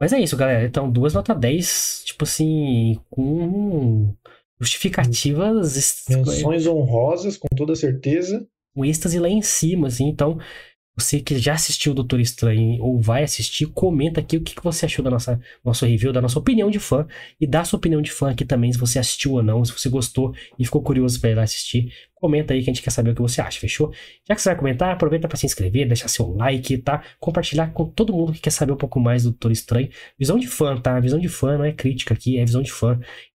Mas 0.00 0.14
é 0.14 0.20
isso, 0.20 0.38
galera. 0.38 0.64
Então, 0.64 0.90
duas 0.90 1.12
nota 1.12 1.34
10, 1.34 2.02
tipo 2.06 2.24
assim, 2.24 2.98
com 3.10 4.14
justificativas. 4.58 6.04
Menções 6.08 6.66
honrosas, 6.66 7.36
com 7.36 7.48
toda 7.54 7.74
certeza. 7.74 8.46
Com 8.74 8.86
êxtase 8.86 9.18
lá 9.18 9.28
em 9.28 9.42
cima, 9.42 9.88
assim. 9.88 10.08
Então, 10.08 10.38
você 10.98 11.20
que 11.20 11.38
já 11.38 11.54
assistiu 11.54 11.92
o 11.92 11.94
Doutor 11.94 12.18
Estranho 12.18 12.82
ou 12.82 13.00
vai 13.00 13.22
assistir, 13.22 13.66
comenta 13.66 14.20
aqui 14.20 14.36
o 14.36 14.42
que, 14.42 14.54
você 14.62 14.86
achou 14.86 15.04
da 15.04 15.10
nossa 15.10 15.40
nosso 15.64 15.86
review, 15.86 16.12
da 16.12 16.20
nossa 16.20 16.38
opinião 16.38 16.70
de 16.70 16.80
fã. 16.80 17.06
E 17.40 17.46
dá 17.46 17.64
sua 17.64 17.78
opinião 17.78 18.02
de 18.02 18.10
fã 18.10 18.30
aqui 18.30 18.44
também, 18.44 18.72
se 18.72 18.78
você 18.78 18.98
assistiu 18.98 19.32
ou 19.32 19.42
não, 19.42 19.64
se 19.64 19.72
você 19.72 19.88
gostou 19.88 20.34
e 20.58 20.64
ficou 20.64 20.82
curioso 20.82 21.20
para 21.20 21.30
ir 21.30 21.34
lá 21.34 21.42
assistir. 21.42 21.92
Comenta 22.14 22.52
aí 22.52 22.62
que 22.62 22.68
a 22.68 22.72
gente 22.72 22.82
quer 22.82 22.90
saber 22.90 23.10
o 23.10 23.14
que 23.14 23.22
você 23.22 23.40
acha, 23.40 23.60
fechou? 23.60 23.92
Já 24.26 24.34
que 24.34 24.42
você 24.42 24.48
vai 24.48 24.58
comentar, 24.58 24.90
aproveita 24.92 25.28
para 25.28 25.36
se 25.36 25.46
inscrever, 25.46 25.86
deixar 25.86 26.08
seu 26.08 26.28
like, 26.34 26.78
tá? 26.78 27.04
Compartilhar 27.20 27.72
com 27.72 27.86
todo 27.86 28.12
mundo 28.12 28.32
que 28.32 28.40
quer 28.40 28.50
saber 28.50 28.72
um 28.72 28.76
pouco 28.76 28.98
mais 28.98 29.22
do 29.22 29.30
Doutor 29.30 29.52
Estranho. 29.52 29.88
Visão 30.18 30.36
de 30.36 30.48
fã, 30.48 30.76
tá? 30.80 30.98
Visão 30.98 31.20
de 31.20 31.28
fã 31.28 31.56
não 31.56 31.64
é 31.64 31.72
crítica 31.72 32.14
aqui, 32.14 32.38
é 32.38 32.44
visão 32.44 32.60
de 32.60 32.72
fã. 32.72 32.98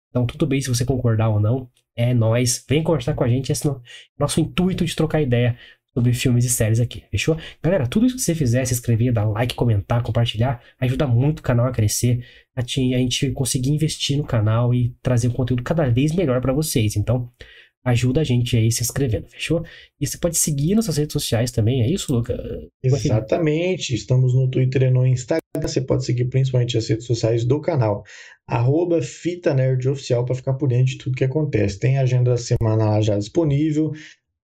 Então, 0.09 0.25
tudo 0.25 0.47
bem 0.47 0.61
se 0.61 0.69
você 0.69 0.85
concordar 0.85 1.29
ou 1.29 1.39
não. 1.39 1.69
É 1.95 2.13
nós. 2.13 2.63
Vem 2.69 2.81
conversar 2.81 3.13
com 3.13 3.25
a 3.25 3.27
gente. 3.27 3.51
Esse 3.51 3.67
é 3.67 3.75
nosso 4.17 4.39
intuito 4.39 4.85
de 4.85 4.95
trocar 4.95 5.21
ideia 5.21 5.57
sobre 5.93 6.13
filmes 6.13 6.45
e 6.45 6.49
séries 6.49 6.79
aqui, 6.79 7.03
fechou? 7.09 7.37
Galera, 7.61 7.87
tudo 7.87 8.05
isso 8.05 8.15
que 8.15 8.21
você 8.21 8.35
fizer, 8.35 8.63
se 8.65 8.73
inscrever, 8.73 9.11
dar 9.11 9.25
like, 9.25 9.55
comentar, 9.55 10.03
compartilhar, 10.03 10.61
ajuda 10.79 11.07
muito 11.07 11.39
o 11.39 11.43
canal 11.43 11.65
a 11.65 11.71
crescer, 11.71 12.23
a 12.55 12.61
gente 12.61 13.31
conseguir 13.31 13.71
investir 13.71 14.17
no 14.17 14.23
canal 14.23 14.73
e 14.73 14.95
trazer 15.01 15.27
um 15.27 15.31
conteúdo 15.31 15.63
cada 15.63 15.89
vez 15.89 16.13
melhor 16.13 16.41
para 16.41 16.53
vocês. 16.53 16.95
Então, 16.95 17.29
ajuda 17.83 18.21
a 18.21 18.23
gente 18.23 18.57
aí 18.57 18.71
se 18.71 18.83
inscrevendo, 18.83 19.27
fechou? 19.29 19.63
E 19.99 20.05
você 20.05 20.17
pode 20.17 20.37
seguir 20.37 20.75
nossas 20.75 20.97
redes 20.97 21.13
sociais 21.13 21.49
também, 21.49 21.81
é 21.81 21.89
isso, 21.89 22.13
Luca? 22.13 22.37
Exatamente, 22.83 23.95
estamos 23.95 24.33
no 24.33 24.49
Twitter 24.49 24.83
e 24.83 24.89
no 24.91 25.07
Instagram, 25.07 25.39
você 25.61 25.81
pode 25.81 26.05
seguir 26.05 26.25
principalmente 26.25 26.77
as 26.77 26.87
redes 26.87 27.05
sociais 27.05 27.45
do 27.45 27.59
canal, 27.61 28.03
arroba 28.47 29.01
Fita 29.01 29.53
Nerd 29.53 29.87
Oficial 29.87 30.25
para 30.25 30.35
ficar 30.35 30.53
por 30.55 30.69
dentro 30.69 30.87
de 30.87 30.97
tudo 30.97 31.15
que 31.15 31.23
acontece. 31.23 31.79
Tem 31.79 31.97
a 31.97 32.01
agenda 32.01 32.35
semanal 32.37 33.01
já 33.01 33.17
disponível, 33.17 33.91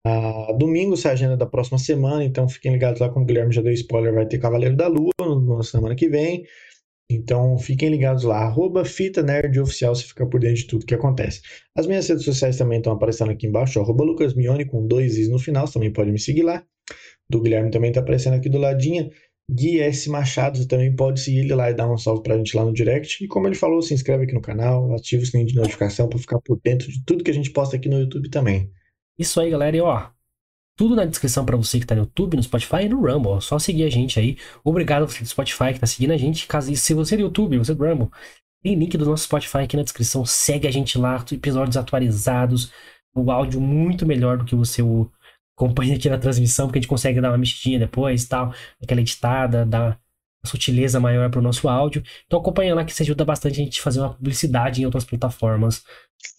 ah, 0.07 0.53
domingo 0.53 0.95
sai 0.95 1.11
a 1.11 1.13
agenda 1.13 1.37
da 1.37 1.45
próxima 1.45 1.77
semana, 1.77 2.23
então 2.23 2.47
fiquem 2.47 2.71
ligados 2.71 3.01
lá, 3.01 3.09
como 3.09 3.23
o 3.23 3.27
Guilherme 3.27 3.53
já 3.53 3.61
deu 3.61 3.73
spoiler, 3.73 4.13
vai 4.13 4.25
ter 4.25 4.39
Cavaleiro 4.39 4.75
da 4.75 4.87
Lua 4.87 5.11
na 5.19 5.63
semana 5.63 5.95
que 5.95 6.07
vem. 6.07 6.45
Então 7.09 7.57
fiquem 7.57 7.89
ligados 7.89 8.23
lá, 8.23 8.37
arroba 8.39 8.83
Fita 8.85 9.21
Nerd 9.23 9.59
Oficial, 9.59 9.95
se 9.95 10.03
ficar 10.05 10.25
por 10.27 10.39
dentro 10.39 10.57
de 10.57 10.67
tudo 10.67 10.85
que 10.85 10.93
acontece. 10.93 11.41
As 11.75 11.87
minhas 11.87 12.07
redes 12.07 12.25
sociais 12.25 12.57
também 12.57 12.79
estão 12.79 12.93
aparecendo 12.93 13.31
aqui 13.31 13.47
embaixo, 13.47 13.79
arroba 13.79 14.03
Lucas 14.03 14.33
Mione 14.33 14.65
com 14.65 14.85
dois 14.85 15.17
is 15.17 15.29
no 15.29 15.39
final, 15.39 15.67
você 15.67 15.73
também 15.73 15.91
pode 15.91 16.11
me 16.11 16.19
seguir 16.19 16.43
lá. 16.43 16.63
Do 17.29 17.41
Guilherme 17.41 17.71
também 17.71 17.89
está 17.89 18.01
aparecendo 18.01 18.35
aqui 18.35 18.49
do 18.49 18.57
ladinho. 18.57 19.09
Gui 19.49 19.79
S. 19.79 20.09
Machado, 20.09 20.57
você 20.57 20.67
também 20.67 20.93
pode 20.93 21.21
seguir 21.21 21.39
ele 21.39 21.55
lá 21.55 21.69
e 21.69 21.73
dar 21.73 21.89
um 21.89 21.97
salve 21.97 22.21
pra 22.23 22.37
gente 22.37 22.55
lá 22.55 22.65
no 22.65 22.73
direct. 22.73 23.23
E 23.23 23.27
como 23.27 23.47
ele 23.47 23.55
falou, 23.55 23.81
se 23.81 23.93
inscreve 23.93 24.25
aqui 24.25 24.33
no 24.33 24.41
canal, 24.41 24.93
ativa 24.93 25.23
o 25.23 25.25
sininho 25.25 25.47
de 25.47 25.55
notificação 25.55 26.09
para 26.09 26.19
ficar 26.19 26.39
por 26.41 26.59
dentro 26.61 26.91
de 26.91 27.03
tudo 27.05 27.23
que 27.23 27.31
a 27.31 27.33
gente 27.33 27.51
posta 27.51 27.77
aqui 27.77 27.87
no 27.87 27.99
YouTube 27.99 28.29
também. 28.29 28.69
Isso 29.17 29.39
aí, 29.39 29.49
galera. 29.49 29.75
E 29.75 29.81
ó, 29.81 30.09
tudo 30.75 30.95
na 30.95 31.05
descrição 31.05 31.45
para 31.45 31.57
você 31.57 31.79
que 31.79 31.85
tá 31.85 31.95
no 31.95 32.01
YouTube, 32.01 32.37
no 32.37 32.43
Spotify 32.43 32.83
e 32.83 32.89
no 32.89 33.01
Rumble. 33.01 33.41
Só 33.41 33.57
seguir 33.59 33.83
a 33.83 33.89
gente 33.89 34.19
aí. 34.19 34.37
Obrigado 34.63 35.07
você 35.07 35.21
do 35.23 35.27
Spotify 35.27 35.73
que 35.73 35.79
tá 35.79 35.87
seguindo 35.87 36.11
a 36.11 36.17
gente. 36.17 36.47
Caso 36.47 36.73
se 36.75 36.93
você 36.93 37.15
é 37.15 37.17
do 37.17 37.23
YouTube, 37.23 37.57
você 37.57 37.71
é 37.71 37.75
do 37.75 37.83
Rumble, 37.83 38.09
tem 38.63 38.75
link 38.75 38.97
do 38.97 39.05
nosso 39.05 39.23
Spotify 39.25 39.59
aqui 39.59 39.75
na 39.75 39.83
descrição. 39.83 40.25
Segue 40.25 40.67
a 40.67 40.71
gente 40.71 40.97
lá, 40.97 41.23
episódios 41.31 41.77
atualizados, 41.77 42.71
o 43.15 43.31
áudio 43.31 43.59
muito 43.59 44.05
melhor 44.05 44.37
do 44.37 44.45
que 44.45 44.55
você 44.55 44.81
o 44.81 45.11
acompanha 45.57 45.95
aqui 45.95 46.07
na 46.07 46.19
transmissão, 46.19 46.67
porque 46.67 46.77
a 46.77 46.81
gente 46.81 46.89
consegue 46.89 47.19
dar 47.19 47.31
uma 47.31 47.37
mexidinha 47.37 47.79
depois, 47.79 48.25
tal, 48.27 48.53
aquela 48.81 49.01
editada, 49.01 49.65
dar 49.65 49.99
sutileza 50.47 50.99
maior 50.99 51.29
para 51.29 51.39
o 51.39 51.43
nosso 51.43 51.69
áudio. 51.69 52.01
Então 52.25 52.39
acompanha 52.39 52.73
lá 52.73 52.83
que 52.83 52.91
isso 52.91 53.03
ajuda 53.03 53.23
bastante 53.23 53.61
a 53.61 53.63
gente 53.63 53.81
fazer 53.81 53.99
uma 53.99 54.13
publicidade 54.13 54.81
em 54.81 54.85
outras 54.85 55.05
plataformas 55.05 55.83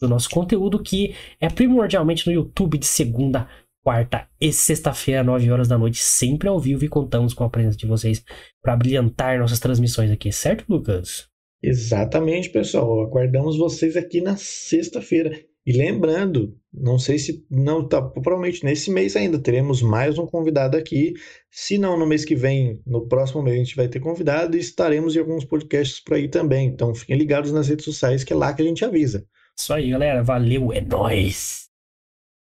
do 0.00 0.08
nosso 0.08 0.28
conteúdo, 0.28 0.82
que 0.82 1.14
é 1.40 1.48
primordialmente 1.48 2.26
no 2.26 2.32
YouTube 2.32 2.78
de 2.78 2.86
segunda, 2.86 3.48
quarta 3.82 4.28
e 4.40 4.52
sexta-feira, 4.52 5.22
9 5.22 5.50
horas 5.50 5.68
da 5.68 5.78
noite, 5.78 5.98
sempre 5.98 6.48
ao 6.48 6.58
vivo 6.58 6.84
e 6.84 6.88
contamos 6.88 7.32
com 7.32 7.44
a 7.44 7.50
presença 7.50 7.78
de 7.78 7.86
vocês 7.86 8.24
para 8.60 8.76
brilhantar 8.76 9.38
nossas 9.38 9.60
transmissões 9.60 10.10
aqui, 10.10 10.32
certo, 10.32 10.64
Lucas? 10.68 11.28
Exatamente, 11.62 12.50
pessoal. 12.50 13.02
Aguardamos 13.02 13.56
vocês 13.56 13.96
aqui 13.96 14.20
na 14.20 14.36
sexta-feira. 14.36 15.47
E 15.68 15.72
lembrando, 15.76 16.58
não 16.72 16.98
sei 16.98 17.18
se 17.18 17.44
não 17.50 17.86
tá, 17.86 18.00
provavelmente 18.00 18.64
nesse 18.64 18.90
mês 18.90 19.14
ainda 19.14 19.38
teremos 19.38 19.82
mais 19.82 20.18
um 20.18 20.24
convidado 20.24 20.78
aqui. 20.78 21.12
Se 21.50 21.76
não 21.76 21.94
no 21.98 22.06
mês 22.06 22.24
que 22.24 22.34
vem, 22.34 22.80
no 22.86 23.06
próximo 23.06 23.42
mês 23.42 23.56
a 23.56 23.64
gente 23.64 23.76
vai 23.76 23.86
ter 23.86 24.00
convidado 24.00 24.56
e 24.56 24.60
estaremos 24.60 25.14
em 25.14 25.18
alguns 25.18 25.44
podcasts 25.44 26.00
por 26.00 26.14
aí 26.14 26.26
também. 26.26 26.68
Então 26.68 26.94
fiquem 26.94 27.18
ligados 27.18 27.52
nas 27.52 27.68
redes 27.68 27.84
sociais 27.84 28.24
que 28.24 28.32
é 28.32 28.36
lá 28.36 28.54
que 28.54 28.62
a 28.62 28.64
gente 28.64 28.82
avisa. 28.82 29.26
Isso 29.54 29.74
aí, 29.74 29.90
galera. 29.90 30.22
Valeu, 30.22 30.72
é 30.72 30.80
nóis. 30.80 31.68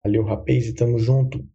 Valeu, 0.02 0.24
rapaz, 0.24 0.66
e 0.68 0.74
tamo 0.74 0.98
junto. 0.98 1.46